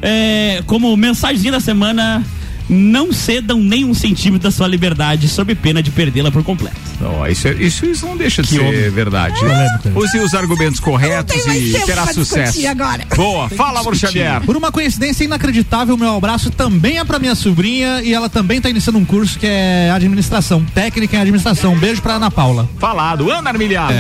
é, 0.03 0.63
como 0.67 0.97
mensagenzinha 0.97 1.53
da 1.53 1.61
semana, 1.61 2.25
não 2.73 3.13
cedam 3.13 3.59
nem 3.59 3.85
um 3.85 3.93
centímetro 3.93 4.49
da 4.49 4.51
sua 4.51 4.69
liberdade 4.69 5.29
sob 5.29 5.55
pena 5.57 5.83
de 5.83 5.91
perdê-la 5.91 6.31
por 6.31 6.43
completo. 6.45 6.77
Não, 7.01 7.27
isso, 7.27 7.49
é- 7.49 7.55
isso, 7.55 7.85
isso 7.87 8.07
não 8.07 8.17
deixa 8.17 8.43
de 8.43 8.49
Que 8.49 8.55
ser 8.55 8.61
homem. 8.61 8.91
verdade. 8.91 9.39
Polêmica. 9.41 9.93
Use 9.95 10.19
os 10.21 10.35
argumentos 10.35 10.79
corretos 10.79 11.35
Não 11.37 11.53
tem 11.53 11.63
e 11.63 11.81
terá 11.81 12.07
sucesso. 12.07 12.65
agora. 12.69 13.05
Boa, 13.17 13.49
fala, 13.49 13.81
amor 13.81 13.97
Xavier. 13.97 14.41
Por 14.43 14.57
uma 14.57 14.71
coincidência 14.71 15.25
inacreditável, 15.25 15.97
meu 15.97 16.17
abraço 16.17 16.51
também 16.51 16.99
é 16.99 17.05
pra 17.05 17.19
minha 17.19 17.35
sobrinha 17.35 18.03
e 18.03 18.13
ela 18.15 18.29
também 18.29 18.61
tá 18.61 18.69
iniciando 18.71 18.99
um 18.99 19.05
curso 19.05 19.39
que 19.39 19.47
é 19.47 19.91
administração, 19.91 20.65
técnica 20.75 21.17
em 21.17 21.21
administração. 21.21 21.73
Um 21.73 21.79
beijo 21.79 22.01
pra 22.03 22.15
Ana 22.15 22.31
Paula. 22.31 22.69
Falado, 22.79 23.31
Ana 23.31 23.51
Armilhado. 23.51 23.95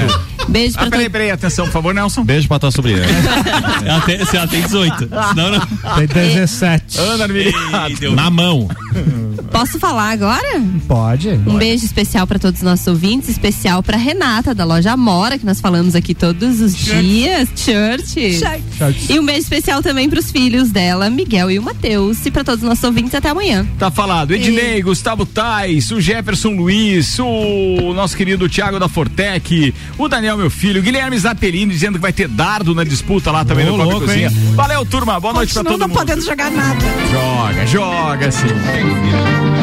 Beijo 0.48 0.74
Ah, 0.76 0.80
pra 0.82 0.90
peraí, 0.90 1.04
todos. 1.04 1.12
peraí, 1.12 1.30
atenção, 1.30 1.66
por 1.66 1.72
favor, 1.72 1.94
Nelson. 1.94 2.24
Beijo 2.24 2.48
pra 2.48 2.58
tua 2.58 2.70
sobrinha. 2.70 3.02
Ela 3.84 4.00
tem, 4.02 4.24
se 4.26 4.36
ela 4.36 4.46
tem 4.46 4.60
18. 4.62 5.08
Senão 5.28 5.50
não. 5.52 5.96
Tem 5.96 6.06
17. 6.06 6.98
Ana 6.98 7.24
Armilhado. 7.24 8.14
Na 8.14 8.30
mão. 8.30 8.59
Posso 9.50 9.78
falar 9.78 10.11
agora? 10.11 10.62
Pode. 10.86 11.28
Um 11.46 11.56
beijo 11.56 11.84
especial 11.84 12.26
para 12.26 12.38
todos 12.38 12.61
os 12.61 12.64
nossos 12.64 12.86
ouvintes, 12.86 13.28
especial 13.28 13.82
para 13.82 13.96
Renata 13.96 14.54
da 14.54 14.64
loja 14.64 14.92
Amora, 14.92 15.38
que 15.38 15.44
nós 15.46 15.61
falamos 15.61 15.94
aqui 15.94 16.14
todos 16.14 16.61
os 16.61 16.76
dias, 16.76 17.48
Church. 17.56 18.40
E 19.08 19.18
um 19.18 19.24
beijo 19.26 19.40
especial 19.42 19.82
também 19.82 20.08
para 20.08 20.20
os 20.20 20.30
filhos 20.30 20.70
dela, 20.70 21.11
Miguel 21.11 21.50
e 21.50 21.58
o 21.58 21.62
Matheus, 21.62 22.24
e 22.26 22.30
para 22.30 22.44
todos 22.44 22.62
os 22.62 22.68
nossos 22.68 22.84
ouvintes 22.84 23.14
até 23.14 23.28
amanhã. 23.30 23.66
Tá 23.78 23.90
falado. 23.90 24.32
Ednei, 24.32 24.80
Gustavo 24.82 25.26
Tais, 25.26 25.90
o 25.90 26.00
Jefferson 26.00 26.50
Luiz, 26.54 27.18
o 27.18 27.92
nosso 27.94 28.16
querido 28.16 28.48
Thiago 28.48 28.78
da 28.78 28.88
Fortec, 28.88 29.74
o 29.98 30.08
Daniel, 30.08 30.36
meu 30.36 30.50
filho, 30.50 30.80
o 30.80 30.82
Guilherme 30.84 31.18
Zapelini 31.18 31.72
dizendo 31.72 31.94
que 31.94 32.00
vai 32.02 32.12
ter 32.12 32.28
dardo 32.28 32.74
na 32.74 32.84
disputa 32.84 33.30
lá 33.30 33.44
também 33.44 33.68
Ô, 33.68 33.76
no 33.76 33.82
e 33.82 33.86
louco, 33.86 34.06
Cozinha. 34.06 34.28
hein? 34.28 34.36
Valeu, 34.54 34.84
turma. 34.86 35.18
Boa 35.20 35.34
noite 35.34 35.52
pra 35.52 35.62
Continuo 35.62 35.78
todo 35.78 35.88
não 35.88 35.88
mundo. 35.88 35.98
podendo 36.06 36.24
jogar 36.24 36.50
nada. 36.50 36.80
Joga, 37.11 37.66
joga, 37.66 38.30
sim. 38.30 38.46
RC7 38.51 39.59